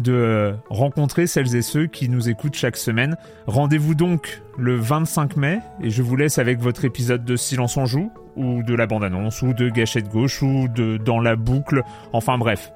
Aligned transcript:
de 0.00 0.54
rencontrer 0.70 1.26
celles 1.26 1.54
et 1.56 1.62
ceux 1.62 1.86
qui 1.86 2.08
nous 2.08 2.28
écoutent 2.28 2.54
chaque 2.54 2.76
semaine. 2.76 3.16
Rendez-vous 3.46 3.94
donc 3.94 4.42
le 4.58 4.76
25 4.76 5.36
mai 5.36 5.60
et 5.82 5.90
je 5.90 6.02
vous 6.02 6.16
laisse 6.16 6.38
avec 6.38 6.60
votre 6.60 6.84
épisode 6.84 7.24
de 7.24 7.36
Silence 7.36 7.76
en 7.76 7.86
joue 7.86 8.10
ou 8.36 8.62
de 8.62 8.74
la 8.74 8.86
bande-annonce 8.86 9.42
ou 9.42 9.52
de 9.52 9.68
Gâchette 9.68 10.08
gauche 10.08 10.42
ou 10.42 10.68
de 10.68 10.96
Dans 10.96 11.20
la 11.20 11.36
boucle. 11.36 11.82
Enfin 12.12 12.38
bref, 12.38 12.72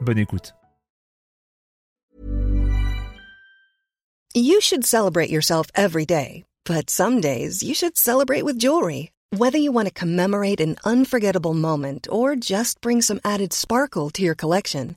bonne 0.00 0.18
écoute. 0.18 0.54
You 4.34 4.60
should 4.62 4.86
celebrate 4.86 5.28
yourself 5.28 5.66
every 5.74 6.06
day, 6.06 6.44
but 6.64 6.88
some 6.88 7.20
days 7.20 7.62
you 7.62 7.74
should 7.74 7.98
celebrate 7.98 8.44
with 8.44 8.58
jewelry. 8.58 9.10
Whether 9.36 9.58
you 9.58 9.72
want 9.72 9.88
to 9.88 9.92
commemorate 9.94 10.60
an 10.60 10.76
unforgettable 10.84 11.54
moment 11.54 12.06
or 12.10 12.36
just 12.36 12.80
bring 12.80 13.02
some 13.02 13.20
added 13.24 13.52
sparkle 13.52 14.08
to 14.10 14.22
your 14.22 14.34
collection, 14.34 14.96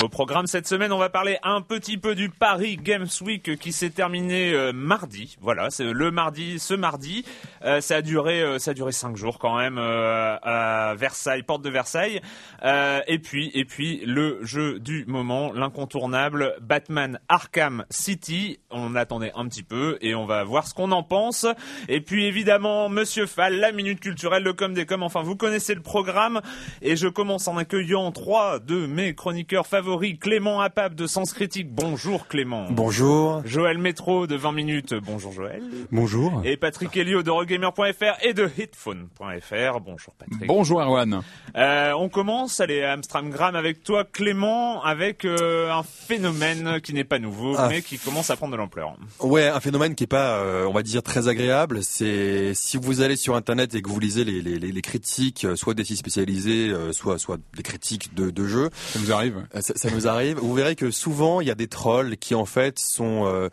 Au 0.00 0.08
programme 0.08 0.46
cette 0.46 0.68
semaine, 0.68 0.92
on 0.92 0.98
va 0.98 1.08
parler 1.08 1.38
un 1.42 1.60
petit 1.60 1.98
peu 1.98 2.14
du 2.14 2.28
Paris 2.28 2.76
Games 2.76 3.08
Week 3.20 3.58
qui 3.58 3.72
s'est 3.72 3.90
terminé 3.90 4.52
euh, 4.52 4.72
mardi. 4.72 5.36
Voilà, 5.40 5.70
c'est 5.70 5.92
le 5.92 6.12
mardi, 6.12 6.60
ce 6.60 6.74
mardi. 6.74 7.24
Euh, 7.64 7.80
ça 7.80 7.96
a 7.96 8.02
duré, 8.02 8.40
euh, 8.40 8.60
ça 8.60 8.70
a 8.70 8.74
duré 8.74 8.92
cinq 8.92 9.16
jours 9.16 9.40
quand 9.40 9.56
même 9.56 9.76
à 9.76 10.94
Versailles, 10.96 11.42
porte 11.42 11.62
de 11.62 11.70
Versailles. 11.70 12.20
et 12.62 13.18
puis, 13.18 13.50
et 13.54 13.64
puis 13.64 14.00
le 14.06 14.38
jeu 14.44 14.78
du 14.78 15.04
moment, 15.06 15.52
l'incontournable 15.52 16.54
Batman 16.60 17.18
Arkham 17.28 17.84
City. 17.90 18.60
On 18.70 18.94
attendait 18.94 19.32
un 19.34 19.48
petit 19.48 19.64
peu 19.64 19.98
et 20.00 20.14
on 20.14 20.26
va 20.26 20.44
voir 20.44 20.68
ce 20.68 20.74
qu'on 20.74 20.92
en 20.92 21.02
pense. 21.02 21.44
Et 21.88 22.00
puis 22.00 22.26
évidemment, 22.26 22.88
Monsieur 22.88 23.26
Fall, 23.26 23.56
la 23.56 23.72
minute 23.72 23.98
culturelle, 23.98 24.44
le 24.44 24.52
com 24.52 24.74
des 24.74 24.86
com. 24.86 25.02
Enfin, 25.02 25.22
vous 25.22 25.34
connaissez 25.34 25.74
le 25.74 25.82
programme 25.82 26.40
et 26.82 26.94
je 26.94 27.08
commence 27.08 27.48
en 27.48 27.56
accueillant 27.56 28.12
trois 28.12 28.60
de 28.60 28.86
mes 28.86 29.14
chroniqueurs 29.16 29.66
favoris 29.66 29.87
Clément 29.96 30.60
Apap 30.60 30.94
de 30.94 31.06
Sens 31.06 31.32
Critique. 31.32 31.72
Bonjour 31.72 32.28
Clément. 32.28 32.66
Bonjour. 32.70 33.40
Joël 33.46 33.78
Métro 33.78 34.26
de 34.26 34.36
20 34.36 34.52
minutes. 34.52 34.94
Bonjour 34.94 35.32
Joël. 35.32 35.62
Bonjour. 35.90 36.42
Et 36.44 36.56
Patrick 36.56 36.94
Helio 36.96 37.22
de 37.22 37.30
Regamer.fr 37.30 38.22
et 38.22 38.34
de 38.34 38.50
Hitphone.fr. 38.58 39.80
Bonjour 39.80 40.14
Patrick. 40.18 40.46
Bonjour 40.46 40.82
Erwan. 40.82 41.22
Euh, 41.56 41.92
on 41.92 42.08
commence, 42.08 42.60
allez, 42.60 42.82
Amstramgram 42.82 43.56
avec 43.56 43.82
toi 43.82 44.04
Clément, 44.04 44.82
avec 44.84 45.24
euh, 45.24 45.70
un 45.72 45.82
phénomène 45.82 46.80
qui 46.82 46.92
n'est 46.92 47.04
pas 47.04 47.18
nouveau, 47.18 47.54
ah. 47.56 47.68
mais 47.68 47.80
qui 47.80 47.98
commence 47.98 48.28
à 48.30 48.36
prendre 48.36 48.52
de 48.52 48.58
l'ampleur. 48.58 48.96
Ouais, 49.20 49.48
un 49.48 49.60
phénomène 49.60 49.94
qui 49.94 50.04
est 50.04 50.08
pas, 50.08 50.38
euh, 50.38 50.66
on 50.66 50.72
va 50.72 50.82
dire, 50.82 51.02
très 51.02 51.28
agréable. 51.28 51.82
C'est 51.82 52.52
si 52.54 52.76
vous 52.76 53.00
allez 53.00 53.16
sur 53.16 53.36
Internet 53.36 53.74
et 53.74 53.80
que 53.80 53.88
vous 53.88 54.00
lisez 54.00 54.24
les, 54.24 54.42
les, 54.42 54.58
les 54.58 54.82
critiques, 54.82 55.46
soit 55.54 55.74
des 55.74 55.84
sites 55.84 55.98
spécialisés, 55.98 56.72
soit, 56.92 57.18
soit 57.18 57.38
des 57.56 57.62
critiques 57.62 58.14
de, 58.14 58.30
de 58.30 58.44
jeux. 58.46 58.68
Ça 58.74 58.98
nous 59.00 59.12
arrive 59.12 59.46
ça 59.60 59.77
nous 59.86 60.08
arrive. 60.08 60.38
Vous 60.38 60.54
verrez 60.54 60.76
que 60.76 60.90
souvent 60.90 61.40
il 61.40 61.48
y 61.48 61.50
a 61.50 61.54
des 61.54 61.68
trolls 61.68 62.16
qui 62.16 62.34
en 62.34 62.44
fait 62.44 62.78
sont 62.78 63.26
euh, 63.26 63.48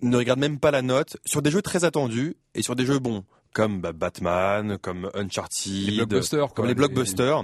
ne 0.00 0.16
regardent 0.16 0.40
même 0.40 0.58
pas 0.58 0.70
la 0.70 0.82
note 0.82 1.16
sur 1.24 1.42
des 1.42 1.50
jeux 1.50 1.62
très 1.62 1.84
attendus 1.84 2.36
et 2.54 2.62
sur 2.62 2.76
des 2.76 2.84
jeux 2.84 2.98
bons 2.98 3.24
comme 3.58 3.80
bah, 3.80 3.90
Batman, 3.92 4.78
comme 4.80 5.10
Uncharted, 5.14 6.06
comme 6.54 6.66
les 6.66 6.76
blockbusters, 6.76 7.42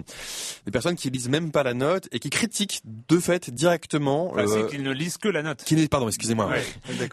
des 0.65 0.71
personnes 0.71 0.95
qui 0.95 1.11
lisent 1.11 1.29
même 1.29 1.51
pas 1.51 1.65
la 1.65 1.75
note 1.75 2.09
et 2.13 2.21
qui 2.21 2.31
critiquent 2.31 2.83
de 2.85 3.19
fait 3.19 3.51
directement. 3.51 4.31
Enfin, 4.31 4.45
euh, 4.47 4.69
qu'ils 4.69 4.85
ne 4.85 4.93
lisent 4.93 5.19
que 5.19 5.27
la 5.27 5.43
note. 5.43 5.65
Qui 5.65 5.89
pardon, 5.89 6.07
excusez-moi. 6.07 6.53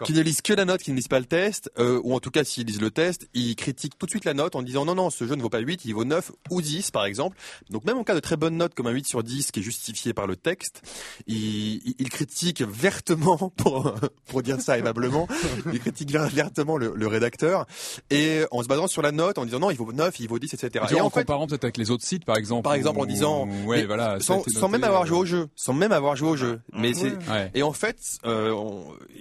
qui 0.06 0.14
ne 0.14 0.22
lisent 0.22 0.44
que 0.44 0.54
la 0.54 0.66
note, 0.66 0.84
qui 0.84 0.92
ne 0.92 0.98
lisent 0.98 1.08
pas 1.08 1.20
le 1.20 1.26
test, 1.26 1.72
euh, 1.80 2.00
ou 2.04 2.14
en 2.14 2.20
tout 2.20 2.30
cas 2.30 2.44
s'ils 2.44 2.68
lisent 2.68 2.80
le 2.80 2.92
test, 2.92 3.28
ils 3.34 3.56
critiquent 3.56 3.98
tout 3.98 4.06
de 4.06 4.12
suite 4.12 4.24
la 4.26 4.36
note 4.36 4.56
en 4.56 4.62
disant 4.62 4.86
non 4.86 4.94
non, 4.94 5.10
ce 5.10 5.26
jeu 5.26 5.34
ne 5.34 5.42
vaut 5.42 5.50
pas 5.50 5.58
8, 5.58 5.84
il 5.86 5.96
vaut 5.96 6.06
9 6.06 6.32
ou 6.52 6.62
10 6.62 6.92
par 6.92 7.06
exemple. 7.06 7.38
Donc 7.72 7.86
même 7.86 7.98
en 7.98 8.04
cas 8.04 8.14
de 8.14 8.20
très 8.20 8.38
bonne 8.38 8.56
note 8.56 8.76
comme 8.76 8.86
un 8.86 8.92
8 8.92 9.08
sur 9.08 9.24
10 9.24 9.50
qui 9.50 9.62
est 9.62 9.64
justifié 9.64 10.14
par 10.14 10.28
le 10.28 10.36
texte, 10.36 10.84
ils, 11.26 11.96
ils 11.98 12.10
critiquent 12.12 12.62
vertement 12.62 13.38
pour 13.58 13.96
pour 14.28 14.44
dire 14.44 14.62
ça 14.62 14.78
aimablement, 14.78 15.28
ils 15.74 15.80
critiquent 15.80 16.12
vertement 16.12 16.78
le, 16.78 16.94
le 16.96 17.08
rédacteur 17.08 17.66
et 18.12 18.44
en 18.52 18.62
se 18.62 18.68
basant 18.68 18.91
sur 18.92 19.02
la 19.02 19.12
note 19.12 19.38
en 19.38 19.46
disant 19.46 19.60
non, 19.60 19.72
il 19.72 19.78
vaut 19.78 19.92
9, 19.92 20.20
il 20.20 20.28
vaut 20.28 20.40
10, 20.40 20.54
etc. 20.54 20.86
Et, 20.92 21.02
en, 21.02 21.10
comparant 21.10 21.48
peut-être 21.48 21.64
avec 21.64 21.78
les 21.78 21.92
autres 21.92 22.06
sites, 22.06 22.26
par 22.26 22.38
exemple. 22.38 22.64
Par 22.64 22.74
exemple, 22.74 23.00
en 23.00 23.06
disant, 23.06 23.48
ouais, 23.66 23.86
voilà, 23.86 24.20
sans, 24.20 24.44
sans 24.44 24.70
même 24.70 24.84
avoir 24.84 25.06
joué 25.06 25.18
au 25.18 25.26
jeu, 25.26 25.48
sans 25.56 25.74
même 25.74 25.92
avoir 25.92 26.16
joué 26.16 26.30
au 26.30 26.36
jeu. 26.36 26.60
Mais 26.74 26.94
c'est 26.94 27.14
et 27.54 27.64
en 27.64 27.74
fait, 27.74 27.98
euh, 28.26 28.56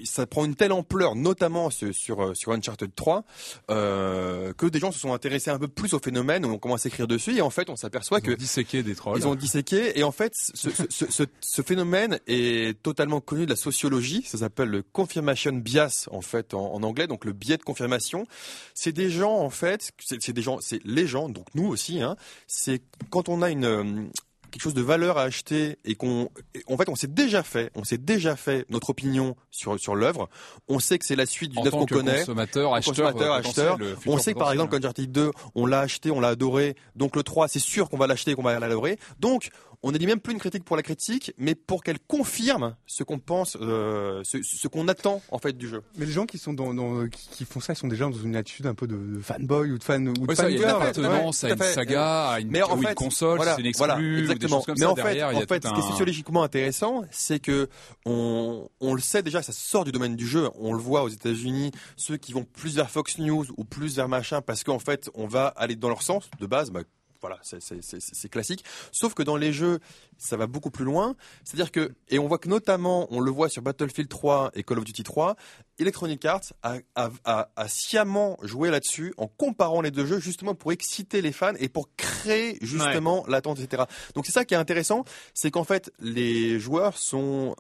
ça 0.05 0.27
prend 0.27 0.45
une 0.45 0.55
telle 0.55 0.73
ampleur, 0.73 1.15
notamment 1.15 1.71
sur 1.71 1.95
sur, 1.95 2.37
sur 2.37 2.53
Uncharted 2.53 2.95
3, 2.95 3.25
euh, 3.71 4.53
que 4.55 4.67
des 4.67 4.79
gens 4.79 4.93
se 4.93 4.99
sont 4.99 5.13
intéressés 5.13 5.51
un 5.51 5.59
peu 5.59 5.69
plus 5.69 5.95
au 5.95 5.99
phénomène, 5.99 6.45
on 6.45 6.59
commence 6.59 6.87
à 6.87 6.89
écrire 6.89 7.07
dessus, 7.07 7.37
et 7.37 7.43
en 7.43 7.51
fait, 7.51 7.71
on 7.71 7.77
s'aperçoit 7.77 8.21
que 8.21 8.33
ont 8.33 8.37
disséqué 8.37 8.83
des 8.83 8.95
trolls. 8.95 9.19
Ils 9.19 9.27
ont 9.27 9.35
disséqué, 9.35 9.99
et 9.99 10.03
en 10.03 10.13
fait, 10.13 10.33
ce, 10.35 10.71
ce, 10.71 11.11
ce, 11.11 11.23
ce 11.41 11.63
phénomène 11.63 12.19
est 12.27 12.81
totalement 12.83 13.21
connu 13.21 13.45
de 13.45 13.51
la 13.51 13.57
sociologie. 13.57 14.23
Ça 14.27 14.39
s'appelle 14.39 14.69
le 14.69 14.83
confirmation 14.83 15.53
bias 15.53 16.09
en 16.11 16.21
fait 16.21 16.55
en, 16.55 16.75
en 16.75 16.83
anglais, 16.83 17.07
donc 17.07 17.25
le 17.25 17.33
biais 17.33 17.57
de 17.57 17.63
confirmation. 17.63 18.27
C'est 18.75 18.93
des 18.93 19.11
gens 19.11 19.37
en 19.39 19.50
fait, 19.51 19.93
c'est 19.99 20.33
des 20.33 20.43
gens, 20.43 20.59
c'est 20.61 20.81
les 20.85 21.07
gens, 21.07 21.29
donc 21.29 21.47
nous 21.55 21.67
aussi. 21.67 22.01
Hein, 22.03 22.17
c'est 22.47 22.83
quand 23.11 23.29
on 23.29 23.43
a 23.43 23.51
une 23.51 23.65
euh, 23.65 24.09
quelque 24.51 24.63
chose 24.63 24.75
de 24.75 24.83
valeur 24.83 25.17
à 25.17 25.23
acheter 25.23 25.79
et 25.85 25.95
qu'on 25.95 26.29
en 26.67 26.77
fait 26.77 26.89
on 26.89 26.95
s'est 26.95 27.07
déjà 27.07 27.43
fait 27.43 27.71
on 27.75 27.85
s'est 27.85 27.99
déjà 27.99 28.37
fait 28.37 28.67
notre 28.69 28.91
opinion 28.91 29.37
sur 29.51 29.79
sur 29.79 29.95
l'œuvre 29.95 30.29
on 30.69 30.79
sait 30.79 30.99
que 30.99 31.07
c'est 31.07 31.17
la 31.17 31.27
suite 31.27 31.53
du 31.53 31.59
œuvre 31.59 31.71
qu'on 31.71 31.87
connaît 31.87 32.19
consommateur 32.19 32.75
acheteur, 32.75 33.13
consommateur, 33.13 33.35
acheteur. 33.35 33.79
on 34.07 34.19
sait 34.19 34.35
que 34.35 34.39
par 34.39 34.53
exemple 34.53 34.77
Uncharted 34.77 35.11
2 35.11 35.31
on 35.55 35.67
l'a 35.67 35.81
acheté 35.81 36.11
on 36.11 36.21
l'a 36.21 36.29
adoré 36.29 36.77
donc 36.97 37.17
le 37.17 37.23
3 37.23 37.49
c'est 37.49 37.59
sûr 37.59 37.89
qu'on 37.89 37.99
va 37.99 38.07
l'acheter 38.07 38.35
qu'on 38.35 38.43
va 38.43 38.59
l'adorer 38.59 38.99
donc 39.19 39.51
on 39.83 39.93
ne 39.93 39.99
dit 39.99 40.07
même 40.07 40.21
plus 40.21 40.33
une 40.33 40.39
critique 40.39 40.65
pour 40.65 40.77
la 40.77 40.83
critique, 40.83 41.33
mais 41.39 41.55
pour 41.55 41.83
qu'elle 41.83 41.99
confirme 41.99 42.77
ce 42.87 43.03
qu'on 43.03 43.19
pense, 43.19 43.57
euh, 43.61 44.23
ce, 44.25 44.69
qu'on 44.69 44.89
attend 44.89 45.23
en 45.31 45.39
fait 45.39 45.57
du 45.57 45.69
jeu. 45.69 45.83
Mais 45.97 46.07
les 46.07 46.13
gens 46.13 46.27
qui 46.27 46.39
sont 46.39 46.53
dans, 46.53 47.09
qui, 47.09 47.45
font 47.45 47.61
ça, 47.61 47.73
ils 47.73 47.77
sont 47.77 47.89
déjà 47.89 48.05
dans 48.05 48.13
une 48.13 48.37
attitude 48.37 48.67
un 48.67 48.75
peu 48.75 48.87
de, 48.87 49.21
fanboy 49.21 49.73
ou 49.73 49.79
de 49.79 49.85
fan 49.85 50.09
ou 50.09 50.13
de 50.13 50.35
ça, 50.35 50.51
Il 50.51 50.59
y 50.59 50.65
a 50.65 50.69
une 50.69 50.77
appartenance 50.77 51.45
à 51.45 51.51
une 51.51 51.59
saga, 51.59 52.29
à 52.29 52.41
une, 52.41 52.53
console, 52.95 53.41
c'est 53.43 53.61
une 53.61 53.67
exclue, 53.67 54.21
exactement. 54.21 54.63
mais 54.79 54.85
en 54.85 54.97
fait, 54.97 55.23
en 55.23 55.41
fait, 55.41 55.67
ce 55.67 55.73
qui 55.73 55.81
est 55.81 55.89
sociologiquement 55.89 56.43
intéressant, 56.43 57.03
c'est 57.11 57.39
que 57.39 57.69
on, 58.05 58.69
on 58.81 58.95
le 58.95 59.01
sait 59.01 59.23
déjà, 59.23 59.43
ça 59.43 59.53
sort 59.53 59.85
du 59.85 59.93
domaine 59.93 60.17
du 60.17 60.27
jeu. 60.27 60.49
On 60.59 60.73
le 60.73 60.81
voit 60.81 61.03
aux 61.03 61.09
États-Unis, 61.09 61.73
ceux 61.97 62.17
qui 62.17 62.33
vont 62.33 62.45
plus 62.45 62.77
vers 62.77 62.91
Fox 62.91 63.19
News 63.19 63.47
ou 63.57 63.65
plus 63.65 63.97
vers 63.97 64.09
machin, 64.09 64.43
parce 64.43 64.63
qu'en 64.63 64.79
fait, 64.79 65.11
on 65.15 65.27
va 65.27 65.49
aller 65.49 65.77
dans 65.77 65.89
leur 65.89 66.03
sens 66.03 66.31
de 66.39 66.47
base. 66.47 66.71
Bah, 66.71 66.83
voilà, 67.21 67.39
c'est 67.43 68.29
classique. 68.29 68.65
Sauf 68.93 69.15
que 69.15 69.23
dans 69.23 69.37
les 69.37 69.53
jeux, 69.53 69.81
ça 70.19 70.37
va 70.37 70.47
beaucoup 70.47 70.71
plus 70.71 70.85
loin. 70.85 71.17
C'est-à-dire 71.45 71.71
que, 71.73 71.93
et 72.09 72.19
on 72.19 72.29
voit 72.29 72.39
que 72.39 72.49
notamment, 72.49 73.07
on 73.11 73.21
le 73.21 73.31
voit 73.31 73.49
sur 73.49 73.63
Battlefield 73.63 74.09
3 74.09 74.53
et 74.55 74.63
Call 74.63 74.79
of 74.79 74.85
Duty 74.85 75.03
3, 75.03 75.37
Electronic 75.79 76.25
Arts 76.25 76.53
a, 76.63 76.79
a 76.95 77.69
sciemment 77.69 78.37
joué 78.43 78.71
là-dessus 78.71 79.15
en 79.17 79.27
comparant 79.27 79.81
les 79.81 79.91
deux 79.91 80.07
jeux 80.07 80.21
justement 80.21 80.55
pour 80.55 80.73
exciter 80.73 81.23
les 81.23 81.33
fans 81.33 81.55
et 81.59 81.69
pour 81.69 81.89
créer 81.97 82.59
justement 82.61 83.25
l'attente, 83.29 83.61
etc. 83.61 83.85
Donc 84.15 84.27
c'est 84.27 84.33
ça 84.33 84.45
qui 84.45 84.55
est 84.55 84.59
intéressant, 84.59 85.05
c'est 85.35 85.51
qu'en 85.51 85.65
fait 85.65 85.93
les 85.99 86.59
joueurs 86.59 86.97
sont 86.99 87.55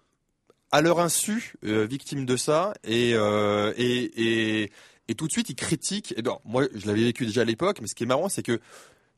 à 0.70 0.82
leur 0.82 1.00
insu 1.00 1.54
euh, 1.64 1.86
victimes 1.86 2.26
de 2.26 2.36
ça 2.36 2.74
et, 2.84 3.12
euh, 3.14 3.72
et, 3.76 4.62
et, 4.62 4.72
et 5.08 5.14
tout 5.14 5.26
de 5.26 5.32
suite 5.32 5.50
ils 5.50 5.56
critiquent. 5.56 6.14
Et 6.16 6.22
moi 6.44 6.64
je 6.74 6.86
l'avais 6.86 7.04
vécu 7.04 7.26
déjà 7.26 7.42
à 7.42 7.44
l'époque, 7.44 7.78
mais 7.80 7.88
ce 7.88 7.94
qui 7.94 8.04
est 8.04 8.06
marrant 8.06 8.28
c'est 8.28 8.42
que 8.42 8.60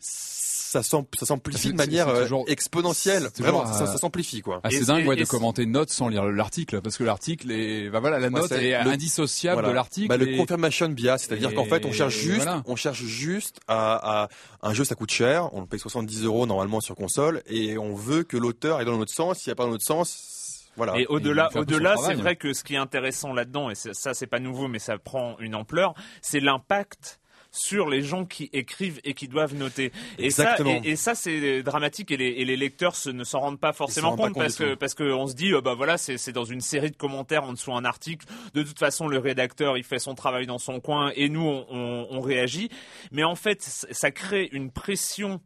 ça 0.02 0.82
s'amplifie 0.82 1.72
de 1.72 1.76
manière 1.76 2.08
euh, 2.08 2.26
exponentielle. 2.46 3.28
Vraiment, 3.38 3.66
ça, 3.66 3.86
ça 3.86 3.98
s'amplifie 3.98 4.40
quoi. 4.40 4.60
Ah, 4.64 4.70
c'est 4.70 4.86
dingue 4.86 5.06
ouais, 5.06 5.16
de 5.16 5.24
commenter 5.24 5.62
une 5.62 5.72
note 5.72 5.90
sans 5.90 6.08
lire 6.08 6.24
l'article 6.24 6.80
parce 6.80 6.96
que 6.96 7.04
l'article 7.04 7.50
est, 7.50 7.90
bah 7.90 8.00
voilà, 8.00 8.18
la 8.18 8.30
note 8.30 8.50
est, 8.52 8.74
indissociable 8.74 9.66
de 9.66 9.70
l'article. 9.70 10.08
Bah, 10.08 10.16
Le 10.16 10.36
confirmation 10.36 10.88
bias, 10.88 11.18
c'est-à-dire 11.18 11.54
qu'en 11.54 11.66
fait 11.66 11.84
on 11.84 11.92
cherche 11.92 12.16
juste, 12.16 12.48
on 12.66 12.76
cherche 12.76 13.02
juste 13.02 13.60
à, 13.68 14.22
à, 14.22 14.28
un 14.62 14.74
jeu 14.74 14.84
ça 14.84 14.94
coûte 14.94 15.10
cher, 15.10 15.52
on 15.54 15.66
paye 15.66 15.78
70 15.78 16.24
euros 16.24 16.46
normalement 16.46 16.80
sur 16.80 16.94
console 16.94 17.42
et 17.46 17.76
on 17.78 17.94
veut 17.94 18.22
que 18.22 18.36
l'auteur 18.36 18.80
est 18.80 18.84
dans 18.84 18.96
notre 18.96 19.12
sens. 19.12 19.38
S'il 19.38 19.50
n'y 19.50 19.52
a 19.52 19.56
pas 19.56 19.64
dans 19.64 19.70
notre 19.70 19.84
sens, 19.84 20.68
voilà. 20.76 20.98
Et 20.98 21.06
au-delà, 21.06 21.50
au-delà, 21.54 21.96
c'est 21.96 22.14
vrai 22.14 22.36
que 22.36 22.54
ce 22.54 22.64
qui 22.64 22.74
est 22.74 22.78
intéressant 22.78 23.32
là-dedans, 23.32 23.70
et 23.70 23.74
ça, 23.74 24.14
c'est 24.14 24.26
pas 24.26 24.38
nouveau, 24.38 24.68
mais 24.68 24.78
ça 24.78 24.96
prend 24.98 25.36
une 25.38 25.54
ampleur, 25.54 25.94
c'est 26.22 26.40
l'impact 26.40 27.20
sur 27.52 27.88
les 27.88 28.02
gens 28.02 28.24
qui 28.24 28.48
écrivent 28.52 29.00
et 29.04 29.14
qui 29.14 29.28
doivent 29.28 29.54
noter. 29.54 29.92
Et 30.18 30.30
ça, 30.30 30.56
et, 30.82 30.96
ça 30.96 31.14
c'est 31.14 31.62
dramatique 31.62 32.10
et 32.10 32.16
les, 32.16 32.28
et 32.28 32.44
les 32.44 32.56
lecteurs 32.56 32.96
se, 32.96 33.10
ne 33.10 33.24
s'en 33.24 33.40
rendent 33.40 33.60
pas 33.60 33.74
forcément 33.74 34.16
compte, 34.16 34.34
parce 34.34 34.56
que 34.56 34.74
parce 34.74 34.94
qu'on 34.94 35.26
se 35.26 35.34
dit 35.34 35.52
euh, 35.52 35.60
bah 35.60 35.74
voilà 35.74 35.98
c'est 35.98 36.32
dans 36.32 36.44
une 36.44 36.62
série 36.62 36.90
de 36.90 36.96
commentaires 36.96 37.44
en 37.44 37.52
dessous 37.52 37.74
un 37.74 37.84
article. 37.84 38.26
De 38.54 38.62
toute 38.62 38.78
façon 38.78 39.06
le 39.06 39.18
rédacteur 39.18 39.76
il 39.76 39.84
fait 39.84 39.98
son 39.98 40.14
travail 40.14 40.46
dans 40.46 40.58
son 40.58 40.80
coin 40.80 41.12
et 41.14 41.28
nous 41.28 41.42
on, 41.42 41.66
on, 41.70 42.06
on 42.10 42.20
réagit. 42.20 42.70
Mais 43.12 43.22
en 43.22 43.34
fait 43.34 43.62
ça 43.62 44.10
crée 44.10 44.48
une 44.52 44.70
pression 44.70 45.40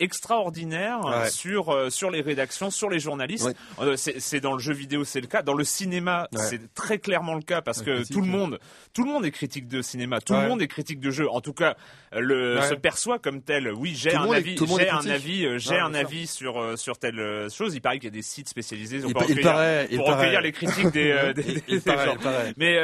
extraordinaire 0.00 1.00
sur 1.30 1.68
euh, 1.68 1.90
sur 1.90 2.10
les 2.10 2.22
rédactions, 2.22 2.70
sur 2.70 2.88
les 2.88 2.98
journalistes. 2.98 3.54
Euh, 3.80 3.96
c'est 3.96 4.40
dans 4.40 4.54
le 4.54 4.58
jeu 4.58 4.72
vidéo, 4.72 5.04
c'est 5.04 5.20
le 5.20 5.26
cas. 5.26 5.42
Dans 5.42 5.54
le 5.54 5.64
cinéma, 5.64 6.28
c'est 6.34 6.72
très 6.74 6.98
clairement 6.98 7.34
le 7.34 7.42
cas 7.42 7.60
parce 7.60 7.82
que 7.82 8.10
tout 8.10 8.22
le 8.22 8.26
monde, 8.26 8.58
tout 8.92 9.04
le 9.04 9.10
monde 9.10 9.24
est 9.24 9.30
critique 9.30 9.68
de 9.68 9.82
cinéma, 9.82 10.20
tout 10.20 10.32
le 10.32 10.48
monde 10.48 10.62
est 10.62 10.68
critique 10.68 11.00
de 11.00 11.10
jeu. 11.10 11.30
En 11.30 11.40
tout 11.40 11.52
cas, 11.52 11.76
le 12.12 12.60
se 12.68 12.74
perçoit 12.74 13.18
comme 13.18 13.42
tel. 13.42 13.72
Oui, 13.72 13.94
j'ai 13.94 14.14
un, 14.14 14.30
avis, 14.30 14.56
j'ai 14.56 14.88
un 14.88 15.06
avis, 15.06 15.58
j'ai 15.58 15.78
un 15.78 15.94
avis 15.94 16.26
sur 16.26 16.58
euh, 16.58 16.76
sur 16.76 16.98
telle 16.98 17.48
chose. 17.50 17.74
Il 17.74 17.80
paraît 17.80 17.98
qu'il 17.98 18.06
y 18.06 18.08
a 18.08 18.10
des 18.10 18.22
sites 18.22 18.48
spécialisés 18.48 19.00
pour, 19.00 19.20
recueillir, 19.20 20.40
les 20.40 20.52
critiques 20.52 20.90
des, 20.92 21.34
des, 21.34 21.80
gens. 21.86 22.16
Mais 22.56 22.78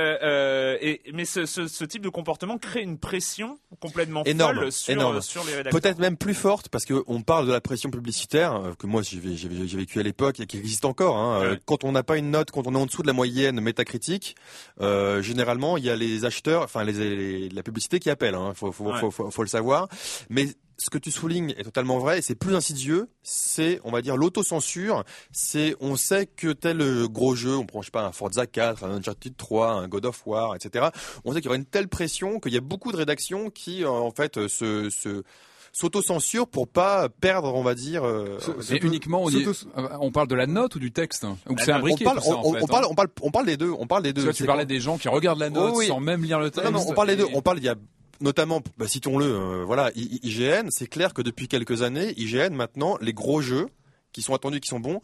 et, 0.83 1.01
mais 1.15 1.25
ce, 1.25 1.47
ce, 1.47 1.85
type 1.85 2.03
de 2.03 2.09
comportement 2.09 2.59
crée 2.59 2.83
une 2.83 2.99
pression 2.99 3.59
complètement 3.81 4.23
folle 4.25 4.73
sur, 4.73 5.23
sur 5.23 5.45
les 5.45 5.55
rédacteurs. 5.55 5.81
Peut-être 5.81 5.99
même 5.99 6.17
plus 6.17 6.35
forte 6.35 6.69
parce 6.69 6.85
que 6.85 7.06
on 7.07 7.23
parle 7.23 7.47
de 7.47 7.53
la 7.53 7.61
pression 7.61 7.91
publicitaire 7.91 8.55
euh, 8.55 8.75
que 8.75 8.87
moi 8.87 9.03
j'ai 9.03 9.19
vécu 9.19 10.01
à 10.01 10.03
l'époque 10.03 10.41
et 10.41 10.47
qui 10.47 10.59
existe 10.59 10.85
encore. 10.85 11.17
Hein. 11.17 11.43
Euh, 11.43 11.57
quand 11.65 11.85
on 11.85 11.93
n'a 11.93 12.03
pas 12.03 12.17
une 12.17 12.31
note, 12.31 12.51
quand 12.51 12.67
on 12.67 12.75
est 12.75 12.79
en 12.79 12.87
dessous 12.87 13.03
de 13.03 13.07
la 13.07 13.13
moyenne 13.13 13.61
métacritique, 13.61 14.37
euh, 14.81 15.23
généralement 15.23 15.77
il 15.77 15.85
y 15.85 15.91
a 15.91 15.97
les 15.97 16.25
acheteurs, 16.25 16.63
enfin 16.63 16.85
les, 16.85 17.49
la 17.49 17.63
publicité 17.63 17.99
qui 17.99 18.11
appelle. 18.11 18.35
Hein. 18.35 18.53
Faut, 18.55 18.73
faut, 18.73 18.93
faut, 19.11 19.31
faut, 19.31 19.43
le 19.43 19.49
savoir. 19.49 19.89
Mais 20.31 20.49
ce 20.79 20.91
que 20.91 20.99
tu 20.99 21.11
soulignes 21.11 21.55
est 21.57 21.65
totalement 21.65 21.99
vrai, 21.99 22.21
c'est 22.21 22.35
plus 22.35 22.55
insidieux, 22.55 23.09
c'est, 23.23 23.81
on 23.85 23.91
va 23.91 24.03
dire, 24.03 24.17
l'autocensure, 24.17 25.05
c'est, 25.33 25.75
on 25.81 25.97
sait 25.97 26.27
que 26.27 26.53
tel 26.53 27.07
gros 27.09 27.35
jeu, 27.35 27.57
on 27.57 27.65
prend, 27.65 27.81
je 27.81 27.87
sais 27.87 27.91
pas, 27.91 28.05
un 28.05 28.13
Forza 28.13 28.47
4, 28.47 28.85
un 28.85 28.97
Uncharted 28.97 29.37
3, 29.37 29.71
un 29.71 29.89
God 29.89 30.05
of 30.05 30.23
War, 30.27 30.55
etc., 30.55 30.89
on 31.25 31.33
sait 31.33 31.41
qu'il 31.41 31.47
y 31.47 31.49
aura 31.49 31.57
une 31.57 31.65
telle 31.65 31.89
pression 31.89 32.41
qu'il 32.41 32.53
y 32.53 32.59
a 32.59 32.61
beaucoup 32.61 32.93
de 32.93 32.97
rédactions 32.99 33.49
qui, 33.49 33.87
en 33.87 34.11
fait, 34.11 34.49
se, 34.49 34.91
se 34.91 35.23
s'auto-censure 35.77 36.49
pour 36.49 36.69
pas 36.69 37.09
perdre, 37.09 37.55
on 37.55 37.63
va 37.63 37.75
dire. 37.75 38.05
Euh, 38.05 38.39
uniquement, 38.83 39.25
on, 39.25 39.31
on, 40.01 40.11
parle 40.11 40.29
de 40.29 40.35
la 40.35 40.47
note 40.47 40.75
ou 40.77 40.79
du 40.79 40.91
texte 40.91 41.27
Ou 41.49 41.57
c'est 41.59 41.73
imbriqué 41.73 42.07
on 42.07 42.11
parle, 42.11 42.23
ça, 42.23 42.37
on, 42.37 42.57
on, 42.63 42.67
parle, 42.67 42.87
on 42.89 42.95
parle, 42.95 43.09
on 43.21 43.31
parle 43.31 43.47
des 43.47 43.57
deux. 43.57 43.71
On 43.79 43.87
parle 43.87 44.03
des 44.03 44.13
deux. 44.15 44.33
Tu, 44.33 44.45
parlais 44.45 44.65
des 44.65 44.81
gens 44.81 44.97
qui 44.97 45.09
regardent 45.09 45.41
la 45.41 45.51
note 45.51 45.83
sans 45.85 46.01
même 46.01 46.25
lire 46.25 46.41
le 46.41 46.51
texte. 46.51 46.71
Non, 46.71 46.79
non, 46.79 46.85
on 46.89 46.95
parle 46.95 47.09
des 47.09 47.17
deux. 47.17 47.27
On 47.35 47.43
parle, 47.43 47.59
il 47.59 47.65
y 47.65 47.69
a 47.69 47.75
notamment, 48.21 48.63
bah, 48.79 48.89
citons-le, 48.89 49.27
euh, 49.27 49.65
voilà, 49.67 49.91
IGN. 49.95 50.69
C'est 50.71 50.87
clair 50.87 51.13
que 51.13 51.21
depuis 51.21 51.49
quelques 51.49 51.83
années, 51.83 52.15
IGN 52.17 52.55
maintenant, 52.55 52.97
les 53.03 53.13
gros 53.13 53.43
jeux 53.43 53.67
qui 54.13 54.23
sont 54.23 54.33
attendus, 54.33 54.61
qui 54.61 54.69
sont 54.69 54.81
bons, 54.81 55.03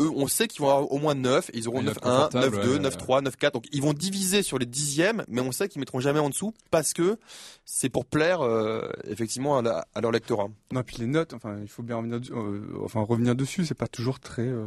eux, 0.00 0.10
on 0.14 0.26
sait 0.26 0.48
qu'ils 0.48 0.62
vont 0.62 0.70
avoir 0.70 0.92
au 0.92 0.98
moins 0.98 1.14
9, 1.14 1.50
ils 1.54 1.68
auront 1.68 1.82
9-1, 1.82 2.32
9-2, 2.32 2.78
9-3, 2.80 3.22
9-4. 3.28 3.52
Donc 3.52 3.66
ils 3.72 3.82
vont 3.82 3.92
diviser 3.92 4.42
sur 4.42 4.58
les 4.58 4.66
dixièmes, 4.66 5.24
mais 5.28 5.40
on 5.40 5.52
sait 5.52 5.68
qu'ils 5.68 5.80
mettront 5.80 6.00
jamais 6.00 6.20
en 6.20 6.28
dessous 6.28 6.54
parce 6.70 6.92
que 6.92 7.18
c'est 7.64 7.88
pour 7.88 8.04
plaire 8.04 8.40
euh, 8.40 8.88
effectivement 9.06 9.58
à, 9.58 10.00
leur 10.00 10.10
lectorat. 10.10 10.48
Non, 10.72 10.82
puis 10.82 10.96
les 10.98 11.06
notes, 11.06 11.34
enfin, 11.34 11.56
il 11.62 11.68
faut 11.68 11.82
bien 11.82 11.96
revenir, 11.96 12.20
euh, 12.32 12.80
enfin 12.84 13.00
revenir 13.00 13.34
dessus, 13.34 13.64
c'est 13.64 13.74
pas 13.74 13.86
toujours 13.86 14.18
très, 14.18 14.46
euh, 14.46 14.64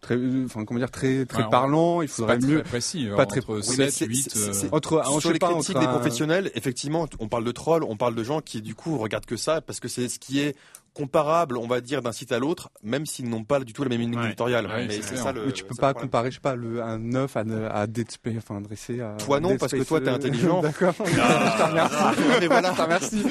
très, 0.00 0.16
enfin 0.44 0.64
comment 0.64 0.78
dire, 0.78 0.90
très, 0.90 1.24
très 1.24 1.48
parlant. 1.48 2.02
Il 2.02 2.08
faudrait 2.08 2.38
pas 2.38 2.46
mieux, 2.46 2.60
très 2.60 2.68
précis, 2.68 3.08
pas 3.16 3.26
très 3.26 3.40
entre 3.40 3.60
7, 3.60 4.06
8. 4.06 4.68
Entre, 4.72 5.20
sur 5.20 5.32
les 5.32 5.38
critiques 5.38 5.78
des 5.78 5.86
professionnels, 5.86 6.50
effectivement, 6.54 7.08
on 7.20 7.28
parle 7.28 7.44
de 7.44 7.52
trolls, 7.52 7.84
on 7.84 7.96
parle 7.96 8.14
de 8.14 8.22
gens 8.22 8.40
qui 8.40 8.60
du 8.60 8.74
coup 8.74 8.98
regardent 8.98 9.26
que 9.26 9.36
ça 9.36 9.60
parce 9.60 9.80
que 9.80 9.88
c'est 9.88 10.08
ce 10.08 10.18
qui 10.18 10.40
est 10.40 10.56
comparable, 10.94 11.56
on 11.56 11.66
va 11.66 11.80
dire, 11.80 12.02
d'un 12.02 12.12
site 12.12 12.32
à 12.32 12.38
l'autre, 12.38 12.70
même 12.82 13.06
s'ils 13.06 13.28
n'ont 13.28 13.44
pas 13.44 13.60
du 13.60 13.72
tout 13.72 13.82
la 13.82 13.88
même 13.88 14.00
ligne 14.00 14.18
éditoriale. 14.24 14.68
mais 14.88 15.00
c'est 15.00 15.16
ça 15.16 15.32
le. 15.32 15.46
Mais 15.46 15.52
tu 15.52 15.64
peux 15.64 15.74
pas 15.74 15.94
comparer, 15.94 16.30
je 16.30 16.36
sais 16.36 16.40
pas, 16.40 16.54
le, 16.54 16.82
un 16.82 16.98
9 16.98 17.36
à, 17.36 17.40
à 17.72 17.86
Dead 17.86 18.10
Space, 18.10 18.34
enfin 18.38 18.58
adressé 18.58 19.00
à. 19.00 19.16
Toi 19.18 19.40
non, 19.40 19.56
parce 19.56 19.72
que 19.72 19.82
toi 19.82 20.00
t'es 20.00 20.10
intelligent. 20.10 20.60
D'accord. 20.62 20.94
je 20.98 21.04
te 21.04 21.62
remercie. 21.62 21.96
mais 22.40 22.46
voilà. 22.46 22.74
merci. 22.88 23.22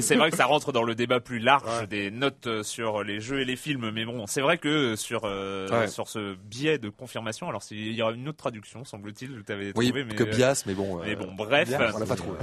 c'est 0.00 0.16
vrai 0.16 0.30
que 0.30 0.36
ça 0.36 0.46
rentre 0.46 0.72
dans 0.72 0.82
le 0.82 0.94
débat 0.94 1.20
plus 1.20 1.38
large 1.38 1.88
des 1.88 2.10
notes 2.10 2.46
euh, 2.46 2.62
sur 2.62 3.02
les 3.02 3.20
jeux 3.20 3.40
et 3.40 3.44
les 3.44 3.56
films, 3.56 3.90
mais 3.90 4.04
bon, 4.04 4.26
c'est 4.26 4.40
vrai 4.40 4.58
que 4.58 4.96
sur 4.96 5.22
euh, 5.24 5.86
sur 5.88 6.08
ce 6.08 6.34
biais 6.34 6.78
de 6.78 6.90
confirmation, 6.90 7.48
alors 7.48 7.62
il 7.70 7.92
y 7.92 8.02
aura 8.02 8.12
une 8.12 8.28
autre 8.28 8.38
traduction, 8.38 8.84
semble-t-il, 8.84 9.36
je 9.36 9.42
t'avais 9.42 9.72
oui, 9.76 9.86
trouvé, 9.86 10.04
mais 10.04 10.14
que 10.14 10.24
bias, 10.24 10.64
mais 10.66 10.74
bon. 10.74 11.00
Mais 11.04 11.16
bon, 11.16 11.32
bref. 11.34 11.70
on 11.94 11.98
l'a 11.98 12.06
pas 12.06 12.16
trouvé. 12.16 12.38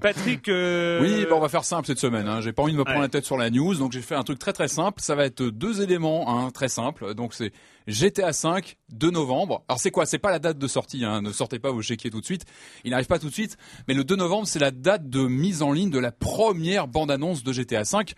Patrick. 0.00 0.46
Oui, 0.46 1.26
bon, 1.28 1.36
on 1.36 1.40
va 1.40 1.48
faire 1.48 1.64
simple 1.64 1.95
semaine. 1.98 2.28
Hein. 2.28 2.40
J'ai 2.40 2.52
pas 2.52 2.62
envie 2.62 2.72
de 2.72 2.78
me 2.78 2.84
prendre 2.84 3.00
la 3.00 3.08
tête 3.08 3.24
sur 3.24 3.36
la 3.36 3.50
news, 3.50 3.74
donc 3.74 3.92
j'ai 3.92 4.02
fait 4.02 4.14
un 4.14 4.22
truc 4.22 4.38
très 4.38 4.52
très 4.52 4.68
simple. 4.68 5.00
Ça 5.00 5.14
va 5.14 5.24
être 5.24 5.42
deux 5.42 5.82
éléments, 5.82 6.28
hein, 6.28 6.50
très 6.50 6.68
simple. 6.68 7.14
Donc 7.14 7.34
c'est 7.34 7.52
GTA 7.86 8.32
5 8.32 8.76
2 8.90 9.10
novembre. 9.10 9.64
Alors 9.68 9.78
c'est 9.78 9.90
quoi? 9.90 10.06
C'est 10.06 10.18
pas 10.18 10.30
la 10.30 10.38
date 10.38 10.58
de 10.58 10.66
sortie. 10.66 11.04
Hein. 11.04 11.22
Ne 11.22 11.32
sortez 11.32 11.58
pas 11.58 11.70
vos 11.70 11.82
chéquiers 11.82 12.10
tout 12.10 12.20
de 12.20 12.24
suite. 12.24 12.44
Il 12.84 12.90
n'arrive 12.90 13.06
pas 13.06 13.18
tout 13.18 13.28
de 13.28 13.34
suite. 13.34 13.56
Mais 13.88 13.94
le 13.94 14.04
2 14.04 14.16
novembre, 14.16 14.46
c'est 14.46 14.58
la 14.58 14.70
date 14.70 15.08
de 15.08 15.26
mise 15.26 15.62
en 15.62 15.72
ligne 15.72 15.90
de 15.90 15.98
la 15.98 16.12
première 16.12 16.88
bande-annonce 16.88 17.42
de 17.42 17.52
GTA 17.52 17.84
5. 17.84 18.14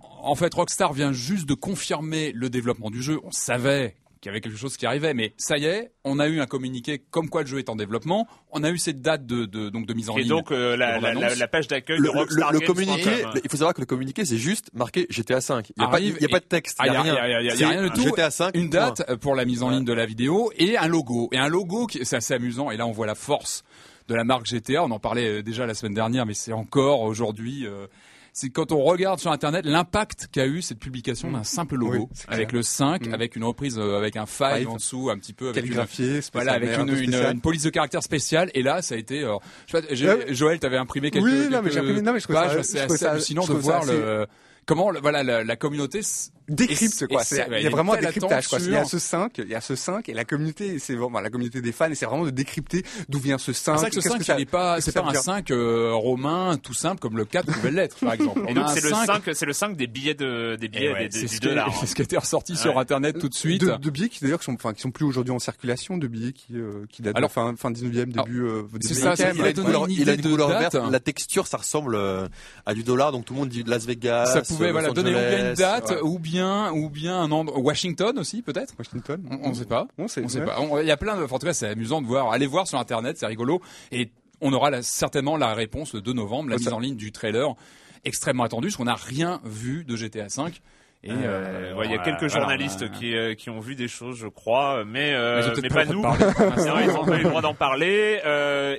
En 0.00 0.34
fait, 0.34 0.52
Rockstar 0.52 0.92
vient 0.92 1.12
juste 1.12 1.48
de 1.48 1.54
confirmer 1.54 2.32
le 2.32 2.50
développement 2.50 2.90
du 2.90 3.02
jeu. 3.02 3.20
On 3.22 3.30
savait 3.30 3.96
qu'il 4.20 4.30
y 4.30 4.30
avait 4.30 4.40
quelque 4.40 4.56
chose 4.56 4.76
qui 4.76 4.86
arrivait. 4.86 5.14
Mais 5.14 5.34
ça 5.36 5.58
y 5.58 5.64
est, 5.64 5.92
on 6.04 6.18
a 6.18 6.28
eu 6.28 6.40
un 6.40 6.46
communiqué 6.46 6.98
comme 7.10 7.28
quoi 7.28 7.42
le 7.42 7.46
jeu 7.46 7.58
est 7.58 7.68
en 7.68 7.76
développement. 7.76 8.26
On 8.50 8.62
a 8.64 8.70
eu 8.70 8.78
cette 8.78 9.00
date 9.00 9.26
de, 9.26 9.44
de 9.44 9.70
donc 9.70 9.86
de 9.86 9.94
mise 9.94 10.10
en 10.10 10.16
ligne. 10.16 10.26
Et 10.26 10.28
donc 10.28 10.50
euh, 10.50 10.76
la, 10.76 10.98
la, 10.98 11.34
la, 11.34 11.48
page 11.48 11.68
d'accueil 11.68 12.00
de 12.00 12.08
Rockstar 12.08 12.52
le, 12.52 12.60
le 12.60 12.66
communiqué, 12.66 13.24
il 13.42 13.50
faut 13.50 13.56
savoir 13.56 13.74
que 13.74 13.80
le 13.80 13.86
communiqué 13.86 14.24
c'est 14.24 14.38
juste 14.38 14.70
marqué 14.74 15.06
GTA 15.10 15.40
5. 15.40 15.70
Il 15.70 15.74
n'y 15.80 15.86
a, 15.86 15.88
pas, 15.88 16.00
il 16.00 16.16
y 16.20 16.24
a 16.24 16.28
pas 16.28 16.40
de 16.40 16.44
texte. 16.44 16.78
Il 16.84 16.90
n'y 16.90 16.96
a, 16.96 17.02
rien. 17.02 17.14
Il 17.40 17.58
y 17.60 17.64
a, 17.64 17.68
rien 17.68 17.82
de 17.82 17.88
tout. 17.88 18.02
GTA 18.02 18.30
5. 18.30 18.56
Une 18.56 18.70
date 18.70 19.16
pour 19.16 19.34
la 19.34 19.44
mise 19.44 19.62
en 19.62 19.70
ligne 19.70 19.84
de 19.84 19.92
la 19.92 20.06
vidéo 20.06 20.50
et 20.56 20.76
un 20.76 20.88
logo. 20.88 21.28
Et 21.32 21.38
un 21.38 21.48
logo, 21.48 21.86
c'est 21.90 22.16
assez 22.16 22.34
amusant. 22.34 22.70
Et 22.70 22.76
là 22.76 22.86
on 22.86 22.92
voit 22.92 23.06
la 23.06 23.14
force 23.14 23.64
de 24.08 24.14
la 24.14 24.24
marque 24.24 24.46
GTA. 24.46 24.82
On 24.84 24.90
en 24.90 24.98
parlait 24.98 25.28
euh, 25.28 25.42
déjà 25.42 25.66
la 25.66 25.74
semaine 25.74 25.94
dernière, 25.94 26.26
mais 26.26 26.34
c'est 26.34 26.52
encore 26.52 27.02
aujourd'hui. 27.02 27.66
Euh, 27.66 27.86
c'est 28.38 28.50
quand 28.50 28.70
on 28.70 28.84
regarde 28.84 29.18
sur 29.18 29.32
internet 29.32 29.64
l'impact 29.64 30.28
qu'a 30.30 30.46
eu 30.46 30.62
cette 30.62 30.78
publication 30.78 31.32
d'un 31.32 31.42
simple 31.42 31.74
logo 31.74 32.08
avec 32.28 32.52
le 32.52 32.62
5 32.62 33.08
mm. 33.08 33.14
avec 33.14 33.34
une 33.34 33.42
reprise 33.42 33.78
euh, 33.78 33.98
avec 33.98 34.16
un 34.16 34.26
file 34.26 34.68
en 34.68 34.76
dessous 34.76 35.10
un 35.10 35.18
petit 35.18 35.32
peu 35.32 35.48
avec 35.48 35.66
une 35.66 35.84
voilà 36.32 36.52
avec 36.52 36.78
une, 36.78 36.88
une, 36.90 37.40
police 37.40 37.64
de 37.64 37.70
caractère 37.70 38.02
spéciale. 38.02 38.50
Et 38.54 38.62
là 38.62 38.80
ça 38.80 38.94
a 38.94 38.98
été 38.98 39.24
euh, 39.24 39.36
je 39.66 39.76
sais 39.76 39.82
pas, 39.82 40.32
Joël 40.32 40.60
t'avais 40.60 40.76
imprimé 40.76 41.10
quelques, 41.10 41.24
oui, 41.24 41.48
non, 41.50 41.62
mais 41.62 41.76
imprimé 41.76 42.00
non 42.00 42.12
mais 42.12 42.20
je 42.20 42.28
pages 42.28 42.62
c'est 42.62 42.80
assez 42.80 43.04
hallucinant 43.04 43.44
de 43.44 43.54
voir 43.54 43.84
le 43.84 44.26
comment 44.66 44.92
voilà 45.02 45.24
la, 45.24 45.42
la 45.42 45.56
communauté 45.56 46.02
décrypte 46.48 47.06
quoi. 47.06 47.22
Il 47.30 47.62
y 47.62 47.66
a 47.66 47.70
vraiment 47.70 47.94
un 47.94 48.00
décryptage 48.00 48.48
quoi. 48.48 48.58
Il 48.60 48.70
y 48.70 48.76
a 48.76 48.84
ce 48.84 48.98
5, 48.98 49.38
il 49.38 49.48
y 49.48 49.54
a 49.54 49.60
ce 49.60 49.76
5 49.76 50.08
et 50.08 50.14
la 50.14 50.24
communauté, 50.24 50.78
c'est 50.78 50.94
vraiment 50.94 51.20
la 51.20 51.30
communauté 51.30 51.60
des 51.60 51.72
fans 51.72 51.90
et 51.90 51.94
c'est 51.94 52.06
vraiment 52.06 52.24
de 52.24 52.30
décrypter 52.30 52.84
d'où 53.08 53.18
vient 53.18 53.38
ce 53.38 53.52
5. 53.52 53.74
C'est 53.74 53.80
vrai 53.80 53.90
que 53.90 54.00
ce 54.00 54.08
5 54.08 54.28
il 54.38 54.42
est 54.42 54.46
pas 54.46 54.80
c'est 54.80 54.92
pas 54.92 55.04
un 55.04 55.14
5 55.14 55.50
euh, 55.50 55.92
romain 55.92 56.58
tout 56.62 56.74
simple 56.74 57.00
comme 57.00 57.16
le 57.16 57.24
4 57.24 57.52
pouvait 57.52 57.70
l'être 57.70 57.98
par 57.98 58.14
exemple. 58.14 58.42
Et 58.48 58.54
donc 58.54 58.68
c'est 58.70 58.82
le 58.82 58.90
5 58.90 59.22
c'est 59.32 59.46
le 59.46 59.52
5 59.52 59.76
des 59.76 59.86
billets 59.86 60.14
de 60.14 60.56
des 60.56 60.68
billets 60.68 60.92
ouais, 60.92 61.08
des, 61.08 61.24
du 61.24 61.40
dollar. 61.40 61.74
C'est 61.80 61.86
ce 61.86 61.94
qui 61.94 62.02
a 62.02 62.04
été 62.04 62.16
ressorti 62.16 62.56
sur 62.56 62.78
internet 62.78 63.18
tout 63.18 63.28
de 63.28 63.34
suite. 63.34 63.62
De, 63.62 63.76
de 63.76 63.90
billets 63.90 64.08
qui 64.08 64.22
d'ailleurs 64.22 64.42
sont 64.42 64.54
enfin 64.54 64.72
qui 64.72 64.80
sont 64.80 64.90
plus 64.90 65.04
aujourd'hui 65.04 65.32
en 65.32 65.38
circulation, 65.38 65.96
de 65.96 66.06
billets 66.06 66.32
qui 66.32 66.56
euh, 66.56 66.84
qui 66.90 67.02
datent 67.02 67.16
Alors, 67.16 67.30
fin 67.30 67.54
fin 67.56 67.70
19e 67.70 68.06
début 68.06 68.42
euh, 68.42 68.62
C'est 68.80 68.94
ça, 68.94 69.14
il 69.34 69.42
a 69.42 69.50
une 69.50 69.54
couleur, 69.54 69.86
il 69.88 70.08
a 70.08 70.14
une 70.14 70.22
couleur 70.22 70.48
verte, 70.48 70.76
la 70.90 71.00
texture 71.00 71.46
ça 71.46 71.58
ressemble 71.58 71.94
euh, 71.94 72.26
à 72.66 72.74
du 72.74 72.82
dollar 72.82 73.12
donc 73.12 73.24
tout 73.24 73.34
le 73.34 73.40
monde 73.40 73.48
dit 73.48 73.62
Las 73.64 73.86
Vegas. 73.86 74.26
Ça 74.26 74.42
pouvait 74.42 74.72
voilà 74.72 74.90
donner 74.90 75.10
une 75.10 75.54
date 75.54 75.94
ou 76.02 76.18
bien 76.18 76.37
ou 76.72 76.90
bien 76.90 77.20
un 77.20 77.30
endroit 77.30 77.58
Washington 77.58 78.18
aussi 78.18 78.42
peut-être? 78.42 78.74
Washington. 78.78 79.22
On, 79.42 79.50
ne 79.50 79.54
sait 79.54 79.64
pas. 79.64 79.88
On 79.98 80.08
sait, 80.08 80.22
pas. 80.22 80.58
Il 80.80 80.86
y 80.86 80.90
a 80.90 80.96
plein 80.96 81.16
de. 81.16 81.24
En 81.24 81.38
tout 81.38 81.46
cas, 81.46 81.52
c'est 81.52 81.68
amusant 81.68 82.02
de 82.02 82.06
voir. 82.06 82.32
Allez 82.32 82.46
voir 82.46 82.66
sur 82.66 82.78
internet, 82.78 83.18
c'est 83.18 83.26
rigolo. 83.26 83.60
Et 83.92 84.10
on 84.40 84.52
aura 84.52 84.82
certainement 84.82 85.36
la 85.36 85.54
réponse 85.54 85.94
le 85.94 86.00
2 86.00 86.12
novembre, 86.12 86.50
la 86.50 86.56
mise 86.56 86.68
en 86.68 86.78
ligne 86.78 86.96
du 86.96 87.12
trailer 87.12 87.54
extrêmement 88.04 88.44
attendu, 88.44 88.68
parce 88.68 88.76
qu'on 88.76 88.84
n'a 88.84 88.94
rien 88.94 89.40
vu 89.44 89.84
de 89.84 89.96
GTA 89.96 90.28
5. 90.28 90.60
Et 91.04 91.12
euh, 91.12 91.80
il 91.84 91.92
y 91.92 91.94
a 91.94 91.98
quelques 91.98 92.26
journalistes 92.26 92.90
qui, 92.90 93.14
euh, 93.14 93.34
qui 93.34 93.50
ont 93.50 93.60
vu 93.60 93.76
des 93.76 93.86
choses, 93.86 94.18
je 94.18 94.26
crois, 94.26 94.84
mais 94.84 95.12
euh, 95.14 95.54
mais, 95.62 95.68
pas 95.68 95.84
nous. 95.84 96.02
ils 96.82 96.86
n'ont 96.88 97.04
pas 97.04 97.18
eu 97.18 97.22
le 97.22 97.28
droit 97.28 97.40
d'en 97.40 97.54
parler. 97.54 98.20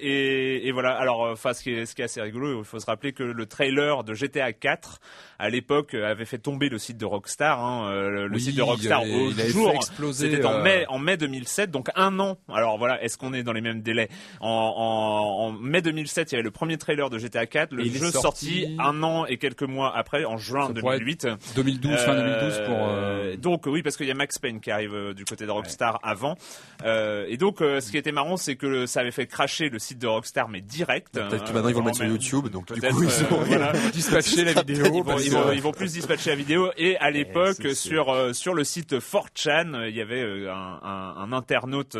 et, 0.01 0.67
et 0.67 0.71
voilà. 0.73 0.97
Alors, 0.97 1.21
enfin, 1.31 1.53
ce 1.53 1.63
qui 1.63 1.71
est 1.71 1.85
ce 1.85 1.95
qui 1.95 2.01
est 2.01 2.05
assez 2.05 2.21
rigolo, 2.21 2.59
il 2.59 2.65
faut 2.65 2.77
se 2.77 2.85
rappeler 2.85 3.13
que 3.13 3.23
le 3.23 3.45
trailer 3.45 4.03
de 4.03 4.13
GTA 4.13 4.51
4 4.51 4.99
à 5.39 5.49
l'époque 5.49 5.93
avait 5.93 6.25
fait 6.25 6.39
tomber 6.39 6.67
le 6.67 6.77
site 6.77 6.97
de 6.97 7.05
Rockstar. 7.05 7.63
Hein, 7.63 7.89
le, 7.89 8.37
site 8.37 8.57
de 8.57 8.63
Rockstar 8.63 9.03
au 9.03 9.31
jour, 9.31 9.81
c'était 10.11 10.43
en 10.43 10.61
mai 10.61 10.85
en 10.89 10.99
mai 10.99 11.15
2007, 11.15 11.71
donc 11.71 11.89
un 11.95 12.19
an. 12.19 12.37
Alors 12.51 12.77
voilà, 12.77 13.01
est-ce 13.01 13.17
qu'on 13.17 13.33
est 13.33 13.43
dans 13.43 13.53
les 13.53 13.61
mêmes 13.61 13.81
délais? 13.81 14.09
En, 14.41 14.49
en, 14.49 15.45
en, 15.45 15.51
mai 15.53 15.81
2007, 15.81 16.33
il 16.33 16.35
y 16.35 16.35
avait 16.35 16.43
le 16.43 16.51
premier 16.51 16.77
trailer 16.77 17.09
de 17.09 17.17
GTA 17.17 17.45
4, 17.45 17.71
le 17.71 17.85
jeu 17.85 18.11
sorti... 18.11 18.75
un 18.77 19.03
an 19.03 19.25
et 19.25 19.37
quelques 19.37 19.63
mois 19.63 19.95
après, 19.95 20.25
en 20.25 20.37
juin 20.37 20.69
2008. 20.71 21.27
2012 21.55 22.08
2012 22.15 22.61
pour. 22.65 22.77
Euh, 22.89 23.35
donc 23.37 23.65
oui, 23.65 23.81
parce 23.81 23.97
qu'il 23.97 24.07
y 24.07 24.11
a 24.11 24.15
Max 24.15 24.37
Payne 24.39 24.59
qui 24.59 24.71
arrive 24.71 24.93
euh, 24.93 25.13
du 25.13 25.25
côté 25.25 25.45
de 25.45 25.51
Rockstar 25.51 25.99
avant. 26.03 26.37
Euh, 26.85 27.25
et 27.27 27.37
donc, 27.37 27.57
ce 27.59 27.91
qui 27.91 27.97
était 27.97 28.11
marrant, 28.11 28.37
c'est 28.37 28.55
que 28.55 28.85
ça 28.85 29.01
avait 29.01 29.11
fait 29.11 29.27
cracher 29.27 29.69
le 29.69 29.79
site 29.79 29.99
de 29.99 30.07
Rockstar, 30.07 30.49
mais 30.49 30.61
direct. 30.61 31.13
Peut-être 31.13 31.45
que 31.45 31.53
maintenant 31.53 31.69
ils 31.69 31.75
vont 31.75 31.81
le 31.81 31.85
mettre 31.85 31.97
sur 31.97 32.05
YouTube, 32.05 32.47
donc 32.49 32.71
du 32.71 32.81
coup 32.81 33.03
ils 33.03 33.25
vont 33.25 33.41
voilà, 33.43 33.71
dispatcher 33.93 34.43
la 34.43 34.53
vidéo. 34.53 34.85
Ils 34.85 35.31
vont, 35.31 35.51
ils, 35.51 35.61
vont, 35.61 35.71
plus 35.71 35.93
dispatcher 35.93 36.31
la 36.31 36.35
vidéo. 36.35 36.71
Et 36.77 36.97
à 36.97 37.11
l'époque, 37.11 37.67
sur 37.73 38.35
sur 38.35 38.53
le 38.53 38.63
site 38.63 38.93
4chan, 38.93 39.87
il 39.87 39.95
y 39.95 40.01
avait 40.01 40.47
un, 40.49 40.79
un, 40.83 41.15
un 41.17 41.33
internaute 41.33 41.97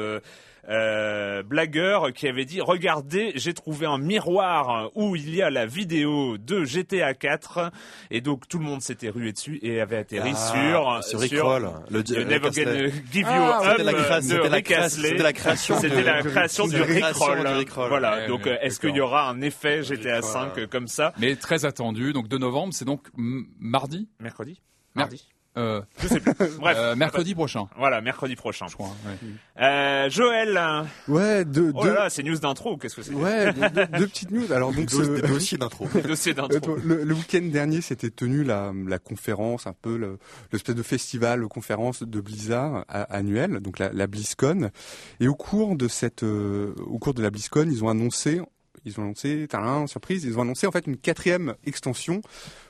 euh, 0.70 1.42
blagueur 1.44 2.14
qui 2.14 2.28
avait 2.28 2.46
dit 2.46 2.62
regardez 2.62 3.32
j'ai 3.36 3.54
trouvé 3.54 3.86
un 3.86 3.98
miroir 3.98 4.92
où 4.96 5.16
il 5.16 5.34
y 5.34 5.42
a 5.42 5.50
la 5.50 5.66
vidéo 5.66 6.38
de 6.38 6.64
GTA 6.64 7.14
4 7.14 7.72
et 8.12 8.22
donc 8.22 8.48
tout 8.48 8.60
le 8.60 8.66
monde 8.66 8.82
s'était 8.82 9.10
rué 9.10 9.32
dessus 9.32 9.60
et 9.64 9.82
avait 9.82 9.98
atterri 9.98 10.34
ah, 10.36 11.02
sur 11.02 11.20
sur, 11.20 11.60
le, 11.60 12.24
Never 12.24 12.52
Gonna 12.52 12.88
Give 13.12 13.22
You 13.22 13.28
ah, 13.30 13.72
Up 13.72 13.78
c'était 13.78 14.50
la, 14.50 14.62
création 14.62 15.80
c'était 15.80 16.04
la 16.04 16.22
création 16.22 16.68
du 16.68 16.82
Rickroll. 16.82 17.90
Voilà 17.90 18.28
donc 18.28 18.46
est-ce 18.46 18.80
qu'il 18.80 18.96
y 18.96 19.02
aura 19.02 19.28
un 19.30 19.42
effet 19.42 19.84
GTA 19.84 20.22
5 20.22 20.68
comme 20.68 20.88
ça? 20.88 21.14
Mais 21.18 21.36
très 21.36 21.66
attendu 21.66 22.14
donc 22.14 22.28
2 22.28 22.38
novembre 22.38 22.74
c'est 22.74 22.86
donc 22.86 23.08
mardi? 23.16 24.08
Mercredi. 24.20 24.62
Mardi 24.96 25.28
euh, 25.60 25.82
je 26.02 26.08
sais 26.08 26.20
plus. 26.20 26.34
Bref, 26.60 26.78
euh, 26.80 26.96
mercredi 26.96 27.36
prochain. 27.36 27.68
Voilà, 27.78 28.02
mercredi 28.02 28.36
prochain. 28.36 28.68
Je 28.68 28.76
crois. 28.76 28.96
Ouais. 29.06 29.64
Euh, 29.64 30.10
Joël. 30.10 30.60
Ouais, 31.08 31.46
deux. 31.46 31.72
Oh 31.76 31.86
là 31.86 31.94
là, 31.94 32.10
c'est 32.10 32.24
news 32.24 32.38
d'intro. 32.38 32.78
Qu'est-ce 32.78 32.96
que 32.96 33.02
c'est 33.02 33.14
Ouais, 33.14 33.54
deux, 33.54 33.70
deux, 34.00 34.08
petites 34.08 34.32
news. 34.32 34.52
Alors 34.52 34.74
donc, 34.74 34.90
ce... 34.90 35.22
dossier 35.28 35.58
d'intro. 35.58 35.88
dossier 36.04 36.34
d'intro. 36.34 36.78
Le, 36.84 37.04
le 37.04 37.14
week-end 37.14 37.44
dernier, 37.44 37.82
c'était 37.82 38.10
tenu 38.10 38.44
la, 38.44 38.72
la 38.88 39.00
conférence, 39.00 39.68
un 39.68 39.74
peu 39.74 40.18
l'espèce 40.52 40.76
de 40.76 40.84
festival, 40.84 41.48
conférence 41.48 42.04
de 42.04 42.22
Blizzard 42.22 42.86
annuel, 42.88 43.60
donc 43.60 43.80
la, 43.80 43.92
la 43.92 44.08
BlizzCon. 44.08 44.72
Et 45.20 45.28
au 45.28 45.36
cours 45.36 45.76
de 45.76 45.88
cette, 45.88 46.24
euh, 46.24 46.74
au 46.86 47.00
cours 47.00 47.14
de 47.14 47.22
la 47.22 47.30
BlizzCon, 47.30 47.68
ils 47.70 47.84
ont 47.84 47.90
annoncé, 47.90 48.42
ils 48.86 49.00
ont 49.00 49.04
annoncé, 49.04 49.48
un 49.54 49.88
surprise, 49.88 50.24
ils 50.24 50.38
ont 50.38 50.42
annoncé 50.42 50.68
en 50.68 50.72
fait 50.72 50.88
une 50.88 50.98
quatrième 50.98 51.56
extension 51.66 52.22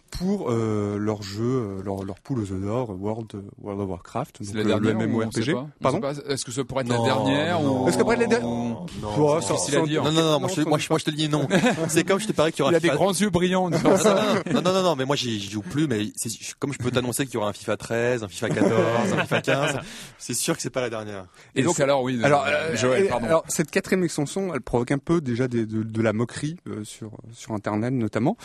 pour 0.10 0.50
euh, 0.50 0.98
leur 0.98 1.22
jeu, 1.22 1.44
euh, 1.44 1.84
leur, 1.84 2.04
leur 2.04 2.20
poule 2.20 2.40
aux 2.40 2.46
d'or, 2.46 2.96
World, 3.00 3.34
World 3.62 3.82
of 3.82 3.90
Warcraft. 3.90 4.40
C'est 4.42 4.54
la 4.56 4.64
dernière 4.64 4.94
le 4.94 5.08
MMORPG. 5.08 5.56
Pardon 5.82 6.02
Est-ce 6.28 6.46
que 6.46 6.52
ça 6.52 6.64
pourrait 6.64 6.84
être 6.84 6.90
la 6.90 7.02
dernière 7.02 7.62
ou... 7.64 7.88
Est-ce 7.88 7.98
que 7.98 8.04
pourrait 8.04 8.16
être 8.16 8.22
la 8.22 8.28
dernière 8.28 8.50
Non, 8.50 8.90
non, 10.04 10.12
non, 10.12 10.32
non, 10.32 10.40
moi, 10.40 10.50
je, 10.50 10.62
moi, 10.62 10.78
je 10.98 11.04
te 11.04 11.12
dis 11.12 11.30
non. 11.30 11.48
c'est 11.88 12.04
comme 12.04 12.20
je 12.20 12.28
te 12.28 12.34
parie 12.34 12.52
qu'il 12.52 12.60
y 12.60 12.62
aura. 12.64 12.72
Il 12.72 12.76
a 12.76 12.80
des 12.80 12.90
grands 12.90 13.14
yeux 13.14 13.30
brillants. 13.30 13.70
non, 13.70 13.80
non, 13.80 14.62
non, 14.62 14.84
non, 14.84 14.96
mais 14.96 15.06
moi 15.06 15.16
j'y 15.16 15.40
joue 15.40 15.62
plus, 15.62 15.88
mais 15.88 16.12
comme 16.60 16.74
je 16.74 16.78
peux 16.78 16.92
t'annoncer 16.92 17.26
qu'il 17.26 17.36
y 17.36 17.38
aura 17.38 17.50
un 17.50 17.54
FIFA 17.54 17.78
13, 17.78 18.24
un 18.24 18.28
FIFA 18.28 18.50
14, 18.50 18.74
un 19.14 19.22
FIFA 19.22 19.42
15, 19.42 19.78
c'est 20.18 20.34
sûr 20.34 20.56
que 20.56 20.62
c'est 20.62 20.70
pas 20.70 20.82
la 20.82 20.90
dernière. 20.90 21.26
Et, 21.56 21.64
donc 21.64 21.80
alors 21.80 22.04
oui. 22.04 22.20
Alors, 22.24 22.46
euh, 22.48 22.76
Joël, 22.76 23.08
pardon. 23.08 23.26
Alors 23.26 23.44
cette 23.48 23.72
quatrième 23.72 24.04
extension, 24.04 24.54
elle 24.54 24.62
provoque 24.62 24.92
un 24.92 24.98
peu 24.98 25.22
déjà 25.22 25.48
de, 25.48 25.64
de, 25.66 26.02
la 26.02 26.14
moquerie 26.14 26.58
sur 26.84 27.12
sur 27.34 27.54
internet 27.54 27.94
notamment. 27.94 28.38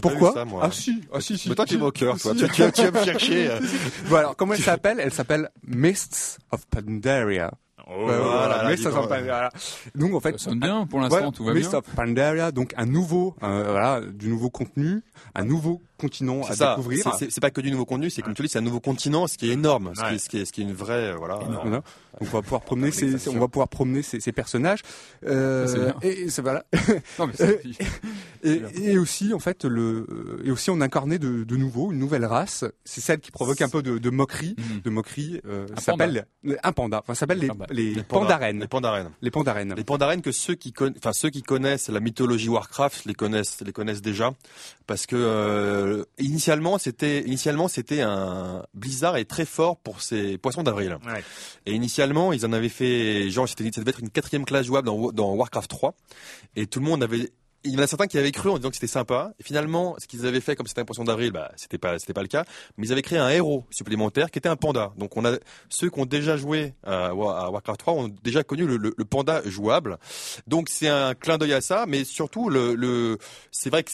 Pourquoi. 0.00 0.34
Ah 0.60 0.70
si, 0.70 1.01
ah 1.12 1.20
si, 1.20 1.38
si. 1.38 1.48
Mais 1.48 1.54
toi, 1.54 1.66
tu 1.66 1.74
es 1.74 1.78
moqueur, 1.78 2.18
toi. 2.20 2.32
tu, 2.34 2.48
tu, 2.48 2.72
tu 2.72 2.82
vas 2.82 3.00
me 3.00 3.04
chercher. 3.04 3.50
Euh. 3.50 3.60
voilà, 4.04 4.34
comment 4.36 4.54
elle 4.54 4.62
s'appelle? 4.62 5.00
Elle 5.00 5.12
s'appelle 5.12 5.50
Mists 5.66 6.38
of 6.50 6.66
Pandaria. 6.66 7.52
Oh, 7.98 8.04
voilà, 8.04 8.70
Mists 8.70 8.86
of 8.86 8.94
Pandaria. 8.94 9.50
Donc 9.94 10.14
en 10.14 10.20
fait, 10.20 10.38
ça 10.38 10.50
sonne 10.50 10.60
bien 10.60 10.86
pour 10.86 11.00
l'instant, 11.00 11.32
tout 11.32 11.44
va 11.44 11.54
Mists 11.54 11.74
of 11.74 11.84
Pandaria, 11.94 12.52
donc 12.52 12.72
un 12.76 12.86
nouveau, 12.86 13.34
euh, 13.42 13.64
voilà, 13.70 14.00
du 14.00 14.28
nouveau 14.28 14.50
contenu, 14.50 15.02
un 15.34 15.44
nouveau 15.44 15.80
continent 15.98 16.42
à 16.42 16.54
ça. 16.54 16.70
découvrir. 16.70 17.14
C'est 17.16 17.40
pas 17.40 17.50
que 17.50 17.60
du 17.60 17.70
nouveau 17.70 17.84
contenu, 17.84 18.10
c'est 18.10 18.22
comme 18.22 18.34
tu 18.34 18.42
dis, 18.42 18.48
c'est 18.48 18.58
un 18.58 18.62
nouveau 18.62 18.80
continent, 18.80 19.26
ce 19.26 19.38
qui 19.38 19.50
est 19.50 19.52
énorme, 19.52 19.92
ce, 19.94 20.02
qui, 20.02 20.14
est, 20.14 20.18
ce, 20.18 20.28
qui, 20.28 20.38
est, 20.38 20.44
ce 20.44 20.52
qui 20.52 20.60
est 20.62 20.64
une 20.64 20.72
vraie, 20.72 21.12
euh, 21.12 21.16
voilà. 21.16 21.38
Donc 21.38 21.82
on 22.20 22.24
va 22.24 22.42
pouvoir 22.42 22.60
promener 22.60 22.90
ces, 22.90 23.28
on 23.28 23.38
va 23.38 23.48
pouvoir 23.48 23.68
promener 23.68 24.02
ces, 24.02 24.20
ces 24.20 24.32
personnages. 24.32 24.80
Euh, 25.26 25.92
et, 26.02 26.28
c'est 26.28 26.42
voilà. 26.42 26.64
non, 27.18 27.26
mais 27.28 27.60
et, 28.42 28.62
et, 28.82 28.98
aussi 28.98 29.32
en 29.32 29.38
fait 29.38 29.64
le, 29.64 30.40
et 30.44 30.50
aussi 30.50 30.70
on 30.70 30.80
incarnait 30.80 31.18
de, 31.18 31.44
de 31.44 31.56
nouveau 31.56 31.92
une 31.92 31.98
nouvelle 31.98 32.24
race. 32.24 32.64
C'est 32.84 33.00
celle 33.00 33.20
qui 33.20 33.30
provoque 33.30 33.62
un 33.62 33.68
peu 33.68 33.82
de, 33.82 33.98
de 33.98 34.10
moquerie, 34.10 34.56
mhm. 34.58 34.80
de 34.82 34.90
moquerie. 34.90 35.40
Euh, 35.46 35.66
s'appelle 35.78 36.26
un 36.62 36.72
panda. 36.72 37.00
Enfin, 37.02 37.14
s'appelle 37.14 37.38
les, 37.38 37.50
les, 37.70 37.81
les 37.90 38.02
pandarènes. 38.02 38.60
Les 38.60 38.68
pandarènes. 38.68 39.10
Les 39.20 39.30
pandarènes. 39.30 39.74
Les 39.76 39.84
pandarènes 39.84 40.22
que 40.22 40.32
ceux 40.32 40.54
qui 40.54 40.72
connaissent, 40.72 40.98
enfin 40.98 41.12
ceux 41.12 41.30
qui 41.30 41.42
connaissent 41.42 41.88
la 41.88 42.00
mythologie 42.00 42.48
Warcraft 42.48 43.04
les 43.04 43.14
connaissent, 43.14 43.60
les 43.64 43.72
connaissent 43.72 44.02
déjà, 44.02 44.32
parce 44.86 45.06
que 45.06 45.16
euh, 45.16 45.72
euh, 45.82 46.04
initialement, 46.18 46.78
c'était 46.78 47.22
initialement 47.22 47.68
c'était 47.68 48.00
un 48.00 48.64
Blizzard 48.74 49.16
est 49.16 49.24
très 49.24 49.44
fort 49.44 49.76
pour 49.76 50.00
ses 50.00 50.38
poissons 50.38 50.62
d'avril. 50.62 50.98
Et 51.66 51.72
initialement, 51.72 52.32
ils 52.32 52.46
en 52.46 52.52
avaient 52.52 52.68
fait 52.68 53.30
genre 53.30 53.48
c'était 53.48 53.70
ça 53.72 53.80
devait 53.80 53.90
être 53.90 54.00
une 54.00 54.10
quatrième 54.10 54.44
classe 54.44 54.66
jouable 54.66 54.86
dans, 54.86 55.12
dans 55.12 55.34
Warcraft 55.34 55.70
3 55.70 55.94
et 56.56 56.66
tout 56.66 56.80
le 56.80 56.86
monde 56.86 57.02
avait 57.02 57.30
il 57.64 57.72
y 57.72 57.76
en 57.76 57.80
a 57.80 57.86
certains 57.86 58.06
qui 58.06 58.18
avaient 58.18 58.32
cru 58.32 58.50
en 58.50 58.56
disant 58.56 58.70
que 58.70 58.74
c'était 58.76 58.86
sympa. 58.86 59.32
Et 59.38 59.42
finalement, 59.42 59.96
ce 59.98 60.06
qu'ils 60.06 60.26
avaient 60.26 60.40
fait, 60.40 60.56
comme 60.56 60.66
c'était 60.66 60.80
un 60.80 60.84
poisson 60.84 61.04
d'avril, 61.04 61.32
bah, 61.32 61.52
c'était 61.56 61.78
pas, 61.78 61.98
c'était 61.98 62.12
pas 62.12 62.22
le 62.22 62.28
cas. 62.28 62.44
Mais 62.76 62.86
ils 62.86 62.92
avaient 62.92 63.02
créé 63.02 63.18
un 63.18 63.28
héros 63.28 63.64
supplémentaire 63.70 64.30
qui 64.30 64.38
était 64.38 64.48
un 64.48 64.56
panda. 64.56 64.92
Donc 64.96 65.16
on 65.16 65.24
a 65.24 65.36
ceux 65.68 65.90
qui 65.90 66.00
ont 66.00 66.06
déjà 66.06 66.36
joué 66.36 66.74
à, 66.84 67.14
Warcraft 67.14 67.80
3 67.80 67.94
ont 67.94 68.08
déjà 68.22 68.42
connu 68.42 68.66
le, 68.66 68.76
le 68.76 69.04
panda 69.04 69.42
jouable. 69.44 69.98
Donc 70.46 70.68
c'est 70.68 70.88
un 70.88 71.14
clin 71.14 71.38
d'œil 71.38 71.52
à 71.52 71.60
ça, 71.60 71.84
mais 71.86 72.04
surtout 72.04 72.48
le, 72.48 72.74
le 72.74 73.18
c'est 73.50 73.70
vrai 73.70 73.82
que 73.82 73.90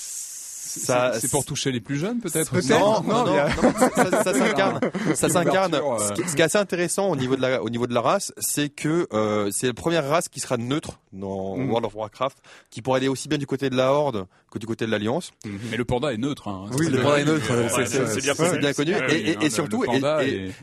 c'est 0.69 1.31
pour 1.31 1.45
toucher 1.45 1.73
les 1.73 1.81
plus 1.81 1.97
jeunes 1.97 2.21
peut-être. 2.21 2.55
non, 2.69 3.03
non, 3.03 3.25
non, 3.25 4.23
ça, 4.25 4.35
s'incarne. 4.35 4.81
Ça 5.15 5.29
s'incarne. 5.29 5.73
Ce, 5.73 6.35
qui 6.35 6.41
est 6.41 6.45
assez 6.45 6.59
intéressant 6.59 7.09
au 7.09 7.17
niveau 7.17 7.37
de 7.37 7.43
la, 7.43 7.63
au 7.63 7.71
niveau 7.71 7.87
de 7.87 7.95
la 7.95 8.01
race, 8.01 8.33
c'est 8.39 8.69
que 8.69 9.09
euh, 9.13 9.51
c'est 9.51 9.67
la 9.67 9.75
première 9.75 10.09
race 10.09 10.29
qui 10.29 10.41
sera 10.41 10.57
neutre 10.57 11.01
dans 11.13 11.57
mm. 11.57 11.71
World 11.71 11.87
of 11.87 11.95
Warcraft, 11.95 12.39
qui 12.71 12.83
pourrait 12.83 12.99
aller 12.99 13.09
aussi 13.09 13.29
bien 13.29 13.39
du 13.39 13.47
côté 13.47 13.71
de 13.71 13.77
la 13.77 13.93
Horde 13.93 14.27
que 14.51 14.59
du 14.59 14.67
côté 14.67 14.87
de 14.87 14.91
l'Alliance. 14.91 15.33
Mm-hmm. 15.45 15.51
Mais 15.71 15.77
le 15.77 15.85
panda 15.85 16.13
est 16.13 16.19
neutre. 16.19 16.49
Hein. 16.49 16.67
Oui, 16.79 16.89
le 16.89 17.01
panda 17.01 17.21
est 17.21 17.25
neutre. 17.25 17.47
C'est 17.87 18.21
bien, 18.21 18.73
connu. 18.73 18.95
Et, 19.41 19.51
surtout, 19.51 19.85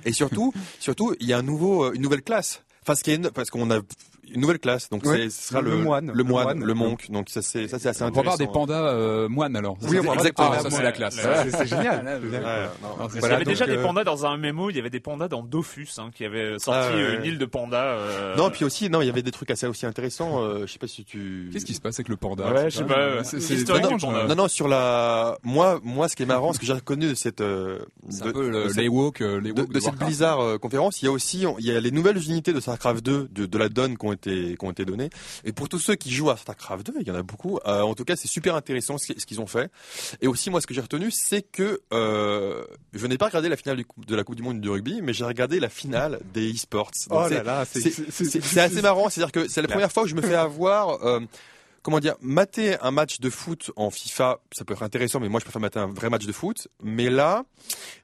et, 0.06 0.12
surtout, 0.12 0.54
surtout, 0.80 1.16
il 1.20 1.28
y 1.28 1.34
a 1.34 1.38
un 1.38 1.44
nouveau, 1.44 1.92
une 1.94 2.02
nouvelle 2.02 2.22
classe. 2.22 2.62
Enfin, 2.84 2.96
ce 2.96 3.04
qui 3.04 3.12
est, 3.12 3.32
parce 3.32 3.50
qu'on 3.50 3.72
a 3.72 3.80
une 4.34 4.42
nouvelle 4.42 4.60
classe. 4.60 4.90
Donc 4.90 5.06
Ouais, 5.06 5.30
ce 5.30 5.50
sera 5.50 5.62
le 5.62 5.72
le, 5.72 5.78
moine. 5.78 6.08
le 6.08 6.14
Le 6.14 6.24
moine, 6.24 6.64
le 6.64 6.74
monk. 6.74 7.10
Donc 7.12 7.30
ça 7.30 7.42
c'est 7.42 7.68
ça 7.68 7.80
c'est 7.80 7.90
assez 7.90 8.04
On 8.04 8.06
va 8.06 8.10
intéressant. 8.10 8.34
avoir 8.34 8.38
des 8.38 8.48
pandas 8.48 8.94
euh, 8.94 9.28
moines 9.30 9.56
alors. 9.56 9.78
Oui, 9.84 10.00
on 10.06 10.14
exactement. 10.14 10.52
Ah, 10.54 10.60
ça 10.60 10.70
c'est 10.70 10.84
la 10.84 10.92
classe. 10.92 11.20
C'est 11.52 11.68
génial. 11.68 12.06
Ouais, 12.06 12.40
non. 12.82 13.08
Il 13.16 13.22
y 13.22 13.26
avait 13.26 13.46
déjà 13.46 13.66
des 13.66 13.78
euh, 13.78 13.84
pandas 13.84 14.04
dans 14.04 14.26
un 14.26 14.38
mémo, 14.38 14.70
il 14.70 14.76
y 14.76 14.80
avait 14.80 14.90
des 14.90 15.00
pandas 15.00 15.28
dans 15.28 15.44
Dofus, 15.44 15.88
hein, 15.98 16.10
qui 16.14 16.26
avait 16.26 16.58
sorti 16.60 16.80
Ah, 16.92 16.96
ouais, 16.96 17.02
euh, 17.02 17.20
une 17.20 17.26
île 17.26 17.38
de 17.38 17.46
pandas. 17.46 17.84
euh, 17.98 18.36
Non, 18.36 18.50
puis 18.50 18.66
aussi 18.66 18.90
non, 18.90 19.02
il 19.02 19.08
y 19.08 19.10
avait 19.10 19.22
des 19.22 19.32
trucs 19.32 19.52
assez 19.52 19.68
aussi 19.68 19.86
intéressants. 19.86 20.42
euh, 20.44 20.66
je 20.66 20.72
sais 20.74 20.80
pas 20.80 20.88
si 20.88 21.04
tu. 21.06 21.50
Qu'est-ce 21.54 21.66
qui 21.66 21.74
se 21.74 21.82
passe 21.82 21.96
avec 22.00 22.10
le 22.10 22.18
panda 22.18 22.52
Ouais, 22.52 22.70
je 22.70 22.78
sais 22.78 22.84
pas, 22.84 22.98
euh, 23.00 23.22
C'est 23.24 23.70
euh, 23.70 24.28
Non, 24.28 24.36
non, 24.36 24.48
sur 24.48 24.68
la. 24.68 25.38
Moi, 25.44 25.80
moi, 25.84 26.10
ce 26.10 26.16
qui 26.16 26.24
est 26.24 26.28
marrant, 26.28 26.54
ce 26.54 26.60
que 26.60 26.66
j'ai 26.66 26.74
reconnu 26.74 27.08
de 27.10 27.14
cette. 27.16 27.44
C'est 28.10 28.24
un 28.26 28.32
peu 28.32 28.50
les 28.50 28.64
de, 29.54 29.80
cette. 29.80 29.96
Blizzard 29.96 30.60
conférence, 30.60 31.02
il 31.02 31.06
y 31.06 31.08
a 31.08 31.12
aussi 31.12 31.46
il 31.60 31.66
y 31.66 31.72
a 31.72 31.80
les 31.80 31.92
nouvelles 31.92 32.18
unités 32.18 32.54
de 32.54 32.60
StarCraft 32.60 33.04
2 33.04 33.30
de, 33.32 33.58
la 33.58 33.70
donne 33.70 33.98
qui 33.98 34.06
ont 34.06 34.12
été 34.16 34.58
qui 34.58 34.66
ont 34.66 34.72
été 34.72 34.84
données. 34.86 35.10
Et 35.44 35.54
pour 35.54 35.70
tous 35.70 35.80
ceux 35.80 35.96
qui 35.96 36.12
jouent 36.12 36.32
à 36.32 36.38
StarCraft 36.38 36.88
2, 36.88 36.94
il 37.02 37.08
y 37.08 37.12
en 37.12 37.16
a 37.16 37.22
beaucoup. 37.24 37.60
euh, 37.68 37.82
en 37.82 37.94
tout 37.94 38.04
cas, 38.04 38.16
c'est 38.16 38.28
super 38.28 38.56
intéressant 38.56 38.98
ce, 38.98 39.14
qui- 39.14 39.20
ce 39.20 39.26
qu'ils 39.26 39.40
ont 39.40 39.48
fait. 39.48 39.72
Et 40.22 40.28
aussi, 40.28 40.50
moi, 40.50 40.60
ce 40.62 40.68
que 40.68 40.74
j'ai 40.74 40.82
retenu, 40.82 41.12
c'est 41.12 41.44
que 41.44 41.82
euh, 41.94 42.66
je 42.94 43.06
n'ai 43.08 43.18
pas 43.18 43.28
regardé 43.28 43.50
la 43.50 43.58
finale 43.58 43.84
de 44.08 44.16
la 44.16 44.24
Coupe 44.24 44.36
du 44.36 44.42
Monde 44.44 44.60
du 44.62 44.70
rugby, 44.70 45.02
mais 45.02 45.14
j'ai 45.14 45.26
regardé 45.26 45.60
la 45.60 45.70
finale 45.70 46.20
des 46.34 46.52
e-sports. 46.54 46.92
Oh 47.12 47.26
c'est- 47.30 48.60
assez 48.60 48.82
marrant. 48.82 49.10
C'est-à-dire 49.10 49.32
que 49.32 49.48
c'est 49.48 49.62
la 49.62 49.68
première 49.68 49.92
fois 49.92 50.04
que 50.04 50.10
je 50.10 50.16
me 50.16 50.22
fais 50.22 50.36
avoir. 50.36 51.06
euh, 51.06 51.20
Comment 51.82 52.00
dire, 52.00 52.16
mater 52.20 52.78
un 52.82 52.90
match 52.90 53.20
de 53.20 53.30
foot 53.30 53.70
en 53.76 53.92
FIFA, 53.92 54.40
ça 54.52 54.66
peut 54.66 54.74
être 54.74 54.82
intéressant, 54.82 55.20
mais 55.20 55.30
moi 55.30 55.40
je 55.40 55.46
préfère 55.46 55.62
mater 55.62 55.78
un 55.78 55.86
vrai 55.86 56.10
match 56.10 56.26
de 56.26 56.32
foot. 56.32 56.68
Mais 56.82 57.12
là, 57.12 57.46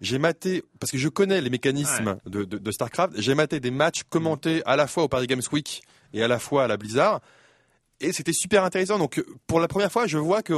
j'ai 0.01 0.19
maté, 0.19 0.63
parce 0.79 0.91
que 0.91 0.99
je 0.99 1.09
connais 1.09 1.41
les 1.41 1.49
mécanismes 1.49 2.17
de, 2.27 2.43
de, 2.43 2.59
de 2.59 2.71
StarCraft, 2.71 3.13
j'ai 3.17 3.33
maté 3.33 3.59
des 3.59 3.71
matchs 3.71 4.03
commentés 4.07 4.61
à 4.67 4.75
la 4.75 4.85
fois 4.85 5.01
au 5.05 5.07
Paris 5.07 5.25
Games 5.25 5.41
Week 5.51 5.81
et 6.13 6.23
à 6.23 6.27
la 6.27 6.39
fois 6.39 6.63
à 6.63 6.67
la 6.67 6.77
Blizzard. 6.77 7.21
Et 7.99 8.13
c'était 8.13 8.33
super 8.33 8.63
intéressant. 8.63 8.97
Donc, 8.97 9.23
pour 9.45 9.59
la 9.59 9.67
première 9.67 9.91
fois, 9.91 10.07
je 10.07 10.17
vois 10.17 10.41
que, 10.41 10.53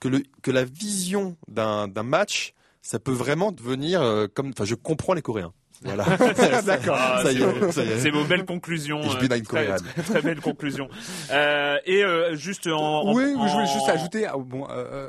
que, 0.00 0.50
la 0.50 0.64
vision 0.64 1.36
d'un 1.48 1.88
d'un 1.88 2.04
match, 2.04 2.54
ça 2.82 3.00
peut 3.00 3.12
vraiment 3.12 3.50
devenir 3.50 4.00
euh, 4.00 4.28
comme. 4.32 4.50
Enfin, 4.50 4.64
je 4.64 4.76
comprends 4.76 5.14
les 5.14 5.22
Coréens. 5.22 5.52
Voilà. 5.82 6.04
D'accord. 6.66 6.96
Ah, 6.98 7.20
ça 7.22 7.32
y 7.32 7.36
c'est 7.36 7.42
est, 7.42 7.60
beau. 7.60 7.72
ça 7.72 7.84
y 7.84 7.88
est. 7.88 7.98
C'est 7.98 8.10
vos 8.10 8.24
belles 8.24 8.44
conclusions. 8.44 9.00
Euh, 9.00 9.26
très, 9.28 9.40
très, 9.42 10.02
très 10.02 10.22
belles 10.22 10.40
conclusions. 10.40 10.88
Euh, 11.30 11.76
et 11.84 12.02
euh, 12.04 12.34
juste 12.34 12.66
en, 12.66 13.02
en- 13.02 13.14
oui, 13.14 13.34
en- 13.36 13.46
je 13.46 13.52
voulais 13.52 13.66
juste 13.66 13.88
ajouter, 13.88 14.26
ah, 14.26 14.34
bon, 14.38 14.66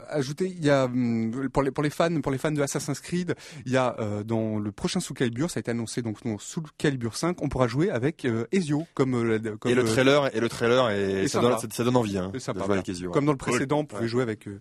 ajouter, 0.09 0.47
il 0.47 0.63
y 0.65 0.69
a 0.69 0.86
hum, 0.86 1.50
pour 1.51 1.63
les 1.63 1.71
pour 1.71 1.83
les 1.83 1.89
fans, 1.89 2.21
pour 2.21 2.31
les 2.31 2.38
fans 2.38 2.51
de 2.51 2.62
Assassin's 2.62 3.00
Creed, 3.00 3.36
il 3.65 3.71
y 3.71 3.77
a 3.77 3.95
euh, 4.00 4.24
dans 4.24 4.59
le 4.59 4.71
prochain 4.71 5.00
Soul 5.00 5.15
Calibur, 5.17 5.50
ça 5.50 5.59
a 5.59 5.62
été 5.62 5.71
annoncé 5.71 6.01
donc 6.01 6.24
dans 6.25 6.38
Soul 6.38 6.65
Calibur 6.77 7.15
5, 7.15 7.41
on 7.41 7.50
pourra 7.50 7.67
jouer 7.67 7.89
avec 7.89 8.25
euh, 8.25 8.45
Ezio 8.51 8.86
comme 8.93 9.24
la- 9.24 9.39
comme 9.57 9.71
Et 9.71 9.75
le 9.75 9.83
trailer, 9.86 10.36
et 10.36 10.39
le 10.39 10.50
trailer, 10.50 10.89
et, 10.91 11.24
Et 11.24 11.27
ça, 11.27 11.39
donne, 11.41 11.57
ça, 11.59 11.67
ça 11.71 11.83
donne 11.83 11.95
envie. 11.97 12.17
Hein, 12.17 12.29
C'est 12.33 12.39
sympa, 12.39 12.59
de 12.59 12.59
jouer 12.59 12.67
voilà. 12.67 12.79
avec 12.81 12.89
Ezio, 12.89 13.07
ouais. 13.07 13.13
comme 13.13 13.25
dans 13.25 13.31
le 13.31 13.38
Cool. 13.38 13.51
précédent, 13.53 13.79
on 13.79 13.86
pouvait 13.86 14.01
Ouais. 14.03 14.07
jouer 14.07 14.24
avec 14.24 14.47
euh, 14.47 14.59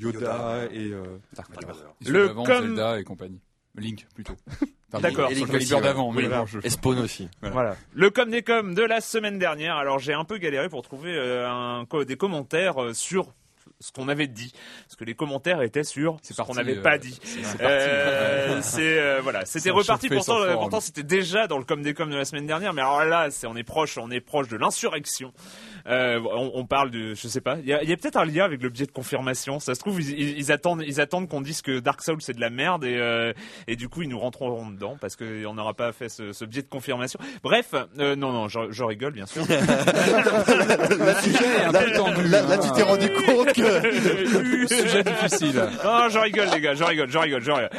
Yoda, 0.00 0.18
Yoda. 0.18 0.58
et 0.72 0.90
euh, 0.92 1.02
Dark 1.34 1.50
Le 2.06 2.34
Zelda 2.46 3.00
et 3.00 3.04
compagnie. 3.04 3.40
Link 3.78 4.06
plutôt. 4.14 4.34
D'accord. 4.92 5.30
Et 5.30 5.34
Soul 5.34 5.48
Link 5.48 5.52
Calibur 5.52 5.56
aussi, 5.56 5.74
ouais. 5.74 5.80
d'avant, 5.80 6.12
mais 6.12 6.28
bon, 6.28 6.46
je- 6.46 6.68
Spawn 6.68 6.98
aussi. 7.00 7.28
Voilà. 7.42 7.76
Le 7.92 8.10
com 8.10 8.30
des 8.30 8.42
com 8.42 8.74
de 8.74 8.82
la 8.82 9.00
semaine 9.00 9.38
dernière. 9.38 9.76
Alors 9.76 9.98
j'ai 9.98 10.12
un 10.14 10.24
peu 10.24 10.38
galéré 10.38 10.68
pour 10.68 10.82
trouver 10.82 11.12
euh, 11.14 11.48
un, 11.48 11.84
des 12.06 12.16
commentaires 12.16 12.82
euh, 12.82 12.94
sur 12.94 13.34
ce 13.80 13.92
qu'on 13.92 14.08
avait 14.08 14.28
dit, 14.28 14.52
parce 14.86 14.96
que 14.96 15.04
les 15.04 15.14
commentaires 15.14 15.60
étaient 15.60 15.84
sur 15.84 16.16
C'est 16.22 16.32
ce 16.32 16.40
qu'on 16.40 16.54
n'avait 16.54 16.78
euh, 16.78 16.82
pas 16.82 16.96
dit. 16.98 17.18
c'est-. 17.22 17.60
Euh, 17.60 18.62
euh, 18.78 19.20
voilà, 19.22 19.44
c'était 19.44 19.70
reparti. 19.70 20.08
Pourtant, 20.08 20.40
euh, 20.40 20.54
pourtant 20.54 20.80
c'était 20.80 21.02
déjà 21.02 21.46
dans 21.46 21.58
le 21.58 21.64
com 21.64 21.82
des 21.82 21.92
com 21.92 22.08
de 22.08 22.16
la 22.16 22.24
semaine 22.24 22.46
dernière. 22.46 22.72
Mais 22.72 22.80
alors 22.80 23.04
là, 23.04 23.30
c'est 23.30 23.46
on 23.46 23.56
est 23.56 23.64
proche, 23.64 23.98
on 23.98 24.10
est 24.10 24.20
proche 24.20 24.48
de 24.48 24.56
l'insurrection. 24.56 25.32
Euh, 25.88 26.20
on, 26.32 26.50
on 26.54 26.66
parle 26.66 26.90
de, 26.90 27.14
je 27.14 27.28
sais 27.28 27.40
pas. 27.40 27.58
Il 27.62 27.68
y 27.68 27.72
a, 27.72 27.82
il 27.82 27.88
y 27.88 27.92
a 27.92 27.96
peut-être 27.96 28.16
un 28.16 28.24
lien 28.24 28.44
avec 28.44 28.62
le 28.62 28.68
biais 28.70 28.86
de 28.86 28.92
confirmation. 28.92 29.60
Ça 29.60 29.74
se 29.74 29.80
trouve, 29.80 30.00
ils, 30.00 30.10
ils- 30.18 30.38
ils 30.38 30.52
attendent, 30.52 30.82
ils 30.86 31.00
attendent 31.00 31.28
qu'on 31.28 31.40
dise 31.40 31.62
que 31.62 31.78
Dark 31.78 32.02
Souls 32.02 32.20
c'est 32.20 32.34
de 32.34 32.40
la 32.40 32.50
merde 32.50 32.84
et 32.84 32.96
euh, 32.96 33.32
et 33.68 33.76
du 33.76 33.88
coup 33.88 34.02
ils 34.02 34.08
nous 34.08 34.18
rentreront 34.18 34.68
dedans 34.70 34.96
parce 35.00 35.16
qu'on 35.16 35.54
n'aura 35.54 35.74
pas 35.74 35.92
fait 35.92 36.08
ce, 36.08 36.32
ce 36.32 36.44
biais 36.44 36.62
de 36.62 36.68
confirmation. 36.68 37.20
Bref, 37.42 37.74
euh, 37.98 38.16
non 38.16 38.32
non, 38.32 38.48
je, 38.48 38.58
je 38.70 38.82
rigole 38.84 39.12
bien 39.12 39.26
sûr. 39.26 39.44
Le 39.48 41.22
sujet 41.22 41.44
est 41.44 41.64
un 41.64 41.72
peu 41.72 41.92
tendu. 41.92 42.22
Là, 42.28 42.42
là, 42.42 42.54
hein. 42.54 42.58
tu 42.58 42.70
t'es 42.72 42.82
rendu 42.82 43.08
compte 43.10 43.52
que. 43.52 44.66
Sujet 44.76 45.02
difficile. 45.04 45.62
Non, 45.84 46.08
je 46.08 46.18
rigole 46.18 46.48
les 46.52 46.60
gars, 46.60 46.74
je 46.74 46.84
rigole, 46.84 47.10
je 47.10 47.18
rigole, 47.18 47.42
je 47.42 47.50
rigole. 47.50 47.70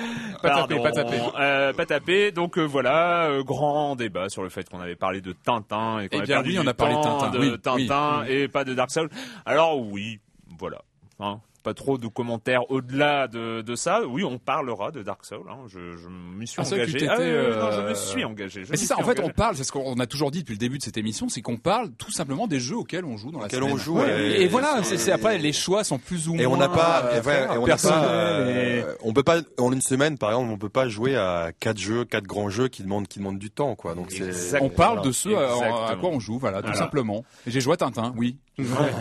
Pas 0.42 0.50
tapé, 0.62 0.80
pas 0.82 0.92
tapé. 0.92 1.18
euh, 1.40 1.74
pas 1.74 1.86
tapé. 1.86 2.32
Donc 2.32 2.58
euh, 2.58 2.64
voilà, 2.64 3.26
euh, 3.28 3.44
grand 3.44 3.96
débat 3.96 4.30
sur 4.30 4.44
le 4.44 4.50
fait 4.50 4.70
qu'on 4.70 4.80
avait 4.80 4.96
parlé 4.96 5.22
de 5.22 5.32
Tintin 5.34 6.00
et 6.00 6.10
qu'on 6.10 6.16
Eh 6.16 6.18
avait 6.18 6.26
bien, 6.28 6.36
perdu 6.38 6.50
oui, 6.52 6.60
on 6.64 6.68
a 6.68 6.74
parlé 6.74 6.96
Tintin, 7.02 7.30
de 7.32 7.40
oui, 7.40 7.60
Tintin 7.60 8.24
et 8.28 8.48
pas 8.48 8.64
de 8.64 8.74
Dark 8.74 8.92
Souls. 8.92 9.10
Alors 9.46 9.80
oui, 9.80 10.20
voilà. 10.60 10.82
Hein, 11.20 11.40
pas 11.68 11.74
trop 11.74 11.98
de 11.98 12.08
commentaires 12.08 12.72
au-delà 12.72 13.28
de, 13.28 13.62
de 13.62 13.76
ça. 13.76 14.06
Oui, 14.08 14.24
on 14.24 14.38
parlera 14.38 14.92
de 14.92 15.04
Dark 15.04 15.26
Souls. 15.26 15.40
Hein. 15.50 15.58
Je, 15.68 15.98
je 15.98 16.08
m'y 16.08 16.48
suis 16.48 16.62
Ah, 16.62 16.66
engagé. 16.74 17.08
Ah, 17.10 17.16
oui, 17.20 17.26
oui, 17.26 17.56
non, 17.60 17.72
je 17.72 17.80
euh, 17.80 17.90
me 17.90 17.94
suis 17.94 18.24
engagé. 18.24 18.64
c'est 18.66 18.78
ça, 18.78 18.98
en 18.98 19.04
fait, 19.04 19.20
on 19.20 19.30
parle, 19.30 19.58
c'est 19.58 19.66
ce 19.66 19.72
qu'on 19.74 20.00
a 20.00 20.06
toujours 20.08 20.32
dit 20.32 20.40
depuis 20.40 20.54
le 20.54 20.60
début 20.60 20.78
de 20.78 20.84
cette 20.84 20.98
émission, 20.98 21.28
c'est 21.28 21.42
qu'on 21.42 21.58
parle 21.58 21.92
tout 21.98 22.12
simplement 22.12 22.48
des 22.48 22.62
jeux 22.62 22.78
auxquels 22.78 23.04
on 23.04 23.18
joue 23.18 23.32
dans 23.32 23.42
la 23.42 23.50
semaine. 23.50 23.72
on 23.74 23.78
joue, 23.78 23.98
Ouais. 24.00 24.30
et- 24.38 24.42
Et, 24.44 24.48
voilà, 24.48 24.82
c'est 24.84 25.12
après, 25.12 25.38
les 25.40 25.52
choix 25.52 25.84
sont 25.84 25.98
plus 26.00 26.30
ou 26.30 26.36
moins. 26.36 26.44
Et 26.44 26.48
on 26.48 26.56
n'a 26.56 26.70
pas, 26.70 27.04
euh, 27.06 27.22
et 27.22 27.26
ouais, 27.28 27.44
et 27.54 27.58
on 27.58 27.68
n'a 27.68 27.76
pas, 27.76 28.04
euh, 28.06 28.94
on 29.04 29.12
peut 29.12 29.24
pas, 29.24 29.40
en 29.58 29.74
une 29.74 29.82
semaine, 29.82 30.18
par 30.18 30.30
exemple, 30.32 30.52
on 30.52 30.58
peut 30.58 30.70
pas 30.70 30.88
jouer 30.88 31.18
à 31.18 31.52
quatre 31.60 31.80
jeux, 31.80 32.06
quatre 32.06 32.26
grands 32.28 32.50
jeux 32.50 32.70
qui 32.70 32.82
demandent, 32.82 33.08
qui 33.10 33.20
demandent 33.20 33.40
du 33.40 33.50
temps, 33.52 33.76
quoi. 33.76 33.94
Donc. 33.94 34.14
On 34.62 34.70
parle 34.70 34.96
Voilà. 34.96 35.02
de 35.08 35.12
ceux 35.12 35.38
à, 35.38 35.90
à 35.90 35.96
quoi 35.98 36.10
on 36.12 36.20
joue, 36.22 36.40
voilà, 36.40 36.60
tout 36.60 36.68
Voilà. 36.68 36.80
simplement. 36.80 37.26
J'ai 37.46 37.60
joué 37.60 37.74
à 37.74 37.78
Tintin, 37.78 38.14
oui. 38.16 38.38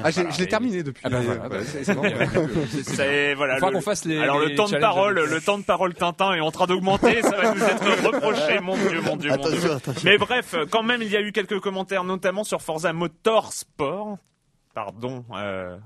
Ah, 0.05 0.11
j'ai- 0.11 0.31
je 0.31 0.39
l'ai 0.39 0.47
terminé 0.49 0.83
depuis. 0.83 1.01
Ah 1.05 1.09
bah, 1.09 1.21
voilà, 1.23 1.65
c'est- 1.65 1.85
c'est 1.85 1.95
bon. 1.95 2.03
C'est 2.83 3.35
voilà. 3.37 3.55
Il 3.55 3.57
faudra 3.57 3.71
le- 3.71 3.77
qu'on 3.77 3.81
fasse 3.83 4.05
les. 4.05 4.19
Alors 4.19 4.39
le 4.39 4.55
temps 4.55 4.65
de 4.67 4.71
challenges 4.71 4.83
parole, 4.83 5.19
avec- 5.19 5.31
le 5.31 5.41
temps 5.41 5.59
de 5.59 5.63
parole 5.65 5.95
Tintin 5.95 6.35
est 6.35 6.41
en 6.41 6.51
train 6.51 6.67
d'augmenter, 6.67 7.23
ça 7.23 7.31
va 7.37 7.55
nous 7.55 7.63
être 7.63 8.07
reproché, 8.07 8.61
mon 8.61 8.77
dieu, 8.77 9.01
mon 9.01 9.17
dieu, 9.17 9.31
mon 9.31 9.37
dieu. 9.49 9.57
Attention, 9.61 9.77
attention. 9.77 10.03
Mais 10.05 10.19
bref, 10.19 10.55
quand 10.71 10.83
même, 10.83 11.01
il 11.01 11.09
y 11.09 11.17
a 11.17 11.23
eu 11.23 11.33
quelques 11.33 11.59
commentaires, 11.61 12.05
notamment 12.05 12.45
sur 12.45 12.61
Forza 12.61 12.93
Motorsport. 12.93 14.19
Pardon 14.75 15.25
euh, 15.35 15.79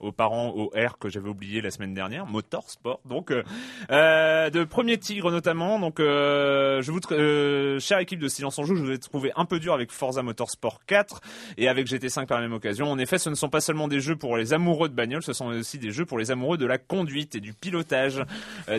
aux 0.00 0.12
parents 0.12 0.50
au 0.50 0.70
R 0.76 0.98
que 0.98 1.08
j'avais 1.08 1.28
oublié 1.28 1.60
la 1.60 1.70
semaine 1.70 1.94
dernière, 1.94 2.26
Motorsport. 2.26 3.00
Donc, 3.04 3.30
euh, 3.30 3.42
euh, 3.90 4.50
de 4.50 4.64
Premier 4.64 4.98
Tigre 4.98 5.30
notamment. 5.30 5.78
Donc, 5.78 6.00
euh, 6.00 6.82
je 6.82 6.92
vous, 6.92 7.00
euh, 7.10 7.78
chère 7.80 7.98
équipe 7.98 8.20
de 8.20 8.28
Silence 8.28 8.58
en 8.58 8.64
Joue, 8.64 8.76
je 8.76 8.82
vous 8.82 8.90
ai 8.90 8.98
trouvé 8.98 9.32
un 9.36 9.44
peu 9.44 9.58
dur 9.58 9.74
avec 9.74 9.90
Forza 9.90 10.22
Motorsport 10.22 10.80
4 10.86 11.20
et 11.56 11.68
avec 11.68 11.86
GT5 11.86 12.26
par 12.26 12.38
la 12.38 12.44
même 12.44 12.52
occasion. 12.52 12.90
En 12.90 12.98
effet, 12.98 13.18
ce 13.18 13.30
ne 13.30 13.34
sont 13.34 13.48
pas 13.48 13.60
seulement 13.60 13.88
des 13.88 14.00
jeux 14.00 14.16
pour 14.16 14.36
les 14.36 14.52
amoureux 14.52 14.88
de 14.88 14.94
bagnole, 14.94 15.22
ce 15.22 15.32
sont 15.32 15.46
aussi 15.46 15.78
des 15.78 15.90
jeux 15.90 16.04
pour 16.04 16.18
les 16.18 16.30
amoureux 16.30 16.58
de 16.58 16.66
la 16.66 16.78
conduite 16.78 17.34
et 17.34 17.40
du 17.40 17.52
pilotage. 17.52 18.22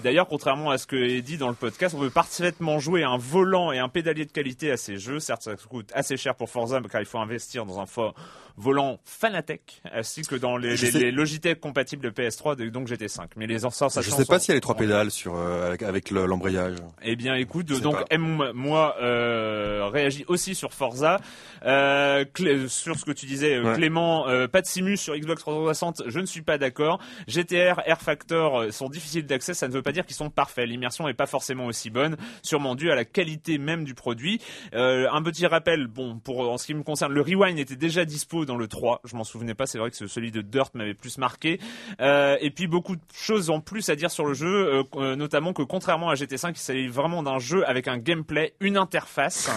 D'ailleurs, 0.04 0.28
contrairement 0.28 0.72
à 0.72 0.78
ce 0.78 0.88
que 0.88 0.96
est 0.96 1.22
dit 1.22 1.38
dans 1.38 1.50
le 1.50 1.56
podcast, 1.56 1.96
on 1.98 2.00
peut 2.00 2.10
parfaitement 2.10 2.80
jouer 2.80 3.04
un 3.04 3.18
volant 3.18 3.72
et 3.72 3.80
un 3.80 3.90
pédalier 3.90 4.26
de 4.26 4.32
qualité 4.32 4.72
à 4.72 4.78
ces 4.78 4.98
jeux. 4.98 5.20
Certes, 5.20 5.44
ça 5.44 5.56
coûte 5.56 5.92
assez 5.94 6.18
cher 6.18 6.36
pour 6.36 6.50
Forza, 6.50 6.80
car 6.90 7.02
il 7.02 7.08
faut 7.08 7.20
investir 7.20 7.66
dans 7.66 7.80
un 7.80 7.86
fort 7.86 8.14
volant 8.60 9.00
Fanatec, 9.06 9.82
ainsi 9.92 10.22
que 10.24 10.36
dans 10.36 10.58
les, 10.58 10.76
les 11.10 11.16
Logitech 11.16 11.60
compatibles 11.60 12.04
de 12.04 12.10
PS3, 12.10 12.56
de- 12.56 12.70
donc 12.70 12.88
GT5. 12.88 13.28
Mais 13.36 13.48
les 13.48 13.60
sensations 13.60 14.02
Je 14.02 14.10
sais 14.10 14.26
pas 14.26 14.40
s'il 14.40 14.50
y 14.50 14.52
a 14.54 14.56
les 14.56 14.62
trois 14.62 14.76
pédales 14.76 15.12
sur 15.12 15.36
euh, 15.36 15.68
avec, 15.68 15.84
avec 15.84 16.12
le- 16.12 16.26
l'embrayage. 16.26 16.76
eh 17.02 17.16
bien, 17.16 17.36
écoute, 17.36 17.68
donc. 17.82 17.96
M, 18.10 18.52
moi 18.54 18.96
euh, 19.02 19.88
réagis 19.92 20.26
aussi 20.28 20.56
sur 20.56 20.74
Forza, 20.74 21.20
euh, 21.66 22.26
sur 22.68 22.98
ce 22.98 23.06
que 23.06 23.12
tu 23.12 23.26
disais, 23.26 23.60
Ouais. 23.60 23.74
Clément. 23.76 24.26
pas 24.52 24.62
de 24.62 24.68
Simus 24.68 24.98
sur 24.98 25.16
Xbox 25.18 25.42
360, 25.42 26.04
je 26.08 26.20
ne 26.20 26.26
suis 26.26 26.42
pas 26.42 26.58
d'accord. 26.58 27.00
GTR, 27.28 27.82
Air 27.86 28.02
Factor 28.02 28.72
sont 28.72 28.90
difficiles 28.90 29.26
d'accès, 29.26 29.54
ça 29.54 29.68
ne 29.68 29.74
veut 29.74 29.82
pas 29.82 29.92
dire 29.92 30.06
qu'ils 30.06 30.16
sont 30.16 30.30
parfaits. 30.30 30.68
L'immersion 30.68 31.08
est 31.08 31.14
pas 31.14 31.26
forcément 31.26 31.66
aussi 31.66 31.90
bonne, 31.90 32.16
sûrement 32.44 32.76
due 32.76 32.92
à 32.92 32.96
la 32.96 33.06
qualité 33.06 33.58
même 33.58 33.84
du 33.84 33.94
produit. 33.96 34.42
Un 34.74 35.22
petit 35.24 35.46
rappel, 35.48 35.88
bon, 35.88 36.20
pour 36.20 36.50
en 36.50 36.58
ce 36.58 36.66
qui 36.66 36.74
me 36.74 36.84
concerne, 36.84 37.14
le 37.14 37.22
Rewind 37.22 37.58
était 37.60 37.76
déjà 37.76 38.06
dispo 38.06 38.46
dans 38.46 38.56
le 38.58 38.68
3. 38.68 39.02
Je 39.04 39.16
m'en 39.16 39.24
souvenais 39.24 39.54
pas, 39.56 39.66
c'est 39.66 39.78
vrai 39.78 39.90
que 39.92 39.98
ce- 39.98 40.08
celui 40.08 40.32
de 40.32 40.42
Dirt 40.42 40.74
m'avait 40.76 40.94
plus 41.00 41.18
marqué. 41.18 41.60
Euh, 42.02 42.38
et 42.42 42.52
puis 42.52 42.68
beaucoup 42.68 42.96
de 42.96 43.02
choses 43.14 43.50
en 43.50 43.60
plus 43.62 43.90
à 43.90 43.96
dire 43.96 44.12
sur 44.12 44.26
le 44.26 44.34
jeu, 44.34 44.48
euh, 44.48 44.84
euh, 44.96 45.16
notamment 45.16 45.54
que 45.54 45.64
contrairement 45.64 46.10
à 46.10 46.14
GT5, 46.16 46.52
il 46.52 46.58
s'agit 46.58 46.88
vraiment 46.88 47.24
d'un 47.24 47.40
jeu 47.40 47.68
avec 47.68 47.88
un 47.88 47.98
gameplay, 47.98 48.54
une 48.60 48.78
interface. 48.78 49.50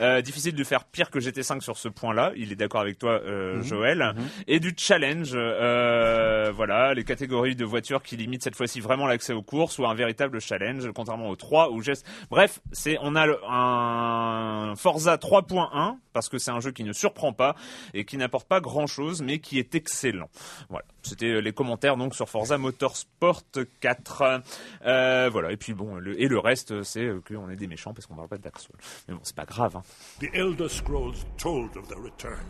Euh, 0.00 0.20
difficile 0.22 0.54
de 0.54 0.64
faire 0.64 0.84
pire 0.84 1.08
que 1.10 1.18
GT5 1.20 1.60
sur 1.60 1.76
ce 1.78 1.88
point-là. 1.88 2.32
Il 2.36 2.50
est 2.52 2.56
d'accord 2.56 2.80
avec 2.80 2.98
toi, 2.98 3.20
euh, 3.24 3.62
Joël. 3.62 4.14
Et 4.48 4.58
du 4.60 4.74
challenge, 4.76 5.30
euh, 5.34 6.50
voilà, 6.54 6.94
les 6.94 7.04
catégories 7.04 7.54
de 7.56 7.64
voitures 7.64 8.02
qui 8.02 8.16
limitent 8.16 8.42
cette 8.42 8.56
fois-ci 8.56 8.80
vraiment 8.80 9.06
l'accès 9.06 9.32
aux 9.32 9.42
courses 9.42 9.78
ou 9.78 9.86
un 9.86 9.94
véritable 9.94 10.40
challenge, 10.40 10.90
contrairement 10.94 11.28
au 11.28 11.36
3 11.36 11.70
ou 11.70 11.80
geste. 11.80 12.04
Bref, 12.30 12.60
c'est 12.72 12.98
on 13.02 13.14
a 13.14 13.26
le- 13.26 13.38
un 13.48 14.74
Forza 14.76 15.16
3.1 15.16 15.98
parce 16.12 16.28
que 16.28 16.38
c'est 16.38 16.50
un 16.50 16.60
jeu 16.60 16.70
qui 16.70 16.84
ne 16.84 16.92
surprend 16.92 17.32
pas 17.32 17.54
et 17.92 18.04
qui 18.04 18.16
n'apporte 18.16 18.46
pas 18.48 18.60
grand 18.60 18.86
chose, 18.86 19.22
mais 19.22 19.38
qui 19.38 19.58
est 19.58 19.74
excellent. 19.74 20.28
Voilà, 20.74 20.86
c'était 21.04 21.40
les 21.40 21.52
commentaires 21.52 21.96
donc 21.96 22.16
sur 22.16 22.28
Forza 22.28 22.58
Motorsport 22.58 23.44
4. 23.78 24.42
Euh, 24.84 25.28
voilà, 25.30 25.52
et 25.52 25.56
puis 25.56 25.72
bon, 25.72 25.94
le, 25.94 26.20
et 26.20 26.26
le 26.26 26.40
reste, 26.40 26.82
c'est 26.82 27.08
qu'on 27.28 27.48
est 27.48 27.54
des 27.54 27.68
méchants 27.68 27.94
parce 27.94 28.08
qu'on 28.08 28.16
parle 28.16 28.26
pas 28.26 28.38
de 28.38 28.42
Dark 28.42 28.58
Souls. 28.58 28.74
Mais 29.06 29.14
bon, 29.14 29.20
c'est 29.22 29.36
pas 29.36 29.44
grave. 29.44 29.76
Hein. 29.76 29.82
The 30.18 30.34
Elder 30.34 30.68
Scrolls 30.68 31.24
told 31.38 31.76
of 31.76 31.86
the 31.86 31.96
return. 31.96 32.44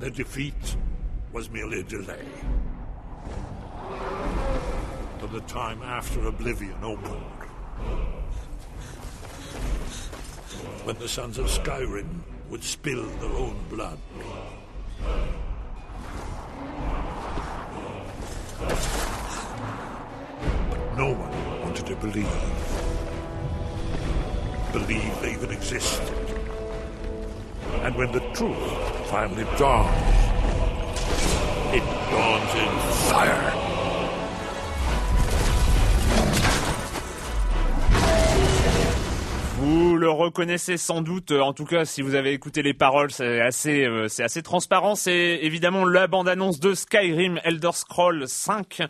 Their 0.00 0.12
defeat 0.12 0.78
was 1.34 1.50
merely 1.52 1.80
a 1.80 1.82
delay. 1.82 2.24
To 5.20 5.26
the 5.26 5.42
time 5.46 5.82
after 5.82 6.26
Oblivion 6.26 6.82
opened. 6.82 7.20
When 10.86 10.96
the 10.96 11.08
sons 11.08 11.36
of 11.36 11.50
Skyrim 11.50 12.22
would 12.48 12.64
spill 12.64 13.04
their 13.20 13.36
own 13.36 13.56
blood. 13.68 13.98
But 20.70 20.96
no 20.96 21.12
one 21.12 21.60
wanted 21.62 21.86
to 21.86 21.96
believe. 21.96 22.26
Believe 24.72 25.20
they 25.20 25.32
even 25.32 25.50
existed. 25.50 26.14
And 27.82 27.94
when 27.94 28.12
the 28.12 28.20
truth 28.34 28.58
finally 29.08 29.44
dawns, 29.56 29.88
it 31.72 31.84
dawns 32.10 32.54
in 32.54 32.70
fire. 33.10 33.77
Vous 39.60 39.96
le 39.96 40.08
reconnaissez 40.08 40.76
sans 40.76 41.02
doute, 41.02 41.32
en 41.32 41.52
tout 41.52 41.64
cas 41.64 41.84
si 41.84 42.00
vous 42.00 42.14
avez 42.14 42.32
écouté 42.32 42.62
les 42.62 42.74
paroles, 42.74 43.10
c'est 43.10 43.40
assez, 43.40 43.84
euh, 43.84 44.06
c'est 44.06 44.22
assez 44.22 44.42
transparent. 44.42 44.94
C'est 44.94 45.40
évidemment 45.42 45.84
la 45.84 46.06
bande-annonce 46.06 46.60
de 46.60 46.74
Skyrim 46.74 47.40
Elder 47.42 47.72
Scroll 47.72 48.28
5. 48.28 48.82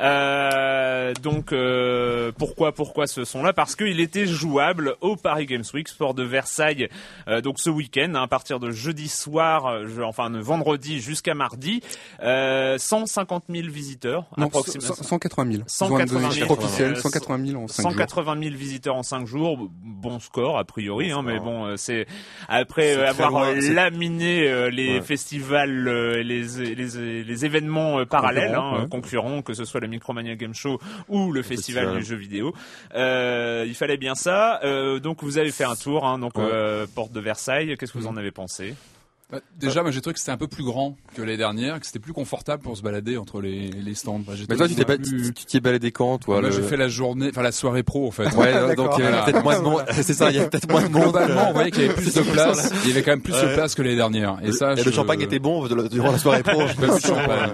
Euh, 0.00 1.12
donc 1.22 1.52
euh, 1.52 2.32
pourquoi 2.36 2.72
pourquoi 2.72 3.06
ce 3.06 3.24
son-là? 3.24 3.52
Parce 3.52 3.76
qu'il 3.76 4.00
était 4.00 4.26
jouable 4.26 4.96
au 5.00 5.14
Paris 5.14 5.46
Games 5.46 5.64
Week, 5.72 5.86
sport 5.86 6.14
de 6.14 6.24
Versailles, 6.24 6.88
euh, 7.28 7.40
donc 7.40 7.60
ce 7.60 7.70
week-end 7.70 8.12
hein, 8.16 8.22
à 8.22 8.28
partir 8.28 8.58
de 8.58 8.72
jeudi 8.72 9.06
soir, 9.08 9.66
euh, 9.66 9.86
je, 9.86 10.02
enfin 10.02 10.30
de 10.30 10.40
vendredi 10.40 10.98
jusqu'à 11.00 11.34
mardi, 11.34 11.82
euh, 12.22 12.78
150 12.78 13.44
000 13.48 13.68
visiteurs 13.68 14.24
Non, 14.36 14.46
approximativement. 14.46 14.96
180 14.96 15.52
000. 15.52 15.62
180 15.68 16.30
000, 16.32 16.52
officiel, 16.52 16.92
euh, 16.92 16.96
180 16.96 17.46
000 17.46 17.62
en 17.62 17.68
5 17.68 17.82
jours. 17.82 17.92
180 17.92 18.42
000 18.42 18.54
visiteurs 18.56 18.96
en 18.96 19.04
5 19.04 19.24
jours, 19.24 19.68
bon 19.84 20.15
score 20.20 20.58
a 20.58 20.64
priori, 20.64 21.10
hein, 21.10 21.22
mais 21.22 21.38
bon, 21.38 21.66
euh, 21.66 21.76
c'est 21.76 22.06
après 22.48 22.96
euh, 22.96 23.08
avoir 23.08 23.30
loin, 23.30 23.54
laminé 23.54 24.70
les 24.70 24.96
Ouais. 24.96 25.00
festivals, 25.02 25.88
les, 25.88 26.42
les 26.42 27.24
les 27.24 27.44
événements 27.44 27.98
euh, 28.00 28.04
parallèles, 28.04 28.52
Concurrents, 28.54 28.76
hein, 28.78 28.88
concurrents, 28.88 29.42
que 29.42 29.54
ce 29.54 29.64
soit 29.64 29.80
le 29.80 29.88
Micromania 29.88 30.34
Game 30.36 30.54
Show 30.54 30.78
ou 31.08 31.32
le 31.32 31.42
festival, 31.42 31.84
festival. 31.84 32.02
du 32.02 32.08
jeu 32.08 32.16
vidéo, 32.16 32.54
il 32.94 33.74
fallait 33.74 33.96
bien 33.96 34.14
ça. 34.14 34.60
Donc 35.02 35.22
vous 35.22 35.38
avez 35.38 35.50
fait 35.50 35.64
un 35.64 35.76
tour, 35.76 36.04
hein, 36.06 36.18
donc 36.18 36.34
porte 36.94 37.12
de 37.12 37.20
Versailles. 37.20 37.76
Qu'est-ce 37.76 37.92
que 37.92 37.98
vous 37.98 38.06
en 38.06 38.16
avez 38.16 38.30
pensé? 38.30 38.74
Bah, 39.28 39.40
déjà, 39.58 39.82
moi 39.82 39.90
j'ai 39.90 40.00
trouvé 40.00 40.14
que 40.14 40.20
c'était 40.20 40.30
un 40.30 40.36
peu 40.36 40.46
plus 40.46 40.62
grand 40.62 40.96
que 41.16 41.20
l'année 41.20 41.36
dernière, 41.36 41.80
que 41.80 41.86
c'était 41.86 41.98
plus 41.98 42.12
confortable 42.12 42.62
pour 42.62 42.76
se 42.76 42.82
balader 42.82 43.16
entre 43.16 43.40
les, 43.40 43.70
les 43.70 43.94
stands. 43.96 44.20
Bah, 44.20 44.34
Mais 44.48 44.54
toi, 44.54 44.68
tu 44.68 44.76
t'es 44.76 44.84
pas, 44.84 44.98
plus- 44.98 45.34
tu 45.34 45.44
t'y 45.46 45.56
es 45.56 45.60
baladé 45.60 45.90
quand, 45.90 46.18
toi 46.18 46.40
Moi 46.40 46.48
le- 46.48 46.54
j'ai 46.54 46.62
fait 46.62 46.76
la 46.76 46.86
journée, 46.86 47.30
enfin 47.30 47.42
la 47.42 47.50
soirée 47.50 47.82
pro 47.82 48.06
en 48.06 48.12
fait. 48.12 48.32
Ouais, 48.36 48.52
donc 48.76 48.86
D'accord. 48.86 48.94
il 48.98 49.02
y 49.02 49.06
avait 49.06 49.16
Voilà. 49.16 49.24
peut-être 49.24 49.42
moins 49.42 49.58
de 49.58 49.64
monde. 49.64 49.84
C'est 49.90 50.14
ça, 50.14 50.30
il 50.30 50.36
y 50.36 50.38
avait 50.38 50.48
peut-être 50.48 50.70
moins 50.70 50.84
de 50.84 50.88
monde. 50.90 51.02
Globalement, 51.02 51.48
on 51.50 51.52
voyait 51.54 51.72
qu'il 51.72 51.82
y 51.82 51.84
avait 51.86 51.94
plus 51.94 52.14
de 52.14 52.22
place. 52.32 52.72
Il 52.84 52.90
y 52.90 52.92
avait 52.92 53.02
quand 53.02 53.10
même 53.10 53.20
plus 53.20 53.32
de 53.32 53.52
place 53.54 53.74
que 53.74 53.82
l'année 53.82 53.96
dernière. 53.96 54.38
Et 54.44 54.52
ça, 54.52 54.74
Et 54.74 54.76
je- 54.76 54.84
le 54.84 54.92
champagne 54.92 55.20
était 55.22 55.40
bon 55.40 55.66
durant 55.66 56.12
la 56.12 56.18
soirée 56.18 56.44
pro. 56.44 56.62
J'ai 56.68 56.74
pas 56.74 56.86
vu 56.86 57.00
de 57.00 57.06
champagne. 57.06 57.50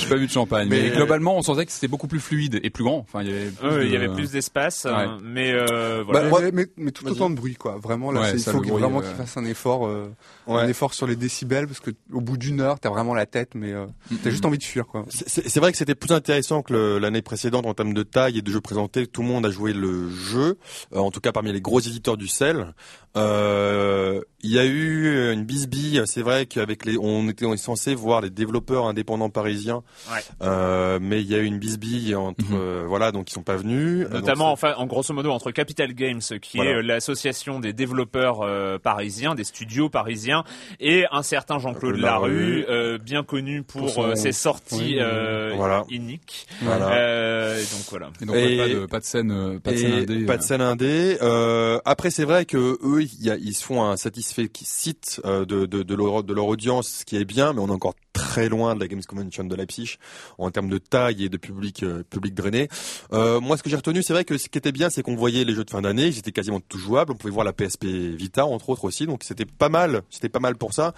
J'ai 0.00 0.08
pas 0.08 0.16
vu 0.16 0.26
de 0.26 0.32
champagne. 0.32 0.68
Mais, 0.68 0.82
Mais- 0.82 0.90
globalement, 0.96 1.38
on 1.38 1.40
sentait 1.42 1.64
que 1.64 1.72
c'était 1.72 1.88
beaucoup 1.88 2.08
plus 2.08 2.20
fluide 2.20 2.60
et 2.62 2.68
plus 2.68 2.84
grand. 2.84 2.98
Enfin, 2.98 3.22
il 3.22 3.30
y 3.30 3.32
avait 3.34 3.46
plus 3.50 3.66
Euh, 3.68 3.78
de- 3.78 3.84
Il 3.84 3.90
y 3.90 3.96
avait 3.96 4.08
plus 4.10 4.30
d'espace, 4.32 4.84
Ouais. 4.84 4.90
hein, 4.92 5.16
mais 5.22 5.50
euh, 5.54 6.02
voilà. 6.04 6.28
Bah, 6.28 6.38
Mais, 6.42 6.52
moi- 6.52 6.64
mais, 6.76 6.90
tout 6.90 7.06
autant 7.08 7.30
de 7.30 7.36
bruit, 7.36 7.54
quoi. 7.54 7.78
Vraiment, 7.82 8.12
là, 8.12 8.32
il 8.34 8.38
faut 8.38 8.60
le 8.60 8.68
vraiment 8.68 8.98
ouais. 8.98 9.06
qu'il 9.06 9.14
fasse 9.14 9.34
un 9.38 9.46
effort, 9.46 9.86
euh, 9.86 10.12
Ouais. 10.46 10.60
un 10.62 10.68
effort 10.68 10.92
sur 10.94 11.06
les 11.06 11.16
décibels, 11.16 11.66
parce 11.66 11.80
que 11.80 11.90
au 12.12 12.20
bout 12.20 12.36
d'une 12.36 12.60
heure, 12.60 12.78
t'as 12.78 12.90
vraiment 12.90 13.14
la 13.14 13.24
tête, 13.26 13.54
mais 13.54 13.72
euh, 13.72 13.86
t'as 14.22 14.30
juste 14.30 14.44
envie 14.44 14.58
de 14.58 14.62
fuir, 14.62 14.86
quoi. 14.86 15.06
C'est- 15.08 15.58
vrai 15.60 15.72
que 15.72 15.78
c'était 15.78 15.94
plus 15.94 16.12
intéressant 16.12 16.62
que 16.62 16.98
l'année 16.98 17.22
précédente 17.22 17.64
en 17.66 17.72
termes 17.74 17.94
de 17.94 18.02
taille 18.02 18.38
et 18.38 18.42
de 18.42 18.50
jeux 18.50 18.60
présentés. 18.60 19.06
Tout 19.06 19.22
le 19.22 19.28
monde 19.28 19.46
a 19.46 19.50
joué 19.50 19.72
le 19.72 20.10
jeu, 20.10 20.58
euh, 20.92 20.98
en 20.98 21.10
tout 21.10 21.20
cas 21.20 21.32
parmi 21.32 21.52
les 21.52 21.60
gros 21.62 21.80
éditeurs 21.80 22.16
du 22.16 22.28
sel. 22.28 22.74
Euh, 23.16 24.20
Il 24.46 24.50
y 24.52 24.58
a 24.58 24.64
eu 24.66 25.32
une 25.32 25.44
bisbille. 25.44 26.02
C'est 26.04 26.20
vrai 26.20 26.44
qu'avec 26.44 26.84
les, 26.84 26.98
on 26.98 27.26
était 27.30 27.46
on 27.46 27.54
est 27.54 27.56
censé 27.56 27.94
voir 27.94 28.20
les 28.20 28.28
développeurs 28.28 28.84
indépendants 28.84 29.30
parisiens, 29.30 29.82
Ouais. 30.12 30.20
euh, 30.42 30.98
mais 31.00 31.22
il 31.22 31.26
y 31.26 31.34
a 31.34 31.38
eu 31.38 31.44
une 31.46 31.58
bisbille 31.58 32.14
entre 32.14 32.44
Mhm. 32.50 32.58
euh, 32.58 32.84
voilà 32.86 33.10
donc 33.10 33.30
ils 33.30 33.32
sont 33.32 33.42
pas 33.42 33.56
venus. 33.56 34.06
Notamment, 34.10 34.48
donc 34.48 34.52
enfin, 34.52 34.74
en 34.76 34.84
grosso 34.84 35.14
modo, 35.14 35.30
entre 35.30 35.50
Capital 35.50 35.94
Games, 35.94 36.20
qui 36.42 36.58
Voilà. 36.58 36.72
est 36.72 36.82
l'association 36.82 37.58
des 37.58 37.72
développeurs 37.72 38.42
euh, 38.42 38.78
parisiens, 38.78 39.34
des 39.34 39.44
studios 39.44 39.88
parisiens, 39.88 40.44
et 40.78 41.06
un 41.10 41.22
certain 41.22 41.58
Jean-Claude 41.58 41.96
Larue, 41.96 42.60
Larue. 42.60 42.66
euh, 42.68 42.98
bien 42.98 43.22
connu 43.22 43.62
pour, 43.62 43.80
Pour 43.80 43.90
son- 43.90 44.02
euh, 44.10 44.14
ses 44.14 44.32
sorties 44.32 44.76
Oui, 44.78 44.96
euh, 45.00 45.54
Voilà. 45.56 45.84
uniques. 45.88 46.46
Voilà. 46.60 46.92
Euh, 46.92 47.56
et 47.56 47.62
donc 47.62 47.84
voilà. 47.88 48.10
Et 48.20 48.26
donc, 48.26 48.36
Et- 48.36 48.56
pas, 48.58 48.68
de, 48.68 48.86
pas 48.86 49.00
de 49.00 49.04
scène, 49.06 49.58
pas 49.60 49.72
de 49.72 49.76
scène 49.78 49.92
indé. 49.94 50.24
pas 50.26 50.34
euh. 50.34 50.36
de 50.36 50.42
scène 50.42 50.60
indé. 50.60 51.16
Euh, 51.22 51.78
après, 51.86 52.10
c'est 52.10 52.24
vrai 52.24 52.44
que 52.44 52.58
eux, 52.84 53.00
ils 53.04 53.54
se 53.54 53.64
font 53.64 53.84
un 53.84 53.96
satisfait 53.96 54.50
site 54.62 55.20
euh, 55.24 55.44
de, 55.44 55.66
de, 55.66 55.82
de, 55.82 55.94
leur, 55.94 56.24
de 56.24 56.34
leur 56.34 56.46
audience, 56.46 56.88
ce 56.88 57.04
qui 57.04 57.16
est 57.16 57.24
bien, 57.24 57.52
mais 57.52 57.60
on 57.60 57.68
est 57.68 57.72
encore 57.72 57.94
très 58.12 58.48
loin 58.48 58.74
de 58.74 58.80
la 58.80 58.88
Games 58.88 59.02
Convention 59.06 59.44
de 59.44 59.54
Leipzig 59.54 59.96
en 60.38 60.50
termes 60.50 60.68
de 60.68 60.78
taille 60.78 61.24
et 61.24 61.28
de 61.28 61.36
public 61.36 61.82
euh, 61.82 62.02
public 62.08 62.34
drainé. 62.34 62.68
Euh, 63.12 63.40
moi, 63.40 63.56
ce 63.56 63.62
que 63.62 63.70
j'ai 63.70 63.76
retenu, 63.76 64.02
c'est 64.02 64.12
vrai 64.12 64.24
que 64.24 64.38
ce 64.38 64.48
qui 64.48 64.58
était 64.58 64.72
bien, 64.72 64.90
c'est 64.90 65.02
qu'on 65.02 65.16
voyait 65.16 65.44
les 65.44 65.54
jeux 65.54 65.64
de 65.64 65.70
fin 65.70 65.82
d'année, 65.82 66.06
ils 66.06 66.18
étaient 66.18 66.32
quasiment 66.32 66.60
tous 66.60 66.78
jouables. 66.78 67.12
On 67.12 67.16
pouvait 67.16 67.32
voir 67.32 67.44
la 67.44 67.52
PSP 67.52 67.84
Vita, 67.84 68.46
entre 68.46 68.70
autres 68.70 68.84
aussi, 68.84 69.06
donc 69.06 69.24
c'était 69.24 69.44
pas 69.44 69.68
mal. 69.68 70.02
C'était 70.10 70.28
pas 70.28 70.40
mal 70.40 70.56
pour 70.56 70.74
ça. 70.74 70.94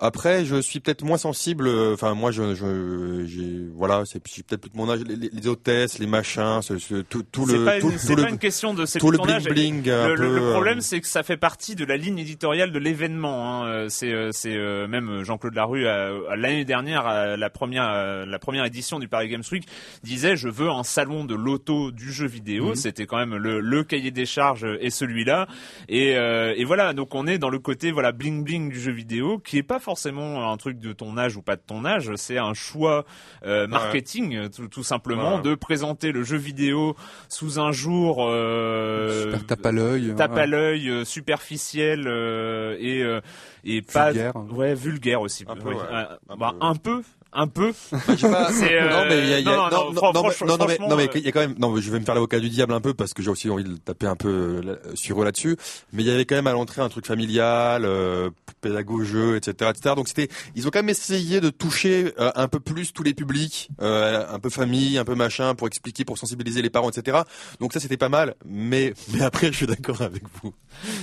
Après, 0.00 0.44
je 0.44 0.60
suis 0.60 0.80
peut-être 0.80 1.04
moins 1.04 1.18
sensible. 1.18 1.68
euh, 1.68 1.94
Enfin, 1.94 2.14
moi, 2.14 2.32
je, 2.32 2.54
je, 2.54 3.24
j'ai, 3.26 3.64
voilà, 3.76 4.02
c'est 4.04 4.18
peut-être 4.20 4.60
plus 4.62 4.70
de 4.70 4.76
mon 4.76 4.90
âge. 4.90 5.00
Les, 5.06 5.14
les- 5.32 5.46
hôtesses, 5.48 5.98
les 6.00 6.06
machins, 6.06 6.60
ce, 6.62 6.78
ce- 6.78 7.02
tout, 7.02 7.22
tout 7.22 7.46
le, 7.46 7.64
pas, 7.64 7.78
tout, 7.78 7.90
pas 7.90 8.14
le, 8.22 8.28
une 8.30 8.38
question 8.38 8.74
de 8.74 8.84
tout 8.98 9.10
le 9.12 9.18
bling 9.18 9.44
bling. 9.44 9.84
Le, 9.86 10.08
le- 10.10 10.16
peu, 10.16 10.34
le 10.34 10.50
problème, 10.50 10.78
euh, 10.78 10.80
c'est 10.80 11.00
que 11.00 11.06
ça 11.06 11.22
fait 11.22 11.36
partie 11.36 11.76
de 11.76 11.84
la 11.84 11.96
ligne 11.96 12.18
éditoriale 12.18 12.72
de 12.72 12.78
l'événement. 12.78 13.62
Hein. 13.62 13.66
Euh, 13.68 13.88
C'est, 13.88 14.12
euh, 14.12 14.30
c'est 14.32 14.56
euh, 14.56 14.88
même 14.88 15.22
Jean-Claude 15.22 15.54
Larue 15.54 15.84
l'année 15.84 16.64
dernière, 16.64 17.06
à 17.06 17.36
la 17.36 17.50
première, 17.50 17.84
à 17.84 18.26
la 18.26 18.38
première 18.40 18.64
édition 18.64 18.98
du 18.98 19.06
Paris 19.06 19.28
Games 19.28 19.42
Week, 19.52 19.64
disait 20.02 20.36
je 20.36 20.48
veux 20.48 20.70
un 20.70 20.82
salon 20.82 21.24
de 21.24 21.34
l'auto 21.36 21.92
du 21.92 22.10
jeu 22.12 22.26
vidéo. 22.26 22.70
Mhm. 22.70 22.74
C'était 22.74 23.06
quand 23.06 23.18
même 23.18 23.36
le, 23.36 23.60
le 23.60 23.84
cahier 23.84 24.10
des 24.10 24.26
charges 24.26 24.66
et 24.80 24.90
celui-là. 24.90 25.46
Et, 25.88 26.16
euh, 26.16 26.52
et 26.56 26.64
voilà, 26.64 26.94
donc 26.94 27.14
on 27.14 27.26
est 27.28 27.38
dans 27.38 27.50
le 27.50 27.58
côté 27.60 27.92
voilà 27.92 28.10
bling 28.12 28.42
bling 28.42 28.70
du 28.70 28.80
jeu 28.80 28.92
vidéo, 28.92 29.38
qui 29.38 29.58
est 29.58 29.62
pas 29.62 29.78
forcément 29.84 30.50
un 30.50 30.56
truc 30.56 30.78
de 30.78 30.92
ton 30.92 31.16
âge 31.16 31.36
ou 31.36 31.42
pas 31.42 31.56
de 31.56 31.62
ton 31.64 31.84
âge. 31.84 32.10
C'est 32.16 32.38
un 32.38 32.54
choix 32.54 33.04
euh, 33.44 33.66
marketing, 33.68 34.48
tout, 34.48 34.66
tout 34.68 34.82
simplement, 34.82 35.38
de 35.40 35.54
présenter 35.54 36.10
le 36.10 36.24
jeu 36.24 36.36
vidéo 36.38 36.96
sous 37.28 37.60
un 37.60 37.70
jour. 37.70 38.26
Euh, 38.26 39.24
Super 39.24 39.46
tape 39.46 39.66
à 39.66 39.72
l'œil. 39.72 40.14
tape 40.16 40.34
ouais. 40.34 40.40
à 40.40 40.46
l'œil, 40.46 40.88
euh, 40.90 41.04
superficiel 41.04 42.08
euh, 42.08 42.76
et 42.80 43.02
euh, 43.02 43.20
et 43.64 43.82
pas 43.82 44.10
Vulgaire. 44.10 44.32
ouais 44.52 44.74
vulgaire 44.74 45.20
aussi. 45.20 45.44
Un 45.46 45.56
peu. 45.56 45.70
Euh, 45.70 46.04
bah, 46.36 46.54
peu. 46.58 46.66
un 46.66 46.74
peu, 46.74 47.02
un 47.34 47.46
peu. 47.48 47.72
pas- 47.90 47.96
euh, 47.98 48.90
non 48.90 49.04
mais 49.08 49.18
il 49.18 49.28
y 49.28 49.34
a, 49.34 49.38
il 49.40 49.44
y 49.44 49.48
a- 49.48 49.56
non, 49.56 49.62
non, 49.64 49.70
non, 49.70 49.92
non, 49.92 49.94
fran- 49.94 50.12
non, 50.12 50.22
mais- 50.24 50.30
franchement, 50.30 50.46
non, 50.46 50.56
non, 50.58 50.66
mais 50.66 50.74
franchement, 50.74 50.88
non 50.88 50.96
mais 50.96 51.04
euh, 51.08 51.12
il 51.16 51.24
y 51.24 51.28
a 51.28 51.32
quand 51.32 51.40
même 51.40 51.54
non 51.58 51.70
mais 51.72 51.80
je 51.82 51.90
vais 51.90 52.00
me 52.00 52.04
faire 52.04 52.14
l'avocat 52.14 52.40
du 52.40 52.48
diable 52.48 52.72
un 52.72 52.80
peu 52.80 52.94
parce 52.94 53.12
que 53.14 53.22
j'ai 53.22 53.30
aussi 53.30 53.50
envie 53.50 53.64
de 53.64 53.76
taper 53.76 54.06
un 54.06 54.16
peu 54.16 54.28
euh, 54.64 54.76
sur 54.94 55.20
eux 55.20 55.24
là-dessus. 55.24 55.56
Mais 55.92 56.02
il 56.02 56.08
y 56.08 56.10
avait 56.10 56.24
quand 56.24 56.36
même 56.36 56.46
à 56.46 56.52
l'entrée 56.52 56.80
un 56.82 56.88
truc 56.88 57.06
familial 57.06 57.84
euh, 57.84 58.30
pédago-jeu 58.60 59.36
etc 59.36 59.70
etc 59.70 59.94
donc 59.94 60.08
c'était 60.08 60.28
ils 60.54 60.66
ont 60.66 60.70
quand 60.70 60.78
même 60.78 60.88
essayé 60.88 61.40
de 61.40 61.50
toucher 61.50 62.14
euh, 62.18 62.30
un 62.34 62.48
peu 62.48 62.60
plus 62.60 62.92
tous 62.92 63.02
les 63.02 63.12
publics 63.14 63.68
euh, 63.82 64.24
un 64.30 64.38
peu 64.38 64.48
famille 64.50 64.96
un 64.98 65.04
peu 65.04 65.14
machin 65.14 65.54
pour 65.54 65.66
expliquer 65.66 66.04
pour 66.04 66.16
sensibiliser 66.18 66.62
les 66.62 66.70
parents 66.70 66.88
etc 66.90 67.18
donc 67.60 67.72
ça 67.72 67.80
c'était 67.80 67.96
pas 67.96 68.08
mal. 68.08 68.34
Mais 68.46 68.94
mais 69.12 69.22
après 69.22 69.48
je 69.48 69.56
suis 69.56 69.66
d'accord 69.66 70.00
avec 70.02 70.22
vous. 70.42 70.52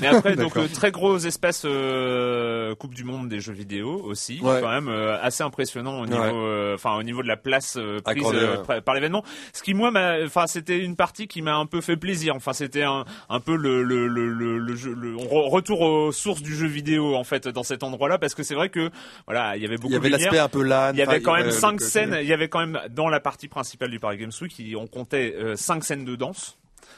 Mais 0.02 0.08
après, 0.08 0.36
donc 0.36 0.58
euh, 0.58 0.68
très 0.74 0.92
gros 0.92 1.18
espace 1.18 1.64
euh, 1.66 2.76
Coupe 2.76 2.94
du 2.94 3.04
Monde 3.04 3.30
des 3.30 3.40
jeux 3.40 3.54
vidéo 3.54 4.02
aussi, 4.04 4.40
Ouais. 4.42 4.60
quand 4.62 4.70
même 4.70 4.90
assez 5.22 5.44
impressionnant 5.44 6.02
au 6.02 6.06
niveau, 6.06 6.21
Ouais. 6.22 6.32
euh, 6.34 6.76
enfin 6.76 6.96
au 6.98 7.04
niveau 7.04 7.22
de 7.24 7.28
la 7.28 7.38
place 7.38 7.78
euh, 7.78 8.00
prise 8.02 8.24
euh, 8.34 8.82
par- 8.82 8.96
l'événement. 8.96 9.24
Ce 9.54 9.64
qui 9.64 9.74
moi, 9.74 9.92
enfin 10.26 10.48
c'était 10.48 10.80
une 10.80 10.96
partie 10.96 11.28
qui 11.28 11.42
m'a 11.42 11.56
un 11.56 11.66
peu 11.66 11.82
fait 11.82 11.98
plaisir. 11.98 12.36
Enfin 12.36 12.54
c'était 12.54 12.84
un, 12.84 13.06
un 13.30 13.40
peu 13.40 13.56
le 13.56 13.84
le 13.84 14.08
le 14.08 14.28
le, 14.30 14.58
le, 14.58 14.76
jeu- 14.76 14.94
le- 14.98 15.16
retour 15.18 15.82
aux 15.82 16.12
sources 16.12 16.42
du 16.42 16.56
jeu 16.56 16.68
vidéo 16.68 17.16
en 17.16 17.24
fait 17.24 17.48
dans 17.48 17.64
cet 17.64 17.84
endroit-là 17.84 18.18
parce 18.18 18.36
que 18.36 18.44
c'est 18.44 18.56
vrai 18.56 18.70
que 18.70 18.90
voilà 19.28 19.56
il 19.58 19.64
y 19.64 19.66
avait 19.66 19.78
beaucoup 19.78 19.90
il 19.90 19.94
y 19.94 19.98
avait 19.98 20.10
l'aspect 20.10 20.40
un 20.40 20.50
peu 20.50 20.64
LAN 20.64 20.92
Il 20.94 21.00
y 21.00 21.02
avait 21.02 21.22
quand 21.22 21.34
même 21.36 21.52
cinq 21.52 21.82
scènes. 21.82 22.18
Il 22.22 22.28
y 22.28 22.34
avait 22.34 22.50
quand 22.50 22.60
même 22.60 22.80
dans 22.90 23.10
la 23.10 23.20
partie 23.20 23.48
principale 23.48 23.90
du 23.92 24.00
Paris 24.00 24.18
Games 24.18 24.32
Week, 24.42 24.54
on 24.78 24.88
comptait 24.88 25.36
cinq 25.56 25.84
scènes 25.84 26.06
de 26.06 26.16
danse. 26.16 26.58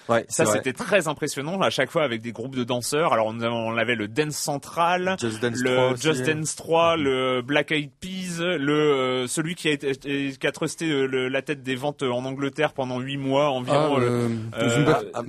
Ouais, 0.10 0.26
Ça, 0.28 0.46
c'était 0.46 0.74
très 0.74 1.08
impressionnant 1.08 1.62
à 1.62 1.70
chaque 1.70 1.90
fois 1.90 2.04
avec 2.04 2.22
des 2.22 2.32
groupes 2.32 2.56
de 2.56 2.64
danseurs. 2.64 3.14
Alors, 3.14 3.28
on, 3.28 3.42
on 3.42 3.78
avait 3.78 3.96
le 3.96 4.08
Dance 4.08 4.36
Central, 4.36 5.16
Just 5.20 5.42
Dance 5.42 5.60
le 5.62 5.76
3 5.76 5.92
aussi. 5.92 6.04
Just 6.04 6.24
Dance 6.26 6.56
3, 6.56 6.98
le 6.98 7.42
Black 7.42 7.72
Eyed 7.72 7.90
Peas, 8.02 8.40
le 8.42 8.74
euh, 8.74 9.28
celui 9.28 9.56
qui 9.56 9.68
a 9.70 9.72
été 9.72 9.94
qui 9.94 10.48
a 10.48 10.52
trusté 10.52 10.90
euh, 10.92 11.06
le- 11.06 11.30
la 11.30 11.42
tête 11.42 11.64
des 11.64 11.76
ventes 11.76 12.04
en 12.04 12.26
Angleterre 12.26 12.74
pendant 12.74 13.00
huit 13.00 13.18
mois 13.18 13.50
environ. 13.50 13.96
Ah, 13.98 14.02
euh, 14.02 14.28
euh, 14.30 14.30
euh, 14.58 14.70
Zumba- 14.70 15.04
Ah, 15.14 15.22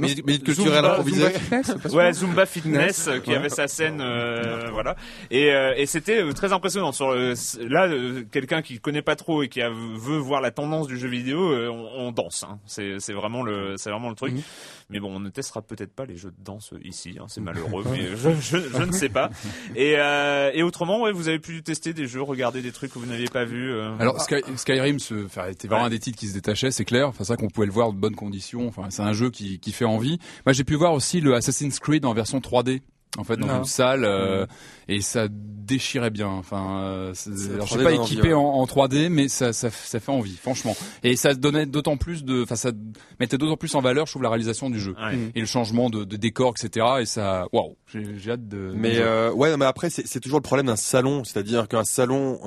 culturelle 0.45 0.85
improvisée. 0.85 1.31
Pas 1.51 1.63
ça 1.63 1.75
Ouais, 1.93 2.13
Zumba 2.13 2.47
Fitness 2.47 3.09
euh, 3.09 3.19
qui 3.21 3.31
Ouais. 3.31 3.37
avait 3.37 3.49
sa 3.51 3.69
scène, 3.69 4.01
euh, 4.01 4.71
voilà. 4.73 4.97
Et, 5.31 5.53
euh, 5.53 5.75
et 5.77 5.87
c'était 5.87 6.23
euh, 6.23 6.33
très 6.33 6.53
impressionnant. 6.53 6.93
Sur 6.93 7.13
le- 7.13 7.35
là, 7.69 7.87
euh, 7.87 8.23
quelqu'un 8.31 8.63
qui 8.63 8.81
connaît 8.81 9.03
pas 9.03 9.17
trop 9.17 9.43
et 9.43 9.49
qui 9.49 9.63
a, 9.63 9.71
veut 9.71 10.19
voir 10.19 10.41
la 10.41 10.51
tendance 10.51 10.87
du 10.89 10.99
jeu 10.99 11.09
vidéo, 11.09 11.53
euh, 11.53 11.69
on, 11.69 12.07
on 12.09 12.13
danse. 12.13 12.45
hein. 12.49 12.59
C'est 12.67 12.97
c'est 12.99 13.13
vraiment 13.13 13.43
le, 13.43 13.77
c'est 13.77 13.91
vraiment 13.91 14.09
le 14.09 14.15
truc. 14.17 14.33
Mhm. 14.35 14.43
Mais 14.91 15.01
bon, 15.01 15.15
on 15.15 15.21
ne 15.21 15.29
testera 15.31 15.63
peut-être 15.63 15.95
pas 15.95 16.05
les 16.05 16.17
jeux 16.17 16.31
de 16.31 16.45
danse 16.45 16.73
ici. 16.85 17.17
hein, 17.21 17.27
c'est 17.29 17.41
malheureux, 17.41 17.85
mais 17.91 18.17
je, 18.17 18.31
je, 18.41 18.59
je 18.69 18.83
ne 18.83 18.93
sais 18.93 19.09
pas. 19.09 19.31
Et, 19.75 19.95
euh, 19.99 20.51
et 20.55 20.63
autrement, 20.63 21.01
ouais, 21.03 21.13
vous 21.13 21.29
avez 21.29 21.39
pu 21.39 21.63
tester 21.63 21.93
des 21.93 22.07
jeux, 22.07 22.23
regarder 22.23 22.63
des 22.63 22.73
trucs 22.73 22.93
que 22.93 22.99
vous 22.99 23.07
n'aviez 23.07 23.29
pas 23.29 23.45
vus. 23.45 23.73
euh. 23.73 23.97
Alors 23.99 24.21
Sky- 24.21 24.43
Skyrim 24.57 24.99
se, 24.99 25.27
enfin, 25.27 25.47
était 25.49 25.69
vraiment 25.69 25.85
un 25.87 25.91
des 25.91 25.99
titres 25.99 26.19
qui 26.19 26.29
se 26.29 26.35
détachait, 26.35 26.71
c'est 26.71 26.85
clair. 26.85 27.09
Enfin, 27.09 27.25
c'est 27.25 27.33
ça 27.33 27.37
qu'on 27.37 27.49
pouvait 27.49 27.67
le 27.67 27.73
voir 27.73 27.93
de 27.93 27.99
bonnes 27.99 28.17
conditions. 28.17 28.67
Enfin, 28.69 28.87
c'est 28.91 29.03
un 29.03 29.13
jeu 29.13 29.31
qui, 29.31 29.59
qui 29.61 29.73
fait 29.73 29.85
envie. 29.85 30.19
Moi, 30.47 30.53
j'ai 30.53 30.65
pu 30.65 30.75
voir 30.75 30.93
aussi 30.93 31.21
le 31.21 31.35
Assassin's 31.35 31.79
Creed 31.79 32.05
en 32.05 32.15
version 32.15 32.39
3D. 32.41 32.81
En 33.17 33.25
fait, 33.25 33.37
dans 33.37 33.59
une 33.59 33.65
salle, 33.65 34.05
euh, 34.05 34.45
et 34.89 35.01
ça 35.01 35.29
déchirait 35.31 36.11
bien. 36.11 36.27
Enfin, 36.29 36.83
euh, 36.83 37.13
alors, 37.55 37.67
je 37.67 37.75
3D 37.75 37.77
suis 37.77 37.85
pas 37.85 37.93
équipé 37.93 38.35
envie, 38.35 38.35
en, 38.35 38.41
en 38.61 38.65
3D, 38.67 39.09
mais 39.09 39.29
ça, 39.29 39.53
ça, 39.53 39.71
ça 39.71 40.01
fait 40.01 40.11
envie, 40.13 40.37
franchement. 40.37 40.77
Et 41.05 41.15
ça 41.17 41.33
donnait 41.35 41.65
d'autant 41.67 41.97
plus 41.97 42.25
de, 42.25 42.43
enfin, 42.43 42.57
ça 42.57 42.73
mettait 43.21 43.39
d'autant 43.39 43.57
plus 43.57 43.75
en 43.77 43.81
valeur, 43.81 44.07
je 44.07 44.13
trouve, 44.13 44.23
la 44.25 44.31
réalisation 44.31 44.69
du 44.69 44.81
jeu 44.81 44.95
Ouais. 45.01 45.17
et 45.35 45.41
le 45.41 45.47
changement 45.47 45.91
de, 45.91 46.05
de 46.05 46.17
décor, 46.17 46.55
etc. 46.59 46.87
Et 47.01 47.07
ça, 47.07 47.47
waouh, 47.53 47.77
j'ai 47.87 48.19
j'ai 48.19 48.33
hâte 48.33 48.49
de. 48.49 48.73
Mais 48.75 48.99
euh, 48.99 49.33
ouais, 49.33 49.51
non, 49.51 49.59
mais 49.59 49.65
après 49.67 49.91
c'est 49.91 50.07
c'est 50.07 50.21
toujours 50.21 50.39
le 50.41 50.43
problème 50.43 50.67
d'un 50.67 50.77
salon, 50.77 51.23
c'est-à-dire 51.25 51.69
qu'un 51.69 51.85
salon, 51.85 52.41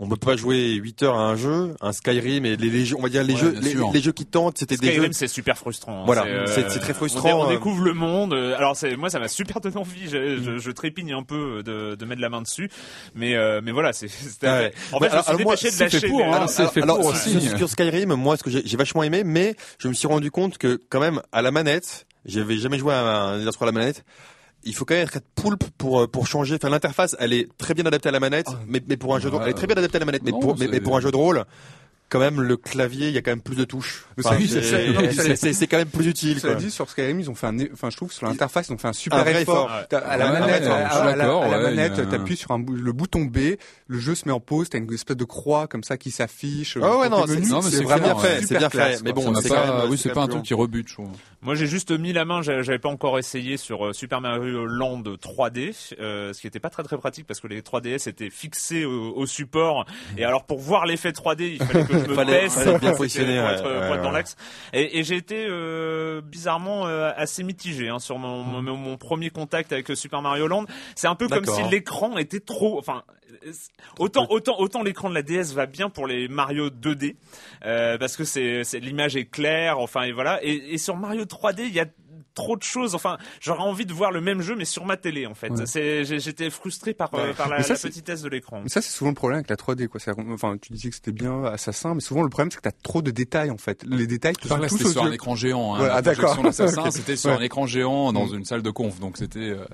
euh, 0.00 0.04
on 0.04 0.08
peut 0.08 0.16
pas 0.16 0.36
jouer 0.36 0.72
8 0.74 1.02
heures 1.04 1.16
à 1.16 1.28
un 1.28 1.36
jeu, 1.36 1.74
un 1.80 1.92
Skyrim 1.92 2.44
et 2.46 2.56
les, 2.56 2.68
les 2.70 2.84
jeux, 2.84 2.96
on 2.98 3.02
va 3.02 3.08
dire 3.08 3.22
les 3.24 3.34
Ouais, 3.34 3.40
jeux, 3.40 3.54
les, 3.60 3.74
les 3.92 4.00
jeux 4.02 4.12
qui 4.12 4.26
tentent, 4.26 4.58
c'était 4.58 4.76
des 4.76 4.86
jeux. 4.88 4.92
Skyrim, 4.94 5.12
c'est 5.12 5.28
super 5.28 5.56
frustrant. 5.56 6.00
hein. 6.02 6.04
Voilà, 6.06 6.24
euh, 6.26 6.46
c'est- 6.46 6.68
c'est 6.70 6.80
très 6.80 6.92
on 6.92 6.96
frustrant, 6.96 7.28
dé- 7.28 7.32
On, 7.34 7.46
euh. 7.48 7.54
découvre 7.54 7.82
le 7.84 7.94
monde. 7.94 8.32
euh, 8.34 8.56
Alors, 8.56 8.76
c'est 8.76 8.96
moi, 8.96 9.08
ça 9.10 9.18
m'a 9.18 9.28
super 9.28 9.60
donné 9.60 9.76
envie. 9.76 10.08
Je, 10.08 10.42
je, 10.42 10.58
je 10.58 10.70
trépigne 10.70 11.12
un 11.12 11.22
peu 11.22 11.62
de, 11.62 11.94
de 11.94 12.04
mettre 12.04 12.20
la 12.20 12.28
main 12.28 12.42
dessus, 12.42 12.68
mais 13.14 13.34
euh, 13.36 13.60
mais 13.62 13.72
voilà, 13.72 13.92
c'est. 13.92 14.08
c'était- 14.08 14.46
Ouais. 14.48 14.72
En 14.92 14.98
fait, 14.98 15.06
je 15.06 15.10
me 15.10 15.12
alors- 15.12 15.24
suis 15.24 15.30
alors 15.30 15.40
moi, 15.42 15.54
dépêché 15.56 15.68
de 15.70 15.72
c'est 15.76 15.88
fait 15.90 15.96
lâcher. 15.96 16.08
pour, 16.08 16.24
hein, 16.24 16.32
alors, 16.32 16.48
c'est 16.48 16.68
fait 16.68 16.82
alors, 16.82 17.00
pour 17.00 17.16
sur- 17.16 17.36
aussi. 17.36 17.48
Sur 17.56 17.68
Skyrim, 17.68 18.14
moi, 18.14 18.36
ce 18.36 18.42
que 18.42 18.50
j'ai 18.50 18.62
j'ai 18.66 18.76
vachement 18.76 19.02
aimé, 19.02 19.22
mais 19.24 19.54
je 19.78 19.88
me 19.88 19.94
suis 19.94 20.08
rendu 20.08 20.30
compte 20.30 20.58
que 20.58 20.80
quand 20.90 21.00
même 21.00 21.20
à 21.32 21.40
la 21.42 21.50
manette, 21.50 22.06
j'avais 22.24 22.56
jamais 22.58 22.78
joué 22.78 22.92
à 22.94 23.00
un 23.02 23.38
Elder 23.38 23.52
Scrolls 23.52 23.68
à 23.68 23.72
la 23.72 23.78
manette. 23.78 24.04
Il 24.66 24.74
faut 24.74 24.84
quand 24.84 24.94
même 24.94 25.04
être 25.04 25.20
poulpe 25.34 25.64
pour 25.78 26.00
euh, 26.02 26.06
pour 26.06 26.26
changer. 26.26 26.54
Enfin, 26.56 26.70
l'interface, 26.70 27.14
elle 27.18 27.32
est 27.32 27.48
très 27.58 27.74
bien 27.74 27.84
adaptée 27.86 28.08
à 28.08 28.12
la 28.12 28.20
manette, 28.20 28.48
mais 28.66 28.80
mais 28.88 28.96
pour 28.96 29.14
un 29.14 29.18
jeu 29.20 29.30
de 29.30 29.34
rôle, 29.34 29.44
elle 29.44 29.50
est 29.50 29.54
très 29.54 29.66
bien 29.66 29.76
adaptée 29.76 29.96
à 29.96 30.00
la 30.00 30.06
manette, 30.06 30.22
mais 30.24 30.30
Non, 30.32 30.40
pour 30.40 30.58
mais, 30.58 30.68
mais 30.68 30.80
pour 30.80 30.96
un 30.96 31.00
jeu 31.00 31.10
de 31.10 31.16
rôle. 31.16 31.44
Quand 32.10 32.20
même, 32.20 32.40
le 32.42 32.56
clavier, 32.56 33.08
il 33.08 33.14
y 33.14 33.18
a 33.18 33.22
quand 33.22 33.32
même 33.32 33.40
plus 33.40 33.56
de 33.56 33.64
touches. 33.64 34.04
Enfin, 34.22 34.36
c'est- 34.46 35.66
quand 35.66 35.78
même 35.78 35.88
plus 35.88 36.06
utile. 36.06 36.38
Cela 36.38 36.54
dit, 36.54 36.70
sur 36.70 36.88
Skyrim, 36.88 37.18
ils 37.18 37.30
ont 37.30 37.34
fait 37.34 37.46
un, 37.48 37.56
enfin, 37.72 37.88
je 37.90 37.96
trouve 37.96 38.08
que 38.10 38.14
sur 38.14 38.26
l'interface, 38.26 38.68
ils 38.68 38.72
ont 38.72 38.78
fait 38.78 38.86
un 38.88 38.92
super 38.92 39.18
Un 39.20 39.24
effort. 39.24 39.70
effort. 39.90 40.02
À 40.06 40.16
la 40.16 40.30
manette, 40.38 40.62
ouais, 40.64 40.68
à, 40.68 41.16
la, 41.16 41.38
ouais, 41.40 41.60
manette, 41.62 42.08
t'appuies 42.10 42.36
sur 42.36 42.50
un 42.52 42.58
le 42.70 42.92
bouton 42.92 43.22
B, 43.24 43.56
le 43.86 43.98
jeu 43.98 44.14
se 44.14 44.26
met 44.26 44.32
en 44.32 44.40
pause, 44.40 44.70
t'as 44.70 44.78
une 44.78 44.90
espèce 44.92 45.16
de 45.16 45.24
croix 45.24 45.66
comme 45.66 45.84
ça 45.84 45.96
qui 45.98 46.10
s'affiche. 46.10 46.78
Ah 46.80 46.96
ouais, 46.98 47.08
dans 47.10 47.26
non, 47.26 47.60
c'est- 47.60 47.82
vraiment 47.82 48.14
clair, 48.14 48.20
fait, 48.20 48.40
super 48.40 48.46
c'est 48.48 48.58
bien 48.58 48.68
classe, 48.70 48.98
fait, 48.98 49.04
mais 49.04 49.12
bon, 49.12 49.34
c'est 49.34 49.48
pas- 49.50 49.86
oui, 49.86 49.98
c'est 49.98 50.10
pas 50.12 50.22
un 50.22 50.28
truc 50.28 50.42
qui 50.42 50.54
rebute, 50.54 50.88
je 50.88 50.94
trouve. 50.94 51.10
Moi, 51.42 51.54
j'ai 51.54 51.66
juste 51.66 51.90
mis 51.90 52.14
la 52.14 52.24
main. 52.24 52.40
j'a- 52.40 52.62
J'avais 52.62 52.78
pas 52.78 52.88
encore 52.88 53.18
essayé 53.18 53.58
sur 53.58 53.84
euh, 53.86 53.92
Super 53.92 54.22
Mario 54.22 54.64
Land 54.64 55.02
3D, 55.20 55.74
euh, 56.00 56.32
ce 56.32 56.40
qui 56.40 56.46
était 56.46 56.60
pas 56.60 56.70
très 56.70 56.82
très 56.82 56.96
pratique 56.96 57.26
parce 57.26 57.40
que 57.40 57.46
les 57.46 57.60
3DS 57.60 58.06
étaient 58.06 58.30
fixés 58.30 58.86
au, 58.86 59.12
au 59.14 59.26
support. 59.26 59.84
Et 60.16 60.24
alors, 60.24 60.44
pour 60.44 60.58
voir 60.60 60.86
l'effet 60.86 61.10
3D, 61.12 61.58
il 61.60 61.62
fallait 61.62 61.84
que 61.84 61.92
je 61.98 61.98
me 62.08 62.14
Fallait- 62.14 62.40
baisse 62.42 62.54
fallait 62.54 62.78
bien 62.78 62.92
positionner, 62.96 63.36
pour 63.38 63.44
ouais, 63.48 63.52
être, 63.54 63.62
pour 63.62 63.70
ouais, 63.72 63.90
être 63.96 64.02
dans 64.02 64.08
ouais. 64.08 64.14
l'axe. 64.14 64.36
Et, 64.72 64.98
et 64.98 65.04
j'ai 65.04 65.16
été 65.16 65.46
euh, 65.46 66.22
bizarrement 66.22 66.86
euh, 66.86 67.10
assez 67.16 67.42
mitigé 67.42 67.90
hein, 67.90 67.98
sur 67.98 68.18
mon, 68.18 68.42
mon, 68.42 68.62
mon 68.76 68.96
premier 68.96 69.28
contact 69.28 69.72
avec 69.74 69.90
euh, 69.90 69.94
Super 69.94 70.22
Mario 70.22 70.46
Land. 70.46 70.64
C'est 70.96 71.08
un 71.08 71.14
peu 71.14 71.28
comme 71.28 71.44
si 71.44 71.62
l'écran 71.70 72.16
était 72.16 72.40
trop. 72.40 72.78
Enfin, 72.78 73.02
euh, 73.08 73.23
autant 73.98 74.26
autant 74.30 74.58
autant 74.58 74.82
l'écran 74.82 75.08
de 75.10 75.14
la 75.14 75.22
DS 75.22 75.52
va 75.54 75.66
bien 75.66 75.88
pour 75.90 76.06
les 76.06 76.28
Mario 76.28 76.68
2D 76.70 77.16
euh, 77.64 77.98
parce 77.98 78.16
que 78.16 78.24
c'est 78.24 78.62
l'image 78.80 79.16
est 79.16 79.26
claire. 79.26 79.78
Enfin 79.78 80.02
et 80.02 80.12
voilà. 80.12 80.42
Et, 80.44 80.74
et 80.74 80.78
sur 80.78 80.96
Mario 80.96 81.24
3D, 81.24 81.62
il 81.66 81.74
y 81.74 81.80
a 81.80 81.86
trop 82.34 82.56
de 82.56 82.64
choses. 82.64 82.96
Enfin, 82.96 83.16
j'aurais 83.40 83.62
envie 83.62 83.86
de 83.86 83.92
voir 83.92 84.10
le 84.10 84.20
même 84.20 84.40
jeu 84.40 84.56
mais 84.56 84.64
sur 84.64 84.84
ma 84.84 84.96
télé 84.96 85.24
en 85.26 85.34
fait. 85.34 85.50
Ouais. 85.50 86.04
J'étais 86.04 86.50
frustré 86.50 86.92
par 86.92 87.14
euh, 87.14 87.32
par 87.32 87.48
la, 87.48 87.62
ça, 87.62 87.74
la 87.74 87.78
petitesse 87.78 88.22
de 88.22 88.28
l'écran. 88.28 88.60
Mais 88.62 88.68
ça, 88.68 88.82
c'est 88.82 88.90
souvent 88.90 89.10
le 89.10 89.14
problème 89.14 89.36
avec 89.38 89.50
la 89.50 89.56
3D, 89.56 89.86
quoi. 89.86 90.00
Enfin, 90.32 90.56
tu 90.60 90.72
disais 90.72 90.88
que 90.88 90.96
c'était 90.96 91.12
bien 91.12 91.44
assassin, 91.44 91.94
mais 91.94 92.00
souvent 92.00 92.22
le 92.22 92.28
problème, 92.28 92.50
c'est 92.50 92.56
que 92.56 92.62
t'as 92.62 92.72
trop 92.82 93.02
de 93.02 93.12
détails, 93.12 93.50
en 93.52 93.56
fait. 93.56 93.84
Les 93.86 94.08
détails 94.08 94.34
te 94.34 94.48
tous 94.48 94.68
c'était 94.68 94.90
sur 94.90 95.04
un 95.04 95.12
écran 95.12 95.36
géant. 95.36 95.76
Hein, 95.76 95.82
Ouais, 95.82 95.88
ah, 95.92 96.02
d'accord. 96.02 96.36
c'était 96.90 97.14
sur 97.16 97.30
Ouais. 97.30 97.36
un 97.36 97.40
écran 97.40 97.66
géant 97.66 98.12
dans 98.12 98.26
une 98.26 98.44
salle 98.44 98.62
de 98.62 98.70
conf, 98.70 98.98
donc 98.98 99.16
c'était, 99.16 99.38
euh, 99.38 99.64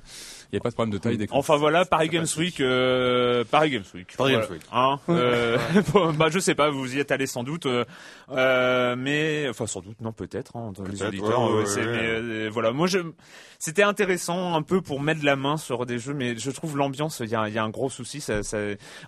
n'y 0.52 0.56
avait 0.56 0.60
pas 0.60 0.70
de 0.70 0.74
problème 0.74 0.92
de 0.92 0.98
taille 0.98 1.16
d'écran. 1.16 1.38
Enfin 1.38 1.56
voilà, 1.56 1.84
Paris 1.84 2.08
Games 2.08 2.26
Week, 2.38 2.60
euh, 2.60 3.44
Paris 3.50 3.70
Games 3.70 3.84
Week. 3.94 4.14
Paris. 4.16 4.32
Games 4.32 4.44
Week. 4.50 4.62
Hein, 4.72 4.98
euh, 5.08 5.58
bon, 5.92 6.12
bah 6.12 6.26
je 6.30 6.38
sais 6.38 6.54
pas, 6.54 6.70
vous 6.70 6.96
y 6.96 6.98
êtes 7.00 7.10
allé 7.12 7.26
sans 7.26 7.42
doute, 7.44 7.66
euh, 7.66 7.84
euh, 8.30 8.96
mais 8.96 9.46
enfin 9.48 9.66
sans 9.66 9.80
doute, 9.80 10.00
non 10.00 10.12
peut-être, 10.12 10.56
hein, 10.56 10.72
dans 10.76 10.84
les 10.84 11.02
auditeurs. 11.02 11.42
ouais, 11.42 11.50
euh, 11.50 11.58
ouais, 11.60 11.66
c'est- 11.66 11.80
ouais. 11.80 11.86
mais, 11.86 12.02
euh, 12.02 12.48
voilà, 12.52 12.72
moi 12.72 12.86
je, 12.86 12.98
c'était 13.58 13.82
intéressant 13.82 14.54
un 14.54 14.62
peu 14.62 14.80
pour 14.80 15.00
mettre 15.00 15.24
la 15.24 15.36
main 15.36 15.56
sur 15.56 15.86
des 15.86 15.98
jeux, 15.98 16.14
mais 16.14 16.36
je 16.36 16.50
trouve 16.50 16.76
l'ambiance, 16.76 17.20
il 17.24 17.30
y 17.30 17.34
a, 17.34 17.48
il 17.48 17.54
y 17.54 17.58
a 17.58 17.64
un 17.64 17.70
gros 17.70 17.90
souci. 17.90 18.20
Ça, 18.20 18.42
ça, 18.42 18.58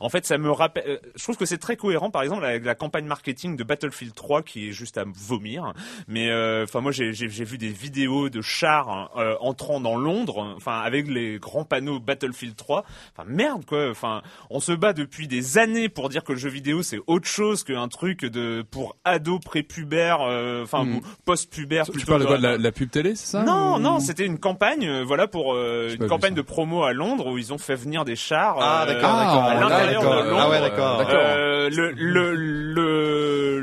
en 0.01 0.09
fait, 0.09 0.27
ça 0.27 0.37
me 0.39 0.51
rappelle. 0.51 1.01
Je 1.15 1.23
trouve 1.23 1.37
que 1.37 1.47
c'est 1.47 1.59
très 1.59 1.77
cohérent, 1.77 2.11
par 2.11 2.23
exemple, 2.23 2.45
avec 2.45 2.65
la 2.65 2.75
campagne 2.75 3.07
marketing 3.07 3.57
de 3.57 3.65
Battlefield 3.65 4.15
3 4.15 4.43
qui 4.43 4.69
est 4.69 4.73
juste 4.73 4.99
à 4.99 5.05
vomir. 5.07 5.73
Mais 6.09 6.31
euh, 6.31 6.65
enfin, 6.65 6.81
moi 6.81 6.93
j'ai 6.93 7.13
j'ai- 7.13 7.29
j'ai 7.29 7.45
vu 7.45 7.57
des 7.59 7.69
vidéos 7.71 8.29
de 8.29 8.41
chars 8.43 9.11
euh, 9.17 9.37
entrant 9.41 9.81
dans 9.81 9.97
Londres, 9.97 10.53
enfin 10.57 10.81
avec 10.81 11.09
les 11.09 11.32
grands 11.39 11.65
panneaux 11.65 12.01
Battlefield 12.01 12.57
3. 12.57 12.85
Enfin 13.17 13.29
merde 13.29 13.65
quoi. 13.65 13.91
Enfin, 13.91 14.23
on 14.51 14.61
se 14.61 14.73
bat 14.73 14.93
depuis 14.93 15.29
des 15.29 15.59
années 15.59 15.89
pour 15.89 16.09
dire 16.09 16.25
que 16.25 16.33
le 16.33 16.39
jeu 16.39 16.49
vidéo 16.51 16.83
c'est 16.83 16.99
autre 17.07 17.27
chose 17.29 17.65
qu'un 17.65 17.89
truc 17.89 18.25
de 18.25 18.65
pour 18.71 18.97
ados 19.05 19.41
prépubères, 19.45 20.21
euh, 20.23 20.63
enfin 20.65 20.85
Mm. 20.85 20.97
ou 20.97 21.01
post-pubères. 21.25 21.85
Tu 21.87 22.05
parles 22.07 22.21
de 22.23 22.27
quoi, 22.27 22.39
la, 22.39 22.57
la 22.59 22.73
pub 22.73 22.91
télé, 22.91 23.15
c'est 23.15 23.27
ça 23.33 23.43
non, 23.45 23.77
ou- 23.77 23.79
non, 23.79 24.01
c'était 24.01 24.27
une 24.27 24.39
campagne, 24.39 24.87
euh, 24.89 25.05
voilà, 25.05 25.27
pour 25.29 25.55
euh, 25.55 25.95
une 25.99 26.07
campagne 26.09 26.35
de 26.35 26.43
promo 26.43 26.83
à 26.85 26.93
Londres 26.93 27.31
où 27.31 27.39
ils 27.39 27.53
ont 27.53 27.59
fait 27.59 27.75
venir 27.77 28.05
des 28.05 28.17
chars. 28.17 28.57
Ah, 28.61 28.85
d'accord, 28.87 29.11
Ah, 29.13 29.25
d'accord. 29.25 29.43
à 29.45 29.51
ah, 29.51 29.61
l'intérieur 29.61 30.03
d'accord. 30.03 30.23
de 30.25 30.29
Londres. 30.31 30.41
Ah 30.43 30.51
ouais, 30.51 30.61
d'accord. 30.61 31.01
Euh, 31.11 31.71
le, 31.71 31.91
le, 31.93 32.35
le, 32.35 33.61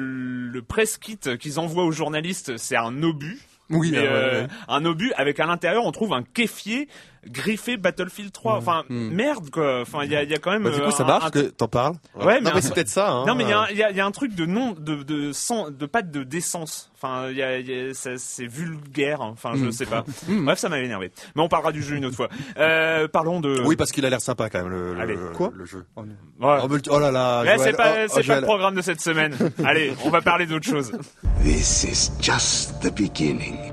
le 0.52 0.62
press 0.62 0.98
kit 0.98 1.18
qu'ils 1.40 1.60
envoient 1.60 1.84
aux 1.86 1.92
journalistes, 1.92 2.58
c'est 2.58 2.76
un 2.78 3.04
obus. 3.04 3.40
Oui, 3.72 3.92
Mais, 3.92 4.00
ouais, 4.00 4.08
ouais. 4.08 4.48
un 4.68 4.84
obus 4.86 5.14
avec 5.16 5.40
à 5.40 5.46
l'intérieur 5.46 5.86
on 5.86 5.92
trouve 5.92 6.14
un 6.14 6.24
kéfier 6.24 6.88
griffé 7.28 7.78
Battlefield 7.78 8.32
3 8.32 8.56
enfin 8.56 8.84
Mm. 8.90 9.10
merde 9.10 9.50
quoi 9.50 9.82
enfin 9.82 10.04
il 10.04 10.12
y 10.12 10.16
a, 10.16 10.24
il 10.24 10.30
y 10.30 10.34
a 10.34 10.38
quand 10.40 10.52
même 10.52 10.64
Bah, 10.64 10.70
du 10.72 10.80
euh, 10.82 10.86
coup, 10.86 10.92
ça 10.92 11.04
un- 11.04 11.08
marche 11.08 11.26
un- 11.26 11.30
que 11.32 11.40
t'en 11.50 11.68
parles. 11.68 11.96
Ouais, 12.16 12.40
mais 12.42 12.52
mais 12.54 12.62
c'est 12.62 12.74
peut-être 12.74 12.88
ça. 12.90 13.10
Hein. 13.12 13.26
non 13.28 13.36
mais 13.36 13.44
il 13.44 13.50
y 13.50 13.54
a, 13.54 13.60
un- 13.62 13.68
il 13.70 13.78
y, 13.78 13.84
a, 13.84 13.92
il 13.92 13.98
y 13.98 14.00
a 14.02 14.06
un 14.06 14.12
truc 14.12 14.36
de 14.36 14.46
non 14.46 14.72
de 14.78 15.04
de 15.04 15.32
sang 15.34 15.70
de 15.72 15.86
pas 15.86 16.02
de 16.02 16.24
décence. 16.24 16.92
Enfin 16.96 17.30
il 17.30 17.38
y 17.38 17.44
a, 17.44 17.58
il 17.60 17.70
y 17.70 17.90
a- 17.90 17.94
ça- 17.94 18.18
c'est 18.18 18.46
vulgaire. 18.48 19.22
hein. 19.22 19.30
Enfin 19.34 19.52
je 19.56 19.66
Mm. 19.66 19.72
sais 19.72 19.86
pas. 19.86 20.04
Bref 20.28 20.60
ça 20.60 20.70
m'a 20.70 20.80
énervé. 20.80 21.12
Mais 21.36 21.42
on 21.42 21.50
parlera 21.50 21.72
du 21.72 21.82
jeu 21.84 21.96
une 21.96 22.06
autre 22.06 22.16
fois. 22.16 22.30
Euh, 22.58 23.08
parlons 23.08 23.40
de. 23.40 23.62
Oui, 23.66 23.76
parce 23.76 23.92
qu'il 23.92 24.06
a 24.06 24.10
l'air 24.10 24.22
sympa 24.22 24.50
quand 24.50 24.60
même 24.60 24.70
le, 24.70 24.94
le- 24.94 25.00
Allez. 25.02 25.18
Quoi? 25.36 25.52
le 25.54 25.66
jeu. 25.66 25.86
Oh, 25.96 26.04
non. 26.04 26.48
Ouais. 26.48 26.60
Oh, 26.64 26.78
oh 26.92 27.00
là 27.00 27.12
là. 27.12 27.42
Mais 27.44 27.58
Joël, 27.58 27.70
c'est 27.72 27.78
pas 27.78 27.92
oh, 27.92 28.06
c'est 28.08 28.16
pas 28.16 28.22
Joël. 28.22 28.40
le 28.40 28.46
programme 28.46 28.76
de 28.76 28.82
cette 28.82 29.02
semaine. 29.02 29.36
Allez 29.66 29.94
on 30.06 30.10
va 30.10 30.22
parler 30.22 30.46
d'autre 30.46 30.68
chose. 30.68 30.92
This 31.44 31.84
is 31.84 32.12
just 32.22 32.80
the 32.82 32.94
beginning. 32.96 33.72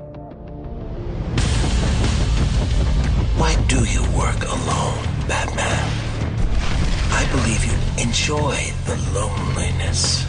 Why 3.37 3.53
do 3.67 3.83
you 3.85 4.01
work 4.17 4.41
alone, 4.45 4.97
Batman? 5.27 5.91
I 7.11 7.23
believe 7.31 7.63
you 7.63 8.03
enjoy 8.03 8.73
the 8.85 8.97
loneliness. 9.13 10.25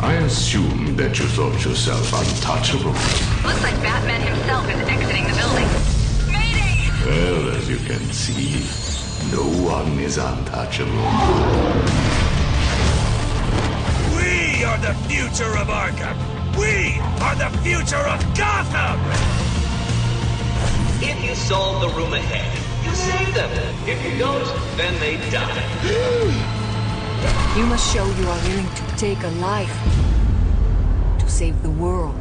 I 0.00 0.14
assume 0.24 0.96
that 0.96 1.18
you 1.18 1.26
thought 1.26 1.62
yourself 1.62 2.10
untouchable. 2.14 2.92
Looks 3.46 3.62
like 3.62 3.76
Batman 3.82 4.22
himself 4.22 4.66
is 4.70 4.80
exiting 4.88 5.24
the 5.28 5.36
building. 5.36 5.68
Mayday! 6.32 6.88
Well, 7.04 7.56
as 7.56 7.68
you 7.68 7.76
can 7.76 8.00
see, 8.10 8.64
no 9.36 9.44
one 9.68 9.98
is 9.98 10.16
untouchable. 10.16 10.90
We 14.16 14.64
are 14.64 14.78
the 14.78 14.94
future 15.06 15.58
of 15.58 15.68
Arkham. 15.68 16.29
We 16.58 16.98
are 17.20 17.34
the 17.34 17.50
future 17.62 17.96
of 17.96 18.20
Gotham. 18.36 19.00
If 21.02 21.24
you 21.24 21.34
solve 21.34 21.80
the 21.80 21.88
room 21.96 22.12
ahead, 22.12 22.50
you 22.84 22.94
save 22.94 23.34
them. 23.34 23.50
If 23.86 24.04
you 24.04 24.18
don't, 24.18 24.44
then 24.76 24.98
they 25.00 25.16
die. 25.30 26.46
You 27.56 27.66
must 27.66 27.92
show 27.92 28.06
you 28.06 28.28
are 28.28 28.42
willing 28.48 28.74
to 28.74 28.96
take 28.96 29.22
a 29.24 29.28
life. 29.42 29.76
To 31.18 31.28
save 31.28 31.60
the 31.62 31.70
world. 31.70 32.14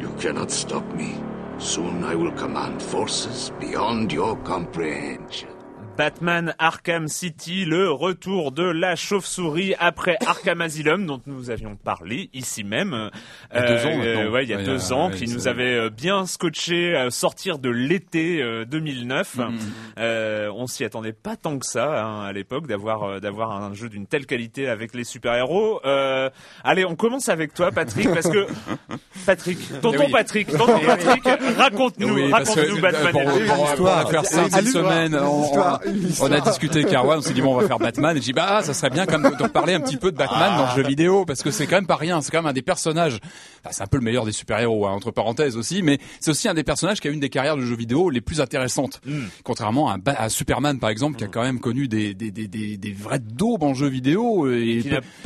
You 0.00 0.14
cannot 0.20 0.50
stop 0.50 0.86
me. 0.94 1.20
Soon 1.58 2.04
I 2.04 2.14
will 2.14 2.32
command 2.32 2.80
forces 2.80 3.50
beyond 3.58 4.12
your 4.12 4.36
comprehension. 4.44 5.55
Batman 5.96 6.54
Arkham 6.58 7.08
City, 7.08 7.64
le 7.64 7.90
retour 7.90 8.52
de 8.52 8.62
la 8.64 8.96
chauve-souris 8.96 9.74
après 9.78 10.16
Arkham 10.26 10.60
Asylum 10.60 11.06
dont 11.06 11.20
nous 11.26 11.50
avions 11.50 11.76
parlé 11.76 12.28
ici 12.34 12.64
même. 12.64 13.10
Il 13.54 13.56
y 13.58 13.62
a 13.62 13.66
deux 13.66 13.86
ans 13.86 13.96
maintenant. 13.96 14.30
ouais, 14.32 14.44
il 14.44 14.50
y 14.50 14.52
a 14.54 14.56
Ouais, 14.58 14.64
deux 14.64 14.92
euh, 14.92 14.94
ans, 14.94 15.10
ouais, 15.10 15.16
qui 15.16 15.26
nous 15.26 15.40
vrai. 15.40 15.48
avait 15.50 15.74
euh, 15.74 15.90
bien 15.90 16.26
scotché 16.26 16.94
à 16.96 17.10
sortir 17.10 17.58
de 17.58 17.70
l'été 17.70 18.42
euh, 18.42 18.64
2009. 18.66 19.36
Mhm. 19.36 19.58
Euh, 19.98 20.50
on 20.54 20.66
s'y 20.66 20.84
attendait 20.84 21.12
pas 21.14 21.36
tant 21.36 21.58
que 21.58 21.64
ça 21.66 22.04
hein, 22.04 22.24
à 22.24 22.32
l'époque 22.32 22.66
d'avoir 22.66 23.02
euh, 23.04 23.20
d'avoir 23.20 23.52
un 23.52 23.72
jeu 23.74 23.88
d'une 23.88 24.06
telle 24.06 24.26
qualité 24.26 24.68
avec 24.68 24.94
les 24.94 25.04
super-héros. 25.04 25.80
Euh, 25.86 26.28
allez, 26.62 26.84
on 26.84 26.94
commence 26.96 27.28
avec 27.30 27.54
toi, 27.54 27.70
Patrick, 27.72 28.12
parce 28.12 28.28
que 28.28 28.46
Patrick, 29.26 29.58
tonton 29.80 29.98
Eh 30.02 30.06
oui. 30.06 30.12
Patrick, 30.12 30.48
tonton 30.48 30.78
Patrick, 30.86 31.24
raconte-nous, 31.56 32.30
raconte-nous 32.30 32.80
Batman. 32.80 33.12
pour, 33.12 33.22
pour, 33.22 33.74
pour, 33.76 33.76
pour 33.76 34.10
faire 34.10 34.24
ça 34.26 34.48
cette 34.50 34.66
semaine, 34.68 35.14
on. 35.14 35.85
On- 36.20 36.32
a 36.32 36.40
discuté 36.40 36.80
avec 36.80 36.92
Arwan, 36.92 37.18
on 37.18 37.22
s'est 37.22 37.32
dit 37.32 37.40
bon 37.42 37.54
on 37.54 37.60
va 37.60 37.66
faire 37.66 37.78
Batman 37.78 38.16
et 38.16 38.20
j'ai 38.20 38.26
dit 38.26 38.32
bah 38.32 38.62
ça 38.62 38.74
serait 38.74 38.90
bien 38.90 39.06
quand 39.06 39.18
même 39.18 39.36
de, 39.36 39.46
parler 39.46 39.74
un 39.74 39.80
petit 39.80 39.96
peu 39.96 40.10
de 40.12 40.16
Batman 40.16 40.56
dans 40.58 40.66
le 40.74 40.82
jeu 40.82 40.86
vidéo 40.88 41.24
parce 41.24 41.42
que 41.42 41.50
c'est 41.50 41.66
quand 41.66 41.76
même 41.76 41.86
pas 41.86 41.96
rien, 41.96 42.20
c'est 42.20 42.30
quand 42.30 42.38
même 42.38 42.46
un 42.46 42.52
des 42.52 42.62
personnages, 42.62 43.18
enfin, 43.62 43.70
c'est 43.72 43.82
un 43.82 43.86
peu 43.86 43.96
le 43.96 44.02
meilleur 44.02 44.24
des 44.24 44.32
super-héros 44.32 44.86
hein, 44.86 44.92
entre 44.92 45.10
parenthèses 45.10 45.56
aussi, 45.56 45.82
mais 45.82 45.98
c'est 46.20 46.30
aussi 46.30 46.48
un 46.48 46.54
des 46.54 46.64
personnages 46.64 47.00
qui 47.00 47.08
a 47.08 47.10
une 47.10 47.20
des 47.20 47.30
carrières 47.30 47.56
de 47.56 47.62
jeux 47.62 47.76
vidéo 47.76 48.10
les 48.10 48.20
plus 48.20 48.40
intéressantes, 48.40 49.00
contrairement 49.44 49.94
à, 50.06 50.28
Superman 50.28 50.78
par 50.78 50.90
exemple 50.90 51.16
qui 51.16 51.24
a 51.24 51.28
quand 51.28 51.42
même 51.42 51.60
connu 51.60 51.88
des 51.88 52.14
des 52.14 52.30
des 52.30 52.48
des, 52.48 52.76
des 52.76 52.92
vraies 52.92 53.18
daubes 53.20 53.62
en 53.62 53.74
jeu 53.74 53.88
vidéo 53.88 54.50
et, 54.50 54.82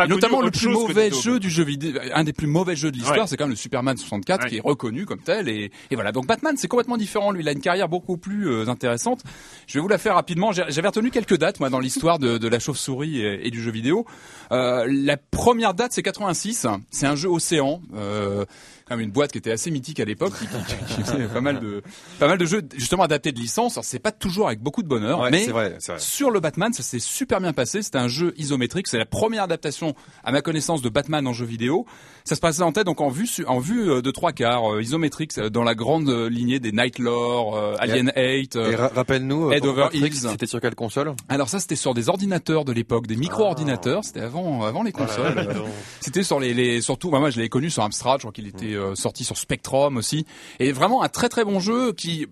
notamment 0.09 0.41
le 0.43 0.51
plus 0.51 0.69
mauvais 0.69 1.11
jeu 1.11 1.39
du 1.41 1.51
jeu 1.51 1.65
vidéo, 1.65 1.99
un 2.15 2.25
des 2.25 2.33
plus 2.33 2.47
mauvais 2.47 2.77
jeux 2.77 2.91
de 2.91 2.97
l'histoire, 2.97 3.21
Ouais. 3.21 3.27
c'est 3.27 3.37
quand 3.37 3.45
même 3.45 3.51
le 3.51 3.57
Superman 3.57 3.97
64 3.97 4.43
Ouais. 4.45 4.49
qui 4.49 4.57
est 4.57 4.61
reconnu 4.63 5.07
comme 5.07 5.19
tel 5.21 5.49
et, 5.49 5.71
et 5.91 5.95
voilà. 5.95 6.13
Donc 6.13 6.27
Batman, 6.27 6.55
c'est 6.57 6.69
complètement 6.69 6.97
différent. 6.97 7.31
Lui, 7.33 7.43
il 7.43 7.49
a 7.49 7.53
une 7.53 7.61
carrière 7.61 7.89
beaucoup 7.89 8.17
plus 8.17 8.49
euh, 8.49 8.69
intéressante. 8.69 9.21
Je 9.67 9.75
vais 9.79 9.81
vous 9.83 9.89
la 9.89 9.99
faire 9.99 10.15
rapidement. 10.15 10.50
J'avais 10.53 10.89
retenu 10.89 11.11
quelques 11.11 11.37
dates 11.39 11.61
moi 11.61 11.71
dans 11.71 11.81
l'histoire 11.81 12.19
de, 12.19 12.39
de 12.39 12.49
la 12.49 12.59
chauve-souris 12.59 13.21
et, 13.21 13.47
et 13.47 13.51
du 13.51 13.63
jeu 13.63 13.71
vidéo. 13.71 14.07
Euh, 14.53 14.87
la 14.91 15.17
première 15.17 15.75
date, 15.75 15.93
c'est 15.93 16.03
86. 16.03 16.67
C'est 16.91 17.07
un 17.07 17.17
jeu 17.17 17.29
Océan. 17.29 17.81
Euh, 17.95 18.45
quand 18.91 18.97
même 18.97 19.05
une 19.07 19.13
boîte 19.13 19.31
qui 19.31 19.39
était 19.39 19.53
assez 19.53 19.71
mythique 19.71 20.01
à 20.01 20.05
l'époque, 20.05 20.33
qui, 20.37 20.47
qui- 20.47 20.95
qui 20.95 21.03
faisait 21.03 21.27
pas 21.29 21.41
mal 21.41 21.61
de 21.61 21.81
pas 22.19 22.27
mal 22.27 22.39
de 22.39 22.45
jeux 22.45 22.63
justement 22.77 23.05
adaptés 23.05 23.31
de 23.31 23.39
licences. 23.39 23.75
Alors, 23.77 23.85
C'est 23.85 24.01
pas 24.01 24.11
toujours 24.11 24.49
avec 24.49 24.61
beaucoup 24.61 24.83
de 24.83 24.89
bonheur, 24.89 25.21
Ouais, 25.21 25.31
mais 25.31 25.47
vrai, 25.47 25.79
vrai. 25.87 25.99
sur 25.99 26.31
le 26.33 26.41
Batman, 26.41 26.73
ça 26.73 26.83
s'est 26.83 26.99
super 26.99 27.41
bien 27.41 27.53
passé. 27.53 27.83
C'était 27.83 27.99
un 27.99 28.09
jeu 28.09 28.35
isométrique. 28.37 28.89
C'est 28.89 28.99
la 28.99 29.07
première 29.07 29.45
adaptation, 29.45 29.95
à 30.25 30.33
ma 30.33 30.43
connaissance, 30.43 30.83
de 30.83 30.89
Batman 30.89 31.25
en 31.29 31.33
jeu 31.33 31.47
vidéo. 31.47 31.87
Ça 32.25 32.35
se 32.35 32.41
passait 32.41 32.63
en 32.63 32.73
tête 32.73 32.87
donc 32.87 33.01
en 33.01 33.09
vue 33.11 33.27
su- 33.29 33.47
en 33.47 33.61
vue 33.61 33.89
euh, 33.91 34.03
de 34.03 34.11
trois 34.11 34.33
quarts 34.33 34.75
euh, 34.75 34.83
isométrique 34.83 35.31
euh, 35.39 35.51
dans 35.51 35.63
la 35.63 35.75
grande 35.77 36.09
euh, 36.09 36.29
lignée 36.29 36.59
des 36.59 36.73
Night 36.73 36.99
Lore, 36.99 37.57
euh, 37.57 37.77
Alien 37.79 38.13
8. 38.17 38.57
euh, 38.57 38.71
Et 38.73 38.75
ra- 38.75 38.91
rappelle-nous, 38.95 39.53
Head 39.53 39.65
over 39.65 39.87
c'était 39.93 40.47
sur 40.47 40.61
quelle 40.61 40.75
console? 40.75 41.15
Alors 41.29 41.49
ça, 41.49 41.61
c'était 41.61 41.77
sur 41.77 41.95
des 41.95 42.09
ordinateurs 42.09 42.65
de 42.65 42.73
l'époque, 42.73 43.07
des 43.07 43.17
micro-ordinateurs. 43.17 44.05
C'était 44.05 44.21
avant, 44.21 44.65
avant 44.65 44.83
les 44.83 44.93
consoles. 44.93 45.35
là, 45.35 45.45
donc. 45.45 45.67
C'était 46.01 46.23
sur 46.23 46.41
les, 46.41 46.55
les 46.55 46.81
surtout, 46.81 47.11
bah, 47.11 47.19
moi 47.21 47.31
je 47.31 47.41
l'ai 47.41 47.49
connu 47.49 47.71
sur 47.71 47.83
Amstrad, 47.83 48.19
je 48.19 48.23
crois 48.23 48.33
qu'il 48.33 48.47
était 48.47 48.75
euh, 48.75 48.80
sorti 48.95 49.25
sur 49.25 49.37
Spectrum 49.37 49.97
aussi, 49.97 50.27
et 50.59 50.73
vraiment 50.73 51.03
un 51.03 51.09
très 51.09 51.29
très 51.29 51.45
bon 51.45 51.61
jeu 51.61 51.93
qui, 51.93 52.27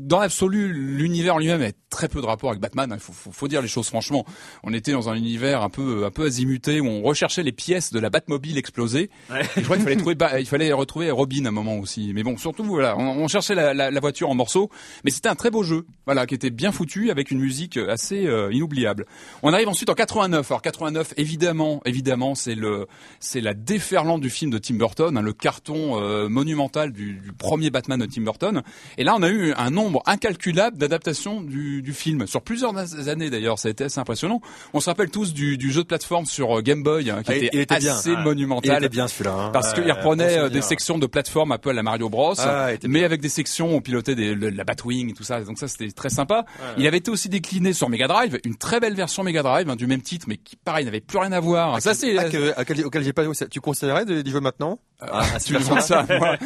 dans 0.00 0.20
l'absolu, 0.20 0.72
l'univers 0.72 1.38
lui-même 1.38 1.62
a 1.62 1.70
très 1.90 2.08
peu 2.08 2.20
de 2.20 2.26
rapport 2.26 2.50
avec 2.50 2.60
Batman. 2.60 2.90
Il 2.94 3.00
faut, 3.00 3.12
faut, 3.12 3.32
faut 3.32 3.48
dire 3.48 3.62
les 3.62 3.68
choses 3.68 3.88
franchement. 3.88 4.24
On 4.62 4.72
était 4.72 4.92
dans 4.92 5.08
un 5.08 5.14
univers 5.14 5.62
un 5.62 5.70
peu 5.70 6.04
un 6.04 6.10
peu 6.10 6.24
azimuté 6.24 6.80
où 6.80 6.86
on 6.86 7.02
recherchait 7.02 7.42
les 7.42 7.52
pièces 7.52 7.92
de 7.92 7.98
la 7.98 8.10
Batmobile 8.10 8.58
explosée. 8.58 9.10
Ouais. 9.30 9.42
Et 9.56 9.60
je 9.60 9.62
crois 9.62 9.76
qu'il 9.76 9.84
fallait 9.84 9.96
trouver, 9.96 10.16
il 10.38 10.46
fallait 10.46 10.72
retrouver 10.72 11.10
Robin 11.10 11.44
à 11.44 11.48
un 11.48 11.52
moment 11.52 11.78
aussi. 11.78 12.12
Mais 12.14 12.22
bon, 12.22 12.36
surtout 12.36 12.64
voilà, 12.64 12.96
on, 12.98 13.22
on 13.22 13.28
cherchait 13.28 13.54
la, 13.54 13.74
la, 13.74 13.90
la 13.90 14.00
voiture 14.00 14.28
en 14.30 14.34
morceaux, 14.34 14.70
mais 15.04 15.10
c'était 15.10 15.28
un 15.28 15.34
très 15.34 15.50
beau 15.50 15.62
jeu, 15.62 15.86
voilà, 16.06 16.26
qui 16.26 16.34
était 16.34 16.50
bien 16.50 16.72
foutu 16.72 17.10
avec 17.10 17.30
une 17.30 17.38
musique 17.38 17.76
assez 17.76 18.26
euh, 18.26 18.52
inoubliable. 18.52 19.06
On 19.42 19.52
arrive 19.52 19.68
ensuite 19.68 19.88
en 19.88 19.94
89. 19.94 20.50
Alors 20.50 20.62
89, 20.62 21.14
évidemment, 21.16 21.80
évidemment, 21.84 22.34
c'est 22.34 22.54
le, 22.54 22.86
c'est 23.20 23.40
la 23.40 23.54
déferlante 23.54 24.20
du 24.20 24.30
film 24.30 24.50
de 24.50 24.58
Tim 24.58 24.74
Burton, 24.74 25.16
hein, 25.16 25.22
le 25.22 25.32
carton 25.32 25.93
euh, 25.98 26.28
monumental 26.28 26.92
du, 26.92 27.14
du 27.14 27.32
premier 27.32 27.70
Batman 27.70 27.98
de 28.00 28.06
Tim 28.06 28.22
Burton. 28.22 28.62
Et 28.98 29.04
là, 29.04 29.14
on 29.16 29.22
a 29.22 29.28
eu 29.28 29.52
un 29.56 29.70
nombre 29.70 30.02
incalculable 30.06 30.76
d'adaptations 30.78 31.40
du, 31.40 31.82
du 31.82 31.92
film 31.92 32.26
sur 32.26 32.42
plusieurs 32.42 32.74
années 33.08 33.30
d'ailleurs. 33.30 33.58
Ça 33.58 33.68
a 33.68 33.70
été 33.70 33.84
assez 33.84 33.98
impressionnant. 34.00 34.40
On 34.72 34.80
se 34.80 34.90
rappelle 34.90 35.10
tous 35.10 35.32
du, 35.34 35.56
du 35.58 35.70
jeu 35.70 35.82
de 35.82 35.86
plateforme 35.88 36.26
sur 36.26 36.58
euh, 36.58 36.62
Game 36.62 36.82
Boy, 36.82 37.10
hein, 37.10 37.22
qui 37.24 37.32
Ah, 37.32 37.36
était, 37.36 37.50
il 37.52 37.60
était 37.60 37.78
bien. 37.78 37.92
assez 37.94 38.14
Ah, 38.16 38.22
monumental. 38.22 38.72
Il 38.74 38.76
était 38.76 38.88
bien 38.88 39.08
celui-là. 39.08 39.34
hein. 39.34 39.50
Parce 39.52 39.72
qu'il 39.74 39.90
reprenait 39.90 40.38
euh, 40.38 40.48
des 40.48 40.62
sections 40.62 40.98
de 40.98 41.06
plateforme 41.06 41.52
un 41.52 41.58
peu 41.58 41.70
à 41.70 41.72
la 41.72 41.82
Mario 41.82 42.08
Bros, 42.08 42.34
Ah, 42.38 42.68
mais 42.86 43.04
avec 43.04 43.20
des 43.20 43.28
sections 43.28 43.72
où 43.72 43.76
on 43.76 43.80
pilotait 43.80 44.14
des, 44.14 44.34
le- 44.34 44.50
la 44.50 44.64
Batwing 44.64 45.10
et 45.10 45.14
tout 45.14 45.24
ça. 45.24 45.40
Donc 45.42 45.58
ça, 45.58 45.68
c'était 45.68 45.90
très 45.90 46.10
sympa. 46.10 46.44
Il 46.78 46.86
avait 46.86 46.98
été 46.98 47.10
aussi 47.10 47.28
décliné 47.28 47.72
sur 47.72 47.88
Mega 47.88 48.06
Drive, 48.08 48.38
une 48.44 48.56
très 48.56 48.80
belle 48.80 48.94
version 48.94 49.22
Mega 49.22 49.42
Drive 49.42 49.68
hein, 49.68 49.76
du 49.76 49.86
même 49.86 50.02
titre, 50.02 50.26
mais 50.28 50.36
qui 50.36 50.56
pareil 50.56 50.84
n'avait 50.84 51.00
plus 51.00 51.18
rien 51.18 51.32
à 51.32 51.40
voir. 51.40 51.80
Ça 51.82 51.94
c'est 51.94 52.16
Ah, 52.18 52.22
à 52.56 52.64
quel- 52.64 52.84
auquel 52.86 53.02
j'ai 53.04 53.12
pas 53.12 53.24
ça- 53.34 53.46
Tu 53.46 53.60
considérais 53.60 54.04
de- 54.04 54.22
d'y 54.22 54.30
jouer 54.30 54.40
maintenant? 54.40 54.78
Ah, 55.00 55.22
tu 55.44 55.52
demandes 55.54 55.80
ça 55.84 56.06
moi. 56.18 56.36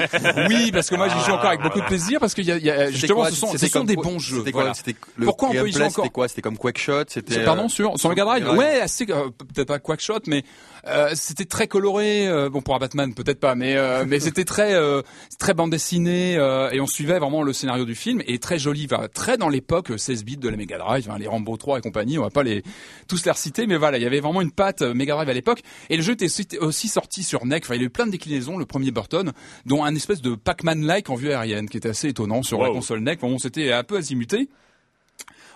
Oui, 0.48 0.70
parce 0.72 0.88
que 0.90 0.94
moi 0.96 1.08
j'y 1.08 1.18
joue 1.24 1.32
encore 1.32 1.46
avec 1.48 1.62
beaucoup 1.62 1.80
de 1.80 1.86
plaisir 1.86 2.20
parce 2.20 2.34
qu'il 2.34 2.44
y 2.44 2.52
a, 2.52 2.58
y 2.58 2.70
a- 2.70 2.90
justement 2.90 3.20
quoi 3.20 3.30
ce 3.30 3.36
sont, 3.36 3.56
ce 3.56 3.66
sont 3.66 3.84
des 3.84 3.96
bons 3.96 4.18
jeux. 4.18 4.44
Voilà. 4.52 4.72
Le 5.16 5.24
Pourquoi 5.26 5.48
on 5.48 5.52
peut 5.52 5.68
y 5.68 5.72
jouer 5.72 5.82
encore 5.84 6.04
C'était 6.04 6.08
quoi? 6.12 6.28
C'était 6.28 6.42
comme 6.42 6.58
Quackshot 6.58 7.04
C'était 7.08 7.44
Pardon 7.44 7.64
euh, 7.66 7.68
sur 7.68 7.98
sur 7.98 8.08
Mega 8.08 8.24
Drive. 8.24 8.48
Ouais, 8.50 8.80
assez 8.80 9.06
euh, 9.10 9.30
peut-être 9.54 9.68
pas 9.68 9.78
Quackshot, 9.78 10.20
mais 10.26 10.44
euh, 10.88 11.10
c'était 11.14 11.44
très 11.44 11.68
coloré. 11.68 12.26
euh, 12.28 12.48
bon 12.50 12.60
pour 12.62 12.74
un 12.74 12.78
Batman 12.78 13.14
peut-être 13.14 13.40
pas, 13.40 13.54
mais 13.54 13.76
euh, 13.76 14.04
mais 14.06 14.20
c'était 14.20 14.44
très 14.44 14.74
euh, 14.74 15.02
très 15.38 15.54
bande 15.54 15.70
dessinée 15.70 16.36
euh, 16.36 16.70
et 16.70 16.80
on 16.80 16.86
suivait 16.86 17.18
vraiment 17.18 17.42
le 17.42 17.52
scénario 17.52 17.84
du 17.84 17.94
film 17.94 18.22
et 18.26 18.38
très 18.38 18.58
joli, 18.58 18.88
enfin, 18.90 19.08
très 19.12 19.36
dans 19.36 19.48
l'époque 19.48 19.92
16 19.96 20.24
bits 20.24 20.36
de 20.36 20.48
la 20.48 20.56
Mega 20.56 20.78
Drive, 20.78 21.08
hein, 21.10 21.16
les 21.18 21.26
Rambo 21.26 21.56
3 21.56 21.78
et 21.78 21.80
compagnie. 21.82 22.18
On 22.18 22.22
va 22.22 22.30
pas 22.30 22.42
les 22.42 22.62
tous 23.06 23.24
les 23.24 23.30
reciter, 23.30 23.66
mais 23.66 23.76
voilà, 23.76 23.98
il 23.98 24.02
y 24.02 24.06
avait 24.06 24.20
vraiment 24.20 24.40
une 24.40 24.52
patte 24.52 24.82
Mega 24.82 25.14
Drive 25.14 25.28
à 25.28 25.34
l'époque 25.34 25.62
et 25.90 25.96
le 25.96 26.02
jeu 26.02 26.12
était 26.14 26.58
aussi, 26.58 26.88
sorti 26.88 27.22
sur 27.22 27.44
NEC. 27.44 27.64
Enfin, 27.64 27.74
il 27.74 27.80
y 27.80 27.84
a 27.84 27.86
eu 27.86 27.90
plein 27.90 28.06
de 28.06 28.12
déclinaisons. 28.12 28.56
Le 28.58 28.66
premier 28.66 28.90
Burton, 28.90 29.32
dont 29.66 29.84
un 29.84 29.94
espèce 29.94 30.22
de 30.22 30.34
Pac-Man-like 30.34 31.10
en 31.10 31.14
vue 31.14 31.30
aérienne, 31.32 31.68
qui 31.68 31.76
était 31.76 31.90
assez 31.90 32.08
étonnant 32.08 32.42
sur 32.42 32.62
la 32.62 32.70
console 32.70 33.00
NEC. 33.00 33.20
Bon, 33.20 33.38
c'était 33.38 33.72
un 33.72 33.84
peu 33.84 33.96
azimuté. 33.96 34.48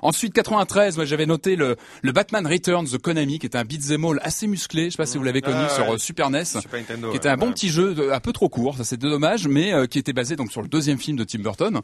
Ensuite, 0.02 0.32
93, 0.34 0.96
moi 0.96 1.04
j'avais 1.04 1.26
noté 1.26 1.56
le, 1.56 1.76
le 2.02 2.12
Batman 2.12 2.46
Returns 2.46 2.86
de 2.92 2.96
Konami, 2.96 3.38
qui 3.38 3.46
était 3.46 3.56
un 3.58 3.64
beat'em 3.64 4.04
all 4.04 4.18
assez 4.22 4.46
musclé. 4.46 4.86
Je 4.86 4.90
sais 4.90 4.96
pas 4.96 5.06
si 5.06 5.16
vous 5.16 5.24
l'avez 5.24 5.40
connu 5.40 5.56
Ah, 5.64 5.68
sur 5.68 5.84
ouais. 5.86 5.94
euh, 5.94 5.98
Super 5.98 6.28
NES, 6.30 6.44
Super 6.44 6.80
Nintendo, 6.80 7.10
qui 7.10 7.16
était 7.16 7.28
ouais, 7.28 7.34
un 7.34 7.36
bon 7.36 7.52
petit 7.52 7.68
jeu, 7.68 8.12
un 8.12 8.20
peu 8.20 8.32
trop 8.32 8.48
court, 8.48 8.76
ça 8.76 8.84
c'est 8.84 8.96
dommage, 8.98 9.46
mais 9.48 9.72
euh, 9.72 9.86
qui 9.86 9.98
était 9.98 10.12
basé 10.12 10.34
donc 10.36 10.50
sur 10.50 10.60
le 10.62 10.68
deuxième 10.68 10.98
film 10.98 11.16
de 11.16 11.24
Tim 11.24 11.38
Burton, 11.38 11.80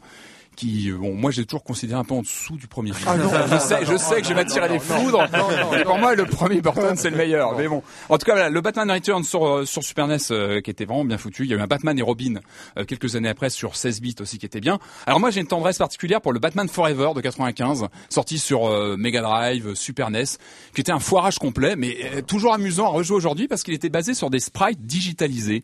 qui, 0.55 0.91
euh, 0.91 0.97
bon, 0.97 1.13
moi 1.13 1.31
j'ai 1.31 1.45
toujours 1.45 1.63
considéré 1.63 1.99
un 1.99 2.03
peu 2.03 2.13
en 2.13 2.21
dessous 2.21 2.57
du 2.57 2.67
premier 2.67 2.93
film. 2.93 3.11
je 3.51 3.57
sais, 3.57 3.85
je 3.85 3.97
sais 3.97 4.21
que 4.21 4.23
je 4.23 4.29
vais 4.29 4.35
m'attirer 4.35 4.69
les 4.69 4.79
foudres, 4.79 5.25
mais 5.71 5.83
pour 5.83 5.97
moi 5.97 6.15
le 6.15 6.25
premier 6.25 6.61
Burton 6.61 6.95
c'est 6.95 7.09
le 7.09 7.17
meilleur. 7.23 7.57
Mais 7.57 7.67
bon, 7.67 7.81
en 8.09 8.17
tout 8.17 8.25
cas 8.25 8.33
voilà, 8.33 8.49
le 8.49 8.61
Batman 8.61 8.91
Returns 8.91 9.23
sur 9.23 9.47
euh, 9.47 9.65
sur 9.65 9.83
Super 9.83 10.07
NES 10.07 10.17
euh, 10.31 10.61
qui 10.61 10.69
était 10.69 10.85
vraiment 10.85 11.05
bien 11.05 11.17
foutu. 11.17 11.43
Il 11.43 11.49
y 11.49 11.53
a 11.53 11.57
eu 11.57 11.61
un 11.61 11.67
Batman 11.67 11.97
et 11.97 12.01
Robin 12.01 12.35
euh, 12.77 12.85
quelques 12.85 13.15
années 13.15 13.29
après 13.29 13.49
sur 13.49 13.75
16 13.75 14.01
bits 14.01 14.15
aussi 14.19 14.37
qui 14.37 14.45
était 14.45 14.59
bien. 14.59 14.79
Alors 15.05 15.19
moi 15.19 15.31
j'ai 15.31 15.41
une 15.41 15.47
tendresse 15.47 15.77
particulière 15.77 16.21
pour 16.21 16.33
le 16.33 16.39
Batman 16.39 16.67
Forever 16.67 17.11
de 17.15 17.21
95, 17.21 17.87
sorti 18.09 18.39
sur 18.39 18.67
euh, 18.67 18.95
Mega 18.97 19.21
Drive, 19.21 19.69
euh, 19.69 19.75
Super 19.75 20.09
NES, 20.09 20.25
qui 20.73 20.81
était 20.81 20.91
un 20.91 20.99
foirage 20.99 21.39
complet, 21.39 21.75
mais 21.75 22.21
toujours 22.27 22.53
amusant 22.53 22.85
à 22.85 22.89
rejouer 22.89 23.15
aujourd'hui 23.15 23.47
parce 23.47 23.63
qu'il 23.63 23.73
était 23.73 23.89
basé 23.89 24.13
sur 24.13 24.29
des 24.29 24.39
sprites 24.39 24.85
digitalisés 24.85 25.63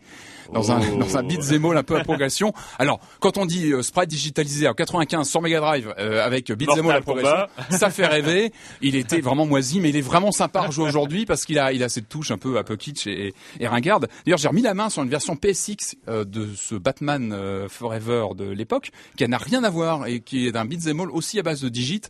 dans 0.53 0.71
un 0.71 0.79
dans 0.97 1.17
un 1.17 1.23
beat'em 1.23 1.65
un 1.65 1.83
peu 1.83 1.97
à 1.97 2.03
progression. 2.03 2.53
Alors 2.79 2.99
quand 3.19 3.37
on 3.37 3.45
dit 3.45 3.71
euh, 3.71 3.81
sprite 3.81 4.09
digitalisé 4.09 4.67
95 4.75 5.27
sur 5.27 5.41
Mega 5.41 5.59
Drive 5.59 5.93
euh, 5.97 6.25
avec 6.25 6.49
Mortal 6.49 6.91
à 6.91 7.01
progression, 7.01 7.47
ça 7.69 7.89
fait 7.89 8.05
rêver. 8.05 8.51
Il 8.81 8.95
était 8.95 9.21
vraiment 9.21 9.45
moisi, 9.45 9.79
mais 9.79 9.89
il 9.89 9.97
est 9.97 10.01
vraiment 10.01 10.31
sympa 10.31 10.59
à 10.59 10.67
rejouer 10.67 10.85
aujourd'hui 10.85 11.25
parce 11.25 11.45
qu'il 11.45 11.59
a 11.59 11.71
il 11.73 11.83
a 11.83 11.89
cette 11.89 12.09
touche 12.09 12.31
un 12.31 12.37
peu 12.37 12.57
un 12.57 12.63
peu 12.63 12.75
kitsch 12.75 13.07
et, 13.07 13.33
et 13.59 13.67
ringarde. 13.67 14.07
D'ailleurs 14.25 14.37
j'ai 14.37 14.47
remis 14.47 14.61
la 14.61 14.73
main 14.73 14.89
sur 14.89 15.03
une 15.03 15.09
version 15.09 15.35
PSX 15.35 15.95
euh, 16.07 16.23
de 16.25 16.49
ce 16.55 16.75
Batman 16.75 17.31
euh, 17.33 17.67
Forever 17.69 18.27
de 18.35 18.45
l'époque 18.45 18.91
qui 19.17 19.27
n'a 19.27 19.37
rien 19.37 19.63
à 19.63 19.69
voir 19.69 20.07
et 20.07 20.19
qui 20.19 20.47
est 20.47 20.51
d'un 20.51 20.69
all 20.69 21.11
aussi 21.11 21.39
à 21.39 21.43
base 21.43 21.61
de 21.61 21.69
digits 21.69 22.01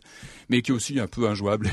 mais 0.48 0.62
qui 0.62 0.70
est 0.70 0.74
aussi 0.74 0.98
un 1.00 1.06
peu 1.06 1.28
injouable. 1.28 1.70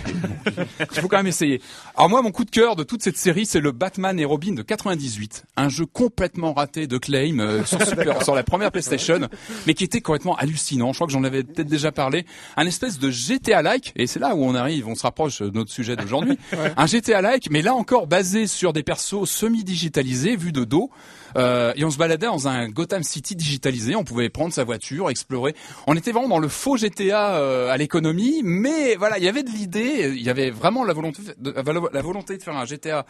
Il 0.80 1.02
faut 1.02 1.08
quand 1.08 1.18
même 1.18 1.28
essayer. 1.28 1.62
Alors 1.96 2.10
moi, 2.10 2.22
mon 2.22 2.32
coup 2.32 2.46
de 2.46 2.50
cœur 2.52 2.76
de 2.76 2.84
toute 2.84 3.04
cette 3.04 3.18
série, 3.18 3.46
c'est 3.46 3.60
le 3.60 3.72
Batman 3.72 4.20
et 4.20 4.26
Robin 4.26 4.54
de 4.54 4.62
98, 4.62 5.46
un 5.58 5.70
jeu 5.70 5.86
complètement 5.86 6.54
raté 6.54 6.88
de 6.88 6.98
Claim 6.98 7.40
euh, 7.40 7.64
sur, 7.66 7.82
Super- 7.86 8.22
sur 8.24 8.36
la 8.36 8.44
première 8.44 8.72
PlayStation, 8.72 9.20
mais 9.68 9.74
qui 9.74 9.84
était 9.84 10.02
complètement 10.02 10.36
hallucinant. 10.36 10.92
Je 10.94 10.98
crois 10.98 11.08
que 11.08 11.14
j'en 11.14 11.24
avais 11.24 11.44
peut-être 11.44 11.68
déjà 11.68 11.92
parlé. 11.92 12.26
Un 12.58 12.66
espèce 12.66 13.00
de 13.00 13.10
GTA-like, 13.10 13.94
et 13.96 14.08
c'est 14.08 14.20
là 14.20 14.36
où 14.36 14.44
on 14.44 14.56
arrive, 14.56 14.88
on 14.88 14.96
se 14.96 15.04
rapproche 15.04 15.42
de 15.42 15.50
notre 15.50 15.72
sujet 15.72 15.96
d'aujourd'hui. 15.96 16.38
Un 16.78 16.86
GTA-like, 16.86 17.50
mais 17.52 17.62
là 17.62 17.74
encore 17.74 18.08
basé 18.08 18.48
sur 18.48 18.74
des 18.74 18.84
persos 18.84 19.26
semi-digitalisés, 19.30 20.36
vus 20.36 20.52
de 20.52 20.64
dos. 20.64 20.90
Euh, 21.38 21.74
et 21.76 21.86
on 21.86 21.92
se 21.92 21.98
baladait 21.98 22.28
dans 22.28 22.48
un 22.48 22.70
Gotham 22.70 23.04
City 23.04 23.36
digitalisé. 23.36 23.96
On 23.96 24.04
pouvait 24.04 24.30
prendre 24.30 24.54
sa 24.54 24.64
voiture, 24.64 25.10
explorer. 25.10 25.56
On 25.88 25.96
était 25.96 26.12
vraiment 26.12 26.30
dans 26.30 26.40
le 26.40 26.48
faux 26.48 26.78
GTA 26.78 27.36
euh, 27.36 27.70
à 27.70 27.78
l'économie, 27.78 28.42
mais 28.44 28.96
voilà, 28.96 29.18
il 29.18 29.24
y 29.24 29.28
avait 29.28 29.44
de 29.44 29.50
l'idée, 29.50 30.14
il 30.16 30.24
y 30.24 30.30
avait 30.30 30.50
vraiment 30.50 30.84
la 30.84 30.94
volonté, 30.94 31.22
de, 31.38 31.52
la 31.52 32.02
volonté 32.02 32.38
de 32.38 32.44
faire 32.44 32.56
un 32.56 32.66
GTA 32.66 33.06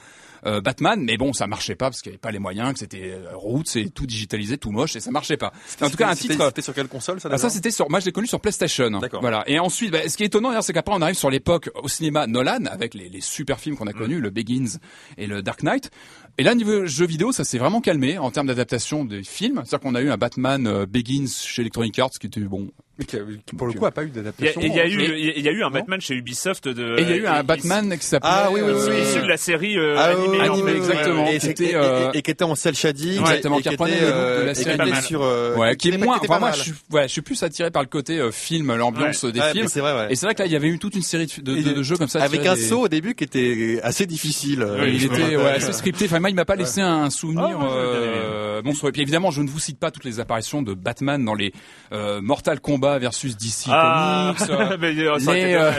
euh, 0.45 0.59
Batman, 0.59 1.01
mais 1.01 1.15
bon, 1.15 1.31
ça 1.31 1.47
marchait 1.47 1.75
pas 1.75 1.85
parce 1.85 2.01
qu'il 2.01 2.11
n'y 2.11 2.15
avait 2.15 2.19
pas 2.19 2.31
les 2.31 2.39
moyens, 2.39 2.73
que 2.73 2.79
c'était 2.79 3.13
euh, 3.13 3.29
route, 3.33 3.67
c'est 3.67 3.89
tout 3.93 4.05
digitalisé, 4.05 4.57
tout 4.57 4.71
moche, 4.71 4.95
et 4.95 4.99
ça 4.99 5.09
marchait 5.09 5.37
pas. 5.37 5.53
En 5.81 5.89
tout 5.89 5.95
cas, 5.95 6.09
un 6.09 6.15
titre. 6.15 6.45
C'était 6.47 6.61
sur 6.61 6.73
quelle 6.73 6.89
console 6.89 7.21
ça 7.21 7.29
Ah, 7.31 7.37
ça 7.37 7.49
c'était 7.49 7.71
sur 7.71 7.89
moi 7.89 7.99
je 7.99 8.05
l'ai 8.05 8.11
connu 8.11 8.27
sur 8.27 8.41
PlayStation. 8.41 8.89
D'accord. 8.99 9.21
Voilà. 9.21 9.43
Et 9.47 9.59
ensuite 9.59 9.91
bah, 9.91 9.99
ce 10.07 10.17
qui 10.17 10.23
est 10.23 10.27
étonnant 10.27 10.61
c'est 10.61 10.73
qu'après 10.73 10.93
on 10.95 11.01
arrive 11.01 11.15
sur 11.15 11.29
l'époque 11.29 11.69
au 11.81 11.87
cinéma 11.87 12.27
Nolan 12.27 12.65
avec 12.65 12.93
les, 12.93 13.07
les 13.07 13.21
super 13.21 13.59
films 13.59 13.77
qu'on 13.77 13.87
a 13.87 13.93
connus, 13.93 14.19
le 14.19 14.29
Begins 14.29 14.79
et 15.17 15.27
le 15.27 15.41
Dark 15.41 15.63
Knight. 15.63 15.91
Et 16.39 16.43
là 16.43 16.55
niveau 16.55 16.87
jeu 16.87 17.05
vidéo 17.05 17.31
ça 17.31 17.43
s'est 17.43 17.59
vraiment 17.59 17.79
calmé 17.79 18.17
en 18.17 18.31
termes 18.31 18.47
d'adaptation 18.47 19.05
des 19.05 19.23
films. 19.23 19.61
C'est-à-dire 19.65 19.79
qu'on 19.81 19.95
a 19.95 20.01
eu 20.01 20.09
un 20.09 20.17
Batman 20.17 20.65
euh, 20.65 20.85
Begins 20.87 21.27
chez 21.27 21.61
Electronic 21.61 21.99
Arts 21.99 22.11
qui 22.19 22.25
était 22.27 22.39
bon. 22.41 22.71
Mais 22.99 23.05
qui, 23.05 23.15
a- 23.15 23.21
qui, 23.45 23.55
pour 23.55 23.65
le 23.65 23.73
coup 23.73 23.87
a 23.87 23.91
pas 23.91 24.03
eu 24.03 24.07
Il 24.07 24.15
y, 24.15 24.19
a, 24.19 24.21
d'adaptation. 24.21 24.61
il 24.61 24.71
y 24.73 24.79
a 24.79 24.85
eu, 24.85 24.91
il 25.17 25.25
y 25.25 25.29
a- 25.29 25.33
il 25.37 25.43
y 25.43 25.49
a 25.49 25.51
eu 25.51 25.63
un 25.63 25.71
Batman 25.71 25.99
chez 25.99 26.13
Ubisoft 26.13 26.67
de. 26.67 26.99
Et 26.99 27.01
il 27.01 27.09
y 27.09 27.13
a 27.13 27.15
eu 27.15 27.25
un 27.25 27.39
euh, 27.39 27.43
Batman 27.43 27.97
qui 27.97 28.05
s'appelait 28.05 28.29
Ah 28.31 28.49
oui, 28.51 28.61
oui, 28.63 28.71
issu- 28.71 28.89
oui, 28.89 28.95
euh, 28.95 29.03
issu 29.09 29.21
de 29.21 29.27
la 29.27 29.37
série 29.37 29.77
euh, 29.79 29.95
Ah, 29.97 30.03
animée. 30.11 30.27
oui, 30.27 30.37
oui, 30.37 30.39
animé, 30.47 30.61
oui, 30.63 30.71
oui, 30.73 30.77
exactement. 30.77 31.23
oui, 31.27 31.39
qui 31.39 31.47
Et, 31.47 31.49
était, 31.49 31.65
et- 31.71 31.75
euh, 31.75 32.11
et- 32.13 32.17
et 32.19 32.21
qui 32.21 32.29
était 32.29 32.43
en 32.43 32.53
cel 32.53 32.75
shading, 32.75 33.19
Exactement, 33.21 33.57
et 33.57 33.61
qui 33.63 33.69
reprenait 33.69 33.99
de 33.99 34.05
euh, 34.05 34.45
la 34.45 34.51
et 34.51 34.53
qui 34.55 34.63
série 34.63 34.79
animée. 34.79 35.01
sur, 35.01 35.23
euh, 35.23 35.55
Ouais, 35.55 35.75
qui 35.75 35.89
est 35.89 35.97
moins. 35.97 36.19
Enfin 36.21 36.37
moi 36.37 36.51
je 36.51 36.61
suis, 36.61 36.73
ouais, 36.91 37.03
je 37.07 37.11
suis 37.13 37.21
plus 37.23 37.41
attiré 37.41 37.71
par 37.71 37.81
le 37.81 37.87
côté 37.89 38.19
euh, 38.19 38.31
film, 38.31 38.75
l'ambiance 38.75 39.25
des 39.25 39.39
Ouais, 39.39 39.51
films. 39.53 39.67
c'est 39.69 39.79
vrai, 39.79 39.93
ouais. 39.95 40.07
Et 40.11 40.15
c'est 40.15 40.27
vrai 40.27 40.35
que 40.35 40.41
là 40.41 40.45
il 40.45 40.51
y 40.51 40.55
avait 40.55 40.67
eu 40.67 40.77
toute 40.77 40.93
une 40.95 41.01
série 41.01 41.25
de, 41.25 41.41
de, 41.41 41.57
Et 41.57 41.63
de- 41.63 41.73
de 41.73 41.81
jeux 41.83 41.97
comme 41.97 42.07
ça. 42.07 42.21
Avec 42.21 42.45
un 42.45 42.55
saut 42.55 42.81
au 42.81 42.87
début 42.89 43.15
qui 43.15 43.23
était 43.23 43.79
assez 43.81 44.05
difficile. 44.05 44.61
euh, 44.61 44.87
il 44.87 45.03
était 45.03 45.35
ouais, 45.35 45.49
assez 45.53 45.73
scripté. 45.73 46.05
Enfin, 46.05 46.19
moi, 46.19 46.29
il 46.29 46.35
m'a 46.35 46.45
pas 46.45 46.55
laissé 46.55 46.79
un 46.81 47.09
souvenir 47.09 47.57
Ah, 47.59 47.73
euh, 47.73 48.61
monstrueux. 48.61 48.89
Et 48.89 48.91
puis 48.93 49.01
évidemment, 49.01 49.31
je 49.31 49.41
ne 49.41 49.49
vous 49.49 49.57
cite 49.59 49.79
pas 49.79 49.89
toutes 49.89 50.05
les 50.05 50.19
apparitions 50.19 50.61
de 50.61 50.75
Batman 50.75 51.25
dans 51.25 51.33
les 51.33 51.53
euh, 51.91 52.21
Mortal 52.21 52.59
Kombat 52.59 52.82
versus 52.99 53.35
DC 53.37 53.67
Ah, 53.69 54.33
Comics. 54.37 54.51
mais, 54.79 54.99
euh, 54.99 55.17
les, 55.17 55.23
été 55.23 55.55
euh, 55.55 55.71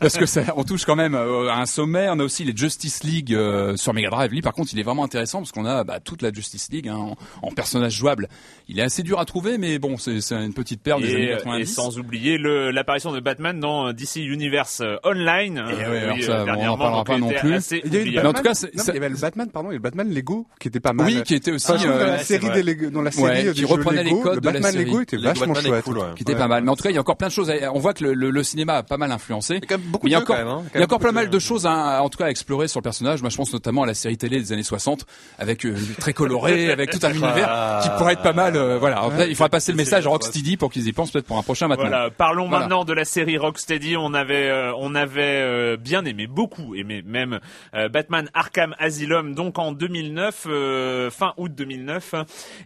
parce 0.00 0.16
que 0.16 0.26
ça, 0.26 0.42
on 0.56 0.64
touche 0.64 0.84
quand 0.84 0.96
même 0.96 1.14
euh, 1.14 1.48
à 1.50 1.56
un 1.58 1.66
sommet. 1.66 2.06
On 2.10 2.18
a 2.18 2.24
aussi 2.24 2.44
les 2.44 2.56
Justice 2.56 3.02
League 3.04 3.34
euh, 3.34 3.76
sur 3.76 3.92
Mega 3.94 4.10
Drive. 4.10 4.30
Lui, 4.30 4.42
par 4.42 4.52
contre, 4.52 4.70
il 4.72 4.78
est 4.80 4.82
vraiment 4.82 5.04
intéressant 5.04 5.38
parce 5.38 5.52
qu'on 5.52 5.64
a 5.66 5.84
bah, 5.84 6.00
toute 6.00 6.22
la 6.22 6.32
Justice 6.32 6.68
League 6.70 6.88
hein, 6.88 6.96
en, 6.96 7.16
en 7.42 7.50
personnage 7.52 7.94
jouable. 7.94 8.28
Il 8.68 8.78
est 8.78 8.82
assez 8.82 9.02
dur 9.02 9.18
à 9.20 9.24
trouver, 9.24 9.58
mais 9.58 9.78
bon, 9.78 9.96
c'est 9.96 10.18
une 10.32 10.54
petite 10.54 10.82
perle 10.82 11.02
des 11.02 11.14
années 11.14 11.24
Et, 11.32 11.36
90. 11.36 11.60
et 11.62 11.66
sans 11.66 11.98
oublier 11.98 12.38
l'apparition 12.38 13.12
de 13.12 13.20
Batman 13.20 13.58
dans 13.58 13.92
DC 13.92 14.16
Universe 14.16 14.82
Online. 15.04 15.58
Et 15.58 15.74
ouais, 15.88 15.98
alors 15.98 16.16
oui, 16.16 16.22
ça, 16.22 16.32
bon, 16.32 16.38
on 16.38 16.42
en 16.42 16.44
dernièrement, 16.46 16.76
parlera 16.78 17.04
pas 17.04 17.18
non 17.18 17.28
plus. 17.30 17.70
Il 17.84 17.92
y 17.92 17.96
a 17.96 18.00
eu 18.00 18.04
le 18.04 18.08
oubliable. 18.08 18.10
Mais 18.12 18.18
en 18.20 18.32
Batman, 18.32 18.34
tout 18.34 18.42
cas, 18.42 18.54
c'est- 18.54 18.74
non, 18.76 18.82
ça- 18.84 18.92
il 18.92 18.94
y 18.94 18.98
avait 18.98 19.08
le 19.08 19.16
Batman, 19.16 19.48
pardon, 19.52 19.68
il 19.70 19.72
y 19.72 19.74
a 19.74 19.78
le 19.78 19.82
Batman 19.82 20.12
Lego 20.12 20.46
qui 20.60 20.68
était 20.68 20.80
pas 20.80 20.92
mal. 20.92 21.06
Oui, 21.06 21.22
qui 21.22 21.34
était 21.34 21.52
aussi 21.52 21.66
que 21.72 21.86
euh, 21.86 21.98
dans 21.98 22.06
la 22.12 22.18
série 22.18 22.50
des 22.50 22.62
Lego- 22.62 22.90
dans 22.90 23.02
la 23.02 23.10
série 23.10 23.22
Ouais, 23.24 23.44
des 23.44 23.52
qui 23.52 23.64
reprenait 23.64 24.04
les 24.04 24.10
codes 24.10 24.36
le 24.36 24.40
de 24.40 24.46
la 24.46 24.52
Batman 24.52 24.72
série. 24.72 24.84
Lego 24.84 25.00
était 25.00 25.16
vachement 25.16 25.46
Batman 25.52 25.64
chouette. 25.72 25.84
cool, 25.84 25.98
ouais. 25.98 26.04
qui 26.16 26.22
était 26.22 26.32
Ouais. 26.32 26.38
Pas 26.42 26.48
mal. 26.48 26.64
Mais 26.64 26.70
en 26.70 26.76
tout 26.76 26.82
cas, 26.82 26.90
il 26.90 26.94
y 26.94 26.98
a 26.98 27.00
encore 27.00 27.16
plein 27.16 27.28
de 27.28 27.32
choses. 27.32 27.50
à- 27.50 27.72
On 27.72 27.78
voit 27.78 27.94
que 27.94 28.04
le, 28.04 28.14
le- 28.14 28.30
le 28.30 28.42
cinéma 28.42 28.74
a 28.74 28.82
pas 28.82 28.96
mal 28.96 29.10
influencé. 29.12 29.54
Il 29.54 29.60
y 29.60 29.64
a 29.64 29.66
quand 29.66 29.78
même 29.78 29.88
beaucoup 29.90 30.06
Mais 30.06 30.10
il 30.10 30.12
y 30.12 30.16
a 30.16 30.18
de 30.18 30.24
encore, 30.24 30.36
quand 30.36 30.44
même, 30.44 30.52
hein. 30.52 30.62
il 30.74 30.78
y 30.78 30.82
a 30.82 30.84
encore 30.84 30.98
pas 31.00 31.12
mal 31.12 31.30
de 31.30 31.38
choses, 31.38 31.66
à, 31.66 32.02
en 32.02 32.08
tout 32.08 32.18
cas, 32.18 32.26
à 32.26 32.30
explorer 32.30 32.68
sur 32.68 32.80
le 32.80 32.84
personnage. 32.84 33.20
Moi, 33.22 33.30
je 33.30 33.36
pense 33.36 33.52
notamment 33.52 33.82
à 33.82 33.86
la 33.86 33.94
série 33.94 34.16
télé 34.16 34.38
des 34.40 34.52
années 34.52 34.62
60, 34.62 35.06
avec 35.38 35.64
euh, 35.66 35.74
très 36.00 36.12
coloré, 36.12 36.70
avec 36.70 36.90
tout 36.90 36.98
un 37.04 37.10
univers 37.10 37.80
qui 37.82 37.88
pourrait 37.98 38.14
être 38.14 38.22
pas 38.22 38.32
mal. 38.32 38.56
euh, 38.56 38.78
voilà. 38.78 39.00
Après, 39.02 39.28
il 39.28 39.34
faudra 39.36 39.48
passer 39.48 39.72
le 39.72 39.76
message 39.76 40.06
à 40.06 40.10
Rocksteady 40.10 40.56
pour 40.56 40.70
qu'ils 40.70 40.86
y 40.88 40.92
pensent 40.92 41.10
peut-être 41.10 41.26
pour 41.26 41.38
un 41.38 41.42
prochain 41.42 41.68
Batman. 41.68 41.88
Voilà, 41.88 42.10
parlons 42.10 42.48
Voilà. 42.48 42.60
maintenant 42.66 42.84
de 42.84 42.92
la 42.92 43.04
série 43.04 43.38
Rocksteady. 43.38 43.96
On 43.96 44.14
avait, 44.14 44.48
euh, 44.50 44.72
on 44.78 44.94
avait 44.94 45.22
euh, 45.42 45.76
bien 45.76 46.04
aimé, 46.04 46.26
beaucoup 46.26 46.74
aimé 46.74 47.02
même 47.04 47.40
euh, 47.74 47.88
Batman 47.88 48.28
Arkham 48.34 48.74
Asylum, 48.78 49.34
donc 49.34 49.58
en 49.58 49.72
2009, 49.72 50.46
euh, 50.48 51.10
fin 51.10 51.34
août 51.36 51.52
2009. 51.54 52.14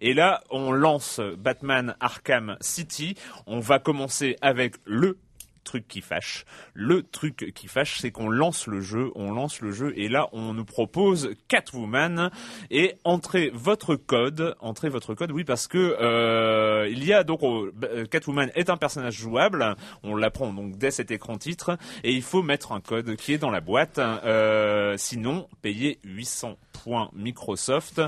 Et 0.00 0.14
là, 0.14 0.42
on 0.50 0.72
lance 0.72 1.20
Batman 1.38 1.94
Arkham 2.00 2.56
City. 2.60 3.14
On 3.46 3.60
va 3.66 3.78
commencer 3.78 4.36
avec 4.40 4.76
le 4.84 5.18
truc 5.66 5.86
qui 5.88 6.00
fâche. 6.00 6.44
Le 6.72 7.02
truc 7.02 7.52
qui 7.54 7.68
fâche, 7.68 7.98
c'est 8.00 8.10
qu'on 8.10 8.28
lance 8.30 8.66
le 8.66 8.80
jeu, 8.80 9.10
on 9.16 9.32
lance 9.32 9.60
le 9.60 9.72
jeu, 9.72 9.92
et 9.96 10.08
là, 10.08 10.28
on 10.32 10.54
nous 10.54 10.64
propose 10.64 11.30
Catwoman 11.48 12.30
et 12.70 12.94
entrez 13.04 13.50
votre 13.52 13.96
code, 13.96 14.54
entrez 14.60 14.88
votre 14.88 15.14
code, 15.14 15.32
oui, 15.32 15.44
parce 15.44 15.66
que 15.66 15.96
euh, 16.00 16.88
il 16.88 17.04
y 17.04 17.12
a 17.12 17.24
donc 17.24 17.42
euh, 17.42 18.06
Catwoman 18.10 18.50
est 18.54 18.70
un 18.70 18.76
personnage 18.76 19.14
jouable, 19.14 19.74
on 20.02 20.14
l'apprend 20.16 20.52
donc 20.52 20.78
dès 20.78 20.90
cet 20.90 21.10
écran 21.10 21.36
titre, 21.36 21.76
et 22.04 22.12
il 22.12 22.22
faut 22.22 22.42
mettre 22.42 22.72
un 22.72 22.80
code 22.80 23.16
qui 23.16 23.32
est 23.32 23.38
dans 23.38 23.50
la 23.50 23.60
boîte, 23.60 23.98
euh, 23.98 24.94
sinon 24.96 25.48
payer 25.62 25.98
800 26.04 26.56
points 26.84 27.10
Microsoft. 27.14 28.00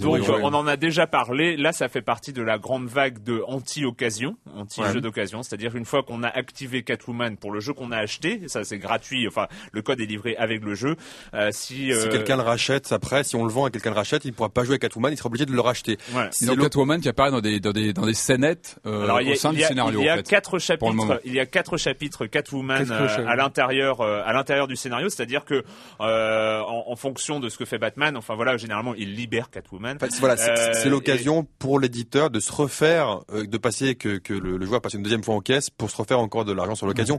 Donc 0.00 0.28
on 0.42 0.54
en 0.54 0.66
a 0.66 0.76
déjà 0.76 1.06
parlé. 1.06 1.56
Là, 1.56 1.72
ça 1.72 1.88
fait 1.88 2.00
partie 2.02 2.32
de 2.32 2.42
la 2.42 2.58
grande 2.58 2.86
vague 2.86 3.22
de 3.22 3.42
anti-occasion, 3.46 4.36
anti-jeu 4.54 4.94
Ouais. 4.94 5.00
d'occasion. 5.00 5.42
C'est-à-dire 5.42 5.76
une 5.76 5.84
fois 5.84 6.02
qu'on 6.02 6.22
a 6.22 6.28
activé 6.28 6.61
Catwoman 6.68 7.36
pour 7.36 7.52
le 7.52 7.60
jeu 7.60 7.72
qu'on 7.72 7.92
a 7.92 7.98
acheté, 7.98 8.42
ça 8.46 8.64
c'est 8.64 8.78
gratuit. 8.78 9.26
Enfin, 9.28 9.46
le 9.72 9.82
code 9.82 10.00
est 10.00 10.06
livré 10.06 10.36
avec 10.36 10.62
le 10.64 10.74
jeu. 10.74 10.96
Euh, 11.34 11.50
si 11.52 11.72
Si 11.74 11.92
euh, 11.92 12.08
quelqu'un 12.10 12.36
le 12.36 12.42
rachète 12.42 12.90
après, 12.92 13.24
si 13.24 13.36
on 13.36 13.44
le 13.44 13.50
vend 13.52 13.66
et 13.66 13.70
quelqu'un 13.70 13.90
le 13.90 13.96
rachète, 13.96 14.24
il 14.24 14.28
ne 14.28 14.34
pourra 14.34 14.48
pas 14.48 14.64
jouer 14.64 14.76
à 14.76 14.78
Catwoman, 14.78 15.12
il 15.12 15.16
sera 15.16 15.28
obligé 15.28 15.46
de 15.46 15.52
le 15.52 15.60
racheter. 15.60 15.98
C'est 16.30 16.46
donc 16.46 16.60
Catwoman 16.60 17.00
qui 17.00 17.08
apparaît 17.08 17.30
dans 17.30 17.40
des 17.40 17.60
dans 17.60 17.72
des 17.72 17.92
dans 17.92 18.06
des 18.06 18.14
scénettes 18.14 18.76
euh, 18.86 19.04
Alors, 19.04 19.20
il 19.20 19.28
y 19.28 19.30
a, 19.30 19.32
au 19.34 19.36
sein 19.36 19.52
du 19.52 19.60
scénario. 19.62 20.00
il 20.00 20.06
y 20.06 20.08
a 20.08 20.14
en 20.14 20.16
fait. 20.16 20.28
quatre 20.28 20.58
chapitres. 20.58 21.20
Il 21.24 21.32
y 21.34 21.40
a 21.40 21.46
quatre 21.46 21.76
chapitres 21.76 22.26
Catwoman 22.26 22.90
euh, 22.90 23.26
à 23.26 23.36
l'intérieur, 23.36 24.00
euh, 24.00 24.22
à 24.24 24.32
l'intérieur 24.32 24.66
du 24.66 24.76
scénario. 24.76 25.08
C'est-à-dire 25.08 25.44
que 25.44 25.64
euh, 26.00 26.60
en, 26.60 26.84
en 26.88 26.96
fonction 26.96 27.40
de 27.40 27.48
ce 27.48 27.56
que 27.58 27.64
fait 27.64 27.78
Batman, 27.78 28.16
enfin 28.16 28.34
voilà, 28.34 28.56
généralement 28.56 28.94
il 28.94 29.14
libère 29.14 29.50
Catwoman. 29.50 29.98
Voilà, 30.20 30.36
c'est 30.36 30.86
Euh, 30.86 30.90
l'occasion 30.90 31.46
pour 31.58 31.80
l'éditeur 31.80 32.30
de 32.30 32.38
se 32.40 32.52
refaire, 32.52 33.20
euh, 33.32 33.46
de 33.46 33.58
passer 33.58 33.94
que, 33.94 34.18
que 34.18 34.34
le, 34.34 34.56
le 34.56 34.66
joueur 34.66 34.80
passe 34.80 34.94
une 34.94 35.02
deuxième 35.02 35.24
fois 35.24 35.34
en 35.34 35.40
caisse 35.40 35.70
pour 35.70 35.90
se 35.90 35.96
refaire 35.96 36.18
encore 36.20 36.44
de 36.44 36.51
l'argent 36.54 36.74
sur 36.74 36.86
l'occasion. 36.86 37.18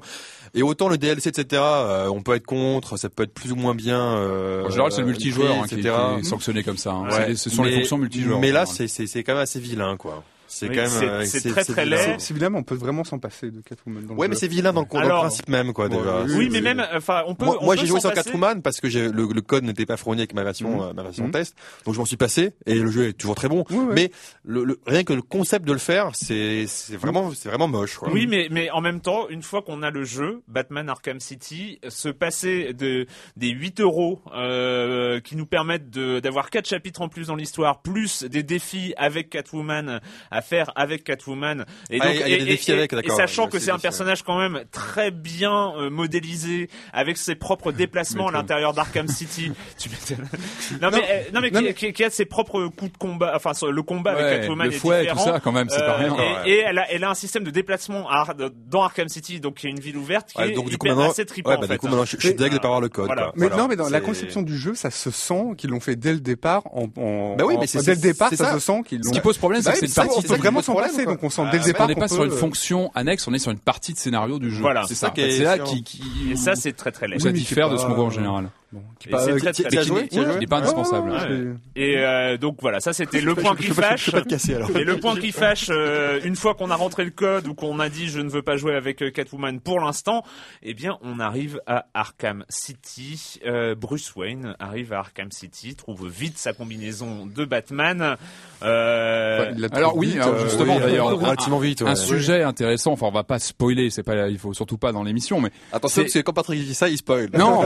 Et 0.53 0.61
autant 0.63 0.87
le 0.89 0.97
DLC, 0.97 1.29
etc. 1.29 1.61
euh, 1.63 2.07
on 2.09 2.21
peut 2.21 2.35
être 2.35 2.45
contre, 2.45 2.97
ça 2.97 3.09
peut 3.09 3.23
être 3.23 3.33
plus 3.33 3.51
ou 3.51 3.55
moins 3.55 3.75
bien. 3.75 3.99
Euh, 4.17 4.65
En 4.65 4.69
général, 4.69 4.91
c'est 4.91 5.01
le 5.01 5.07
multijoueur 5.07 5.51
hein, 5.61 5.67
qui, 5.67 5.75
etc. 5.75 5.95
qui 6.15 6.19
est 6.21 6.23
sanctionné 6.29 6.63
comme 6.63 6.77
ça. 6.77 6.91
hein. 6.91 7.09
Ouais. 7.09 7.29
Les- 7.29 7.35
ce 7.35 7.49
sont 7.49 7.63
les 7.63 7.71
Mais- 7.71 7.77
fonctions 7.77 7.97
multijoueurs. 7.97 8.39
Mais 8.39 8.51
là, 8.51 8.65
général. 8.65 8.67
c'est 8.75 8.87
c'est 8.87 9.07
c'est 9.07 9.23
quand 9.23 9.33
même 9.33 9.41
assez 9.43 9.59
vilain, 9.59 9.97
quoi. 9.97 10.23
C'est 10.55 10.69
Oui, 10.69 10.75
quand 10.75 10.81
même. 10.81 11.25
c'est- 11.25 11.47
euh, 11.47 11.51
très, 11.51 11.63
très 11.63 11.83
vilain. 11.83 11.97
laid. 11.97 12.15
C'est 12.19 12.31
évidemment, 12.31 12.59
on 12.59 12.63
peut 12.63 12.75
vraiment 12.75 13.03
s'en 13.03 13.17
passer 13.19 13.49
de 13.49 13.61
Catwoman. 13.61 14.05
Dans 14.05 14.13
Ouais, 14.15 14.27
mais 14.27 14.35
c'est 14.35 14.47
vilain 14.47 14.71
dans 14.71 14.81
le, 14.81 14.87
dans 14.87 14.99
le 14.99 15.05
Alors- 15.05 15.21
principe 15.21 15.49
même, 15.49 15.73
quoi. 15.73 15.87
Ouais, 15.87 15.97
déjà. 15.97 16.23
oui, 16.37 16.49
mais 16.51 16.61
même, 16.61 16.85
enfin, 16.93 17.23
on 17.27 17.35
peut. 17.35 17.45
moi, 17.61 17.75
j'ai 17.75 17.85
joué 17.87 17.99
passer. 17.99 18.13
Catwoman 18.15 18.61
parce 18.61 18.79
que 18.79 18.87
j'ai- 18.89 19.09
le, 19.09 19.27
le 19.33 19.41
code 19.41 19.63
n'était 19.63 19.85
pas 19.85 19.97
fourni 19.97 20.21
avec 20.21 20.33
ma 20.33 20.43
version, 20.43 20.69
Mhm. 20.75 20.81
euh, 20.89 20.93
ma 20.93 21.03
version 21.03 21.25
Mhm. 21.25 21.31
test, 21.31 21.55
donc 21.85 21.95
je 21.95 21.99
m'en 21.99 22.05
suis 22.05 22.17
passé 22.17 22.51
et 22.65 22.75
le 22.75 22.91
jeu 22.91 23.07
est 23.07 23.13
toujours 23.13 23.35
très 23.35 23.49
bon. 23.49 23.65
Mais 23.93 24.11
le, 24.43 24.63
le- 24.63 24.79
rien 24.85 25.03
que 25.03 25.13
le 25.13 25.21
concept 25.21 25.65
de 25.67 25.73
le 25.73 25.79
faire, 25.79 26.11
c'est 26.13 26.65
c'est 26.67 26.95
vraiment 26.97 27.31
c'est 27.33 27.49
vraiment 27.49 27.67
moche. 27.67 27.97
Quoi. 27.97 28.09
Oui, 28.11 28.27
mais, 28.27 28.47
mais 28.51 28.69
en 28.69 28.81
même 28.81 29.01
temps, 29.01 29.27
une 29.29 29.41
fois 29.43 29.61
qu'on 29.63 29.81
a 29.83 29.89
le 29.89 30.03
jeu, 30.03 30.41
Batman 30.47 30.87
Arkham 30.89 31.19
City, 31.19 31.79
se 31.89 32.09
passer 32.09 32.73
de, 32.73 33.07
des 33.37 33.49
8 33.49 33.79
euros 33.79 34.21
euh, 34.35 35.19
qui 35.19 35.35
nous 35.35 35.45
permettent 35.45 35.89
de- 35.89 36.19
d'avoir 36.19 36.49
quatre 36.49 36.67
chapitres 36.67 37.01
en 37.01 37.09
plus 37.09 37.27
dans 37.27 37.35
l'histoire, 37.35 37.81
plus 37.81 38.23
des 38.23 38.43
défis 38.43 38.93
avec 38.97 39.29
Catwoman 39.29 39.99
à 40.31 40.41
faire 40.43 40.71
avec 40.75 41.03
Catwoman. 41.03 41.65
Et 41.89 41.97
Ah, 41.99 42.13
il 42.13 42.19
y 42.19 42.33
a 42.35 42.37
des 42.37 42.45
défis 42.45 42.71
avec, 42.71 42.93
et 42.93 43.09
sachant 43.09 43.45
ouais, 43.45 43.49
que 43.49 43.59
c'est 43.59 43.71
un 43.71 43.79
personnage 43.79 44.21
quand 44.21 44.37
même 44.37 44.63
très 44.71 45.09
bien 45.09 45.73
euh, 45.77 45.89
modélisé, 45.89 46.69
avec 46.93 47.17
ses 47.17 47.33
propres 47.35 47.71
déplacements 47.71 48.27
à 48.27 48.31
l'intérieur 48.31 48.73
d'Arkham 48.73 49.07
City. 49.07 49.51
tu 49.79 49.89
m'étonnes. 49.89 50.27
non, 50.81 50.89
mais, 50.91 51.01
euh, 51.09 51.21
non, 51.33 51.41
mais, 51.41 51.49
non, 51.49 51.59
qui, 51.59 51.65
mais- 51.65 51.73
qui- 51.73 51.93
qui 51.93 52.03
a 52.03 52.09
ses 52.11 52.25
propres 52.25 52.67
coups 52.67 52.91
de 52.91 52.97
combat, 52.97 53.33
enfin 53.35 53.51
le 53.71 53.81
combat 53.81 54.13
Ouais, 54.15 54.21
avec 54.23 54.41
Catwoman 54.41 54.67
le 54.67 54.73
est 54.73 54.77
fouet, 54.77 55.05
tout 55.07 55.13
différent. 55.15 55.33
ça, 55.33 55.39
quand 55.39 55.51
même, 55.51 55.69
c'est 55.69 55.81
Euh, 55.81 55.85
pas 55.87 55.95
rien. 55.97 56.15
Et, 56.45 56.51
et 56.51 56.57
elle, 56.59 56.77
a, 56.77 56.91
elle 56.91 57.03
a 57.03 57.09
un 57.09 57.15
système 57.15 57.43
de 57.43 57.49
déplacement 57.51 58.09
à 58.09 58.27
dans 58.67 58.83
Arkham 58.83 59.07
City, 59.07 59.39
donc 59.39 59.55
qui 59.55 59.67
est 59.67 59.69
une 59.69 59.79
ville 59.79 59.97
ouverte, 59.97 60.31
qui 60.33 60.37
Ouais, 60.37 60.49
est 60.49 60.53
donc 60.53 60.69
du 60.69 60.77
coup 60.77 60.85
hyper 60.87 60.97
maintenant, 60.97 61.11
assez 61.11 61.25
trippant 61.25 61.51
ouais, 61.51 61.55
en 61.57 61.61
bah, 61.61 61.67
fait. 61.67 61.73
du 61.73 61.79
coup 61.79 61.87
maintenant, 61.87 62.05
je, 62.05 62.17
je 62.19 62.27
suis 62.27 62.35
deg 62.35 62.51
de 62.51 62.57
pas 62.57 62.65
avoir 62.67 62.81
le 62.81 62.89
code. 62.89 63.05
Voilà. 63.05 63.23
quoi. 63.23 63.33
Mais 63.35 63.47
Voilà. 63.47 63.61
non, 63.63 63.67
mais 63.69 63.75
dans 63.75 63.89
la 63.89 64.01
conception 64.01 64.41
du 64.41 64.57
jeu, 64.57 64.75
ça 64.75 64.91
se 64.91 65.11
sent 65.11 65.43
qu'ils 65.57 65.69
l'ont 65.69 65.79
fait 65.79 65.95
dès 65.95 66.13
le 66.13 66.19
départ. 66.19 66.63
En, 66.73 66.87
en, 66.97 67.35
Bah 67.35 67.45
oui, 67.45 67.55
en- 67.55 67.59
mais 67.61 67.67
c'est- 67.67 67.83
dès 67.85 67.95
le 67.95 68.01
départ, 68.01 68.29
ça, 68.29 68.35
ça. 68.37 68.53
se 68.53 68.59
sent 68.59 68.81
qu'ils 68.85 69.03
Ce 69.03 69.11
qui 69.11 69.19
pose 69.21 69.37
problème, 69.37 69.61
c'est 69.61 69.69
Bah 69.69 69.73
que 69.73 69.79
c'est 69.79 69.87
une 69.87 69.93
partie. 69.93 70.27
Qui 70.35 70.41
vraiment 70.41 70.61
s'en 70.61 70.75
passer, 70.75 71.05
donc 71.05 71.23
on 71.23 71.29
sent 71.29 71.43
Ah, 71.45 71.51
dès 71.51 71.59
le 71.59 71.63
départ. 71.65 71.85
On 71.85 71.89
n'est 71.89 71.95
pas 71.95 72.07
sur 72.07 72.23
une 72.23 72.31
euh, 72.31 72.35
fonction 72.35 72.91
annexe, 72.95 73.27
on 73.27 73.33
est 73.33 73.39
sur 73.39 73.51
une 73.51 73.59
partie 73.59 73.93
de 73.93 73.97
scénario 73.97 74.39
du 74.39 74.51
jeu. 74.51 74.61
Voilà. 74.61 74.83
c'est 74.87 74.95
ça 74.95 75.09
qui 75.09 75.21
est 75.21 75.31
C'est 75.31 75.43
là 75.43 75.55
chiant. 75.55 75.65
qui, 75.65 75.83
qui 75.83 76.03
Et 76.31 76.35
ça, 76.35 76.55
c'est 76.55 76.73
très 76.73 76.91
très 76.91 77.07
laid. 77.07 77.17
où 77.17 77.19
ça 77.19 77.31
diffère 77.31 77.69
de 77.69 77.77
ce 77.77 77.85
qu'on 77.85 77.93
voit 77.93 78.05
en 78.05 78.09
général. 78.09 78.49
Qui 78.99 79.07
Et 79.09 79.11
pas- 79.11 79.23
c'est 79.25 79.31
euh, 79.31 79.37
très, 79.37 79.51
qui- 79.51 79.63
très 79.63 79.77
qui 79.83 79.89
Il 80.37 80.43
est 80.43 80.47
pas 80.47 80.57
indispensable. 80.57 81.09
Ouais, 81.11 81.17
ouais, 81.17 81.27
Ouais. 81.27 81.53
Et 81.75 81.97
euh, 81.97 82.37
donc 82.37 82.57
voilà, 82.61 82.79
ça 82.79 82.93
c'était 82.93 83.21
le 83.21 83.35
point 83.35 83.55
qui 83.55 83.67
fâche. 83.67 84.05
je 84.05 84.11
peux 84.11 84.17
pas 84.17 84.23
te 84.23 84.29
casser, 84.29 84.55
alors. 84.55 84.69
Et 84.77 84.83
le 84.83 84.99
point 84.99 85.15
qui 85.15 85.31
fâche, 85.31 85.67
euh, 85.69 86.19
une 86.23 86.35
fois 86.35 86.53
qu'on 86.55 86.69
a 86.71 86.75
rentré 86.75 87.03
le 87.05 87.11
code 87.11 87.47
ou 87.47 87.53
qu'on 87.53 87.79
a 87.79 87.89
dit 87.89 88.07
je 88.07 88.19
ne 88.19 88.29
veux 88.29 88.41
pas 88.41 88.57
jouer 88.57 88.75
avec 88.75 89.01
euh, 89.01 89.11
Catwoman 89.11 89.59
pour 89.59 89.79
l'instant, 89.79 90.23
eh 90.61 90.73
bien 90.73 90.97
on 91.01 91.19
arrive 91.19 91.59
à 91.67 91.85
Arkham 91.93 92.45
City. 92.49 93.39
Euh, 93.45 93.75
Bruce 93.75 94.15
Wayne 94.15 94.55
arrive 94.59 94.93
à 94.93 94.99
Arkham 94.99 95.31
City, 95.31 95.75
trouve 95.75 96.07
vite 96.09 96.37
sa 96.37 96.53
combinaison 96.53 97.25
de 97.25 97.45
Batman. 97.45 98.15
Euh, 98.63 99.53
Alors 99.71 99.97
oui, 99.97 100.07
vite, 100.11 100.21
alors 100.21 100.35
euh, 100.35 100.43
justement 100.43 100.75
oui, 100.77 100.81
d'ailleurs, 100.81 101.09
un- 101.09 101.13
relativement 101.13 101.59
vite, 101.59 101.81
un, 101.81 101.85
ouais. 101.87 101.95
sujet 101.95 102.43
intéressant. 102.43 102.93
Enfin, 102.93 103.07
on 103.07 103.11
va 103.11 103.23
pas 103.23 103.39
spoiler, 103.39 103.89
c'est 103.89 104.03
pas, 104.03 104.29
il 104.29 104.37
faut 104.39 104.53
surtout 104.53 104.77
pas 104.77 104.91
dans 104.91 105.03
l'émission, 105.03 105.41
mais 105.41 105.49
Attention, 105.71 105.95
C'est- 105.95 106.01
parce 106.03 106.13
que 106.13 106.19
quand 106.19 106.33
Patrick 106.33 106.63
dit 106.65 106.73
ça, 106.73 106.87
il 106.89 106.97
spoil. 106.97 107.29
non, 107.33 107.63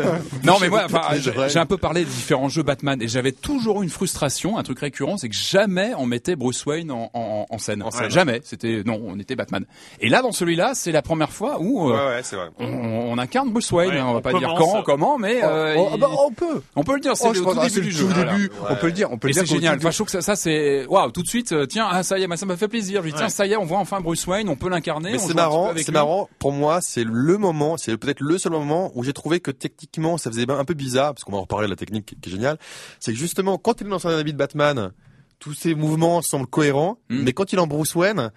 non, 0.50 0.58
mais 0.60 0.68
moi, 0.68 0.82
enfin, 0.84 1.02
j'ai 1.48 1.58
un 1.58 1.66
peu 1.66 1.76
parlé 1.76 2.04
des 2.04 2.10
différents 2.10 2.48
jeux 2.48 2.62
Batman 2.62 3.00
et 3.02 3.08
j'avais 3.08 3.32
toujours 3.32 3.82
une 3.82 3.88
frustration, 3.90 4.58
un 4.58 4.62
truc 4.62 4.80
récurrent, 4.80 5.16
c'est 5.16 5.28
que 5.28 5.34
jamais 5.34 5.92
on 5.96 6.06
mettait 6.06 6.36
Bruce 6.36 6.64
Wayne 6.66 6.90
en, 6.90 7.10
en, 7.14 7.46
en 7.48 7.58
scène. 7.58 7.82
En 7.82 7.90
scène. 7.90 8.10
Jamais. 8.10 8.40
C'était 8.44 8.82
non, 8.84 9.00
on 9.04 9.18
était 9.18 9.36
Batman. 9.36 9.64
Et 10.00 10.08
là, 10.08 10.22
dans 10.22 10.32
celui-là, 10.32 10.72
c'est 10.74 10.92
la 10.92 11.02
première 11.02 11.32
fois 11.32 11.58
où 11.60 11.90
euh, 11.90 11.92
Ouais, 11.94 12.14
ouais, 12.16 12.20
c'est 12.22 12.36
vrai. 12.36 12.48
on, 12.58 12.66
on 12.66 13.18
incarne 13.18 13.50
Bruce 13.50 13.70
Wayne. 13.72 13.90
Ouais, 13.92 14.00
on 14.00 14.12
va 14.12 14.18
on 14.18 14.20
pas 14.22 14.32
dire 14.32 14.54
quand, 14.56 14.82
comment, 14.82 15.18
mais 15.18 15.40
euh, 15.42 15.74
Oh, 15.78 15.88
ah 15.90 15.94
il- 15.94 16.00
bah, 16.00 16.08
on 16.26 16.30
peut. 16.32 16.62
on 16.76 16.82
peut 16.84 16.94
le 16.94 17.00
dire. 17.00 17.16
C'est 17.16 17.28
Oh, 17.28 17.32
le 17.32 17.40
tout 17.40 17.54
début 17.54 17.80
du 17.88 17.90
jeu. 17.92 18.06
tout 18.06 18.14
voilà. 18.14 18.32
début. 18.32 18.50
On 18.68 18.74
peut 18.76 18.86
le 18.86 18.92
dire. 18.92 19.08
On 19.12 19.18
peut 19.18 19.28
Et 19.28 19.32
le 19.32 19.34
dire. 19.34 19.42
c'est 19.46 19.54
génial. 19.54 19.76
Enfin, 19.78 19.90
je 19.90 19.96
trouve 19.96 20.06
que 20.06 20.12
ça, 20.12 20.20
ça 20.22 20.36
c'est 20.36 20.86
waouh. 20.86 21.10
Tout 21.10 21.22
de 21.22 21.28
suite, 21.28 21.52
euh, 21.52 21.66
tiens, 21.66 21.88
ah 21.90 22.02
ça 22.02 22.18
y 22.18 22.22
est, 22.22 22.26
bah, 22.26 22.36
ça 22.36 22.46
m'a 22.46 22.56
fait 22.56 22.68
plaisir. 22.68 23.02
Je 23.02 23.08
dis 23.08 23.14
tiens, 23.16 23.28
ça 23.28 23.46
y 23.46 23.52
est, 23.52 23.56
on 23.56 23.64
voit 23.64 23.78
enfin 23.78 24.00
Bruce 24.00 24.26
Wayne, 24.26 24.48
on 24.48 24.56
peut 24.56 24.68
l'incarner. 24.68 25.18
C'est 25.18 25.34
marrant, 25.34 25.72
c'est 25.76 25.92
marrant. 25.92 26.28
Pour 26.38 26.52
moi, 26.52 26.80
c'est 26.80 27.04
le 27.04 27.38
moment, 27.38 27.76
c'est 27.76 27.96
peut-être 27.96 28.20
le 28.20 28.38
seul 28.38 28.52
moment 28.52 28.90
où 28.94 29.04
j'ai 29.04 29.12
trouvé 29.12 29.40
que 29.40 29.50
techniquement, 29.50 30.18
ça 30.18 30.30
faisait 30.30 30.39
un 30.48 30.64
peu 30.64 30.74
bizarre, 30.74 31.14
parce 31.14 31.24
qu'on 31.24 31.32
va 31.32 31.38
en 31.38 31.42
reparler 31.42 31.66
de 31.66 31.70
la 31.72 31.76
technique 31.76 32.06
qui- 32.06 32.16
qui 32.16 32.28
est 32.28 32.32
géniale. 32.32 32.58
C'est 32.98 33.12
que 33.12 33.18
justement, 33.18 33.58
quand 33.58 33.80
il 33.80 33.86
est 33.86 33.90
dans 33.90 33.98
son 33.98 34.08
habit 34.08 34.32
de 34.32 34.38
Batman, 34.38 34.92
tous 35.38 35.54
ses 35.54 35.74
mouvements 35.74 36.22
semblent 36.22 36.46
cohérents, 36.46 36.98
Mm. 37.08 37.22
mais 37.22 37.32
quand 37.32 37.52
il 37.52 37.56
est 37.56 37.62
en 37.62 37.66
Bruce 37.66 37.94
Wayne, 37.94 38.30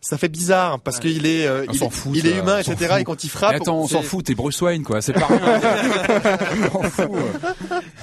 ça 0.00 0.18
fait 0.18 0.28
bizarre 0.28 0.80
parce 0.80 0.98
qu'il 1.00 1.26
est, 1.26 1.46
euh, 1.46 1.64
il, 1.72 1.78
s'en 1.78 1.90
fout, 1.90 2.12
il 2.14 2.26
est 2.26 2.38
humain, 2.38 2.58
etc. 2.58 2.76
fout. 2.76 3.00
Et 3.00 3.04
quand 3.04 3.24
il 3.24 3.26
Mais 3.26 3.30
frappe, 3.30 3.54
attends, 3.54 3.80
on 3.80 3.86
s'en 3.86 4.02
fout, 4.02 4.24
t'es 4.24 4.34
Bruce 4.34 4.60
Wayne, 4.60 4.82
quoi. 4.82 5.00
C'est 5.00 5.12
pas 5.12 5.26
rien. 5.26 5.40
on 6.74 6.82
s'en 6.82 6.90
fout. 6.90 7.10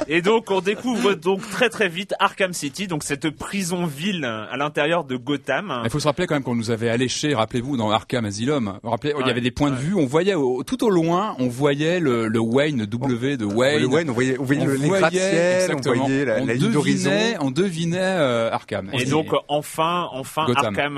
Et 0.07 0.21
donc 0.21 0.49
on 0.49 0.61
découvre 0.61 1.13
donc 1.13 1.47
très 1.49 1.69
très 1.69 1.87
vite 1.89 2.13
Arkham 2.19 2.53
City, 2.53 2.87
donc 2.87 3.03
cette 3.03 3.29
prison 3.29 3.85
ville 3.85 4.25
à 4.25 4.57
l'intérieur 4.57 5.03
de 5.03 5.15
Gotham. 5.17 5.81
Il 5.83 5.89
faut 5.89 5.99
se 5.99 6.07
rappeler 6.07 6.27
quand 6.27 6.35
même 6.35 6.43
qu'on 6.43 6.55
nous 6.55 6.71
avait 6.71 6.89
alléché, 6.89 7.33
rappelez-vous, 7.35 7.77
dans 7.77 7.91
Arkham 7.91 8.25
Asylum. 8.25 8.79
Rappelez, 8.83 9.13
il 9.19 9.27
y 9.27 9.29
avait 9.29 9.41
des 9.41 9.51
points 9.51 9.71
de 9.71 9.75
vue, 9.75 9.93
on 9.95 10.05
voyait 10.05 10.33
tout 10.65 10.83
au 10.83 10.89
loin, 10.89 11.35
on 11.39 11.47
voyait 11.47 11.99
le, 11.99 12.27
le 12.27 12.39
Wayne, 12.39 12.85
W 12.85 13.37
de 13.37 13.45
Wayne. 13.45 13.81
Le 13.81 13.87
Wayne, 13.87 14.09
on 14.09 14.13
voyait, 14.13 14.37
on 14.39 14.43
voyait 14.43 14.61
On 14.61 14.65
le- 14.65 14.75
les 14.75 14.89
gratte-ciel, 14.89 15.71
on 15.75 15.81
voyait 15.81 16.25
la, 16.25 16.37
On 16.41 16.45
la 16.45 16.53
ligne 16.53 16.71
d'horizon. 16.71 17.09
devinait, 17.09 17.37
on 17.39 17.51
devinait 17.51 17.97
euh, 18.01 18.51
Arkham. 18.51 18.89
Et 18.93 19.05
donc 19.05 19.33
euh, 19.33 19.37
enfin, 19.47 20.07
enfin 20.11 20.45
Gotham. 20.45 20.65
Arkham, 20.65 20.97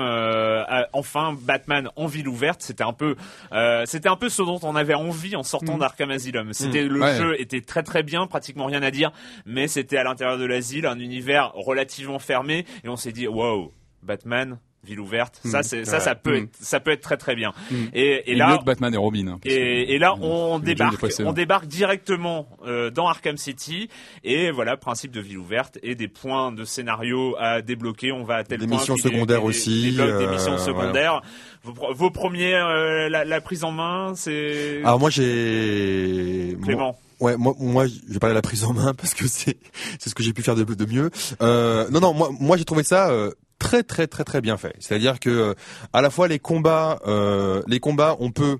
euh, 0.62 0.82
a- 0.82 0.88
enfin 0.92 1.36
Batman 1.40 1.88
en 1.96 2.06
ville 2.06 2.28
ouverte. 2.28 2.62
C'était 2.62 2.84
un 2.84 2.92
peu, 2.92 3.16
euh, 3.52 3.84
c'était 3.86 4.08
un 4.08 4.16
peu 4.16 4.28
ce 4.28 4.42
dont 4.42 4.60
on 4.62 4.74
avait 4.76 4.94
envie 4.94 5.36
en 5.36 5.42
sortant 5.42 5.78
d'Arkham 5.78 6.10
Asylum. 6.10 6.52
C'était 6.52 6.84
le 6.84 7.00
Ouais. 7.00 7.16
jeu 7.16 7.40
était 7.40 7.60
très 7.60 7.82
très 7.82 8.02
bien, 8.02 8.26
pratiquement 8.26 8.66
rien 8.66 8.82
à 8.82 8.90
dire, 8.90 9.12
mais 9.46 9.68
c'était 9.68 9.96
à 9.98 10.04
l'intérieur 10.04 10.38
de 10.38 10.44
l'asile, 10.44 10.86
un 10.86 10.98
univers 10.98 11.52
relativement 11.54 12.18
fermé, 12.18 12.64
et 12.84 12.88
on 12.88 12.96
s'est 12.96 13.12
dit 13.12 13.26
wow, 13.28 13.72
Batman. 14.02 14.58
Ville 14.84 14.98
ouverte, 14.98 15.40
ça 15.44 15.62
c'est 15.62 15.84
ça 15.84 16.00
ça 16.00 16.16
peut 16.16 16.32
Mm. 16.40 16.42
être 16.44 16.56
ça 16.60 16.80
peut 16.80 16.90
être 16.90 17.02
très 17.02 17.16
très 17.16 17.36
bien. 17.36 17.52
Mm. 17.70 17.74
Et, 17.94 18.32
et 18.32 18.34
là 18.34 18.50
mieux 18.50 18.58
que 18.58 18.64
Batman 18.64 18.92
et 18.92 18.96
Robin. 18.96 19.28
hein, 19.28 19.38
Et, 19.44 19.94
et 19.94 19.98
là, 20.00 20.14
on 20.20 20.58
débarque, 20.58 21.04
on 21.20 21.32
débarque 21.32 21.66
directement 21.66 22.48
euh, 22.66 22.90
dans 22.90 23.06
Arkham 23.06 23.36
City. 23.36 23.88
Et 24.24 24.50
voilà, 24.50 24.76
principe 24.76 25.12
de 25.12 25.20
ville 25.20 25.38
ouverte 25.38 25.78
et 25.84 25.94
des 25.94 26.08
points 26.08 26.50
de 26.50 26.64
scénario 26.64 27.36
à 27.38 27.62
débloquer. 27.62 28.10
On 28.10 28.24
va 28.24 28.36
à 28.36 28.44
tel 28.44 28.58
Des 28.58 28.66
point 28.66 28.78
missions 28.78 28.94
a 28.94 28.96
des- 29.40 29.46
aussi, 29.46 29.82
Des 29.92 29.96
blocs, 29.96 30.18
des 30.18 30.24
euh, 30.24 30.30
missions 30.32 30.56
voilà. 30.56 30.64
secondaires. 30.64 31.22
Vos, 31.62 31.72
pro- 31.74 31.94
vos 31.94 32.10
premiers, 32.10 32.54
euh, 32.56 33.08
la, 33.08 33.24
la 33.24 33.40
prise 33.40 33.62
en 33.62 33.70
main, 33.70 34.14
c'est 34.16 34.80
Alors 34.82 34.98
moi 34.98 35.10
j'ai 35.10 36.56
Clément. 36.62 36.98
Ouais, 37.20 37.36
moi, 37.36 37.54
moi, 37.60 37.86
je 37.86 38.12
vais 38.14 38.18
parler 38.18 38.32
de 38.34 38.38
la 38.38 38.42
prise 38.42 38.64
en 38.64 38.72
main 38.72 38.94
parce 38.98 39.14
que 39.14 39.28
c'est, 39.28 39.56
c'est 40.00 40.10
ce 40.10 40.14
que 40.14 40.24
j'ai 40.24 40.32
pu 40.32 40.42
faire 40.42 40.56
de, 40.56 40.64
de 40.64 40.84
mieux. 40.92 41.10
Euh, 41.40 41.88
non, 41.90 42.00
non, 42.00 42.12
moi, 42.14 42.30
moi, 42.40 42.56
j'ai 42.56 42.64
trouvé 42.64 42.82
ça 42.82 43.10
euh, 43.10 43.30
très, 43.62 43.82
très, 43.84 44.08
très, 44.08 44.24
très 44.24 44.40
bien 44.40 44.56
fait. 44.56 44.74
C'est-à-dire 44.80 45.20
que 45.20 45.30
euh, 45.30 45.54
à 45.92 46.02
la 46.02 46.10
fois 46.10 46.26
les 46.26 46.40
combats, 46.40 46.98
euh, 47.06 47.62
les 47.68 47.78
combats, 47.78 48.16
on 48.18 48.32
peut, 48.32 48.58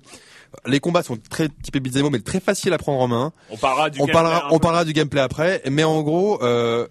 les 0.65 0.79
combats 0.79 1.03
sont 1.03 1.17
très 1.29 1.49
typés 1.49 1.81
beat'em 1.81 2.09
mais 2.09 2.19
très 2.19 2.39
faciles 2.39 2.73
à 2.73 2.77
prendre 2.77 3.01
en 3.01 3.07
main. 3.07 3.33
On 3.49 3.57
parlera 3.57 3.89
du 3.89 3.99
on 3.99 4.05
gameplay 4.05 4.13
parlera, 4.13 4.47
on 4.51 4.59
parlera 4.59 4.85
du 4.85 4.93
gameplay 4.93 5.21
après, 5.21 5.61
mais 5.69 5.83
en 5.83 6.01
gros, 6.01 6.41
euh, 6.41 6.87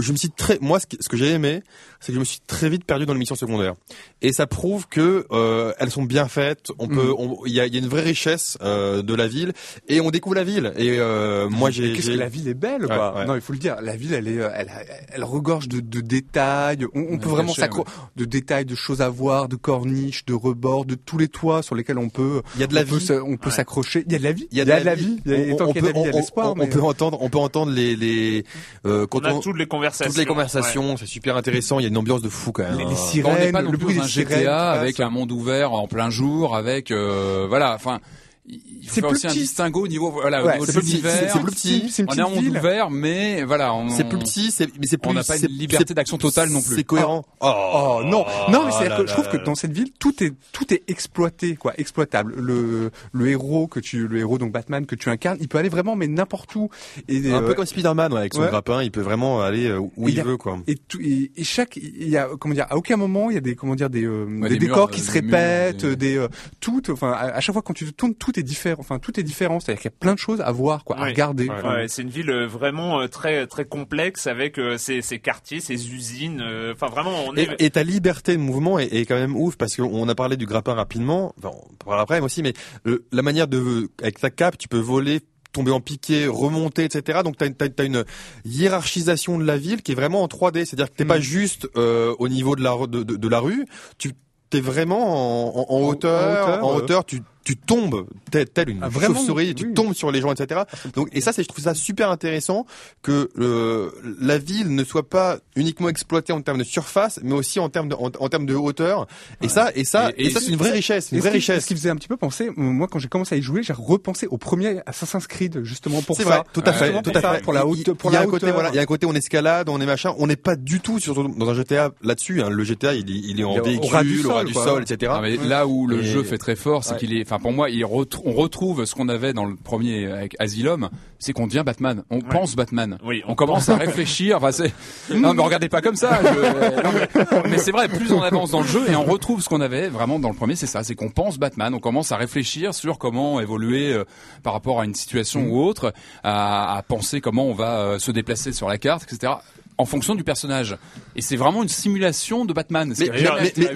je 0.00 0.10
me 0.12 0.16
suis 0.16 0.30
très, 0.30 0.58
moi, 0.60 0.80
ce 0.80 0.86
que, 0.86 0.96
ce 1.00 1.08
que 1.08 1.16
j'ai 1.16 1.30
aimé, 1.30 1.62
c'est 2.04 2.12
que 2.12 2.14
je 2.16 2.20
me 2.20 2.24
suis 2.24 2.40
très 2.46 2.68
vite 2.68 2.84
perdu 2.84 3.06
dans 3.06 3.14
les 3.14 3.18
missions 3.18 3.34
secondaires. 3.34 3.74
Et 4.20 4.32
ça 4.32 4.46
prouve 4.46 4.86
que 4.88 5.26
euh, 5.32 5.72
elles 5.78 5.90
sont 5.90 6.02
bien 6.02 6.28
faites. 6.28 6.68
On 6.78 6.86
peut, 6.86 7.08
Mm. 7.08 7.14
on- 7.18 7.38
il 7.46 7.52
y 7.54 7.60
a, 7.60 7.66
il 7.66 7.72
y 7.74 7.76
a 7.76 7.80
une 7.80 7.88
vraie 7.88 8.02
richesse 8.02 8.58
euh, 8.62 9.00
de 9.02 9.14
la 9.14 9.26
ville 9.26 9.52
et 9.88 10.00
on 10.02 10.10
découvre 10.10 10.34
la 10.36 10.44
ville. 10.44 10.72
Et 10.76 10.98
euh, 10.98 11.48
moi, 11.48 11.70
j'ai, 11.70 11.94
Qu'est-ce 11.94 12.10
que 12.10 12.16
la 12.16 12.28
ville 12.28 12.46
est 12.48 12.54
belle, 12.54 12.82
Ouais, 12.82 12.88
quoi. 12.88 13.14
ouais. 13.16 13.24
Non, 13.26 13.34
il 13.34 13.40
faut 13.40 13.52
le 13.54 13.58
dire. 13.58 13.76
La 13.82 13.96
ville, 13.96 14.12
elle 14.12 14.28
est, 14.28 14.38
euh, 14.38 14.50
elle, 14.54 14.70
elle 15.12 15.24
regorge 15.24 15.68
de, 15.68 15.80
de 15.80 16.00
détails. 16.00 16.84
On, 16.94 17.00
on 17.14 17.18
peut 17.18 17.28
vraiment 17.30 17.48
cachée, 17.52 17.60
s'accro, 17.62 17.84
de 18.16 18.24
détails, 18.24 18.64
de 18.66 18.74
choses 18.74 19.00
à 19.00 19.08
voir, 19.08 19.48
de 19.48 19.56
corniches, 19.56 20.24
de 20.26 20.34
rebords, 20.34 20.84
de 20.84 20.94
tous 20.94 21.16
les 21.18 21.28
toits 21.28 21.62
sur 21.62 21.74
lesquels 21.74 21.98
on 21.98 22.08
peut, 22.10 22.42
il 22.54 22.60
y 22.60 22.64
a 22.64 22.66
de 22.66 22.74
la 22.74 22.82
on 22.82 22.84
peut, 22.84 22.96
vie. 22.96 23.06
se- 23.06 23.12
on 23.14 23.36
peut 23.36 23.48
Ouais. 23.50 23.54
s'accrocher. 23.56 24.04
Il 24.06 24.12
y 24.12 24.16
a 24.16 24.18
de 24.18 24.24
la 24.24 24.32
vie. 24.32 24.46
Il 24.50 24.58
y 24.58 24.60
a 24.60 24.64
de 24.64 24.70
la, 24.70 24.94
vie. 24.94 25.18
Il 25.24 25.32
y 25.32 25.34
a- 25.34 25.36
de 25.36 25.50
la 25.50 25.56
peut- 25.56 25.64
vie, 25.64 25.78
il 25.78 25.84
y 25.84 25.88
a 25.88 25.92
de 25.92 25.98
on- 25.98 26.04
l'espoir. 26.18 26.52
on- 26.52 26.54
mais, 26.54 26.64
On 26.64 26.68
peut 26.68 26.78
euh, 26.80 26.82
entendre, 26.82 27.18
on 27.22 27.30
peut 27.30 27.38
entendre 27.38 27.72
les, 27.72 27.96
les 27.96 28.44
euh, 28.86 29.06
quand 29.06 29.20
On 29.22 29.24
a 29.24 29.32
on- 29.32 29.40
toutes 29.40 29.56
les 29.56 29.66
conversations. 29.66 30.10
toutes 30.10 30.18
les 30.18 30.26
conversations. 30.26 30.96
C'est 30.96 31.06
super 31.06 31.36
intéressant. 31.36 31.78
Il 31.78 31.84
y 31.84 31.86
a 31.86 31.90
une 31.94 31.98
ambiance 31.98 32.22
de 32.22 32.28
fou 32.28 32.50
quand 32.50 32.64
même. 32.64 32.76
Les- 32.78 32.84
les 32.84 32.90
hein. 32.90 32.96
sirènes. 32.96 33.32
on 33.36 33.38
n'est 33.38 33.52
pas 33.52 33.62
non 33.62 33.70
le 33.70 33.78
plus 33.78 33.84
bruit 33.86 33.96
dans 33.96 34.02
un 34.02 34.06
des 34.06 34.10
GTA 34.10 34.72
avec 34.72 34.98
un 34.98 35.10
monde 35.10 35.30
ouvert 35.30 35.72
en 35.72 35.86
plein 35.86 36.10
jour, 36.10 36.56
avec 36.56 36.90
euh, 36.90 37.46
voilà, 37.48 37.74
enfin. 37.74 38.00
Il 38.46 38.58
faut 38.88 38.94
C'est 38.96 39.00
faire 39.00 39.08
plus 39.08 39.16
aussi 39.16 39.26
un 39.26 39.30
petit. 39.30 39.38
distinguo 39.38 39.80
au 39.84 39.88
niveau, 39.88 40.10
voilà, 40.10 40.42
au 40.42 40.46
Ouais, 40.46 40.52
niveau 40.52 40.66
de 40.66 40.70
c'est 40.70 40.78
plus 40.78 40.86
petit, 40.86 40.90
l'univers. 40.98 41.30
c'est 41.32 41.40
plus 41.40 41.50
petit, 41.54 41.88
c'est 41.90 42.02
une 42.02 42.08
On 42.10 42.14
est 42.14 42.20
en 42.20 42.24
petite 42.28 42.34
monde 42.36 42.44
ville. 42.44 42.58
ouvert, 42.58 42.90
mais 42.90 43.42
voilà, 43.42 43.72
on, 43.74 43.88
C'est 43.88 44.04
plus 44.06 44.18
petit, 44.18 44.50
c'est 44.50 44.66
mais 44.78 44.86
c'est 44.86 44.98
plus. 44.98 45.08
on 45.10 45.14
n'a 45.14 45.24
pas 45.24 45.38
une 45.38 45.46
liberté 45.46 45.94
d'action 45.94 46.18
totale 46.18 46.50
non 46.50 46.60
plus. 46.60 46.74
C'est 46.76 46.84
cohérent. 46.84 47.24
Oh 47.40 48.02
non, 48.04 48.26
non, 48.50 48.66
mais 48.66 48.72
c'est 48.72 48.84
je 48.94 49.12
trouve 49.12 49.24
là 49.24 49.30
que 49.32 49.36
dans 49.38 49.54
cette 49.54 49.72
ville 49.72 49.92
tout 49.98 50.22
est 50.22 50.34
tout 50.52 50.72
est 50.74 50.82
exploité 50.88 51.56
quoi, 51.56 51.72
exploitable. 51.78 52.34
Le 52.36 52.90
le 53.12 53.28
héros 53.30 53.66
que 53.66 53.80
tu 53.80 54.06
le 54.08 54.18
héros 54.18 54.36
donc 54.36 54.52
Batman 54.52 54.84
que 54.84 54.94
tu 54.94 55.08
incarnes, 55.08 55.38
il 55.40 55.48
peut 55.48 55.56
aller 55.56 55.70
vraiment 55.70 55.96
mais 55.96 56.06
n'importe 56.06 56.54
où 56.54 56.68
et 57.08 57.32
Un 57.32 57.42
euh, 57.42 57.46
peu 57.46 57.54
comme 57.54 57.64
Spider-Man 57.64 58.12
ouais, 58.12 58.18
avec 58.18 58.34
son 58.34 58.42
ouais. 58.42 58.48
grappin, 58.48 58.82
il 58.82 58.90
peut 58.90 59.00
vraiment 59.00 59.40
aller 59.40 59.68
euh, 59.68 59.78
où 59.96 60.08
il 60.08 60.20
a- 60.20 60.22
veut 60.22 60.36
quoi. 60.36 60.58
et, 60.66 60.74
tout, 60.74 61.00
et, 61.00 61.30
et 61.34 61.44
chaque 61.44 61.76
il 61.76 62.08
y 62.10 62.18
a 62.18 62.28
comment 62.38 62.52
dire 62.54 62.66
à 62.68 62.76
aucun 62.76 62.96
moment 62.98 63.30
il 63.30 63.34
y 63.34 63.38
a 63.38 63.40
des 63.40 63.54
comment 63.54 63.74
dire 63.74 63.88
des 63.88 64.04
euh, 64.04 64.26
Ouais, 64.26 64.48
des, 64.50 64.58
des 64.58 64.66
décors 64.66 64.90
qui 64.90 65.00
euh, 65.00 65.04
se 65.04 65.10
répètent 65.12 65.86
des- 65.86 66.18
euh, 66.18 66.28
tout 66.60 66.82
enfin 66.90 67.12
à, 67.12 67.40
chaque 67.40 67.54
fois 67.54 67.62
quand 67.62 67.72
tu 67.74 67.90
tournes 67.94 68.14
tout 68.14 68.33
est 68.38 68.42
différent 68.42 68.80
enfin 68.80 68.98
tout 68.98 69.18
est 69.18 69.22
différent 69.22 69.60
c'est-à-dire 69.60 69.82
qu'il 69.82 69.90
y 69.90 69.94
a 69.94 69.98
plein 69.98 70.14
de 70.14 70.18
choses 70.18 70.40
à 70.40 70.50
voir 70.52 70.84
quoi 70.84 70.98
à 70.98 71.04
regarder 71.04 71.48
Ouais. 71.48 71.54
Enfin, 71.58 71.74
Ouais, 71.74 71.88
c'est 71.88 72.02
une 72.02 72.10
ville 72.10 72.30
euh, 72.30 72.46
vraiment 72.46 73.00
euh, 73.00 73.06
très 73.08 73.46
très 73.46 73.64
complexe 73.64 74.26
avec 74.26 74.58
euh, 74.58 74.76
ses, 74.78 75.02
ses 75.02 75.18
quartiers, 75.18 75.60
ses 75.60 75.92
usines. 75.92 76.42
Enfin 76.72 76.86
vraiment, 76.88 77.10
on 77.26 77.34
est. 77.36 77.48
Et, 77.60 77.66
et 77.66 77.70
ta 77.70 77.82
liberté 77.82 78.32
de 78.36 78.40
mouvement 78.40 78.78
est, 78.78 78.92
est 78.94 79.04
quand 79.06 79.14
même 79.16 79.36
ouf 79.36 79.56
parce 79.56 79.76
qu'on 79.76 80.08
a 80.08 80.14
parlé 80.14 80.36
du 80.36 80.46
grappin 80.46 80.74
rapidement. 80.74 81.34
Enfin, 81.38 81.50
on 81.70 81.74
parlera 81.84 82.02
après 82.02 82.20
aussi, 82.20 82.42
mais 82.42 82.52
le- 82.84 83.04
la 83.12 83.22
manière 83.22 83.48
de 83.48 83.88
avec 84.02 84.18
ta 84.20 84.30
cape, 84.30 84.58
tu 84.58 84.68
peux 84.68 84.78
voler 84.78 85.20
tomber 85.52 85.70
en 85.70 85.80
piqué, 85.80 86.26
remonter, 86.26 86.84
etc. 86.84 87.20
Donc 87.24 87.36
tu 87.36 87.44
as, 87.44 87.84
une 87.84 88.04
hiérarchisation 88.44 89.38
de 89.38 89.44
la 89.44 89.56
ville 89.56 89.82
qui 89.82 89.92
est 89.92 89.94
vraiment 89.94 90.22
en 90.22 90.26
3D. 90.28 90.64
C'est-à-dire 90.64 90.90
que 90.90 90.96
t'es 90.96 91.04
Mm. 91.04 91.08
pas 91.08 91.20
juste 91.20 91.68
euh, 91.76 92.14
au 92.18 92.28
niveau 92.28 92.56
de 92.56 92.62
la, 92.62 92.70
re- 92.70 92.88
de, 92.88 93.02
de- 93.02 93.16
de 93.16 93.28
la 93.28 93.40
rue, 93.40 93.66
tu 93.98 94.12
t'es 94.50 94.60
vraiment 94.60 95.54
en, 95.56 95.60
en- 95.60 95.74
en 95.76 95.80
hauteur, 95.88 96.42
hauteur, 96.48 96.64
en 96.64 96.74
hauteur, 96.76 97.04
tu, 97.04 97.20
tu 97.44 97.56
tombes 97.56 98.06
tel, 98.30 98.48
tel 98.48 98.70
une 98.70 98.78
Ah, 98.82 98.88
chauve-souris, 98.90 99.54
tu 99.54 99.66
Oui. 99.66 99.74
tombes 99.74 99.94
sur 99.94 100.10
les 100.10 100.20
gens, 100.20 100.32
etc. 100.32 100.62
Donc 100.94 101.08
et 101.12 101.20
ça, 101.20 101.32
c'est 101.32 101.42
je 101.42 101.48
trouve 101.48 101.62
ça 101.64 101.74
super 101.74 102.10
intéressant 102.10 102.66
que 103.02 103.30
euh, 103.38 103.90
la 104.20 104.38
ville 104.38 104.74
ne 104.74 104.82
soit 104.84 105.08
pas 105.08 105.38
uniquement 105.56 105.88
exploitée 105.88 106.32
en 106.32 106.40
termes 106.40 106.58
de 106.58 106.64
surface, 106.64 107.20
mais 107.22 107.34
aussi 107.34 107.60
en 107.60 107.68
termes 107.68 107.88
de, 107.88 107.94
en, 107.94 108.10
en 108.18 108.28
termes 108.28 108.46
de 108.46 108.54
hauteur. 108.54 109.06
Et 109.42 109.48
ça, 109.48 109.70
et 109.74 109.84
ça, 109.84 110.10
Et- 110.16 110.24
et, 110.24 110.26
et 110.26 110.30
ça, 110.30 110.40
c'est 110.40 110.48
une 110.50 110.56
vraie 110.56 110.70
richesse, 110.70 111.12
une 111.12 111.18
vraie 111.20 111.28
ce 111.28 111.32
qui- 111.32 111.38
richesse. 111.38 111.62
Ce 111.62 111.68
qui 111.68 111.74
faisait 111.74 111.90
un 111.90 111.96
petit 111.96 112.08
peu 112.08 112.16
penser, 112.16 112.50
moi 112.56 112.88
quand 112.90 112.98
j'ai 112.98 113.08
commencé 113.08 113.34
à 113.34 113.38
y 113.38 113.42
jouer, 113.42 113.62
j'ai 113.62 113.72
repensé 113.74 114.26
au 114.26 114.38
premier 114.38 114.80
Assassin's 114.86 115.26
Creed 115.26 115.62
justement 115.64 116.02
pour 116.02 116.16
C'est 116.16 116.22
ça. 116.24 116.28
vrai, 116.30 116.42
tout 116.52 116.62
à 116.64 116.72
fait, 116.72 116.86
justement 116.86 117.02
tout 117.02 117.12
à 117.14 117.20
fait. 117.34 117.42
pour 117.42 117.52
la 117.52 117.66
hauteur, 117.66 117.94
pour 117.96 118.10
il 118.10 118.14
y 118.14 118.16
a 118.16 118.20
la 118.20 118.26
un 118.26 118.30
côté, 118.30 118.46
hauteur. 118.46 118.54
voilà, 118.54 118.70
il 118.70 118.76
y 118.76 118.78
a 118.78 118.82
un 118.82 118.86
côté 118.86 119.06
on 119.06 119.12
escalade, 119.14 119.68
on 119.68 119.80
est 119.80 119.86
machin, 119.86 120.14
on 120.18 120.26
n'est 120.26 120.36
pas 120.36 120.56
du 120.56 120.80
tout 120.80 120.98
sur 120.98 121.28
dans 121.28 121.48
un 121.50 121.54
GTA 121.54 121.90
là-dessus. 122.02 122.42
Hein. 122.42 122.48
Le 122.50 122.64
GTA, 122.64 122.94
il, 122.94 123.10
est- 123.10 123.14
il 123.30 123.40
est 123.40 123.44
en 123.44 123.54
Il 123.56 123.62
véhicule, 123.62 123.80
du 123.80 124.24
aura 124.26 124.38
sol, 124.40 124.46
du 124.46 124.52
sol, 124.54 124.82
etc. 124.82 125.12
Non, 125.14 125.20
mais 125.20 125.36
là 125.36 125.66
où 125.66 125.86
le 125.86 126.02
jeu 126.02 126.22
fait 126.22 126.38
très 126.38 126.56
fort, 126.56 126.84
c'est 126.84 126.96
qu'il 126.96 127.12
est, 127.16 127.20
enfin 127.34 127.42
pour 127.42 127.52
moi, 127.52 127.70
il 127.70 127.84
on 127.84 128.32
retrouve 128.32 128.84
ce 128.84 128.94
qu'on 128.94 129.08
avait 129.08 129.32
dans 129.32 129.44
le 129.44 129.56
premier 129.56 130.06
avec 130.06 130.36
Asylum, 130.38 130.88
c'est 131.18 131.32
qu'on 131.32 131.46
devient 131.46 131.62
Batman. 131.64 132.02
On 132.10 132.20
pense 132.20 132.54
Batman. 132.54 132.98
Oui, 133.04 133.22
on, 133.26 133.34
commence 133.34 133.68
à 133.68 133.76
réfléchir. 133.76 134.36
Enfin, 134.36 134.52
c'est 134.52 134.72
non, 135.14 135.34
regardez 135.42 135.68
pas 135.68 135.80
comme 135.80 135.96
ça. 135.96 136.20
je- 136.22 136.82
non, 136.82 136.90
mais, 136.92 137.50
mais 137.50 137.58
c'est 137.58 137.72
vrai, 137.72 137.88
plus 137.88 138.12
on 138.12 138.22
avance 138.22 138.50
dans 138.50 138.60
le 138.60 138.66
jeu 138.66 138.90
et 138.90 138.96
on 138.96 139.04
retrouve 139.04 139.42
ce 139.42 139.48
qu'on 139.48 139.60
avait 139.60 139.88
vraiment 139.88 140.18
dans 140.18 140.28
le 140.28 140.34
premier, 140.34 140.54
c'est 140.56 140.66
ça, 140.66 140.84
c'est 140.84 140.94
qu'on 140.94 141.10
pense 141.10 141.38
Batman. 141.38 141.74
On 141.74 141.80
commence 141.80 142.12
à 142.12 142.16
réfléchir 142.16 142.74
sur 142.74 142.98
comment 142.98 143.40
évoluer 143.40 143.92
euh, 143.92 144.04
par 144.42 144.52
rapport 144.52 144.80
à 144.80 144.84
une 144.84 144.94
situation 144.94 145.46
ou 145.46 145.62
autre, 145.62 145.92
à, 146.22 146.76
à 146.76 146.82
penser 146.82 147.20
comment 147.20 147.46
on 147.46 147.54
va 147.54 147.78
euh, 147.78 147.98
se 147.98 148.10
déplacer 148.10 148.52
sur 148.52 148.68
la 148.68 148.78
carte, 148.78 149.04
etc. 149.10 149.34
En 149.76 149.86
fonction 149.86 150.14
du 150.14 150.22
personnage. 150.22 150.76
Et 151.16 151.20
c'est 151.22 151.36
vraiment 151.36 151.62
une 151.62 151.68
simulation 151.68 152.44
de 152.44 152.52
Batman. 152.52 152.94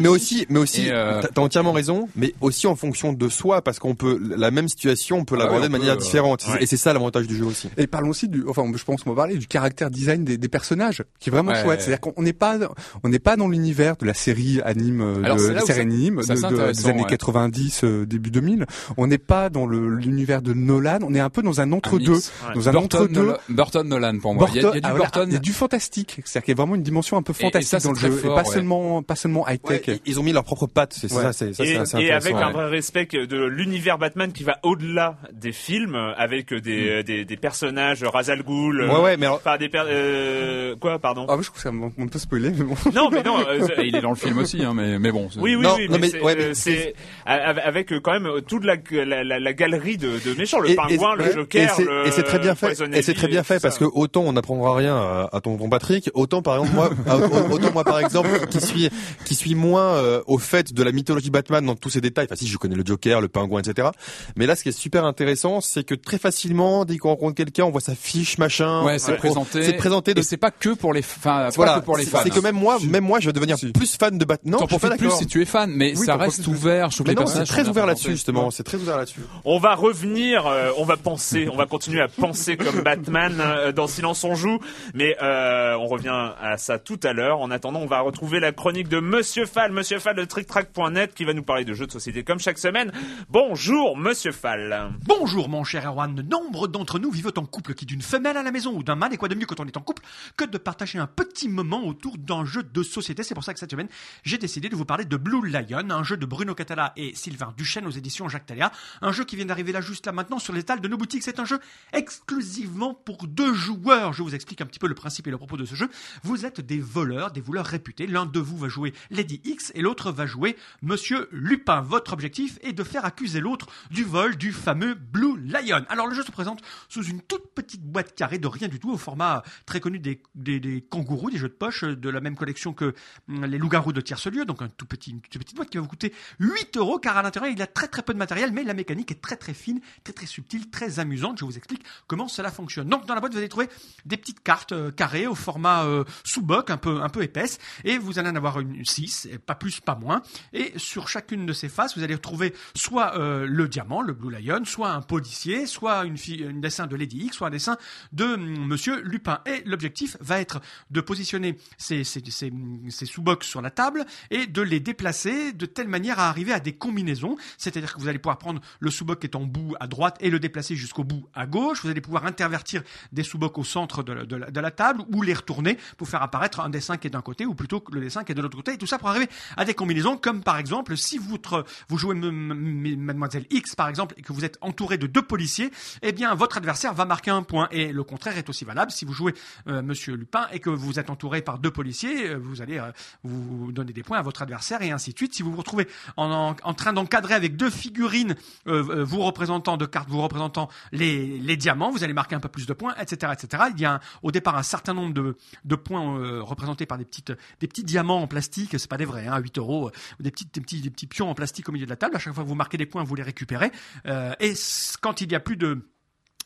Mais, 0.00 0.08
aussi, 0.08 0.46
mais 0.48 0.58
aussi, 0.58 0.86
euh, 0.90 1.20
t'as- 1.22 1.40
entièrement 1.40 1.72
raison, 1.72 2.08
mais 2.14 2.34
aussi 2.40 2.66
en 2.66 2.76
fonction 2.76 3.12
de 3.12 3.28
soi, 3.28 3.62
parce 3.62 3.78
qu'on 3.78 3.94
peut 3.94 4.20
la 4.36 4.50
même 4.50 4.68
situation, 4.68 5.18
on 5.18 5.24
peut 5.24 5.34
Ah 5.36 5.44
l'aborder 5.44 5.62
ouais, 5.62 5.66
de 5.68 5.72
manière 5.72 5.96
peut, 5.96 6.00
euh, 6.02 6.04
différente, 6.04 6.46
ouais. 6.48 6.62
et 6.62 6.66
c'est 6.66 6.76
ça 6.76 6.92
l'avantage 6.92 7.26
du 7.26 7.36
jeu 7.36 7.44
aussi. 7.44 7.68
Et 7.76 7.86
parlons 7.86 8.10
aussi 8.10 8.28
du, 8.28 8.44
enfin, 8.48 8.64
je 8.76 8.84
pense 8.84 9.02
qu'on 9.02 9.10
va 9.10 9.16
parler 9.16 9.36
du 9.38 9.46
caractère 9.48 9.90
design 9.90 10.24
des, 10.24 10.36
des 10.38 10.48
personnages, 10.48 11.02
qui 11.18 11.30
est 11.30 11.32
vraiment 11.32 11.50
Ouais. 11.52 11.62
chouette. 11.62 11.80
C'est-à-dire 11.82 12.00
qu'on 12.00 12.22
n'est 12.22 12.32
pas, 12.32 12.58
on 13.02 13.08
n'est 13.08 13.18
pas 13.18 13.36
dans 13.36 13.48
l'univers 13.48 13.96
de 13.96 14.06
la 14.06 14.14
série 14.14 14.60
anime, 14.64 15.00
euh, 15.00 15.22
Alors, 15.24 15.36
de 15.38 15.48
la 15.48 15.60
série 15.62 15.78
ça- 15.78 15.82
anime 15.82 16.22
ça, 16.22 16.34
de- 16.34 16.40
c'est 16.40 16.48
de- 16.50 16.72
des 16.72 16.88
années 16.88 17.00
ouais. 17.02 17.06
90, 17.08 17.82
euh, 17.84 18.06
début 18.06 18.30
2000. 18.30 18.66
On 18.96 19.06
n'est 19.08 19.18
pas 19.18 19.48
dans 19.50 19.66
l'univers 19.66 20.42
de 20.42 20.52
Nolan. 20.52 20.98
On 21.02 21.14
est 21.14 21.20
un 21.20 21.30
peu 21.30 21.42
dans 21.42 21.60
un 21.60 21.72
entre-deux, 21.72 22.12
mix. 22.12 22.32
dans 22.54 22.68
un 22.68 22.72
Burton, 22.72 23.00
entre-deux. 23.00 23.20
Nolan- 23.20 23.38
Burton 23.48 23.88
Nolan 23.88 24.18
pour 24.20 24.34
moi. 24.34 24.48
Il 24.54 24.62
y 24.62 24.64
a, 24.64 24.70
il 24.70 24.74
y 24.74 24.78
a 24.78 24.80
du 24.80 24.80
ah, 24.84 24.94
Burton. 24.94 25.24
il 25.28 25.32
y 25.32 25.36
a 25.36 25.40
du 25.40 25.52
fantastique. 25.52 25.87
C'est-à-dire 25.94 26.42
qu'il 26.42 26.48
y 26.48 26.50
a 26.52 26.54
vraiment 26.56 26.74
une 26.74 26.82
dimension 26.82 27.16
un 27.16 27.22
peu 27.22 27.32
Et- 27.32 27.42
et 27.42 27.44
fantastique 27.46 27.80
ça, 27.80 27.86
dans 27.86 27.92
le 27.92 27.98
jeu, 27.98 28.10
fort, 28.10 28.32
et 28.32 28.42
pas 28.42 28.48
ouais. 28.48 28.54
seulement, 28.54 29.02
pas 29.02 29.16
seulement 29.16 29.48
high 29.48 29.60
tech. 29.62 29.86
Ouais, 29.88 30.00
ils 30.06 30.18
ont 30.20 30.22
mis 30.22 30.32
leur 30.32 30.44
propre 30.44 30.66
patte, 30.66 30.94
c'est 30.94 31.12
Ouais. 31.12 31.22
ça, 31.22 31.32
c'est 31.32 31.52
ça, 31.54 31.64
et, 31.64 31.66
c'est 31.68 31.76
assez 31.78 31.98
et 31.98 32.12
avec 32.12 32.34
un 32.34 32.50
vrai 32.50 32.66
respect 32.68 33.06
de 33.12 33.44
l'univers 33.44 33.98
Batman 33.98 34.32
qui 34.32 34.44
va 34.44 34.58
au-delà 34.62 35.16
des 35.32 35.52
films, 35.52 35.94
euh, 35.94 36.12
avec 36.16 36.52
des, 36.52 37.02
des, 37.02 37.24
des 37.24 37.36
personnages, 37.36 38.04
Ra's 38.04 38.28
al 38.28 38.42
Ghul. 38.42 38.82
Ouais, 38.88 39.00
ouais, 39.00 39.16
mais 39.16 39.26
alors- 39.26 39.36
enfin, 39.38 39.56
des 39.56 39.68
per- 39.68 39.82
euh, 39.86 40.76
quoi, 40.76 40.98
pardon. 40.98 41.26
Ah, 41.28 41.34
moi, 41.34 41.42
je 41.42 41.46
trouve 41.48 41.56
que 41.56 41.62
ça 41.62 41.72
m'a 41.72 41.86
un 41.86 42.06
peu 42.06 42.18
spoilé, 42.18 42.50
mais 42.50 42.64
bon. 42.64 42.74
Non, 42.94 43.10
mais 43.10 43.22
non. 43.22 43.38
euh, 43.40 43.66
il 43.84 43.94
est 43.96 44.00
dans 44.00 44.10
le 44.10 44.16
film 44.16 44.38
aussi, 44.38 44.62
hein, 44.64 44.72
mais, 44.74 44.98
mais 44.98 45.12
bon. 45.12 45.28
c'est- 45.30 45.40
Oui, 45.40 45.54
oui, 45.56 45.62
Non, 45.62 45.74
oui, 45.76 45.88
non, 45.88 45.98
mais, 45.98 46.10
mais- 46.24 46.54
c'est, 46.54 46.94
euh, 47.28 47.54
avec 47.64 47.92
euh, 47.92 48.00
quand 48.00 48.12
même 48.12 48.26
euh, 48.26 48.40
toute 48.40 48.64
la, 48.64 48.76
la, 48.90 49.24
la, 49.24 49.38
la 49.38 49.52
galerie 49.52 49.96
de, 49.96 50.08
de 50.24 50.38
méchants, 50.38 50.60
le 50.60 50.74
pingouin, 50.74 51.14
le 51.14 51.32
Joker, 51.32 51.78
et 52.04 52.10
c'est- 52.10 52.22
très 52.22 52.38
bien 52.38 52.54
fait 52.54 52.72
et 52.92 53.02
c'est 53.02 53.14
très 53.14 53.28
bien 53.28 53.42
fait 53.42 53.60
parce 53.60 53.78
que 53.78 53.84
autant 53.84 54.22
on 54.22 54.32
n'apprendra 54.32 54.74
rien 54.74 54.96
à, 54.96 55.28
à 55.32 55.40
tonton 55.40 55.68
Patrick 55.78 56.10
autant 56.14 56.42
par 56.42 56.56
exemple 56.56 56.74
moi 56.74 56.90
au- 57.50 57.52
autant 57.54 57.72
moi 57.72 57.84
par 57.84 58.00
exemple 58.00 58.46
qui 58.50 58.60
suis 58.60 58.90
qui 59.24 59.34
suis 59.34 59.54
moins 59.54 59.94
euh, 59.94 60.22
au 60.26 60.38
fait 60.38 60.72
de 60.72 60.82
la 60.82 60.92
mythologie 60.92 61.30
Batman 61.30 61.64
dans 61.64 61.76
tous 61.76 61.90
ses 61.90 62.00
détails 62.00 62.26
enfin 62.28 62.36
si 62.36 62.46
je 62.48 62.56
connais 62.58 62.74
le 62.74 62.84
Joker 62.84 63.20
le 63.20 63.28
pingouin 63.28 63.60
etc 63.60 63.88
mais 64.36 64.46
là 64.46 64.56
ce 64.56 64.62
qui 64.62 64.70
est 64.70 64.72
super 64.78 65.04
intéressant 65.04 65.60
c'est 65.60 65.84
que 65.84 65.94
très 65.94 66.18
facilement 66.18 66.84
dès 66.84 66.98
qu'on 66.98 67.10
rencontre 67.10 67.34
quelqu'un 67.36 67.64
on 67.64 67.70
voit 67.70 67.80
sa 67.80 67.94
fiche 67.94 68.38
machin 68.38 68.84
Ouais, 68.84 68.98
c'est 68.98 69.12
Ouais. 69.12 69.16
présenté. 69.18 69.62
c'est 69.62 69.72
présenté 69.74 70.14
de 70.14 70.20
Et 70.20 70.22
c'est 70.22 70.36
pas 70.36 70.50
que 70.50 70.70
pour 70.70 70.92
les, 70.92 71.00
enfin, 71.00 71.48
voilà 71.56 71.74
pas 71.74 71.80
que 71.80 71.84
pour 71.84 71.96
les 71.96 72.04
c'est- 72.04 72.10
fans. 72.10 72.20
c'est 72.24 72.30
que 72.30 72.40
même 72.40 72.56
moi 72.56 72.78
même 72.88 73.04
moi 73.04 73.20
je 73.20 73.26
vais 73.26 73.32
devenir 73.32 73.56
plus 73.74 73.96
fan 73.96 74.18
de 74.18 74.24
Batman 74.24 74.52
non 74.52 74.58
T'en 74.58 74.66
profites 74.66 74.96
plus 74.98 75.10
si 75.12 75.26
tu 75.26 75.42
es 75.42 75.44
fan, 75.44 75.70
mais 75.70 75.94
Oui, 75.96 76.04
ça 76.06 76.16
reste 76.16 76.46
ouvert. 76.46 76.90
Je 76.90 76.96
trouve 76.96 77.06
que 77.06 77.10
mais 77.12 77.14
les 77.16 77.20
non 77.20 77.26
c'est 77.26 77.44
très 77.44 77.68
ouvert 77.68 77.86
là-dessus 77.86 78.10
justement 78.10 78.50
c'est 78.50 78.62
très 78.62 78.78
ouvert 78.78 78.96
là-dessus 78.96 79.20
On 79.44 79.58
va 79.58 79.74
revenir, 79.74 80.46
euh, 80.46 80.70
on 80.78 80.84
va 80.84 80.96
penser, 80.96 81.48
on 81.52 81.56
va 81.56 81.66
continuer 81.66 82.00
à 82.00 82.08
penser 82.08 82.56
comme 82.56 82.82
Batman 82.82 83.36
euh, 83.40 83.72
dans 83.72 83.86
Silence 83.86 84.24
on 84.24 84.34
joue, 84.34 84.58
mais 84.94 85.16
euh, 85.22 85.67
on 85.76 85.86
revient 85.86 86.32
à 86.40 86.56
ça 86.56 86.78
tout 86.78 87.00
à 87.02 87.12
l'heure. 87.12 87.40
En 87.40 87.50
attendant, 87.50 87.80
on 87.80 87.86
va 87.86 88.00
retrouver 88.00 88.38
la 88.38 88.52
chronique 88.52 88.88
de 88.88 89.00
Monsieur 89.00 89.44
Fall, 89.44 89.72
Monsieur 89.72 89.98
Fall 89.98 90.14
de 90.14 90.24
TrickTrack.net 90.24 91.14
qui 91.14 91.24
va 91.24 91.34
nous 91.34 91.42
parler 91.42 91.64
de 91.64 91.74
jeux 91.74 91.86
de 91.86 91.92
société 91.92 92.22
comme 92.22 92.38
chaque 92.38 92.58
semaine. 92.58 92.92
Bonjour 93.28 93.96
Monsieur 93.96 94.30
Fall. 94.30 94.92
Bonjour 95.04 95.48
mon 95.48 95.64
cher 95.64 95.84
Erwan, 95.84 96.14
nombre 96.22 96.68
d'entre 96.68 97.00
nous 97.00 97.10
vivent 97.10 97.32
en 97.36 97.44
couple 97.44 97.74
qui 97.74 97.84
d'une 97.84 98.00
femelle 98.00 98.36
à 98.36 98.44
la 98.44 98.52
maison 98.52 98.72
ou 98.72 98.84
d'un 98.84 98.94
mâle 98.94 99.12
et 99.12 99.16
quoi 99.16 99.28
de 99.28 99.34
mieux 99.34 99.46
quand 99.46 99.58
on 99.58 99.66
est 99.66 99.76
en 99.76 99.82
couple 99.82 100.02
que 100.36 100.44
de 100.44 100.58
partager 100.58 100.98
un 100.98 101.08
petit 101.08 101.48
moment 101.48 101.84
autour 101.84 102.18
d'un 102.18 102.44
jeu 102.44 102.62
de 102.62 102.82
société. 102.84 103.24
C'est 103.24 103.34
pour 103.34 103.44
ça 103.44 103.52
que 103.52 103.58
cette 103.58 103.72
semaine 103.72 103.88
j'ai 104.22 104.38
décidé 104.38 104.68
de 104.68 104.76
vous 104.76 104.84
parler 104.84 105.04
de 105.04 105.16
Blue 105.16 105.48
Lion, 105.48 105.90
un 105.90 106.04
jeu 106.04 106.16
de 106.16 106.26
Bruno 106.26 106.54
Catala 106.54 106.92
et 106.96 107.14
Sylvain 107.16 107.52
Duchesne 107.56 107.86
aux 107.86 107.90
éditions 107.90 108.28
Jacques 108.28 108.46
Talia, 108.46 108.70
un 109.02 109.10
jeu 109.10 109.24
qui 109.24 109.34
vient 109.34 109.46
d'arriver 109.46 109.72
là 109.72 109.80
juste 109.80 110.06
là 110.06 110.12
maintenant 110.12 110.38
sur 110.38 110.52
les 110.52 110.62
de 110.76 110.88
nos 110.88 110.96
boutiques. 110.96 111.22
C'est 111.22 111.40
un 111.40 111.44
jeu 111.44 111.58
exclusivement 111.92 112.94
pour 112.94 113.26
deux 113.26 113.54
joueurs. 113.54 114.12
Je 114.12 114.22
vous 114.22 114.34
explique 114.34 114.60
un 114.60 114.66
petit 114.66 114.78
peu 114.78 114.86
le 114.86 114.94
principe 114.94 115.26
et 115.26 115.30
le 115.30 115.38
propos 115.38 115.56
de 115.58 115.66
ce 115.66 115.74
jeu. 115.74 115.90
Vous 116.22 116.46
êtes 116.46 116.60
des 116.60 116.80
voleurs, 116.80 117.30
des 117.30 117.40
voleurs 117.40 117.66
réputés. 117.66 118.06
L'un 118.06 118.26
de 118.26 118.40
vous 118.40 118.56
va 118.56 118.68
jouer 118.68 118.94
Lady 119.10 119.40
X 119.44 119.72
et 119.74 119.82
l'autre 119.82 120.10
va 120.10 120.26
jouer 120.26 120.56
Monsieur 120.82 121.28
Lupin. 121.32 121.82
Votre 121.82 122.12
objectif 122.12 122.58
est 122.62 122.72
de 122.72 122.84
faire 122.84 123.04
accuser 123.04 123.40
l'autre 123.40 123.66
du 123.90 124.04
vol 124.04 124.36
du 124.36 124.52
fameux 124.52 124.94
Blue 124.94 125.38
Lion. 125.38 125.84
Alors 125.88 126.06
le 126.06 126.14
jeu 126.14 126.22
se 126.22 126.30
présente 126.30 126.62
sous 126.88 127.04
une 127.04 127.20
toute 127.20 127.52
petite 127.54 127.82
boîte 127.82 128.14
carrée 128.14 128.38
de 128.38 128.46
rien 128.46 128.68
du 128.68 128.78
tout, 128.78 128.90
au 128.90 128.96
format 128.96 129.42
très 129.66 129.80
connu 129.80 129.98
des, 129.98 130.22
des, 130.34 130.80
kangourous, 130.88 131.30
des 131.30 131.38
jeux 131.38 131.48
de 131.48 131.54
poche, 131.54 131.84
de 131.84 132.08
la 132.08 132.20
même 132.20 132.36
collection 132.36 132.72
que 132.72 132.94
hum, 133.28 133.44
les 133.44 133.58
loups-garous 133.58 133.92
de 133.92 134.00
tierce-lieu, 134.00 134.44
donc 134.44 134.62
un 134.62 134.68
tout 134.68 134.86
petit, 134.86 135.10
une 135.10 135.20
toute 135.20 135.42
petite 135.42 135.56
boîte 135.56 135.70
qui 135.70 135.78
va 135.78 135.82
vous 135.82 135.88
coûter 135.88 136.12
8 136.38 136.76
euros, 136.76 136.98
car 136.98 137.16
à 137.16 137.22
l'intérieur 137.22 137.52
il 137.52 137.58
y 137.58 137.62
a 137.62 137.66
très 137.66 137.88
très 137.88 138.02
peu 138.02 138.12
de 138.12 138.18
matériel, 138.18 138.52
mais 138.52 138.62
la 138.62 138.74
mécanique 138.74 139.10
est 139.10 139.20
très 139.20 139.36
très 139.36 139.54
fine, 139.54 139.80
très 140.04 140.12
très 140.12 140.26
subtile, 140.26 140.70
très 140.70 141.00
amusante. 141.00 141.38
Je 141.40 141.44
vous 141.44 141.56
explique 141.56 141.82
comment 142.06 142.28
cela 142.28 142.50
fonctionne. 142.50 142.88
Donc 142.88 143.06
dans 143.06 143.14
la 143.14 143.20
boîte 143.20 143.32
vous 143.32 143.38
allez 143.38 143.48
trouver 143.48 143.68
des 144.04 144.16
petites 144.16 144.42
cartes 144.42 144.72
euh, 144.72 144.90
carrées 144.90 145.26
au 145.26 145.34
format 145.34 145.47
euh, 145.56 146.04
sous-boc, 146.24 146.70
un 146.70 146.76
peu, 146.76 147.02
un 147.02 147.08
peu 147.08 147.22
épaisse, 147.22 147.58
et 147.84 147.98
vous 147.98 148.18
allez 148.18 148.28
en 148.28 148.36
avoir 148.36 148.60
une 148.60 148.84
6, 148.84 149.28
pas 149.46 149.54
plus, 149.54 149.80
pas 149.80 149.94
moins. 149.96 150.22
Et 150.52 150.72
sur 150.76 151.08
chacune 151.08 151.46
de 151.46 151.52
ces 151.52 151.68
faces, 151.68 151.96
vous 151.96 152.04
allez 152.04 152.14
retrouver 152.14 152.54
soit 152.74 153.16
euh, 153.18 153.46
le 153.48 153.68
diamant, 153.68 154.02
le 154.02 154.12
Blue 154.12 154.34
Lion, 154.36 154.64
soit 154.64 154.90
un 154.90 155.02
policier, 155.02 155.66
soit 155.66 156.04
une, 156.04 156.16
fi- 156.18 156.44
un 156.44 156.54
dessin 156.60 156.86
de 156.86 156.96
Lady 156.96 157.24
X, 157.26 157.36
soit 157.36 157.48
un 157.48 157.50
dessin 157.50 157.76
de 158.12 158.24
hum, 158.24 158.66
Monsieur 158.66 159.00
Lupin. 159.02 159.40
Et 159.46 159.62
l'objectif 159.64 160.16
va 160.20 160.40
être 160.40 160.60
de 160.90 161.00
positionner 161.00 161.56
ces, 161.76 162.04
ces, 162.04 162.22
ces, 162.30 163.06
sous-box 163.06 163.46
sur 163.46 163.62
la 163.62 163.70
table 163.70 164.04
et 164.30 164.46
de 164.46 164.62
les 164.62 164.80
déplacer 164.80 165.52
de 165.52 165.66
telle 165.66 165.88
manière 165.88 166.18
à 166.18 166.28
arriver 166.28 166.52
à 166.52 166.60
des 166.60 166.72
combinaisons. 166.74 167.36
C'est-à-dire 167.56 167.94
que 167.94 168.00
vous 168.00 168.08
allez 168.08 168.18
pouvoir 168.18 168.38
prendre 168.38 168.60
le 168.80 168.90
sous-boc 168.90 169.20
qui 169.20 169.26
est 169.26 169.36
en 169.36 169.44
bout 169.44 169.74
à 169.80 169.86
droite 169.86 170.16
et 170.20 170.30
le 170.30 170.38
déplacer 170.38 170.76
jusqu'au 170.76 171.04
bout 171.04 171.26
à 171.34 171.46
gauche. 171.46 171.82
Vous 171.82 171.88
allez 171.90 172.00
pouvoir 172.00 172.26
intervertir 172.26 172.82
des 173.12 173.22
sous-bocs 173.22 173.58
au 173.58 173.64
centre 173.64 174.02
de 174.02 174.18
de 174.24 174.60
la 174.60 174.70
table 174.70 175.02
ou 175.12 175.22
les 175.22 175.34
retourner 175.38 175.78
pour 175.96 176.08
faire 176.08 176.22
apparaître 176.22 176.60
un 176.60 176.68
dessin 176.70 176.96
qui 176.96 177.06
est 177.06 177.10
d'un 177.10 177.22
côté 177.22 177.46
ou 177.46 177.54
plutôt 177.54 177.82
le 177.92 178.00
dessin 178.00 178.24
qui 178.24 178.32
est 178.32 178.34
de 178.34 178.42
l'autre 178.42 178.56
côté. 178.56 178.72
Et 178.74 178.78
tout 178.78 178.86
ça 178.86 178.98
pour 178.98 179.08
arriver 179.08 179.28
à 179.56 179.64
des 179.64 179.74
combinaisons 179.74 180.16
comme 180.16 180.42
par 180.42 180.58
exemple 180.58 180.96
si 180.96 181.18
votre, 181.18 181.64
vous 181.88 181.98
jouez 181.98 182.14
Mademoiselle 182.14 183.46
X 183.50 183.74
par 183.74 183.88
exemple 183.88 184.14
et 184.16 184.22
que 184.22 184.32
vous 184.32 184.44
êtes 184.44 184.58
entouré 184.60 184.98
de 184.98 185.06
deux 185.06 185.22
policiers, 185.22 185.70
eh 186.02 186.12
bien 186.12 186.34
votre 186.34 186.56
adversaire 186.58 186.92
va 186.94 187.04
marquer 187.04 187.30
un 187.30 187.42
point 187.42 187.68
et 187.70 187.92
le 187.92 188.04
contraire 188.04 188.36
est 188.38 188.48
aussi 188.48 188.64
valable 188.64 188.90
si 188.90 189.04
vous 189.04 189.12
jouez 189.12 189.34
euh, 189.68 189.82
Monsieur 189.82 190.14
Lupin 190.14 190.46
et 190.52 190.60
que 190.60 190.70
vous 190.70 190.98
êtes 190.98 191.10
entouré 191.10 191.42
par 191.42 191.58
deux 191.58 191.70
policiers, 191.70 192.28
euh, 192.30 192.36
vous 192.36 192.62
allez 192.62 192.78
euh, 192.78 192.90
vous 193.24 193.72
donner 193.72 193.92
des 193.92 194.02
points 194.02 194.18
à 194.18 194.22
votre 194.22 194.42
adversaire 194.42 194.82
et 194.82 194.90
ainsi 194.90 195.12
de 195.12 195.16
suite. 195.18 195.34
Si 195.34 195.42
vous 195.42 195.50
vous 195.52 195.58
retrouvez 195.58 195.88
en, 196.16 196.54
en- 196.62 196.74
train 196.74 196.92
d'encadrer 196.92 197.34
avec 197.34 197.56
deux 197.56 197.70
figurines 197.70 198.34
vous 198.66 199.18
représentant 199.20 199.76
de 199.76 199.84
cartes, 199.86 200.08
vous 200.08 200.20
représentant 200.22 200.68
les, 200.92 201.38
les 201.38 201.56
diamants, 201.56 201.90
vous 201.90 202.04
allez 202.04 202.12
marquer 202.12 202.34
un 202.34 202.40
peu 202.40 202.48
plus 202.48 202.66
de 202.66 202.72
points, 202.72 202.94
etc., 203.00 203.32
etc. 203.32 203.64
Il 203.74 203.80
y 203.80 203.84
a 203.84 204.00
au 204.22 204.30
départ 204.30 204.56
un 204.56 204.62
certain 204.62 204.94
nombre 204.94 205.12
de, 205.14 205.17
de 205.64 205.76
points 205.76 206.18
euh, 206.18 206.42
représentés 206.42 206.86
par 206.86 206.98
des 206.98 207.04
petites 207.04 207.32
des 207.60 207.68
petits 207.68 207.84
diamants 207.84 208.22
en 208.22 208.26
plastique, 208.26 208.78
c'est 208.78 208.88
pas 208.88 208.96
des 208.96 209.04
vrais, 209.04 209.26
hein, 209.26 209.32
à 209.32 209.40
8 209.40 209.58
euros, 209.58 209.88
euh, 209.88 209.92
des 210.20 210.30
petits 210.30 210.46
des 210.46 210.60
petits 210.60 210.80
des 210.80 210.90
petits 210.90 211.06
pions 211.06 211.30
en 211.30 211.34
plastique 211.34 211.68
au 211.68 211.72
milieu 211.72 211.86
de 211.86 211.90
la 211.90 211.96
table. 211.96 212.16
À 212.16 212.18
chaque 212.18 212.34
fois 212.34 212.44
que 212.44 212.48
vous 212.48 212.54
marquez 212.54 212.76
des 212.76 212.86
points, 212.86 213.04
vous 213.04 213.14
les 213.14 213.22
récupérez. 213.22 213.70
Euh, 214.06 214.32
et 214.40 214.54
quand 215.00 215.20
il 215.20 215.30
y 215.30 215.34
a 215.34 215.40
plus 215.40 215.56
de 215.56 215.88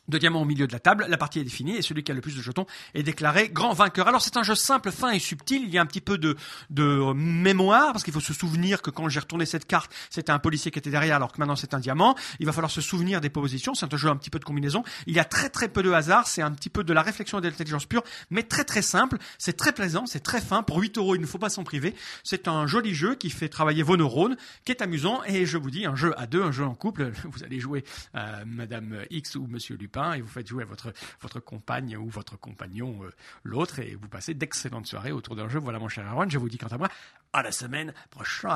de 0.07 0.17
diamants 0.17 0.41
au 0.41 0.45
milieu 0.45 0.67
de 0.67 0.73
la 0.73 0.79
table, 0.79 1.05
la 1.07 1.17
partie 1.17 1.39
est 1.39 1.43
définie 1.43 1.77
et 1.77 1.81
celui 1.81 2.03
qui 2.03 2.11
a 2.11 2.15
le 2.15 2.21
plus 2.21 2.35
de 2.35 2.41
jetons 2.41 2.65
est 2.93 3.03
déclaré 3.03 3.49
grand 3.49 3.73
vainqueur. 3.73 4.07
Alors 4.07 4.21
c'est 4.21 4.37
un 4.37 4.43
jeu 4.43 4.55
simple, 4.55 4.91
fin 4.91 5.11
et 5.11 5.19
subtil, 5.19 5.63
il 5.63 5.69
y 5.69 5.77
a 5.77 5.81
un 5.81 5.85
petit 5.85 6.01
peu 6.01 6.17
de, 6.17 6.35
de 6.69 7.13
mémoire 7.13 7.93
parce 7.93 8.03
qu'il 8.03 8.13
faut 8.13 8.19
se 8.19 8.33
souvenir 8.33 8.81
que 8.81 8.89
quand 8.89 9.07
j'ai 9.09 9.19
retourné 9.19 9.45
cette 9.45 9.65
carte, 9.65 9.91
c'était 10.09 10.31
un 10.31 10.39
policier 10.39 10.71
qui 10.71 10.79
était 10.79 10.89
derrière 10.89 11.15
alors 11.15 11.31
que 11.31 11.39
maintenant 11.39 11.55
c'est 11.55 11.73
un 11.73 11.79
diamant. 11.79 12.15
Il 12.39 12.45
va 12.45 12.51
falloir 12.51 12.71
se 12.71 12.81
souvenir 12.81 13.21
des 13.21 13.29
positions, 13.29 13.73
c'est 13.75 13.93
un 13.93 13.97
jeu 13.97 14.09
un 14.09 14.17
petit 14.17 14.29
peu 14.29 14.39
de 14.39 14.45
combinaison. 14.45 14.83
Il 15.07 15.15
y 15.15 15.19
a 15.19 15.25
très 15.25 15.49
très 15.49 15.69
peu 15.69 15.83
de 15.83 15.91
hasard, 15.91 16.27
c'est 16.27 16.41
un 16.41 16.51
petit 16.51 16.69
peu 16.69 16.83
de 16.83 16.93
la 16.93 17.01
réflexion 17.01 17.39
et 17.39 17.41
de 17.41 17.47
l'intelligence 17.47 17.85
pure, 17.85 18.03
mais 18.29 18.43
très 18.43 18.65
très 18.65 18.81
simple, 18.81 19.17
c'est 19.37 19.55
très 19.55 19.71
plaisant, 19.71 20.05
c'est 20.05 20.21
très 20.23 20.41
fin. 20.41 20.63
Pour 20.63 20.77
8 20.77 20.97
euros, 20.97 21.15
il 21.15 21.21
ne 21.21 21.25
faut 21.25 21.37
pas 21.37 21.49
s'en 21.49 21.63
priver. 21.63 21.95
C'est 22.23 22.47
un 22.47 22.67
joli 22.67 22.93
jeu 22.93 23.15
qui 23.15 23.29
fait 23.29 23.47
travailler 23.49 23.83
vos 23.83 23.95
neurones, 23.95 24.35
qui 24.65 24.71
est 24.71 24.81
amusant 24.81 25.23
et 25.23 25.45
je 25.45 25.57
vous 25.57 25.71
dis 25.71 25.85
un 25.85 25.95
jeu 25.95 26.13
à 26.19 26.27
deux, 26.27 26.43
un 26.43 26.51
jeu 26.51 26.65
en 26.65 26.75
couple. 26.75 27.11
Vous 27.23 27.43
allez 27.43 27.59
jouer 27.59 27.83
euh, 28.15 28.43
Madame 28.45 28.97
X 29.09 29.35
ou 29.35 29.47
Monsieur 29.47 29.75
Lupin 29.75 29.92
et 30.15 30.21
vous 30.21 30.27
faites 30.27 30.47
jouer 30.47 30.63
votre 30.63 30.91
votre 31.21 31.39
compagne 31.39 31.95
ou 31.97 32.09
votre 32.09 32.37
compagnon 32.39 32.99
euh, 33.03 33.09
l'autre 33.43 33.79
et 33.79 33.95
vous 33.99 34.07
passez 34.07 34.33
d'excellentes 34.33 34.87
soirées 34.87 35.11
autour 35.11 35.35
d'un 35.35 35.47
jeu. 35.49 35.59
Voilà 35.59 35.79
mon 35.79 35.87
cher 35.89 36.05
Aaron, 36.07 36.27
je 36.29 36.37
vous 36.37 36.49
dis 36.49 36.57
quant 36.57 36.67
à 36.67 36.77
moi 36.77 36.89
à 37.31 37.41
la 37.43 37.51
semaine 37.51 37.93
prochaine. 38.09 38.49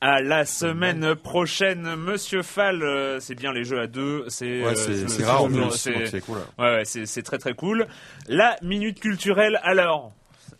À 0.00 0.20
la 0.20 0.44
semaine 0.44 1.14
prochaine, 1.16 1.96
Monsieur 1.96 2.42
Fall. 2.42 2.82
euh, 2.82 3.18
c'est 3.20 3.34
bien 3.34 3.52
les 3.52 3.64
jeux 3.64 3.80
à 3.80 3.86
deux. 3.86 4.24
C'est 4.28 4.62
Ouais, 4.62 4.72
euh, 4.76 5.06
c'est- 5.08 5.24
rare, 5.24 5.46
c'est- 5.72 6.20
cool. 6.20 6.36
Ouais, 6.58 6.64
ouais, 6.76 6.84
c'est 6.84 7.06
c'est 7.06 7.22
très 7.22 7.38
très 7.38 7.54
cool. 7.54 7.86
La 8.28 8.56
minute 8.62 9.00
culturelle. 9.00 9.58
Alors, 9.62 10.12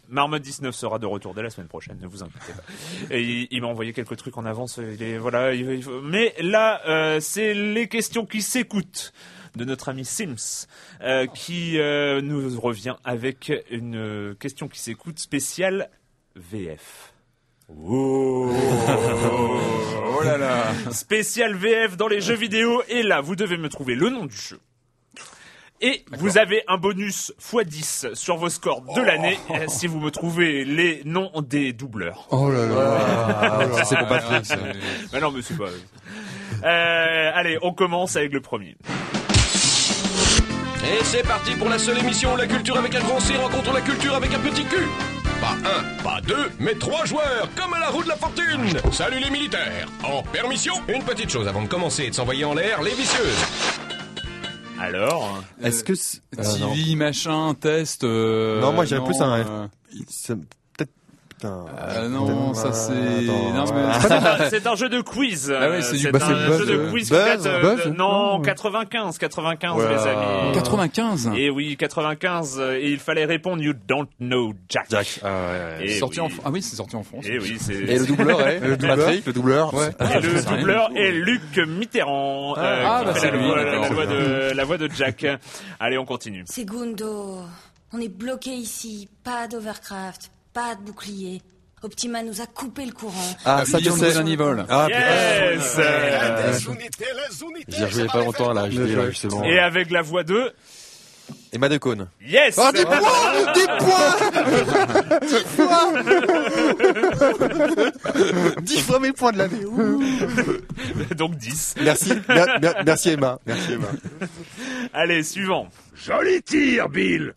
Marmot 0.08 0.38
19 0.38 0.74
sera 0.74 0.98
de 0.98 1.04
retour 1.06 1.34
dès 1.34 1.42
la 1.42 1.50
semaine 1.50 1.66
prochaine, 1.68 1.98
ne 2.00 2.06
vous 2.06 2.22
inquiétez 2.22 2.52
pas. 2.52 3.14
Et 3.14 3.22
il, 3.22 3.48
il 3.50 3.60
m'a 3.60 3.66
envoyé 3.68 3.92
quelques 3.92 4.16
trucs 4.16 4.38
en 4.38 4.46
avance. 4.46 4.78
Il 4.78 5.02
est, 5.02 5.18
voilà, 5.18 5.52
il- 5.52 5.68
il 5.70 5.82
faut- 5.82 6.00
mais 6.00 6.32
là, 6.40 6.80
euh, 6.86 7.20
c'est 7.20 7.52
les 7.54 7.88
questions 7.88 8.24
qui 8.24 8.40
s'écoutent 8.40 9.12
de 9.56 9.64
notre 9.64 9.88
ami 9.88 10.04
Sims, 10.04 10.66
euh, 11.02 11.26
qui 11.26 11.78
euh, 11.78 12.20
nous 12.20 12.60
revient 12.60 12.96
avec 13.04 13.52
une 13.70 13.96
euh, 13.96 14.34
question 14.34 14.68
qui 14.68 14.78
s'écoute 14.80 15.18
spéciale 15.18 15.90
VF. 16.36 17.12
Oh, 17.68 18.52
Oh 20.18 20.22
là 20.22 20.38
là. 20.38 20.64
Spécial 20.92 21.54
VF 21.54 21.96
dans 21.96 22.06
les 22.08 22.20
jeux 22.20 22.36
vidéo. 22.36 22.82
Et 22.88 23.02
là, 23.02 23.20
vous 23.20 23.34
devez 23.34 23.56
me 23.56 23.68
trouver 23.68 23.94
le 23.94 24.08
nom 24.08 24.26
du 24.26 24.36
jeu. 24.36 24.60
Et 25.82 26.04
vous 26.18 26.38
avez 26.38 26.62
un 26.68 26.78
bonus 26.78 27.34
x10 27.38 28.14
sur 28.14 28.36
vos 28.36 28.48
scores 28.48 28.82
de 28.94 29.00
l'année 29.02 29.38
euh, 29.50 29.66
si 29.68 29.86
vous 29.86 30.00
me 30.00 30.10
trouvez 30.10 30.64
les 30.64 31.02
noms 31.04 31.30
des 31.42 31.74
doubleurs. 31.74 32.28
Oh 32.30 32.50
là 32.50 32.66
là. 32.66 33.68
Ça, 33.74 33.84
c'est 33.84 33.96
pour 33.98 34.08
Patrick, 34.08 34.46
ça. 34.46 34.56
Bah 35.12 35.20
non, 35.20 35.30
mais 35.30 35.42
c'est 35.42 35.56
pas. 35.56 35.68
Euh, 36.64 37.30
allez, 37.34 37.58
on 37.60 37.74
commence 37.74 38.16
avec 38.16 38.32
le 38.32 38.40
premier. 38.40 38.76
Et 40.88 41.04
c'est 41.04 41.26
parti 41.26 41.54
pour 41.54 41.68
la 41.68 41.78
seule 41.78 41.98
émission 41.98 42.34
où 42.34 42.36
la 42.36 42.46
culture 42.46 42.76
avec 42.78 42.94
un 42.94 43.00
grand 43.00 43.20
C 43.20 43.36
rencontre 43.36 43.72
la 43.72 43.80
culture 43.80 44.14
avec 44.14 44.32
un 44.34 44.38
petit 44.38 44.64
cul. 44.64 44.86
Pas 45.40 45.56
un, 45.68 46.02
pas 46.02 46.20
deux, 46.26 46.50
mais 46.58 46.74
trois 46.74 47.04
joueurs, 47.04 47.48
comme 47.56 47.74
à 47.74 47.78
la 47.80 47.88
roue 47.88 48.02
de 48.02 48.08
la 48.08 48.16
fortune. 48.16 48.72
Salut 48.92 49.18
les 49.18 49.30
militaires. 49.30 49.86
En 50.04 50.22
permission, 50.22 50.74
une 50.88 51.02
petite 51.02 51.28
chose 51.30 51.46
avant 51.48 51.62
de 51.62 51.68
commencer 51.68 52.04
et 52.04 52.10
de 52.10 52.14
s'envoyer 52.14 52.44
en 52.44 52.54
l'air, 52.54 52.82
les 52.82 52.94
vicieuses. 52.94 53.44
Alors 54.80 55.42
Est-ce 55.62 55.82
que 55.84 55.94
c'est- 55.94 56.20
euh, 56.38 56.58
non. 56.58 56.72
TV, 56.74 56.94
machin, 56.96 57.54
test. 57.54 58.04
euh, 58.04 58.60
Non, 58.60 58.72
moi, 58.72 58.84
j'avais 58.84 59.04
plus 59.04 59.20
un- 59.20 59.32
euh, 59.40 59.66
C'est. 60.08 60.36
Putain. 61.38 61.64
euh, 61.78 62.08
non, 62.08 62.54
ça 62.54 62.72
c'est. 62.72 62.92
Attends. 62.92 63.52
Non, 63.52 63.64
mais- 63.74 64.00
C'est 64.00 64.12
un, 64.12 64.50
c'est 64.50 64.66
un 64.66 64.74
jeu 64.74 64.88
de 64.88 65.00
quiz. 65.02 65.54
Ah 65.54 65.68
ouais, 65.68 65.82
c'est 65.82 65.92
du- 65.92 65.98
c'est 65.98 66.10
bah, 66.10 66.18
un 66.22 66.28
c'est 66.28 66.34
jeu 66.34 66.58
Buzz, 66.58 66.66
de 66.68 66.90
quiz 66.90 67.04
qui 67.08 67.10
Buzz, 67.12 67.42
date, 67.42 67.46
euh, 67.46 67.74
Buzz? 67.76 67.84
de- 67.84 67.90
non 67.90 68.40
95, 68.40 69.18
95 69.18 69.74
Voilà. 69.74 69.90
les 69.92 70.06
amis. 70.08 70.52
95. 70.54 71.30
Et 71.36 71.50
oui, 71.50 71.76
95. 71.76 72.56
euh, 72.58 72.78
Et 72.80 72.90
il 72.90 72.98
fallait 72.98 73.26
répondre 73.26 73.62
You 73.62 73.74
don't 73.86 74.06
know 74.20 74.54
Jack. 74.70 74.86
Jack. 74.88 75.20
Ah, 75.22 75.28
ouais, 75.80 75.88
sorti 75.98 76.20
oui. 76.20 76.26
en 76.26 76.42
Ah 76.46 76.50
oui, 76.50 76.62
c'est 76.62 76.76
sorti 76.76 76.96
en 76.96 77.02
France. 77.02 77.26
Et 77.28 77.38
oui, 77.38 77.56
c'est. 77.60 77.74
Et 77.74 77.98
le 77.98 78.06
doubleur 78.06 78.40
est 78.40 78.60
le 78.60 78.76
doubleur? 78.78 78.96
Patrick, 78.96 79.26
le 79.26 79.32
doubleur? 79.34 79.74
Ouais. 79.74 79.90
Et 80.16 80.20
le 80.20 80.36
c'est 80.38 80.48
doubleur 80.56 80.88
est 80.96 81.10
Luc 81.12 81.58
Mitterrand, 81.68 82.54
euh, 82.56 82.84
Ah, 82.86 83.02
bah, 83.04 83.12
c'est 83.14 83.30
la, 83.30 83.36
lui, 83.36 83.48
la 83.48 83.88
voix 83.88 84.06
de, 84.06 84.52
la 84.54 84.64
voix 84.64 84.78
de 84.78 84.88
Jack. 84.94 85.26
Allez, 85.80 85.98
on 85.98 86.06
continue. 86.06 86.44
Segundo, 86.46 87.40
on 87.92 88.00
est 88.00 88.08
bloqué 88.08 88.50
ici. 88.50 89.08
Pas 89.24 89.46
d'Overcraft, 89.48 90.30
pas 90.56 90.74
de 90.74 90.80
bouclier. 90.80 91.42
Optima 91.82 92.22
nous 92.22 92.40
a 92.40 92.46
coupé 92.46 92.86
le 92.86 92.92
courant. 92.92 93.36
Ah, 93.44 93.64
ça, 93.66 93.76
tu 93.78 93.84
sais. 93.90 94.16
Ah, 94.70 94.88
Yes 94.88 95.78
J'y 97.68 97.82
ai 97.82 97.84
rejoué 97.84 98.00
il 98.02 98.06
y 98.06 98.08
a 98.08 98.12
pas 98.12 98.20
longtemps, 98.24 98.52
là. 98.54 98.70
Je 98.70 98.80
dis. 98.80 98.96
Et 99.44 99.58
avec 99.58 99.90
la 99.90 100.00
voix 100.00 100.24
de 100.24 100.52
Emma 101.52 101.68
de 101.68 101.76
Cône. 101.76 102.08
Yes 102.26 102.56
Oh, 102.58 102.70
des 102.72 102.84
points 102.84 103.00
Des 103.54 103.66
points 103.78 104.16
Dix 105.20 105.44
fois 105.44 105.92
Dix 108.62 108.80
fois 108.80 108.98
mes 109.00 109.12
points 109.12 109.32
de 109.32 109.38
l'année. 109.38 109.64
Ouh. 109.66 110.02
Donc 111.16 111.36
10. 111.36 111.74
Merci, 111.82 112.12
mer- 112.28 112.58
mer- 112.62 112.82
merci 112.86 113.10
Emma. 113.10 113.38
Merci 113.46 113.72
Emma. 113.74 113.88
Allez, 114.94 115.22
suivant. 115.22 115.68
Joli 115.94 116.42
tir, 116.42 116.88
Bill 116.88 117.34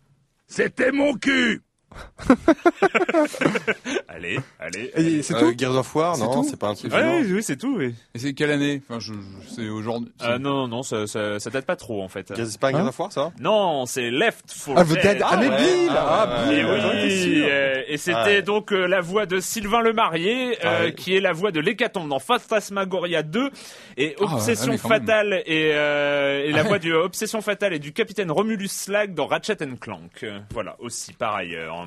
C'était 0.48 0.92
mon 0.92 1.12
cul 1.14 1.60
Allez, 4.08 4.38
allez. 4.58 4.90
Et 4.96 5.22
c'est 5.22 5.34
Euh, 5.34 5.40
tout 5.40 5.54
Gears 5.56 5.76
of 5.76 5.94
War, 5.94 6.16
non, 6.18 6.42
c'est 6.42 6.58
pas 6.58 6.68
un 6.68 6.74
truc. 6.74 6.92
Ouais, 6.92 7.22
oui, 7.24 7.42
c'est 7.42 7.56
tout, 7.56 7.76
oui. 7.78 7.94
Et 8.14 8.18
c'est 8.18 8.32
quelle 8.34 8.50
année? 8.50 8.82
Enfin, 8.88 9.00
je, 9.00 9.12
je- 9.12 9.54
c'est 9.54 9.68
aujourd'hui. 9.68 10.12
Euh, 10.22 10.38
non, 10.38 10.50
non, 10.54 10.68
non, 10.68 10.82
ça, 10.82 11.06
ça, 11.06 11.38
ça 11.38 11.50
date 11.50 11.66
pas 11.66 11.76
trop, 11.76 12.02
en 12.02 12.08
fait. 12.08 12.32
Gears- 12.34 12.46
C'est 12.46 12.60
pas 12.60 12.68
un 12.68 12.72
Gears 12.72 12.84
Hein 12.84 12.88
of 12.88 12.98
War, 12.98 13.12
ça? 13.12 13.32
Non, 13.40 13.86
c'est 13.86 14.10
Left 14.10 14.44
4 14.66 14.76
Ah, 14.76 14.84
Dead. 14.84 15.22
Ah, 15.24 15.36
mais 15.38 15.48
ouais. 15.48 15.56
Bill 15.56 15.90
Ah, 15.90 16.28
Ah, 16.28 16.44
Et 16.52 16.56
Bill 16.56 16.58
étais 16.58 17.26
oui, 17.26 17.42
euh, 17.48 17.82
et 17.88 17.96
c'était 17.96 18.16
Ouais. 18.20 18.42
donc 18.42 18.72
euh, 18.72 18.86
la 18.86 19.00
voix 19.00 19.26
de 19.26 19.40
Sylvain 19.40 19.80
Lemarié, 19.80 20.52
euh, 20.52 20.56
Ah 20.62 20.80
ouais. 20.84 20.94
qui 20.94 21.16
est 21.16 21.20
la 21.20 21.32
voix 21.32 21.50
de 21.52 21.60
l'hécatombe 21.60 22.08
dans 22.08 22.18
Phantasmagoria 22.18 23.22
2, 23.22 23.50
et 23.96 24.14
Ah 24.18 24.24
ouais, 24.24 24.32
Obsession 24.34 24.72
ah. 24.74 24.88
Fatale, 24.88 25.42
et, 25.46 25.70
euh, 25.74 26.44
et 26.44 26.52
la 26.52 26.60
Ah 26.60 26.62
ouais. 26.62 26.68
voix 26.68 26.78
du 26.78 26.92
Obsession 26.92 27.40
Fatale 27.40 27.72
et 27.74 27.78
du 27.78 27.92
capitaine 27.92 28.30
Romulus 28.30 28.68
Slag 28.70 29.14
dans 29.14 29.26
Ratchet 29.26 29.56
Clank. 29.80 30.10
Euh, 30.22 30.38
Voilà, 30.52 30.76
aussi 30.80 31.12
par 31.12 31.34
ailleurs. 31.36 31.79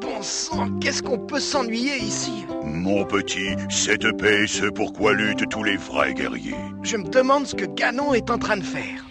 Bon 0.00 0.22
sang, 0.22 0.70
qu'est-ce 0.80 1.02
qu'on 1.02 1.18
peut 1.18 1.40
s'ennuyer 1.40 1.96
ici? 1.98 2.44
Mon 2.64 3.04
petit, 3.04 3.56
cette 3.70 4.16
paix, 4.18 4.44
c'est 4.46 4.70
pourquoi 4.70 5.14
luttent 5.14 5.48
tous 5.48 5.64
les 5.64 5.76
vrais 5.76 6.12
guerriers. 6.12 6.54
Je 6.82 6.96
me 6.96 7.08
demande 7.08 7.46
ce 7.46 7.54
que 7.54 7.64
Ganon 7.64 8.12
est 8.12 8.30
en 8.30 8.38
train 8.38 8.56
de 8.56 8.62
faire. 8.62 9.04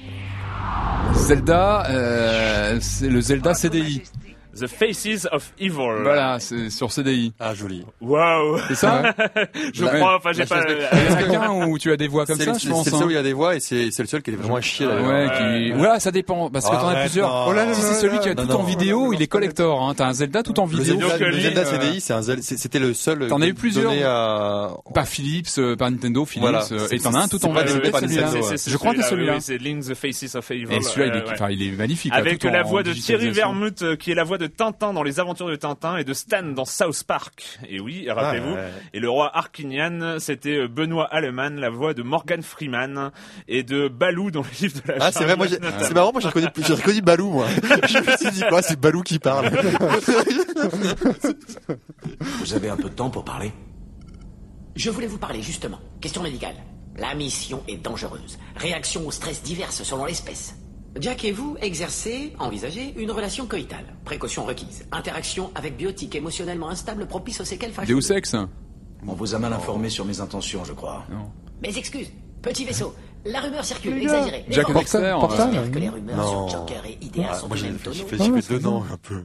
Zelda, 1.14 1.86
euh, 1.90 2.78
c'est 2.82 3.10
le 3.10 3.22
Zelda 3.22 3.54
CDI. 3.54 4.04
The 4.60 4.68
Faces 4.68 5.28
of 5.32 5.52
Evil. 5.60 6.02
Voilà, 6.04 6.40
c'est 6.40 6.70
sur 6.70 6.92
CDI. 6.92 7.34
Ah, 7.40 7.54
joli. 7.54 7.84
Waouh. 8.02 8.58
C'est 8.70 8.76
ça 8.76 9.14
Je 9.74 9.84
Ouais. 9.84 10.00
crois, 10.00 10.16
enfin, 10.18 10.32
j'ai 10.34 10.46
pas. 10.46 10.60
a 10.62 11.24
qu'un 11.24 11.66
où 11.68 11.78
tu 11.78 11.92
as 11.92 11.98
des 11.98 12.08
voix 12.08 12.26
comme 12.26 12.38
C'est 12.38 12.46
ça, 12.46 12.54
le 12.54 12.60
je 12.60 12.70
pense. 12.70 12.86
c'est 12.86 12.92
le 12.92 12.98
seul 12.98 13.06
où 13.06 13.10
hein. 13.10 13.12
il 13.12 13.16
y 13.16 13.18
a 13.20 13.24
des 13.24 13.34
voix 13.34 13.56
et 13.56 13.60
c'est 13.60 13.92
c'est 13.92 14.02
le 14.04 14.08
seul 14.08 14.22
qui 14.22 14.32
est 14.32 14.36
vraiment 14.36 14.56
à 14.56 14.62
chier. 14.62 14.88
Ouais, 14.88 15.28
qui... 15.38 15.74
ouais, 15.74 16.00
ça 16.00 16.12
dépend, 16.12 16.50
parce 16.50 16.66
que 16.70 16.72
t'en 16.76 16.88
as 16.88 17.02
plusieurs. 17.02 17.48
Oh 17.50 17.54
là 17.54 17.66
là 17.66 17.74
Si 17.74 17.82
c'est 17.82 17.88
là 17.90 17.94
celui 17.96 18.20
qui 18.20 18.30
a 18.30 18.36
tout 18.36 18.50
en 18.52 18.64
vidéo, 18.64 19.12
il 19.14 19.22
est 19.22 19.28
collector. 19.28 19.82
Hein. 19.82 19.94
T'as 19.96 20.08
un 20.08 20.14
Zelda 20.14 20.42
tout 20.44 20.60
en 20.60 20.66
vidéo. 20.66 21.00
Zelda, 21.00 21.18
le 21.28 21.40
Zelda 21.40 21.62
euh, 21.62 21.66
CDI, 21.80 22.02
c'est 22.02 22.42
c'est- 22.42 22.58
c'était 22.58 22.80
le 22.80 22.94
seul. 22.94 23.28
T'en 23.28 23.42
as 23.42 23.48
eu 23.48 23.54
plusieurs. 23.54 23.92
Par 24.94 25.08
Philips, 25.08 25.48
euh, 25.58 25.76
par 25.76 25.92
Nintendo, 25.92 26.26
Philips, 26.26 26.42
Voilà. 26.42 26.64
euh, 26.72 26.86
C'est- 26.88 26.96
et 26.96 27.00
t'en 27.00 27.14
as 27.14 27.20
un 27.24 27.28
tout 27.28 27.38
c'est 27.40 27.48
en 27.48 27.54
vidéo. 27.54 27.76
Je 27.84 27.90
crois 28.78 28.94
que 28.94 29.02
c'est 29.02 29.10
celui-là. 29.10 29.40
c'est 29.40 29.58
Link 29.58 29.84
the 29.86 29.94
Faces 29.96 30.36
of 30.36 30.50
Evil. 30.52 30.68
Et 30.74 30.82
celui-là, 30.82 31.08
il 31.08 31.12
euh, 31.20 31.22
est, 31.24 31.28
ouais. 31.28 31.34
enfin, 31.34 31.50
il 31.50 31.62
est 31.62 31.72
magnifique. 31.72 32.14
Avec 32.14 32.44
la 32.44 32.64
voix 32.64 32.84
de 32.84 32.94
Thierry. 32.94 33.32
Vermouth, 33.32 33.82
euh, 33.82 33.96
qui 33.96 34.12
est 34.12 34.16
la 34.16 34.24
voix 34.24 34.38
de 34.38 34.45
Tintin 34.48 34.94
dans 34.94 35.04
Les 35.04 35.20
Aventures 35.20 35.48
de 35.48 35.56
Tintin 35.56 35.98
et 35.98 36.04
de 36.04 36.14
Stan 36.14 36.44
dans 36.44 36.66
South 36.66 37.04
Park. 37.04 37.60
Et 37.70 37.80
oui, 37.80 38.10
rappelez-vous. 38.10 38.54
ouais. 38.54 38.70
Et 38.94 39.00
le 39.00 39.10
roi 39.10 39.30
Arquinian, 39.36 40.18
c'était 40.20 40.58
euh, 40.58 40.68
Benoît 40.68 41.08
Alleman, 41.12 41.56
la 41.60 41.70
voix 41.70 41.94
de 41.94 42.04
Morgan 42.04 42.42
Freeman 42.42 43.12
et 43.48 43.64
de 43.64 43.88
Balou 43.88 44.32
dans 44.32 44.42
le 44.42 44.48
livre 44.62 44.82
de 44.86 44.92
la 44.94 44.98
Ah, 45.06 45.12
c'est 45.12 45.24
vrai, 45.26 45.36
moi, 45.36 45.48
j'ai- 45.48 45.60
c'est 45.82 45.94
marrant, 45.94 46.12
moi, 46.12 46.22
j'ai 46.22 46.28
reconnu, 46.28 46.48
j'ai 46.58 46.74
reconnu 46.74 47.02
Balou, 47.02 47.30
moi. 47.32 47.48
Je 47.88 47.98
me 48.00 48.18
suis 48.18 48.32
dit, 48.32 48.44
quoi, 48.50 48.62
c'est 48.62 48.80
Balou 48.80 49.02
qui 49.02 49.20
parle. 49.20 49.50
Vous 52.40 52.54
avez 52.54 52.70
un 52.70 52.78
peu 52.78 52.84
de 52.90 52.90
temps 52.96 53.10
pour 53.10 53.24
parler? 53.24 53.52
Je 54.76 54.90
voulais 54.90 55.08
vous 55.08 55.18
parler 55.18 55.42
justement. 55.42 55.80
Question 56.02 56.22
médicale. 56.24 56.56
La 56.98 57.14
mission 57.16 57.62
est 57.68 57.78
dangereuse. 57.78 58.38
Réaction 58.56 59.06
au 59.08 59.12
stress 59.12 59.42
diverses 59.44 59.84
selon 59.84 60.06
l'espèce. 60.06 60.56
Jack 61.00 61.26
et 61.26 61.32
vous 61.34 61.58
exercez, 61.62 62.34
envisagez 62.40 62.94
une 62.98 63.12
relation 63.12 63.46
coïtale. 63.48 63.86
Précaution 64.06 64.46
requise. 64.46 64.86
Interaction 64.92 65.52
avec 65.56 65.76
biotiques 65.76 66.16
émotionnellement 66.16 66.70
instables 66.70 67.06
propices 67.06 67.42
aux 67.42 67.46
séquelles 67.46 67.74
fâcheuses. 67.74 68.08
Deus 68.10 68.16
Ex 68.16 68.36
On 69.06 69.14
vous 69.14 69.36
a 69.36 69.40
mal 69.40 69.52
informé 69.52 69.90
sur 69.90 70.06
mes 70.06 70.22
intentions, 70.22 70.64
je 70.64 70.72
crois. 70.74 71.04
Non. 71.12 71.30
Mes 71.62 71.78
excuses. 71.78 72.12
Petit 72.42 72.64
vaisseau. 72.64 72.94
La 73.26 73.40
rumeur 73.42 73.66
circule, 73.66 73.98
exagérée. 74.02 74.46
Jack 74.50 74.72
Portal, 74.72 75.20
J'espère 75.52 75.72
que 75.72 75.80
les 75.80 75.88
non. 75.88 75.94
rumeurs 75.94 76.18
Non. 76.18 76.48
sur 76.48 76.60
Joker 76.60 76.86
et 76.86 76.98
Idea 77.02 77.34
sont 77.34 77.48
moi, 77.48 77.58
j'ai 77.58 77.66
même 77.68 77.80
fait, 77.80 77.92
fait 77.94 78.42
c'est 78.42 78.54
dedans, 78.54 78.80
bon. 78.80 78.94
un 78.94 78.98
peu. 78.98 79.24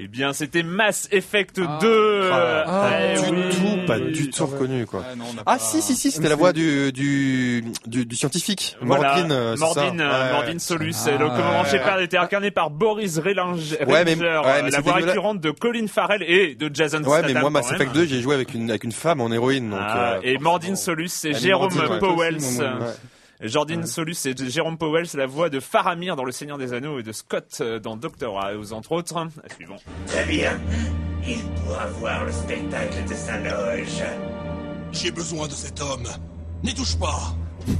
Eh 0.00 0.06
bien, 0.06 0.32
c'était 0.32 0.62
Mass 0.62 1.08
Effect 1.10 1.60
Ah. 1.60 1.78
2. 1.82 1.88
euh, 1.88 2.62
Ah, 2.66 2.90
eh 3.02 3.14
du 3.20 3.30
oui. 3.34 3.42
tout, 3.50 3.86
pas 3.86 3.98
du 3.98 4.30
tout 4.30 4.46
reconnu, 4.46 4.86
quoi. 4.86 5.02
Ah, 5.10 5.16
non, 5.16 5.24
Ah, 5.38 5.42
pas- 5.44 5.58
si, 5.58 5.82
si, 5.82 5.96
si, 5.96 6.12
c'était 6.12 6.28
la 6.28 6.36
voix 6.36 6.52
du, 6.52 6.92
du, 6.92 7.64
du, 7.84 8.06
du 8.06 8.14
scientifique. 8.16 8.76
Voilà, 8.80 9.14
Mordine, 9.16 9.32
euh, 9.32 9.56
c'est 9.56 9.58
ça. 9.58 9.80
Mordine, 9.82 10.00
euh, 10.00 10.24
Ouais. 10.26 10.32
Mordine 10.32 10.58
Solus. 10.60 10.94
Ah, 11.06 11.10
le 11.10 11.18
commandant 11.18 11.62
ouais. 11.64 11.68
Shepard 11.70 12.00
était 12.00 12.16
incarné 12.16 12.52
par 12.52 12.70
Boris 12.70 13.18
Relinger, 13.18 13.76
Ouais, 13.88 14.04
mais- 14.04 14.14
ouais, 14.14 14.24
euh, 14.24 14.60
mais 14.64 14.70
la 14.70 14.80
voix 14.80 15.00
une- 15.00 15.06
récurrente 15.06 15.40
de 15.40 15.50
Colin 15.50 15.88
Farrell 15.88 16.22
et 16.22 16.54
de 16.54 16.70
Jason 16.72 17.02
Ouais, 17.02 17.22
mais 17.22 17.30
Statham, 17.30 17.40
moi, 17.40 17.50
Mass 17.50 17.66
Effect 17.72 17.92
même. 17.92 18.02
2, 18.04 18.06
j'ai 18.06 18.20
joué 18.22 18.36
avec 18.36 18.54
une, 18.54 18.70
avec 18.70 18.84
une 18.84 18.92
femme 18.92 19.20
en 19.20 19.32
héroïne, 19.32 19.70
donc. 19.70 19.80
Ah, 19.82 20.12
euh, 20.14 20.20
et 20.22 20.38
Mordine 20.38 20.76
Solus, 20.76 21.08
c'est 21.08 21.32
Jérôme 21.32 21.74
Mordine, 21.74 21.98
Jordine 23.40 23.86
Solus, 23.86 24.14
c'est 24.14 24.50
Jérôme 24.50 24.78
Powell, 24.78 25.06
c'est 25.06 25.18
la 25.18 25.26
voix 25.26 25.48
de 25.48 25.60
Faramir 25.60 26.16
dans 26.16 26.24
Le 26.24 26.32
Seigneur 26.32 26.58
des 26.58 26.72
Anneaux 26.72 26.98
et 26.98 27.04
de 27.04 27.12
Scott 27.12 27.58
euh, 27.60 27.78
dans 27.78 27.96
Doctor 27.96 28.44
House, 28.44 28.72
entre 28.72 28.92
autres. 28.92 29.28
Suivant. 29.54 29.76
Très 30.06 30.24
bien. 30.24 30.58
Il 31.26 31.38
pourra 31.62 31.86
voir 31.86 32.24
le 32.24 32.32
spectacle 32.32 33.04
de 33.08 33.14
sa 33.14 33.38
loge. 33.38 34.02
J'ai 34.92 35.10
besoin 35.12 35.46
de 35.46 35.52
cet 35.52 35.80
homme. 35.80 36.08
N'y 36.64 36.74
touche 36.74 36.98
pas 36.98 37.36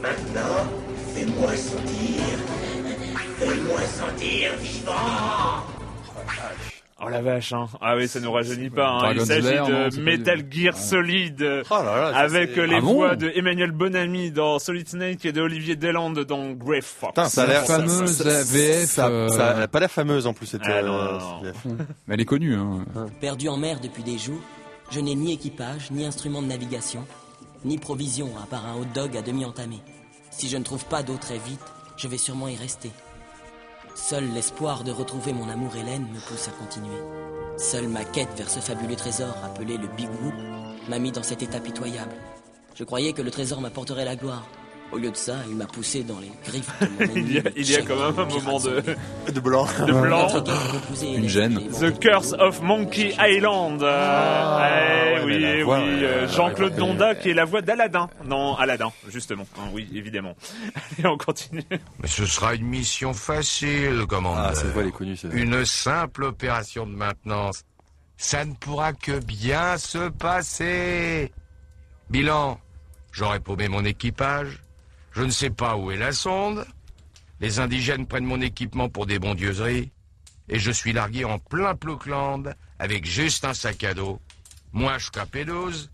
Maintenant, 0.00 0.66
fais-moi 1.14 1.54
sentir. 1.56 2.22
Fais-moi 3.38 3.80
sentir 3.82 4.56
vivant. 4.56 5.62
Oh 6.16 6.20
la 7.08 7.22
vache, 7.22 7.52
hein. 7.52 7.66
Ah 7.80 7.94
oui, 7.96 8.08
ça 8.08 8.18
nous 8.18 8.32
rajeunit 8.32 8.70
pas. 8.70 8.88
Hein. 8.88 9.12
Il 9.14 9.20
s'agit 9.24 9.54
non, 9.56 9.88
de 9.88 10.00
Metal 10.00 10.42
Gear. 10.50 10.76
Solid, 10.76 11.40
euh, 11.42 11.62
Oh 11.70 11.74
là 11.74 12.00
là, 12.00 12.12
ça, 12.12 12.18
avec 12.18 12.50
c'est- 12.54 12.66
les 12.66 12.74
Ah 12.76 12.80
bon 12.80 12.94
voix 12.94 13.14
de 13.16 13.30
Emmanuel 13.36 13.70
Bonamy 13.70 14.32
dans 14.32 14.58
Solid 14.58 14.88
Snake 14.88 15.24
et 15.24 15.30
de 15.32 15.40
Olivier 15.40 15.76
Deland 15.76 16.10
dans 16.10 16.50
Grey 16.52 16.80
Fox. 16.80 17.12
Putain, 17.12 17.28
ça 17.28 17.42
a 17.42 17.46
l'air. 17.46 17.60
La 17.60 17.66
fameuse 17.66 18.16
ça- 18.16 18.24
ça- 18.44 18.52
VF, 18.52 18.84
Ça, 18.86 19.06
euh, 19.08 19.28
ça 19.28 19.48
a 19.58 19.68
pas 19.68 19.78
l'air 19.78 19.90
fameuse 19.90 20.26
en 20.26 20.32
plus, 20.32 20.46
cette 20.46 20.62
Ah, 20.64 20.82
non, 20.82 20.94
euh, 20.94 21.04
non, 21.04 21.18
non. 21.18 21.42
cette 21.44 21.54
VF. 21.54 21.76
Mais 22.08 22.14
elle 22.14 22.20
est 22.20 22.24
connue. 22.24 22.54
Hein. 22.56 22.84
Perdu 23.20 23.48
en 23.48 23.56
mer 23.58 23.78
depuis 23.80 24.02
des 24.02 24.18
jours, 24.18 24.40
je 24.90 24.98
n'ai 24.98 25.14
ni 25.14 25.32
équipage, 25.32 25.92
ni 25.92 26.04
instrument 26.04 26.42
de 26.42 26.48
navigation, 26.48 27.04
ni 27.64 27.78
provision 27.78 28.30
à 28.42 28.46
part 28.46 28.66
un 28.66 28.74
hot 28.74 28.86
dog 28.92 29.16
à 29.16 29.22
demi 29.22 29.44
entamé. 29.44 29.78
Si 30.32 30.48
je 30.48 30.56
ne 30.56 30.64
trouve 30.64 30.84
pas 30.86 31.02
d'eau 31.04 31.16
très 31.20 31.38
vite, 31.38 31.60
je 31.96 32.08
vais 32.08 32.18
sûrement 32.18 32.48
y 32.48 32.56
rester. 32.56 32.90
Seul 34.00 34.32
l'espoir 34.32 34.84
de 34.84 34.92
retrouver 34.92 35.32
mon 35.32 35.50
amour 35.50 35.76
Hélène 35.76 36.06
me 36.06 36.20
pousse 36.20 36.48
à 36.48 36.52
continuer. 36.52 36.96
Seule 37.58 37.88
ma 37.88 38.04
quête 38.04 38.32
vers 38.38 38.48
ce 38.48 38.60
fabuleux 38.60 38.96
trésor 38.96 39.34
appelé 39.44 39.76
le 39.76 39.88
Big 39.88 40.08
Whoop 40.08 40.34
m'a 40.88 40.98
mis 40.98 41.10
dans 41.10 41.24
cet 41.24 41.42
état 41.42 41.60
pitoyable. 41.60 42.14
Je 42.74 42.84
croyais 42.84 43.12
que 43.12 43.20
le 43.20 43.30
trésor 43.30 43.60
m'apporterait 43.60 44.06
la 44.06 44.16
gloire. 44.16 44.46
Au 44.90 44.96
lieu 44.96 45.10
de 45.10 45.16
ça, 45.16 45.34
il 45.48 45.54
m'a 45.56 45.66
poussé 45.66 46.02
dans 46.02 46.18
les 46.18 46.32
griffes 46.46 46.70
de 46.80 46.86
mon 46.88 47.00
ennemi. 47.14 47.20
Il 47.28 47.32
y 47.34 47.38
a, 47.38 47.42
il 47.56 47.70
y 47.70 47.74
a 47.74 47.78
Chaque 47.78 47.88
quand 47.88 47.96
même 47.96 48.18
un 48.18 48.24
moment 48.24 48.58
de. 48.58 48.82
De 49.30 49.40
blanc. 49.40 49.66
de 49.86 49.92
blanc. 49.92 50.28
Une 51.02 51.28
gêne. 51.28 51.58
et 51.60 51.68
The 51.68 51.98
Curse 52.00 52.32
of 52.38 52.62
Monkey 52.62 53.14
Island. 53.20 53.82
Euh, 53.82 53.86
Ah, 53.90 54.68
eh 54.70 55.18
ouais, 55.18 55.24
oui, 55.26 55.44
eh 55.44 55.62
voix, 55.62 55.78
oui, 55.80 56.04
euh, 56.04 56.26
Jean-Claude 56.28 56.72
ouais, 56.72 56.78
Donda 56.78 57.14
qui 57.14 57.28
est 57.30 57.34
la 57.34 57.44
voix 57.44 57.60
d'Aladin. 57.60 58.08
Non, 58.24 58.56
Aladin, 58.56 58.90
justement. 59.08 59.46
Hein, 59.58 59.68
oui, 59.74 59.86
évidemment. 59.94 60.34
Allez, 60.98 61.06
on 61.06 61.18
continue. 61.18 61.62
Mais 61.70 62.08
ce 62.08 62.24
sera 62.24 62.54
une 62.54 62.66
mission 62.66 63.12
facile, 63.12 64.06
commandeur. 64.08 64.46
Ah, 64.52 64.54
cette 64.54 64.68
voix, 64.72 64.82
elle 64.82 64.88
est 64.88 64.92
connue. 64.92 65.16
c'est- 65.16 65.28
Une 65.32 65.66
simple 65.66 66.24
opération 66.24 66.86
de 66.86 66.92
maintenance. 66.92 67.62
Ça 68.16 68.44
ne 68.46 68.54
pourra 68.54 68.94
que 68.94 69.22
bien 69.22 69.76
se 69.76 70.08
passer. 70.08 71.30
Bilan, 72.08 72.58
j'aurais 73.12 73.40
paumé 73.40 73.68
mon 73.68 73.84
équipage. 73.84 74.60
Je 75.18 75.24
ne 75.24 75.30
sais 75.30 75.50
pas 75.50 75.76
où 75.76 75.90
est 75.90 75.96
la 75.96 76.12
sonde. 76.12 76.64
Les 77.40 77.58
indigènes 77.58 78.06
prennent 78.06 78.24
mon 78.24 78.40
équipement 78.40 78.88
pour 78.88 79.04
des 79.04 79.18
bondieuseries. 79.18 79.90
Et 80.48 80.60
je 80.60 80.70
suis 80.70 80.92
largué 80.92 81.24
en 81.24 81.40
plein 81.40 81.74
Ploukland 81.74 82.44
avec 82.78 83.04
juste 83.04 83.44
un 83.44 83.52
sac 83.52 83.82
à 83.82 83.94
dos. 83.94 84.20
Moi, 84.72 84.96
je 84.98 85.10
P12 85.10 85.88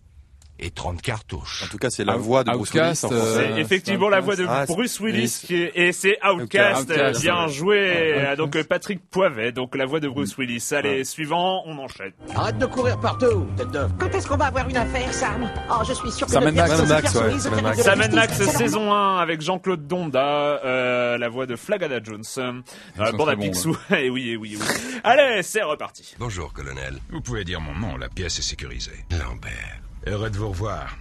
et 0.59 0.69
30 0.71 1.01
cartouches. 1.01 1.63
En 1.63 1.67
tout 1.67 1.77
cas, 1.77 1.89
c'est 1.89 2.05
la 2.05 2.15
voix 2.15 2.43
de 2.43 2.51
Bruce 2.51 2.69
Outcast, 2.69 3.03
Willis. 3.03 3.13
euh. 3.15 3.35
C'est 3.55 3.59
effectivement 3.61 4.09
la 4.09 4.21
voix 4.21 4.35
de 4.35 4.45
Ah, 4.47 4.65
Bruce 4.67 4.99
Willis 4.99 5.39
oui. 5.43 5.47
qui 5.47 5.55
est- 5.63 5.71
et 5.75 5.91
c'est 5.91 6.17
Outcast, 6.25 6.91
bien 7.21 7.47
joué. 7.47 8.33
Donc 8.37 8.55
euh, 8.55 8.63
Patrick 8.63 9.01
Poivet, 9.09 9.51
donc 9.51 9.75
la 9.75 9.85
voix 9.85 9.99
de 9.99 10.07
Bruce 10.07 10.37
Willis. 10.37 10.65
Allez, 10.71 11.03
suivant, 11.03 11.63
on 11.65 11.77
enchaîne. 11.77 12.11
Arrête 12.35 12.57
de 12.57 12.65
courir 12.65 12.99
partout, 12.99 13.45
tête 13.57 13.69
d'œuf. 13.71 13.91
Quand 13.99 14.09
est-ce 14.15 14.27
qu'on 14.27 14.37
va 14.37 14.45
avoir 14.45 14.67
une 14.69 14.77
affaire, 14.77 15.13
Sam? 15.13 15.49
Oh, 15.69 15.83
je 15.87 15.93
suis 15.93 16.11
sûr 16.11 16.25
que 16.27 16.31
Sam 16.33 16.49
Max. 16.53 17.81
Sam 17.83 18.11
Max, 18.13 18.41
saison 18.51 18.93
1 18.93 19.17
avec 19.17 19.41
Jean-Claude 19.41 19.85
Donda, 19.87 20.61
euh, 20.63 21.17
la 21.17 21.29
voix 21.29 21.45
de 21.45 21.55
Flagada 21.55 21.99
Jones. 22.03 22.23
Bande 23.17 23.29
à 23.29 23.35
Picsou. 23.35 23.75
et 23.91 24.09
oui, 24.09 24.29
et 24.29 24.37
oui, 24.37 24.53
et 24.53 24.57
oui. 24.57 24.63
Allez, 25.03 25.43
c'est 25.43 25.63
reparti. 25.63 26.15
Bonjour, 26.19 26.53
colonel. 26.53 26.97
Vous 27.09 27.21
pouvez 27.21 27.43
dire 27.43 27.59
mon 27.61 27.73
nom, 27.75 27.97
la 27.97 28.09
pièce 28.09 28.39
est 28.39 28.43
sécurisée. 28.43 29.05
Lambert. 29.11 29.81
Heureux 30.07 30.29
de 30.29 30.37
vous 30.37 30.49
revoir. 30.49 30.95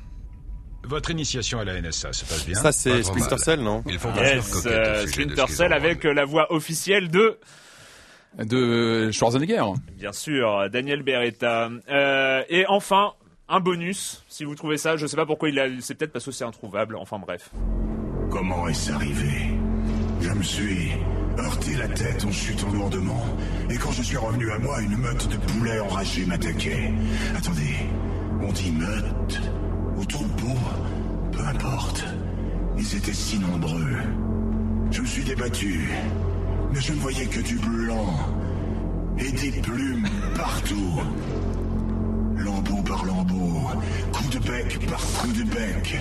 Votre 0.84 1.11
initiation 1.11 1.61
à 1.61 1.64
la 1.64 1.80
NSA 1.80 2.12
se 2.12 2.24
passe 2.24 2.44
bien? 2.46 2.55
Ça, 2.55 2.70
c'est 2.72 3.02
Splinter. 3.02 3.38
Cell, 3.38 3.61
non? 3.61 3.82
Ils 3.86 3.98
font 3.98 4.12
plusieurs 4.12 4.34
Yes, 4.36 4.66
euh, 4.66 5.07
Splinter 5.07 5.46
Cell 5.48 5.72
avec 5.72 6.05
euh, 6.05 6.12
la 6.12 6.24
voix 6.26 6.52
officielle 6.52 7.09
de, 7.11 7.38
De 8.38 9.11
Schwarzenegger. 9.11 9.64
bien 9.98 10.12
sûr, 10.12 10.68
Daniel 10.70 11.02
Beretta. 11.02 11.70
Euh, 11.90 12.42
et 12.50 12.66
enfin, 12.68 13.12
un 13.48 13.61
bonus, 13.61 14.22
si 14.28 14.44
vous 14.44 14.55
trouvez 14.55 14.76
ça. 14.76 14.96
Je 14.96 15.07
sais 15.07 15.16
pas 15.16 15.26
pourquoi 15.26 15.48
il 15.48 15.59
a, 15.59 15.68
c'est 15.80 15.94
peut-être 15.94 16.12
parce 16.12 16.24
que 16.26 16.32
c'est 16.32 16.44
introuvable. 16.44 16.96
Enfin 16.96 17.18
bref. 17.18 17.50
Comment 18.30 18.68
est-ce 18.68 18.92
arrivé? 18.92 19.50
Je 20.20 20.30
me 20.30 20.42
suis 20.42 20.90
heurté 21.38 21.74
la 21.76 21.88
tête 21.88 22.24
en 22.26 22.32
chutant 22.32 22.70
lourdement. 22.72 23.24
Et 23.70 23.76
quand 23.76 23.92
je 23.92 24.02
suis 24.02 24.16
revenu 24.18 24.50
à 24.50 24.59
moi, 24.59 24.80
une 24.82 24.96
meute 24.98 25.28
de 25.28 25.36
poulets 25.36 25.80
enragés 25.80 26.26
m'attaquait. 26.26 26.92
Attendez, 27.36 27.74
on 28.47 28.53
dit 28.53 28.72
meute 28.72 29.40
ou 29.97 30.05
troupeau 30.05 30.59
Peu 31.32 31.40
importe. 31.40 32.05
Ils 32.76 32.97
étaient 32.97 33.12
si 33.12 33.38
nombreux. 33.38 33.97
Je 34.90 35.01
me 35.01 35.07
suis 35.07 35.24
débattu. 35.24 35.88
Mais 36.72 36.80
je 36.80 36.92
ne 36.92 36.99
voyais 36.99 37.26
que 37.26 37.40
du 37.40 37.57
blanc. 37.57 38.14
Et 39.18 39.30
des 39.30 39.61
plumes 39.61 40.09
partout. 40.36 41.01
Lambeau 42.36 42.82
par 42.82 43.05
lambeau, 43.05 43.70
coup 44.12 44.28
de 44.30 44.38
bec 44.40 44.86
par 44.86 45.01
coup 45.01 45.32
de 45.32 45.45
bec, 45.45 45.97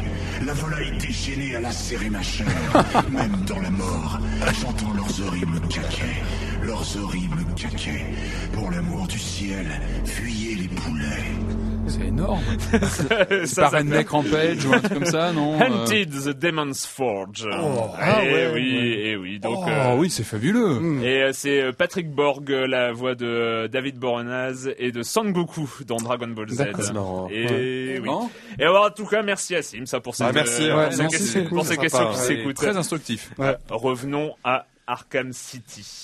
la 0.45 0.53
volaille 0.53 0.97
déchaînée 0.97 1.55
à 1.55 1.61
lacérer 1.61 2.09
ma 2.09 2.21
chair, 2.21 2.47
même 3.11 3.45
dans 3.47 3.59
la 3.61 3.69
mort, 3.69 4.19
j'entends 4.59 4.93
leurs 4.93 5.27
horribles 5.27 5.61
caquets, 5.69 6.21
leurs 6.63 6.97
horribles 6.97 7.45
caquets. 7.55 8.07
Pour 8.51 8.71
l'amour 8.71 9.07
du 9.07 9.19
ciel, 9.19 9.67
fuyez 10.03 10.55
les 10.55 10.67
poulets. 10.67 11.62
C'est 11.87 12.07
énorme. 12.07 12.39
Ça, 12.81 13.25
C'est 13.45 13.61
pas 13.61 13.69
ça 13.69 13.77
Redneck 13.77 14.09
Rampage 14.09 14.65
ou 14.65 14.73
un 14.73 14.79
truc 14.79 14.93
comme 14.93 15.05
ça, 15.05 15.31
non 15.33 15.59
euh 15.59 15.65
Hunted 15.65 16.09
the 16.09 16.29
Demon's 16.39 16.85
Forge. 16.85 17.45
Oh, 17.51 17.89
Eh 17.93 18.01
ah 18.01 18.19
ouais, 18.23 18.51
oui, 18.53 18.77
ouais. 18.77 19.09
et 19.09 19.15
oui. 19.17 19.39
Donc, 19.39 19.59
Oh, 19.65 19.69
euh, 19.69 19.95
oui, 19.97 20.09
c'est 20.09 20.23
fabuleux. 20.23 20.79
Et 21.03 21.23
euh, 21.23 21.31
c'est 21.33 21.61
euh, 21.61 21.71
Patrick 21.71 22.09
Borg, 22.09 22.49
euh, 22.51 22.65
la 22.67 22.93
voix 22.93 23.15
de 23.15 23.67
David 23.71 23.97
Boreanaz 23.99 24.69
et 24.79 24.91
de 24.91 25.03
Sangoku 25.03 25.69
dans 25.85 25.97
Dragon 25.97 26.27
Ball 26.29 26.49
Z. 26.49 26.63
Marrant. 26.93 27.27
Et 27.29 27.45
Ouais. 27.45 27.99
oui. 28.01 28.05
Non 28.05 28.29
Et 28.59 28.63
alors, 28.63 28.85
en 28.85 28.89
tout 28.91 29.05
cas, 29.05 29.21
merci 29.21 29.55
à 29.55 29.61
Sim, 29.61 29.85
ça 29.85 29.99
pour 29.99 30.15
cette, 30.15 30.27
Ah, 30.27 30.31
merci, 30.33 30.63
euh, 30.69 30.75
ouais, 30.77 30.85
pour 30.85 30.93
ces 30.93 31.03
non, 31.03 31.09
questions, 31.09 31.31
c'est 31.33 31.43
cool, 31.45 31.57
pour 31.57 31.65
ces 31.65 31.73
c'est 31.75 31.81
questions 31.81 31.99
sympa, 31.99 32.13
qui 32.13 32.19
s'écoutent. 32.21 32.55
Très 32.55 32.77
instructif. 32.77 33.29
Euh, 33.39 33.53
Revenons 33.69 34.31
à 34.43 34.65
Arkham 34.87 35.31
City. 35.33 36.03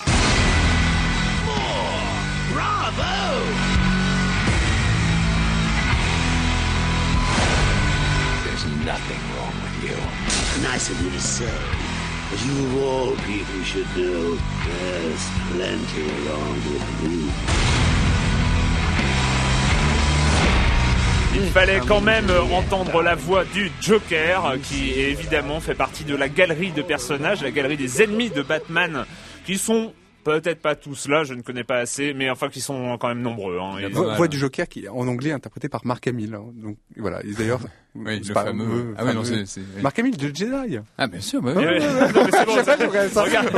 Bravo! 2.53 3.78
Nothing 8.85 9.21
wrong 9.35 9.53
with 9.63 9.89
you. 9.91 9.97
Nice 10.63 10.89
of 10.89 11.01
you 11.01 11.09
to 11.11 11.19
say. 11.19 11.51
But 12.31 12.39
you 12.45 12.65
of 12.65 12.83
all 12.83 13.11
people 13.25 13.63
should 13.63 13.87
know 13.95 14.37
there's 14.65 15.23
plenty 15.51 16.03
wrong 16.27 16.55
with 16.71 17.03
me. 17.03 17.29
Il 21.35 21.49
fallait 21.51 21.79
quand 21.87 22.01
même 22.01 22.27
entendre 22.53 23.01
la 23.01 23.15
voix 23.15 23.45
du 23.45 23.71
Joker, 23.81 24.55
qui 24.63 24.91
évidemment 24.91 25.59
fait 25.59 25.75
partie 25.75 26.03
de 26.03 26.15
la 26.15 26.27
galerie 26.27 26.71
de 26.71 26.81
personnages, 26.81 27.41
la 27.41 27.51
galerie 27.51 27.77
des 27.77 28.01
ennemis 28.03 28.29
de 28.29 28.41
Batman, 28.41 29.05
qui 29.45 29.57
sont 29.57 29.93
peut-être 30.23 30.61
pas 30.61 30.75
tous 30.75 31.07
là, 31.07 31.23
je 31.23 31.33
ne 31.33 31.41
connais 31.41 31.63
pas 31.63 31.77
assez, 31.77 32.13
mais 32.13 32.29
enfin 32.29 32.49
qui 32.49 32.61
sont 32.61 32.97
quand 32.99 33.07
même 33.07 33.21
nombreux. 33.21 33.57
Hein, 33.59 33.77
Et- 33.79 33.87
Voix, 33.87 34.27
du 34.27 34.37
Joker 34.37 34.67
qui 34.67 34.85
est 34.85 34.89
en 34.89 35.07
anglais 35.07 35.31
interprété 35.31 35.69
par 35.69 35.85
Mark 35.85 36.05
Hamill. 36.07 36.35
hein. 36.35 36.43
Donc 36.55 36.77
voilà, 36.97 37.21
d'ailleurs, 37.37 37.61
Oui, 37.95 38.19
c'est 38.21 38.27
le 38.29 38.33
pas- 38.33 38.43
fameux. 38.45 38.93
Ah 38.97 39.03
ouais, 39.03 39.13
non, 39.13 39.23
fameux- 39.23 39.45
c'est. 39.45 39.61
c'est- 39.61 39.81
Mark 39.81 39.97
Hamill 39.97 40.15
de 40.15 40.27
Jedi. 40.27 40.77
Ah, 40.97 41.07
bien 41.07 41.19
sûr, 41.21 41.41
bah 41.41 41.53
oui. 41.55 41.65
ouais, 41.65 41.79
non, 41.79 41.85
mais 42.25 42.31
c'est 42.31 42.45
bon, 42.45 42.51
Je 42.55 42.63
sais 42.63 42.77
pas, 42.77 42.77
ça- 42.77 43.09
ça. 43.09 43.23
Regarde. 43.23 43.49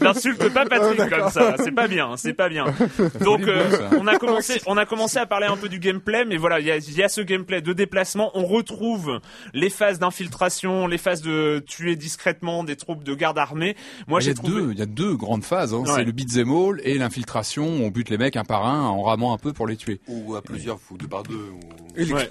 N'insulte 0.00 0.48
pas 0.52 0.64
Patrick 0.66 1.08
comme 1.10 1.30
ça, 1.30 1.56
c'est 1.58 1.72
pas 1.72 1.88
bien, 1.88 2.16
c'est 2.16 2.32
pas 2.34 2.48
bien. 2.48 2.66
Donc 3.24 3.42
euh, 3.48 3.64
on 3.98 4.06
a 4.06 4.16
commencé, 4.18 4.60
on 4.66 4.76
a 4.76 4.86
commencé 4.86 5.18
à 5.18 5.26
parler 5.26 5.46
un 5.46 5.56
peu 5.56 5.68
du 5.68 5.78
gameplay, 5.78 6.24
mais 6.24 6.36
voilà, 6.36 6.60
il 6.60 6.66
y 6.66 6.70
a, 6.70 6.76
il 6.76 6.96
y 6.96 7.02
a 7.02 7.08
ce 7.08 7.20
gameplay 7.20 7.60
de 7.60 7.72
déplacement. 7.72 8.30
On 8.34 8.44
retrouve 8.46 9.20
les 9.52 9.70
phases 9.70 9.98
d'infiltration, 9.98 10.86
les 10.86 10.98
phases 10.98 11.22
de 11.22 11.62
tuer 11.66 11.96
discrètement 11.96 12.64
des 12.64 12.76
troupes 12.76 13.02
de 13.04 13.14
garde 13.14 13.38
armée. 13.38 13.76
Moi 14.06 14.20
il 14.20 14.22
y 14.22 14.26
j'ai 14.26 14.30
a 14.32 14.34
trouvé. 14.34 14.52
deux, 14.52 14.72
il 14.72 14.78
y 14.78 14.82
a 14.82 14.86
deux 14.86 15.16
grandes 15.16 15.44
phases. 15.44 15.74
Hein. 15.74 15.78
Ouais. 15.78 15.92
C'est 15.96 16.04
le 16.04 16.12
beat'em 16.12 16.50
all 16.50 16.80
et 16.84 16.98
l'infiltration. 16.98 17.66
On 17.66 17.88
bute 17.88 18.10
les 18.10 18.18
mecs 18.18 18.36
un 18.36 18.44
par 18.44 18.66
un 18.66 18.82
en 18.82 19.02
ramant 19.02 19.34
un 19.34 19.38
peu 19.38 19.52
pour 19.52 19.66
les 19.66 19.76
tuer. 19.76 20.00
Ou 20.08 20.36
à 20.36 20.42
plusieurs, 20.42 20.78
ou 20.90 20.96
deux 20.96 21.08
par 21.08 21.22
deux. 21.24 21.34
Ou... 21.34 21.60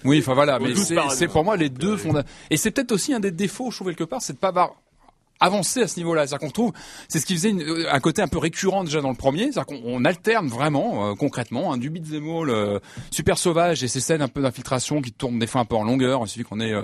Oui, 0.03 0.19
enfin 0.19 0.33
voilà, 0.33 0.59
mais 0.59 0.73
c'est 0.75 1.27
pour 1.27 1.43
moi 1.43 1.57
les 1.57 1.69
deux 1.69 1.97
fondamentaux. 1.97 2.29
Et 2.49 2.57
c'est 2.57 2.71
peut-être 2.71 2.91
aussi 2.91 3.13
un 3.13 3.19
des 3.19 3.31
défauts, 3.31 3.71
je 3.71 3.77
trouve 3.77 3.87
quelque 3.89 4.03
part, 4.03 4.21
c'est 4.21 4.33
de 4.33 4.37
pas 4.37 4.49
avoir 4.49 4.75
avancé 5.39 5.81
à 5.81 5.87
ce 5.87 5.97
niveau-là. 5.97 6.25
C'est-à-dire 6.27 6.47
qu'on 6.47 6.51
trouve, 6.53 6.73
c'est 7.07 7.19
ce 7.19 7.25
qui 7.25 7.35
faisait 7.35 7.49
une- 7.51 7.61
euh, 7.61 7.85
un 7.91 7.99
côté 7.99 8.21
un 8.21 8.27
peu 8.27 8.37
récurrent 8.37 8.83
déjà 8.83 9.01
dans 9.01 9.09
le 9.09 9.15
premier, 9.15 9.51
c'est-à-dire 9.51 9.65
qu'on 9.65 9.81
on 9.85 10.05
alterne 10.05 10.47
vraiment, 10.47 11.09
euh, 11.11 11.13
concrètement, 11.15 11.73
hein, 11.73 11.77
du 11.77 11.89
beat'em 11.89 12.27
all 12.29 12.49
euh, 12.49 12.79
super 13.11 13.37
sauvage 13.37 13.83
et 13.83 13.87
ces 13.87 13.99
scènes 13.99 14.21
un 14.21 14.27
peu 14.27 14.41
d'infiltration 14.41 15.01
qui 15.01 15.11
tournent 15.11 15.39
des 15.39 15.47
fois 15.47 15.61
un 15.61 15.65
peu 15.65 15.75
en 15.75 15.83
longueur. 15.83 16.21
Il 16.23 16.27
suffit 16.27 16.43
qu'on 16.45 16.59
ait 16.59 16.73
euh, 16.73 16.83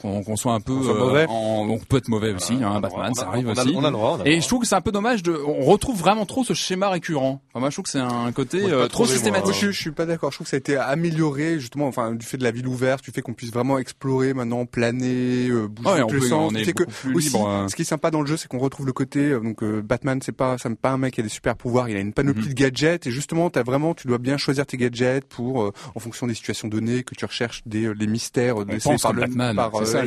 qu'on 0.00 0.22
qu'on 0.22 0.36
soit 0.36 0.52
un 0.54 0.60
peu 0.60 0.80
soit 0.82 0.94
mauvais. 0.94 1.26
en- 1.28 1.66
on 1.68 1.78
peut 1.78 1.96
être 1.96 2.08
mauvais 2.08 2.32
aussi, 2.32 2.54
hein, 2.62 2.80
Batman, 2.80 3.14
ça 3.14 3.28
arrive 3.28 3.48
aussi. 3.48 3.72
on 3.74 3.84
a 3.84 3.88
le 3.88 3.92
droit, 3.92 4.12
on 4.16 4.20
a 4.20 4.24
le 4.24 4.30
et 4.30 4.40
je 4.40 4.46
trouve 4.46 4.60
que 4.60 4.66
c'est 4.68 4.74
un 4.76 4.80
peu 4.80 4.92
dommage 4.92 5.22
de, 5.22 5.32
on 5.46 5.64
retrouve 5.64 5.98
vraiment 5.98 6.24
trop 6.26 6.44
ce 6.44 6.52
schéma 6.54 6.88
récurrent. 6.90 7.40
Enfin, 7.50 7.60
moi, 7.60 7.70
je 7.70 7.74
trouve 7.74 7.84
que 7.84 7.90
c'est 7.90 7.98
un 7.98 8.30
côté 8.32 8.60
Moi, 8.60 8.70
euh, 8.70 8.78
trop 8.86 9.04
trouvé, 9.04 9.12
systématique. 9.14 9.46
Moi, 9.46 9.54
je, 9.60 9.70
je 9.72 9.80
suis 9.80 9.90
pas 9.90 10.06
d'accord. 10.06 10.30
Je 10.30 10.36
trouve 10.36 10.44
que 10.46 10.50
ça 10.50 10.56
a 10.56 10.58
été 10.58 10.76
amélioré 10.76 11.58
justement, 11.58 11.86
enfin, 11.88 12.12
du 12.14 12.24
fait 12.24 12.36
de 12.36 12.44
la 12.44 12.50
ville 12.52 12.68
ouverte, 12.68 13.02
du 13.04 13.10
fait 13.10 13.22
qu'on 13.22 13.34
puisse 13.34 13.52
vraiment 13.52 13.78
explorer 13.78 14.34
maintenant, 14.34 14.66
planer, 14.66 15.48
euh, 15.48 15.66
bouger 15.68 15.88
Ouais, 15.90 16.02
on 16.02 16.06
peut- 16.06 16.20
sens, 16.20 16.50
on 16.50 16.54
du 16.54 16.60
est 16.60 16.64
fait 16.64 16.72
que 16.72 16.84
beaucoup 16.84 16.96
plus 16.96 17.16
aussi, 17.16 17.26
libre, 17.28 17.48
hein. 17.48 17.66
ce 17.68 17.74
qui 17.76 17.82
est 17.82 17.84
sympa 17.88 18.10
dans 18.10 18.20
le 18.20 18.26
jeu, 18.26 18.36
c'est 18.36 18.48
qu'on 18.48 18.58
retrouve 18.58 18.86
le 18.86 18.92
côté 18.92 19.30
euh, 19.30 19.40
donc 19.40 19.62
euh, 19.62 19.82
Batman, 19.82 20.20
c'est 20.22 20.32
pas 20.32 20.56
c'est 20.58 20.72
pas 20.78 20.90
un 20.90 20.98
mec 20.98 21.14
qui 21.14 21.20
a 21.20 21.22
des 21.22 21.28
super 21.28 21.56
pouvoirs, 21.56 21.88
il 21.88 21.96
a 21.96 22.00
une 22.00 22.12
panoplie 22.12 22.42
Mhm. 22.42 22.48
de 22.48 22.54
gadgets 22.54 23.06
et 23.06 23.10
justement, 23.10 23.50
t'as 23.50 23.62
vraiment, 23.62 23.94
tu 23.94 24.06
dois 24.06 24.18
bien 24.18 24.36
choisir 24.36 24.66
tes 24.66 24.76
gadgets 24.76 25.24
pour 25.24 25.62
euh, 25.62 25.72
en 25.94 26.00
fonction 26.00 26.26
des 26.26 26.34
situations 26.34 26.68
données 26.68 27.02
que 27.02 27.14
tu 27.14 27.24
recherches 27.24 27.62
des 27.66 27.84
euh, 27.86 27.92
les 27.98 28.06
mystères 28.06 28.58
laissés 28.64 28.88
pense 28.90 29.02
par 29.02 29.12
comme 29.12 29.20
Batman, 29.20 29.56
par 29.56 29.72
c'est 29.74 29.80
euh, 29.82 29.84
ça. 29.84 29.98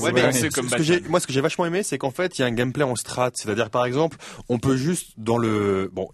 Ouais, 0.00 0.12
mais 0.12 0.32
ce- 0.32 0.48
ce 0.50 0.76
que 0.76 0.82
j'ai- 0.82 1.00
moi, 1.08 1.20
ce 1.20 1.26
que 1.26 1.32
j'ai 1.32 1.40
vachement 1.40 1.66
aimé, 1.66 1.82
c'est 1.82 1.98
qu'en 1.98 2.10
fait, 2.10 2.38
il 2.38 2.42
y 2.42 2.44
a 2.44 2.48
un 2.48 2.52
gameplay 2.52 2.84
en 2.84 2.96
strat. 2.96 3.30
C'est-à-dire, 3.34 3.70
par 3.70 3.84
exemple, 3.84 4.16
on 4.48 4.58
peut 4.58 4.76
juste 4.76 5.12
dans 5.18 5.38
le 5.38 5.90
bon, 5.92 6.08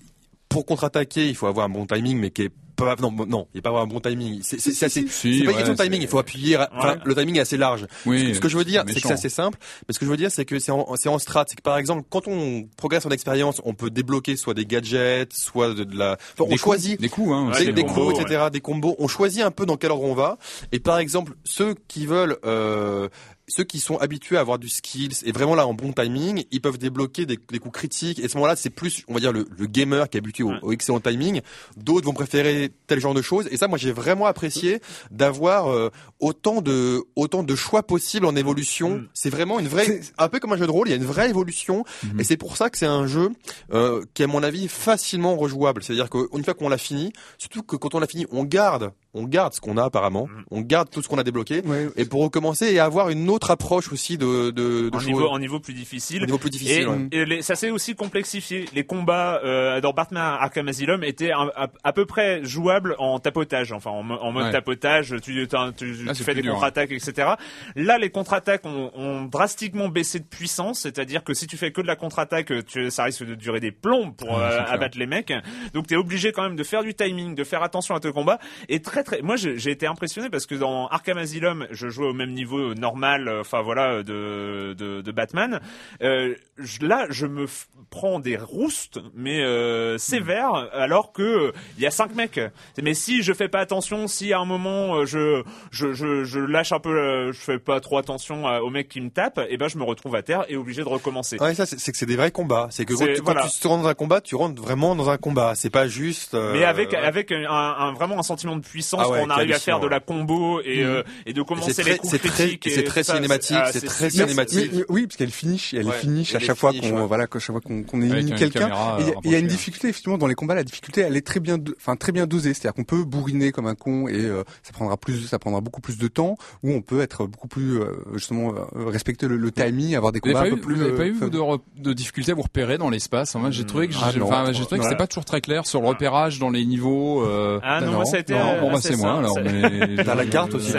pour 0.57 0.67
contre-attaquer, 0.67 1.29
il 1.29 1.35
faut 1.35 1.47
avoir 1.47 1.67
un 1.67 1.69
bon 1.71 1.87
timing, 1.87 2.19
mais 2.19 2.31
qui 2.31 2.43
est 2.43 2.51
pas 2.77 2.95
non 3.01 3.11
non 3.11 3.49
il 3.55 3.57
n'y 3.57 3.59
a 3.61 3.63
pas 3.63 3.71
avoir 3.71 3.85
un 3.85 3.87
bon 3.87 4.01
timing. 4.01 4.41
C'est 4.43 4.61
c'est 4.61 4.71
c'est 4.73 4.85
assez- 4.85 5.07
Si, 5.09 5.39
c'est 5.39 5.45
pas 5.45 5.45
une 5.45 5.47
ouais, 5.49 5.55
question 5.55 5.73
de 5.73 5.79
timing 5.83 6.03
il 6.03 6.09
faut 6.09 6.19
appuyer 6.19 6.59
enfin 6.59 6.93
Ouais. 6.93 6.99
le 7.07 7.15
timing 7.15 7.37
est 7.37 7.41
assez 7.41 7.57
large. 7.57 7.87
Oui, 8.05 8.35
ce, 8.35 8.39
que- 8.41 8.51
je 8.51 8.59
veux 8.59 8.65
dire 8.67 8.85
c'est 8.87 8.93
c'est 8.93 9.01
que 9.01 9.09
c'est 9.09 9.15
assez 9.15 9.29
simple 9.31 9.59
mais 9.89 9.95
ce 9.95 9.99
que 9.99 10.05
je 10.05 10.11
veux 10.11 10.19
dire 10.19 10.31
c'est 10.31 10.45
que 10.45 10.59
c'est 10.59 10.73
en 10.73 10.87
c'est 10.97 11.09
en 11.09 11.19
strat. 11.19 11.47
C'est 11.49 11.57
que 11.57 11.63
par 11.63 11.79
exemple 11.79 12.03
quand 12.11 12.29
on 12.29 12.69
progresse 12.77 13.07
en 13.07 13.11
expérience 13.11 13.63
on 13.65 13.73
peut 13.73 13.89
débloquer 13.89 14.37
soit 14.37 14.53
des 14.53 14.67
gadgets 14.67 15.33
soit 15.33 15.73
de, 15.73 15.85
de 15.85 15.97
la 15.97 16.13
enfin, 16.13 16.21
on 16.41 16.45
Des 16.45 16.49
coups, 16.51 16.61
choisit 16.61 17.01
des 17.01 17.09
coups, 17.09 17.31
hein, 17.33 17.51
des, 17.59 17.65
des 17.67 17.73
des 17.73 17.83
coups 17.83 17.95
combos, 17.95 18.21
etc 18.21 18.45
des 18.53 18.61
combos. 18.61 18.95
On 18.99 19.09
choisit 19.09 19.43
un 19.43 19.51
peu 19.51 19.65
dans 19.65 19.79
quel 19.79 19.91
ordre 19.91 20.05
on 20.05 20.15
va. 20.15 20.37
Et 20.71 20.79
par 20.79 20.99
exemple 20.99 21.33
ceux 21.45 21.75
qui 21.89 22.05
veulent 22.05 22.37
euh, 22.45 23.09
ceux 23.49 23.65
qui 23.65 23.79
sont 23.79 23.97
habitués 23.99 24.37
à 24.37 24.41
avoir 24.41 24.59
du 24.59 24.69
skills 24.69 25.23
et 25.25 25.33
vraiment 25.33 25.55
là 25.55 25.67
en 25.67 25.75
bon 25.75 25.93
timing, 25.93 26.45
ils 26.51 26.61
peuvent 26.61 26.79
débloquer 26.79 27.27
des, 27.27 27.39
des 27.51 27.59
coups 27.59 27.75
critiques. 27.75 28.19
Et 28.19 28.25
à 28.25 28.29
ce 28.29 28.37
moment-là, 28.37 28.57
c'est 28.57 28.71
plus, 28.71 29.05
on 29.09 29.15
va 29.15 29.21
dire, 29.21 29.33
le, 29.33 29.47
le 29.57 29.67
gamer 29.67 30.09
qui 30.09 30.17
est 30.17 30.21
habitué 30.21 30.43
au, 30.43 30.53
au 30.63 30.73
excellent 30.73 31.01
timing. 31.01 31.41
D'autres 31.77 32.07
vont 32.07 32.13
préférer 32.13 32.71
tel 32.87 32.99
genre 32.99 33.15
de 33.15 33.23
choses. 33.23 33.47
Et 33.51 33.57
ça, 33.57 33.69
moi, 33.69 33.79
j'ai 33.79 33.93
vraiment 33.93 34.27
apprécié 34.27 34.81
d'avoir 35.11 35.71
euh, 35.71 35.91
autant 36.19 36.61
de 36.61 37.05
autant 37.15 37.43
de 37.43 37.55
choix 37.55 37.83
possibles 37.83 38.27
en 38.27 38.35
évolution. 38.35 39.05
C'est 39.15 39.31
vraiment 39.31 39.59
une 39.59 39.69
vraie, 39.69 40.01
un 40.19 40.29
peu 40.29 40.41
comme 40.41 40.53
un 40.53 40.57
jeu 40.57 40.67
de 40.67 40.73
rôle. 40.73 40.89
Il 40.89 40.91
y 40.91 40.95
a 40.95 40.97
une 40.97 41.05
vraie 41.05 41.31
évolution. 41.31 41.85
Et 42.19 42.25
c'est 42.25 42.37
pour 42.37 42.57
ça 42.57 42.71
que 42.71 42.79
c'est 42.79 42.87
un 42.87 43.07
jeu 43.07 43.31
euh, 43.73 44.03
qui, 44.15 44.23
à 44.23 44.27
mon 44.27 44.43
avis, 44.43 44.69
facilement 44.69 45.37
rejouable. 45.37 45.83
C'est-à-dire 45.85 46.11
qu'une 46.11 46.45
fois 46.45 46.55
qu'on 46.55 46.69
l'a 46.69 46.79
fini, 46.79 47.13
surtout 47.39 47.63
que 47.63 47.77
quand 47.77 47.95
on 47.95 48.01
l'a 48.01 48.07
fini, 48.07 48.27
on 48.33 48.45
garde, 48.45 48.93
on 49.15 49.25
garde 49.25 49.55
ce 49.55 49.61
qu'on 49.61 49.77
a 49.77 49.85
apparemment, 49.85 50.29
on 50.51 50.61
garde 50.61 50.91
tout 50.91 51.03
ce 51.03 51.09
qu'on 51.09 51.19
a 51.19 51.25
débloqué, 51.25 51.63
et 51.97 52.05
pour 52.05 52.23
recommencer 52.23 52.67
et 52.67 52.79
avoir 52.79 53.09
une 53.11 53.31
autre 53.31 53.36
approche 53.51 53.93
aussi 53.93 54.19
de 54.19 54.51
de, 54.51 54.89
de 54.91 54.97
en 54.97 55.01
niveau, 55.03 55.27
en 55.29 55.39
niveau 55.39 55.61
plus 55.61 55.75
difficile. 55.75 56.23
Au 56.23 56.27
niveau 56.27 56.39
plus 56.39 56.51
difficile, 56.51 56.83
Et, 56.83 56.87
ouais. 56.87 57.09
et 57.13 57.25
les- 57.25 57.43
ça 57.43 57.55
s'est 57.55 57.71
aussi 57.71 57.95
complexifié. 57.95 58.65
Les 58.75 58.85
combats 58.85 59.41
euh, 59.45 59.81
dans 59.81 59.93
Batman 59.93 60.23
Arkham 60.41 60.69
Asylum 60.69 61.05
étaient 61.05 61.33
un- 61.33 61.51
à, 61.57 61.69
à 61.85 61.93
peu 61.93 62.07
près 62.07 62.45
jouables 62.45 62.95
en 62.99 63.19
tapotage, 63.19 63.73
enfin 63.73 63.91
en, 63.91 64.03
mo- 64.03 64.19
en 64.21 64.33
mode 64.33 64.45
Ouais. 64.47 64.53
tapotage. 64.53 65.15
Tu, 65.23 65.47
tu, 65.77 66.05
Là, 66.05 66.13
tu 66.15 66.23
fais 66.25 66.35
des 66.35 66.43
dur, 66.43 66.53
contre-attaques, 66.55 66.93
etc. 66.93 67.29
Là, 67.75 67.99
les 67.99 68.11
contre-attaques 68.11 68.65
ont, 68.67 68.91
ont 68.95 69.25
drastiquement 69.25 69.89
baissé 69.89 70.19
de 70.21 70.25
puissance, 70.25 70.81
c'est-à-dire 70.81 71.25
que 71.25 71.35
si 71.35 71.47
tu 71.47 71.57
fais 71.57 71.71
que 71.73 71.81
de 71.81 71.87
la 71.87 71.97
contre-attaque, 71.97 72.53
ça 72.91 73.05
risque 73.05 73.25
de 73.25 73.35
durer 73.35 73.61
des 73.61 73.73
plombs 73.73 74.13
pour 74.13 74.39
euh, 74.39 74.61
abattre 74.67 74.99
les 74.99 75.07
mecs. 75.07 75.33
Donc, 75.75 75.87
t'es 75.87 75.97
obligé 75.97 76.33
quand 76.33 76.43
même 76.43 76.57
de 76.57 76.65
faire 76.65 76.83
du 76.83 76.95
timing, 76.95 77.35
de 77.35 77.45
faire 77.45 77.63
attention 77.63 77.95
à 77.95 78.01
tes 78.01 78.13
combats. 78.13 78.39
Et 78.69 78.81
très 78.81 79.03
très, 79.03 79.23
moi, 79.23 79.37
j'ai 79.37 79.59
j'ai 79.59 79.71
été 79.71 79.87
impressionné 79.87 80.29
parce 80.31 80.47
que 80.47 80.55
dans 80.55 80.87
Arkham 80.89 81.19
Asylum, 81.19 81.67
je 81.71 81.89
jouais 81.89 82.07
au 82.09 82.13
même 82.13 82.33
niveau 82.33 82.75
normal, 82.75 83.26
euh, 83.29 83.41
enfin 83.41 83.63
voilà, 83.63 84.03
de, 84.03 84.75
de, 84.77 85.01
de 85.01 85.13
Batman. 85.13 85.61
Euh, 86.03 86.35
je- 86.59 86.85
là, 86.87 87.07
je 87.11 87.27
me 87.27 87.47
prends 87.91 88.19
des 88.19 88.37
roustes, 88.37 88.99
mais 89.15 89.43
euh, 89.43 89.99
sévères, 89.99 90.69
alors 90.73 91.13
que 91.13 91.23
euh, 91.23 91.53
il 91.77 91.83
y 91.83 91.87
a 91.87 91.91
cinq 91.91 92.15
mecs. 92.15 92.41
Mais 92.83 92.95
si 92.95 93.23
je 93.23 93.33
fais 93.33 93.49
pas 93.49 93.61
attention, 93.61 94.07
si 94.09 94.33
à 94.33 94.39
un 94.41 94.45
moment 94.45 94.97
euh, 94.97 95.07
je 95.07 95.43
je, 95.71 95.93
je, 95.93 96.25
je 96.25 96.41
lâche 96.41 96.73
un 96.73 96.81
peu, 96.81 96.97
euh, 96.99 97.33
je 97.33 97.39
fais 97.39 97.59
pas 97.59 97.81
trop 97.81 97.99
attention 97.99 98.49
euh, 98.49 98.61
aux 98.61 98.71
mecs 98.71 98.89
qui 98.89 99.01
me 99.01 99.11
tapent, 99.11 99.41
et 99.49 99.57
ben 99.57 99.69
je 99.69 99.79
me 99.79 99.85
retrouve 99.85 100.15
à 100.17 100.23
terre 100.23 100.45
et 100.49 100.57
obligé 100.57 100.83
de 100.83 100.89
recommencer. 100.89 101.39
Ouais, 101.41 101.55
ça, 101.55 101.67
c'est 101.67 101.93
que 101.93 101.99
c'est 101.99 102.07
des 102.07 102.17
vrais 102.17 102.31
combats. 102.31 102.69
C'est 102.71 102.85
que 102.85 102.95
quand, 102.95 103.05
tu, 103.07 103.15
quand 103.17 103.25
voilà. 103.33 103.49
tu 103.49 103.59
te 103.61 103.69
rentres 103.69 103.83
dans 103.85 103.89
un 103.89 103.95
combat, 103.95 104.21
tu 104.21 104.35
rentres 104.35 104.61
vraiment 104.61 104.95
dans 104.97 105.11
un 105.11 105.17
combat. 105.19 105.55
C'est 105.55 105.71
pas 105.71 105.87
juste. 105.89 106.35
euh, 106.35 106.53
Mais 106.53 106.65
avec 106.65 106.91
ouais. 106.93 106.97
avec 106.99 107.33
un, 107.33 107.45
un- 107.51 107.93
vraiment 107.93 108.19
un 108.19 108.23
sentiment 108.23 108.57
de 108.57 108.63
puissance 108.63 109.01
Ah 109.05 109.09
ouais, 109.11 109.21
quand 109.21 109.27
on 109.27 109.31
arrive 109.31 109.53
à 109.53 109.59
faire 109.59 109.81
de 109.81 109.87
la 109.87 110.01
combo 110.01 110.61
et, 110.63 110.83
euh, 110.85 111.03
et 111.27 111.33
de 111.33 111.43
commencer 111.43 111.83
les 111.83 111.99
coups 111.99 112.11
c'est 112.13 112.19
très- 112.19 112.29
critiques. 112.57 112.67
et 112.67 112.85
très 112.85 113.03
cinématique, 113.17 113.57
ah, 113.61 113.71
c'est 113.73 113.85
très 113.85 114.11
cinématique. 114.11 114.73
Oui, 114.89 115.07
parce 115.07 115.17
qu'elle 115.17 115.31
finish, 115.31 115.75
elle 115.75 115.91
finish 115.93 116.35
à 116.35 116.39
chaque 116.39 116.57
fois 116.57 116.73
qu'on 116.73 117.07
voilà, 117.07 117.27
que 117.27 117.39
chaque 117.39 117.53
fois 117.53 117.61
qu'on 117.61 118.01
élimine 118.03 118.35
quelqu'un. 118.35 118.61
caméra, 118.61 118.97
Et 118.99 119.03
Il 119.03 119.09
y, 119.09 119.11
a- 119.11 119.15
euh, 119.15 119.21
il 119.25 119.31
y 119.33 119.35
a 119.35 119.39
une 119.39 119.47
difficulté 119.47 119.89
effectivement 119.89 120.19
dans 120.19 120.27
les 120.27 120.35
combats. 120.35 120.55
La 120.55 120.65
difficulté, 120.65 121.01
elle 121.03 121.17
est 121.17 121.27
très 121.27 121.41
bien, 121.41 121.57
enfin 121.77 121.97
très 121.97 122.13
bien 122.13 122.27
dosée. 122.27 122.55
C'est-à-dire 122.55 122.75
qu'on 122.75 122.85
peut 122.85 123.05
bourriner 123.05 123.53
comme 123.53 123.67
un 123.67 123.75
con 123.75 124.09
et 124.09 124.15
euh, 124.25 124.43
ça 124.63 124.73
prendra 124.73 124.97
plus, 124.97 125.27
ça 125.27 125.39
prendra 125.39 125.61
beaucoup 125.61 125.81
plus 125.81 125.99
de 125.99 126.09
temps. 126.09 126.37
Ou 126.63 126.73
on 126.73 126.81
peut 126.83 127.01
être 127.01 127.27
beaucoup 127.27 127.49
plus 127.49 127.81
euh, 127.81 127.93
justement 128.15 128.55
respecter 128.75 129.27
le, 129.29 129.51
timing, 129.51 129.95
avoir 129.97 130.13
des 130.13 130.21
combats 130.21 130.41
n'avez 130.41 130.51
un 130.53 130.57
pas, 130.57 130.57
peu 130.57 130.63
eu, 130.63 130.67
plus. 130.67 130.75
vous 130.77 130.83
avez 130.83 130.97
pas 130.97 131.07
eu 131.07 131.31
de, 131.79 131.93
difficultés 131.93 132.33
à 132.33 132.35
vous 132.35 132.43
repérer 132.43 132.79
dans 132.79 132.91
l'espace? 132.91 133.35
Moi, 133.37 133.51
j'ai 133.51 133.65
trouvé 133.65 133.89
que 133.89 133.95
Ah 134.03 134.11
j'ai 134.13 134.19
non. 134.21 134.27
enfin, 134.27 134.53
j'ai 134.53 134.61
trouvé 134.65 134.77
que 134.79 134.83
Ouais. 134.85 134.91
c'était 134.91 134.97
pas 134.99 135.07
toujours 135.07 135.25
très 135.25 135.41
clair 135.41 135.67
sur 135.67 135.81
le 135.81 135.89
repérage 135.89 136.39
dans 136.39 136.51
les 136.51 136.65
niveaux. 136.67 137.23
euh, 137.25 137.59
Ah 137.63 137.81
non, 137.81 138.05
ça 138.05 138.17
a 138.17 138.21
été. 138.21 138.35
non, 138.35 138.61
bon 138.61 138.73
bah 138.73 138.79
c'est 138.81 138.97
moi 138.97 139.19
alors. 139.19 139.37
T'as 140.05 140.15
la 140.15 140.27
carte 140.27 140.55
aussi. 140.55 140.73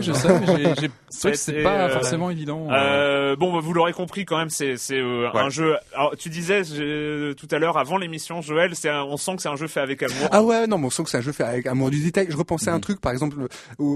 Je 0.00 0.12
sais, 0.12 0.28
mais 0.40 0.74
j'ai- 0.80 0.90
j'ai 1.20 1.34
c'est 1.34 1.62
vrai 1.62 1.83
pas 1.86 1.90
euh, 1.90 1.94
forcément 1.94 2.30
évident. 2.30 2.68
euh. 2.70 3.36
Bon, 3.36 3.52
bah, 3.52 3.60
vous 3.62 3.72
l'aurez 3.72 3.92
compris 3.92 4.24
quand 4.24 4.36
même, 4.38 4.50
c'est 4.50 4.76
c'est 4.76 4.98
euh, 4.98 5.30
Ouais. 5.32 5.40
un 5.40 5.48
jeu. 5.50 5.76
Alors, 5.94 6.16
tu 6.16 6.28
disais 6.28 6.62
tout 7.34 7.48
à 7.50 7.58
l'heure 7.58 7.78
avant 7.78 7.96
l'émission, 7.96 8.40
Joël, 8.42 8.72
c'est 8.74 8.88
un- 8.90 9.02
on 9.04 9.16
sent 9.16 9.36
que 9.36 9.42
c'est 9.42 9.48
un 9.48 9.56
jeu 9.56 9.66
fait 9.66 9.80
avec 9.80 10.02
amour. 10.02 10.28
Ah 10.30 10.42
ouais, 10.42 10.66
non, 10.66 10.78
mais 10.78 10.86
on 10.86 10.90
sent 10.90 11.04
que 11.04 11.10
c'est 11.10 11.18
un 11.18 11.22
jeu 11.22 11.32
fait 11.32 11.44
avec 11.44 11.66
amour 11.66 11.90
du 11.90 12.02
détail. 12.02 12.26
Je 12.30 12.36
repensais 12.36 12.70
à 12.70 12.74
un 12.74 12.80
truc, 12.80 13.00
par 13.00 13.12
exemple, 13.12 13.36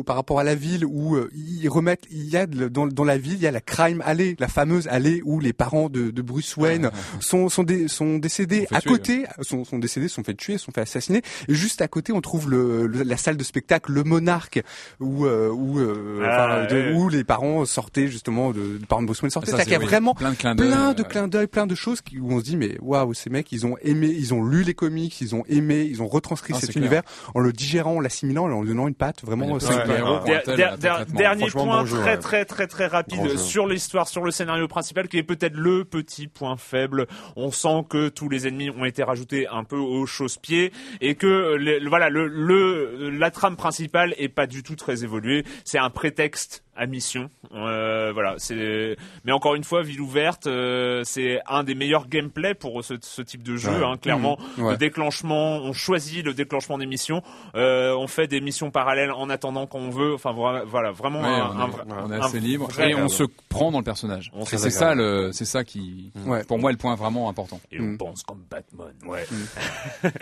par 0.07 0.17
rapport 0.17 0.41
à 0.41 0.45
la 0.45 0.55
ville 0.55 0.85
où 0.85 1.17
ils 1.35 1.69
remettent, 1.69 2.05
il 2.11 2.29
y 2.29 2.37
a 2.37 2.47
dans, 2.47 2.87
dans 2.87 3.05
la 3.05 3.19
ville, 3.19 3.35
il 3.35 3.43
y 3.43 3.47
a 3.47 3.51
la 3.51 3.61
crime 3.61 4.03
alley, 4.05 4.37
la 4.39 4.49
fameuse 4.49 4.89
allée 4.89 5.21
où 5.25 5.41
les 5.41 5.53
parents 5.53 5.89
de, 5.89 6.11
de 6.11 6.23
Bruce 6.23 6.57
Wayne 6.57 6.91
sont 7.21 7.49
sont, 7.49 7.63
dé- 7.63 7.89
sont 7.89 8.19
décédés. 8.19 8.67
À 8.73 8.81
tuer. 8.81 8.91
côté, 8.91 9.25
sont, 9.43 9.65
sont 9.65 9.79
décédés, 9.79 10.09
sont 10.09 10.25
fait 10.25 10.35
tuer, 10.35 10.59
sont 10.59 10.73
fait 10.73 10.81
assassiner. 10.83 11.23
Et 11.49 11.55
juste 11.55 11.83
à 11.83 11.89
côté, 11.89 12.13
on 12.13 12.21
trouve 12.21 12.51
le, 12.51 12.87
le- 12.87 13.03
la 13.03 13.17
salle 13.17 13.37
de 13.37 13.45
spectacle, 13.45 13.93
le 13.93 14.05
Monarque, 14.05 14.63
où 15.01 15.27
euh, 15.27 15.49
où, 15.51 15.79
euh, 15.79 16.23
Ah, 16.25 16.47
enfin, 16.65 16.67
de- 16.67 16.77
ouais. 16.77 16.93
où 16.95 17.09
les 17.09 17.25
parents 17.25 17.65
sortaient 17.79 18.09
justement 18.09 18.51
de, 18.51 18.81
Wayne 18.91 19.31
sortaient. 19.31 19.51
Ça, 19.51 19.57
C'est-à-dire 19.59 19.65
qu'il 19.65 19.73
y 19.73 19.77
a 19.77 19.79
oui, 19.79 19.85
vraiment 19.87 20.15
plein 20.15 20.31
de 20.33 20.37
clins 20.37 20.55
d'œil, 20.55 20.69
plein 20.71 20.93
de 20.95 21.03
ouais. 21.03 21.09
clins 21.09 21.29
d'œil, 21.29 21.47
plein 21.47 21.67
de 21.67 21.75
choses 21.75 22.01
qui- 22.01 22.19
où 22.19 22.33
on 22.33 22.41
se 22.41 22.45
dit 22.45 22.57
mais 22.57 22.77
waouh, 22.81 23.15
ces 23.15 23.31
mecs, 23.31 23.51
ils 23.53 23.67
ont 23.67 23.77
aimé, 23.83 24.09
ils 24.09 24.35
ont 24.35 24.43
lu 24.45 24.63
les 24.65 24.75
comics, 24.75 25.21
ils 25.21 25.35
ont 25.35 25.45
aimé, 25.49 25.83
ils 25.89 26.03
ont 26.03 26.09
retranscrit 26.09 26.55
Ah, 26.57 26.61
cet 26.61 26.71
clair. 26.73 26.83
univers 26.83 27.03
en 27.35 27.41
le 27.41 27.53
digérant, 27.53 27.97
en 27.97 28.01
l'assimilant 28.01 28.49
et 28.49 28.53
en 28.53 28.63
lui 28.63 28.69
donnant 28.71 28.89
une 28.89 28.95
patte 28.95 29.23
vraiment 29.25 29.59
Der- 29.59 30.43
der- 30.45 30.79
der- 30.79 30.95
traitement. 30.97 31.19
dernier 31.19 31.51
point 31.51 31.85
très 31.85 31.99
ouais. 31.99 32.19
très 32.19 32.45
très 32.45 32.67
très 32.67 32.87
rapide 32.87 33.37
sur 33.39 33.67
l'histoire, 33.67 34.09
sur 34.09 34.23
le 34.25 34.31
scénario 34.31 34.67
principal, 34.69 35.07
qui 35.09 35.19
est 35.19 35.23
peut-être 35.23 35.57
le 35.57 35.85
petit 35.85 36.27
point 36.27 36.57
faible. 36.57 37.07
On 37.37 37.51
sent 37.51 37.85
que 37.89 38.09
tous 38.09 38.29
les 38.29 38.47
ennemis 38.49 38.71
ont 38.71 38.85
été 38.85 39.03
rajoutés 39.03 39.47
un 39.49 39.65
peu 39.65 39.77
au 39.77 40.07
chausse-pied 40.07 40.73
et 41.01 41.15
que 41.15 41.27
le- 41.57 41.89
voilà 41.89 42.11
le, 42.11 42.27
le 42.27 43.11
la 43.11 43.31
trame 43.31 43.57
principale 43.57 44.15
est 44.19 44.29
pas 44.29 44.47
du 44.47 44.63
tout 44.63 44.77
très 44.77 45.05
évoluée. 45.05 45.45
C'est 45.65 45.79
un 45.79 45.91
prétexte 45.91 46.63
à 46.79 46.87
mission. 46.87 47.29
Euh, 47.55 48.13
voilà, 48.15 48.35
c'est. 48.39 48.97
Mais 49.25 49.33
encore 49.33 49.55
une 49.57 49.65
fois, 49.65 49.83
ville 49.83 50.01
ouverte, 50.01 50.47
euh, 50.47 51.03
c'est 51.05 51.41
un 51.47 51.65
des 51.65 51.75
meilleurs 51.75 52.09
gameplays 52.09 52.55
pour 52.55 52.83
ce, 52.85 52.95
ce 53.03 53.21
type 53.23 53.43
de 53.43 53.57
jeu. 53.57 53.71
Ouais. 53.71 53.85
hein, 53.85 53.97
clairement, 54.01 54.39
Mmh. 54.57 54.63
Ouais. 54.63 54.71
le 54.73 54.77
déclenchement, 54.79 55.57
on 55.57 55.73
choisit 55.73 56.25
le 56.25 56.33
déclenchement 56.35 56.79
des 56.79 56.87
missions. 56.87 57.23
Euh, 57.57 57.95
on 57.97 58.07
fait 58.07 58.27
des 58.29 58.41
missions 58.41 58.71
parallèles 58.71 59.11
en 59.11 59.29
attendant 59.29 59.67
qu'on 59.67 59.91
veut. 59.91 60.15
Enfin 60.15 60.33
voilà, 60.33 60.93
vraiment 60.93 61.21
Ouais, 61.21 61.27
un, 61.27 61.51
on, 61.51 61.61
un 61.61 61.67
est, 61.67 61.71
vrai- 61.71 61.83
on 61.89 62.11
est 62.13 62.15
un 62.17 62.21
assez 62.21 62.41
libre 62.41 62.69
vrai 62.69 62.91
et 62.91 62.95
on 62.95 63.09
se 63.09 63.25
prend 63.49 63.71
dans 63.73 63.79
le 63.79 63.85
personnage. 63.85 64.31
On 64.33 64.45
C'est 64.45 64.71
ça 64.71 64.95
le, 64.95 65.31
c'est 65.33 65.45
ça 65.45 65.65
qui, 65.65 66.13
Ouais. 66.27 66.45
pour 66.45 66.59
moi, 66.59 66.71
est 66.71 66.75
le 66.75 66.79
point 66.79 66.95
vraiment 66.95 67.29
important. 67.29 67.61
Et 67.73 67.81
on 67.81 67.85
Mm. 67.85 67.99
pense 67.99 68.23
comme 68.23 68.43
Batman. 68.51 68.93
Ouais. 69.05 69.25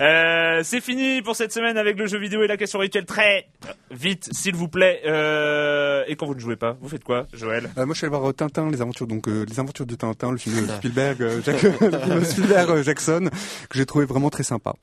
Euh, 0.00 0.60
c'est 0.64 0.80
fini 0.80 1.22
pour 1.22 1.36
cette 1.36 1.52
semaine 1.52 1.76
avec 1.78 1.96
le 1.98 2.06
jeu 2.06 2.18
vidéo 2.18 2.42
et 2.42 2.46
la 2.46 2.56
question 2.56 2.78
rituelle. 2.78 3.04
Très 3.06 3.46
vite, 3.90 4.28
s'il 4.32 4.54
vous 4.54 4.68
plaît. 4.68 5.02
Euh, 5.06 6.03
et 6.08 6.16
quand 6.16 6.26
vous 6.26 6.34
ne 6.34 6.40
jouez 6.40 6.56
pas, 6.56 6.76
vous 6.80 6.88
faites 6.88 7.04
quoi, 7.04 7.26
Joël? 7.32 7.70
Euh, 7.78 7.84
moi, 7.86 7.94
je 7.94 7.98
suis 7.98 8.06
allé 8.06 8.16
voir 8.16 8.28
euh, 8.28 8.32
Tintin, 8.32 8.70
les 8.70 8.80
aventures, 8.80 9.06
donc 9.06 9.28
euh, 9.28 9.44
les 9.48 9.60
aventures 9.60 9.86
de 9.86 9.94
Tintin, 9.94 10.30
le 10.30 10.38
film 10.38 10.66
de 10.66 10.70
Spielberg, 10.72 11.22
euh, 11.22 11.40
Jack- 11.44 11.62
le 11.80 11.98
film 11.98 12.24
Spielberg 12.24 12.70
euh, 12.70 12.82
Jackson, 12.82 13.28
que 13.68 13.78
j'ai 13.78 13.86
trouvé 13.86 14.04
vraiment 14.04 14.30
très 14.30 14.42
sympa. 14.44 14.74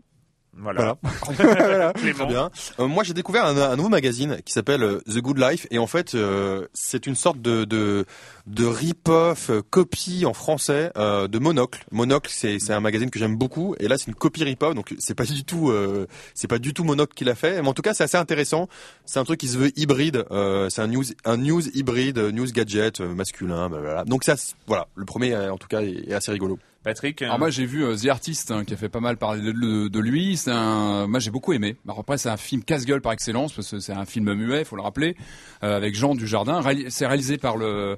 Voilà. 0.58 0.98
Voilà. 1.26 1.94
Très 1.94 2.14
bien. 2.14 2.52
Euh, 2.80 2.88
moi, 2.88 3.04
j'ai 3.04 3.14
découvert 3.14 3.46
un, 3.46 3.58
un 3.58 3.76
nouveau 3.78 3.90
magazine 3.90 4.38
qui 4.46 4.52
s'appelle 4.54 4.84
euh, 4.84 5.00
The 5.10 5.20
Good 5.20 5.38
Life 5.38 5.66
et 5.72 5.80
en 5.80 5.88
fait, 5.88 6.14
euh, 6.14 6.68
c'est 6.74 7.08
une 7.08 7.16
sorte 7.16 7.42
de 7.42 7.64
de, 7.64 8.06
de 8.48 8.66
rip-off 8.66 9.50
euh, 9.50 9.62
copie 9.70 10.26
en 10.26 10.34
français 10.34 10.92
euh, 10.98 11.28
de 11.28 11.40
Monocle. 11.40 11.86
Monocle, 11.92 12.30
c'est 12.34 12.60
c'est 12.60 12.74
un 12.74 12.82
magazine 12.82 13.10
que 13.10 13.18
j'aime 13.18 13.38
beaucoup 13.38 13.76
et 13.80 13.88
là, 13.88 13.98
c'est 13.98 14.08
une 14.08 14.16
copie 14.16 14.44
rip-off, 14.44 14.76
donc 14.76 14.94
c'est 15.00 15.16
pas 15.16 15.24
du 15.24 15.44
tout 15.46 15.70
euh, 15.72 16.06
c'est 16.34 16.48
pas 16.50 16.60
du 16.60 16.74
tout 16.74 16.84
Monocle 16.84 17.14
qui 17.16 17.24
l'a 17.24 17.36
fait, 17.36 17.62
mais 17.62 17.68
en 17.68 17.74
tout 17.74 17.82
cas, 17.82 17.94
c'est 17.94 18.04
assez 18.04 18.18
intéressant. 18.18 18.68
C'est 19.06 19.20
un 19.20 19.24
truc 19.24 19.40
qui 19.40 19.48
se 19.48 19.58
veut 19.58 19.72
hybride. 19.80 20.26
euh, 20.32 20.70
c'est 20.70 20.82
un 20.82 20.88
news 20.88 21.04
un 21.26 21.38
news 21.38 21.62
hybride, 21.74 22.18
news 22.20 22.52
gadget 22.52 23.00
masculin, 23.00 23.70
blablabla. 23.70 24.04
Donc 24.04 24.24
ça, 24.26 24.36
voilà, 24.68 24.88
le 24.96 25.06
premier 25.06 25.36
en 25.36 25.58
tout 25.58 25.68
cas 25.70 25.82
est, 25.82 26.10
est 26.10 26.14
assez 26.14 26.32
rigolo. 26.32 26.60
Patrick. 26.84 27.22
Alors 27.22 27.38
moi 27.40 27.50
j'ai 27.50 27.66
vu 27.66 27.84
euh, 27.84 27.96
The 27.96 28.08
Artist 28.08 28.50
hein, 28.52 28.64
qui 28.66 28.74
a 28.74 28.78
fait 28.78 28.90
pas 28.90 29.00
mal 29.00 29.18
parler 29.18 29.42
de, 29.42 30.00
lui. 30.00 30.38
C'est 30.38 30.52
un, 30.52 31.08
moi 31.08 31.20
j'ai 31.20 31.30
beaucoup 31.32 31.54
aimé. 31.54 31.76
Alors 31.86 32.00
après 32.00 32.18
c'est 32.18 32.30
un 32.30 32.38
film 32.38 32.64
casse-gueule 32.64 33.02
par 33.02 33.12
excellence 33.12 33.54
parce 33.54 33.70
que 33.70 33.80
c'est 33.80 33.94
un 33.94 34.06
film 34.06 34.34
muet, 34.34 34.64
faut 34.66 34.76
le 34.76 34.82
rappeler, 34.82 35.16
euh, 35.64 35.78
avec 35.78 35.96
Jean 35.96 36.16
Dujardin. 36.16 36.60
Réali- 36.62 36.90
C'est 36.90 37.06
réalisé 37.06 37.38
par 37.38 37.56
le 37.58 37.98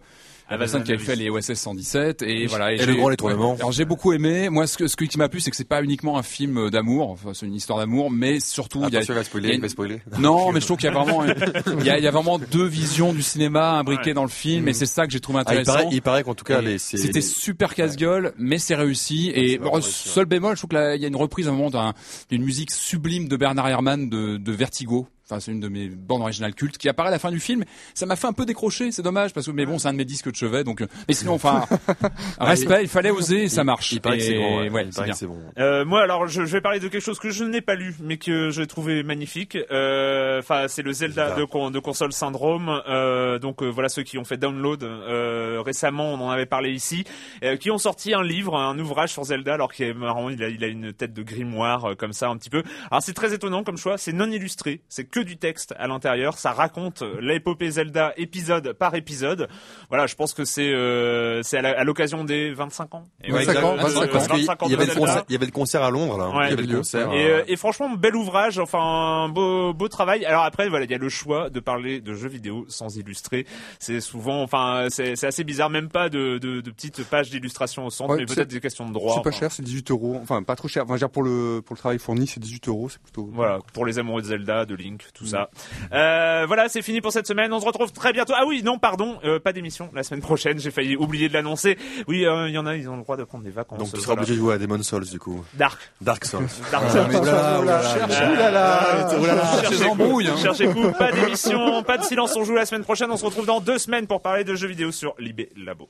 La 0.49 0.57
qui 0.67 0.75
avait 0.91 0.97
fait 0.97 1.15
les 1.15 1.29
OSS 1.29 1.53
117 1.53 2.21
et, 2.21 2.45
voilà. 2.47 2.73
Et 2.73 2.77
j'ai- 2.77 2.85
le 2.85 2.95
grand 2.95 3.09
détournement. 3.09 3.55
Alors 3.55 3.71
j'ai 3.71 3.85
beaucoup 3.85 4.13
aimé. 4.13 4.49
Moi, 4.49 4.67
ce, 4.67 4.77
que, 4.77 4.87
ce 4.87 4.95
qui 4.95 5.17
m'a 5.17 5.29
plu, 5.29 5.39
c'est 5.39 5.49
que 5.49 5.57
c'est 5.57 5.67
pas 5.67 5.81
uniquement 5.81 6.17
un 6.17 6.23
film 6.23 6.69
d'amour. 6.69 7.09
Enfin, 7.09 7.31
c'est 7.33 7.45
une 7.45 7.55
histoire 7.55 7.79
d'amour, 7.79 8.11
mais 8.11 8.39
surtout 8.39 8.83
il 8.87 8.93
y 8.93 8.97
a. 8.97 9.01
Il 9.01 9.11
va 9.13 9.23
spoiler, 9.23 9.55
il 9.55 9.65
a 9.65 9.69
spoiler. 9.69 10.01
Non, 10.19 10.51
mais 10.53 10.59
je 10.61 10.65
trouve 10.65 10.77
qu'il 10.77 10.89
y 10.89 10.91
a 10.91 10.93
vraiment, 10.93 11.23
il 11.25 11.85
y 11.85 11.89
a, 11.89 11.97
il 11.97 12.03
y 12.03 12.07
a 12.07 12.11
vraiment 12.11 12.37
deux 12.39 12.65
visions 12.65 13.13
du 13.13 13.21
cinéma 13.21 13.71
imbriquées 13.79 14.13
dans 14.13 14.23
le 14.23 14.29
film, 14.29 14.67
et 14.67 14.73
c'est 14.73 14.85
ça 14.85 15.05
que 15.07 15.11
j'ai 15.13 15.19
trouvé 15.19 15.39
Ah, 15.39 15.53
il 15.53 15.59
intéressant. 15.59 15.73
paraît, 15.73 15.87
il 15.91 16.01
paraît 16.01 16.23
qu'en 16.23 16.35
tout 16.35 16.45
cas, 16.45 16.61
Et 16.61 16.77
C'était 16.77 17.13
les- 17.13 17.21
super 17.21 17.73
casse-gueule, 17.73 18.33
mais 18.37 18.57
c'est 18.59 18.75
réussi. 18.75 19.31
Et 19.33 19.57
bon, 19.57 19.81
seul 19.81 20.25
bémol, 20.25 20.55
je 20.55 20.61
trouve 20.65 20.69
qu'il 20.69 21.01
y 21.01 21.05
a 21.05 21.07
une 21.07 21.15
reprise 21.15 21.47
à 21.47 21.51
un 21.51 21.53
moment 21.55 21.93
d'une 22.29 22.43
musique 22.43 22.71
sublime 22.71 23.27
de 23.27 23.37
Bernard 23.37 23.67
Herrmann 23.69 24.09
de, 24.09 24.37
de 24.37 24.51
Vertigo. 24.51 25.07
Enfin, 25.33 25.39
c'est 25.39 25.51
une 25.51 25.59
de 25.59 25.67
mes 25.67 25.89
bandes 25.89 26.21
originales 26.21 26.53
cultes 26.53 26.77
qui 26.77 26.87
apparaît 26.89 27.07
à 27.07 27.11
la 27.11 27.17
fin 27.19 27.31
du 27.31 27.39
film. 27.39 27.63
Ça 27.95 28.05
m'a 28.05 28.15
fait 28.15 28.27
un 28.27 28.33
peu 28.33 28.45
décrocher, 28.45 28.91
c'est 28.91 29.01
dommage 29.01 29.33
parce 29.33 29.47
que 29.47 29.51
mais 29.51 29.65
bon, 29.65 29.79
c'est 29.79 29.87
un 29.87 29.93
de 29.93 29.97
mes 29.97 30.05
disques 30.05 30.29
de 30.29 30.35
chevet, 30.35 30.63
donc. 30.63 30.81
euh, 30.81 30.87
Mais 31.07 31.13
sinon, 31.15 31.33
enfin, 31.33 31.65
respect, 32.39 32.83
il 32.83 32.87
fallait 32.87 33.09
oser, 33.11 33.43
et 33.43 33.49
ça 33.49 33.63
marche. 33.63 33.91
il 33.91 34.01
paraît 34.01 34.17
que 34.17 34.23
c'est 34.23 34.35
bon, 34.37 34.61
ouais. 34.61 34.69
ouais, 34.69 34.83
Il 34.85 34.93
c'est 34.93 34.95
paraît 34.97 35.05
bien. 35.07 35.13
que 35.13 35.19
c'est 35.19 35.25
bon. 35.27 35.39
Euh, 35.57 35.85
moi, 35.85 36.01
alors, 36.01 36.27
je, 36.27 36.45
je 36.45 36.51
vais 36.51 36.61
parler 36.61 36.79
de 36.79 36.87
quelque 36.87 37.01
chose 37.03 37.19
que 37.19 37.29
je 37.29 37.43
n'ai 37.43 37.61
pas 37.61 37.75
lu, 37.75 37.95
mais 38.01 38.17
que 38.17 38.49
j'ai 38.51 38.67
trouvé 38.67 39.03
magnifique. 39.03 39.57
Euh, 39.71 40.39
Enfin, 40.39 40.67
c'est 40.67 40.81
le 40.81 40.91
Zelda 40.91 41.35
de, 41.35 41.45
con- 41.45 41.71
de 41.71 41.79
console 41.79 42.11
syndrome. 42.11 42.81
Euh, 42.87 43.39
donc 43.39 43.61
euh, 43.63 43.67
voilà 43.69 43.87
ceux 43.89 44.03
qui 44.03 44.17
ont 44.17 44.23
fait 44.25 44.37
download 44.37 44.83
euh, 44.83 45.61
récemment, 45.65 46.13
on 46.13 46.19
en 46.21 46.29
avait 46.29 46.45
parlé 46.45 46.71
ici, 46.71 47.03
euh, 47.43 47.55
qui 47.55 47.71
ont 47.71 47.77
sorti 47.77 48.13
un 48.13 48.23
livre, 48.23 48.57
un 48.57 48.77
ouvrage 48.79 49.11
sur 49.11 49.23
Zelda, 49.23 49.53
alors 49.53 49.71
qu'il 49.71 49.85
est 49.85 49.93
marrant, 49.93 50.29
il 50.29 50.43
a, 50.43 50.49
il 50.49 50.63
a 50.63 50.67
une 50.67 50.91
tête 50.93 51.13
de 51.13 51.23
grimoire 51.23 51.91
euh, 51.91 51.95
comme 51.95 52.13
ça 52.13 52.27
un 52.29 52.37
petit 52.37 52.49
peu. 52.49 52.63
Alors 52.91 53.01
c'est 53.01 53.13
très 53.13 53.33
étonnant 53.33 53.63
comme 53.63 53.77
choix, 53.77 53.97
c'est 53.97 54.11
non 54.11 54.29
illustré, 54.29 54.81
c'est 54.89 55.05
que 55.05 55.19
du 55.23 55.37
texte 55.37 55.73
à 55.77 55.87
l'intérieur, 55.87 56.37
ça 56.37 56.51
raconte 56.51 57.03
l'épopée 57.19 57.69
Zelda 57.71 58.13
épisode 58.17 58.73
par 58.73 58.95
épisode. 58.95 59.47
Voilà, 59.89 60.07
je 60.07 60.15
pense 60.15 60.33
que 60.33 60.45
c'est 60.45 60.71
euh, 60.73 61.41
c'est 61.43 61.57
à 61.57 61.83
l'occasion 61.83 62.23
des 62.23 62.53
25 62.53 62.95
ans. 62.95 63.03
Et 63.23 63.31
ouais, 63.31 63.43
exact. 63.43 63.61
Parce 63.61 64.27
qu'il 64.27 64.37
y- 64.39 64.47
il 64.65 64.71
y 64.71 64.73
avait 64.75 64.85
le 64.85 64.93
concert- 64.95 65.23
il 65.29 65.33
y 65.33 65.35
avait 65.35 65.45
le 65.45 65.51
concert 65.51 65.83
à 65.83 65.91
Londres, 65.91 66.17
là. 66.17 66.29
Ouais. 66.29 66.47
Il 66.47 66.49
y 66.51 66.53
avait 66.53 66.63
le 66.63 66.77
concert. 66.77 67.11
Et, 67.13 67.25
euh, 67.29 67.43
et 67.47 67.55
franchement, 67.55 67.89
bel 67.89 68.15
ouvrage, 68.15 68.59
enfin 68.59 69.29
beau 69.29 69.73
beau 69.73 69.87
travail. 69.87 70.25
Alors 70.25 70.43
après, 70.43 70.69
voilà, 70.69 70.85
il 70.85 70.91
y 70.91 70.95
a 70.95 70.97
le 70.97 71.09
choix 71.09 71.49
de 71.49 71.59
parler 71.59 72.01
de 72.01 72.13
jeux 72.13 72.29
vidéo 72.29 72.65
sans 72.69 72.95
illustrer. 72.97 73.45
C'est 73.79 74.01
souvent, 74.01 74.41
enfin, 74.43 74.87
c'est 74.89 75.23
assez 75.23 75.43
bizarre, 75.43 75.69
même 75.69 75.89
pas 75.89 76.09
de, 76.09 76.37
de, 76.37 76.61
de 76.61 76.71
petites 76.71 77.03
pages 77.05 77.29
d'illustration 77.29 77.85
au 77.85 77.89
centre, 77.89 78.11
Ouais, 78.11 78.17
mais 78.19 78.25
peut-être 78.25 78.49
des 78.49 78.59
questions 78.59 78.87
de 78.87 78.93
droit. 78.93 79.15
C'est 79.15 79.21
pas 79.23 79.29
enfin. 79.29 79.39
cher, 79.39 79.51
c'est 79.51 79.63
18 79.63 79.91
euros. 79.91 80.19
Enfin, 80.21 80.43
pas 80.43 80.55
trop 80.55 80.67
cher. 80.67 80.83
Enfin, 80.83 80.93
je 80.93 80.93
veux 80.95 80.99
dire, 80.99 81.09
pour 81.09 81.23
le, 81.23 81.61
pour 81.65 81.73
le 81.75 81.79
travail 81.79 81.99
fourni, 81.99 82.27
c'est 82.27 82.39
18 82.39 82.67
euros, 82.67 82.89
c'est 82.89 83.01
plutôt. 83.01 83.29
Voilà, 83.33 83.59
pour 83.73 83.85
les 83.85 83.99
amoureux 83.99 84.21
de 84.21 84.27
Zelda, 84.27 84.65
de 84.65 84.75
Link, 84.75 85.03
tout 85.13 85.25
ça. 85.27 85.49
Euh, 85.93 86.45
voilà, 86.47 86.69
c'est 86.69 86.81
fini 86.81 86.99
pour 87.01 87.11
cette 87.11 87.27
semaine. 87.27 87.53
On 87.53 87.59
se 87.59 87.65
retrouve 87.65 87.91
très 87.91 88.13
bientôt. 88.13 88.33
Ah 88.35 88.45
oui, 88.47 88.63
non, 88.63 88.79
pardon, 88.79 89.19
euh, 89.23 89.39
pas 89.39 89.53
d'émission 89.53 89.89
la 89.93 90.01
semaine 90.03 90.21
prochaine. 90.21 90.59
J'ai 90.59 90.71
failli 90.71 90.95
oublier 90.95 91.29
de 91.29 91.33
l'annoncer. 91.33 91.77
Oui, 92.07 92.25
euh, 92.25 92.49
il 92.49 92.53
y 92.53 92.57
en 92.57 92.65
a, 92.65 92.75
ils 92.75 92.89
ont 92.89 92.95
le 92.97 93.03
droit 93.03 93.15
de 93.17 93.23
prendre 93.23 93.43
des 93.43 93.51
vacances. 93.51 93.77
Donc 93.79 93.89
tu 93.93 93.97
seras 93.97 94.07
Voilà. 94.13 94.21
obligé 94.21 94.33
de 94.33 94.39
jouer 94.39 94.55
à 94.55 94.57
Demon's 94.57 94.87
Souls, 94.87 95.05
du 95.05 95.19
coup. 95.19 95.43
Dark. 95.53 95.79
Dark 96.01 96.25
Souls. 96.25 96.47
Dark 96.71 96.83
Ah, 96.87 96.91
Souls. 96.91 97.05
mais 97.09 97.15
oulala, 97.19 97.59
oulala, 97.61 97.81
Cherchez- 97.83 98.25
oulala. 98.31 98.31
oulala, 98.31 99.19
Oulala. 99.19 99.41
cherchez 99.43 99.67
Cherchez 99.69 99.83
coup, 99.85 99.91
embrouille, 99.91 100.27
hein. 100.27 100.35
Cherchez 100.41 100.67
coup, 100.67 100.91
pas 100.97 101.11
d'émission, 101.11 101.83
pas 101.83 101.97
de 101.97 102.03
silence, 102.03 102.35
on 102.35 102.43
joue 102.43 102.55
la 102.55 102.65
semaine 102.65 102.83
prochaine. 102.83 103.11
On 103.11 103.17
se 103.17 103.25
retrouve 103.25 103.45
dans 103.45 103.59
deux 103.61 103.77
semaines 103.77 104.07
pour 104.07 104.21
parler 104.21 104.43
de 104.43 104.55
jeux 104.55 104.67
vidéo 104.67 104.91
sur 104.91 105.13
Libé 105.19 105.49
Labo. 105.55 105.89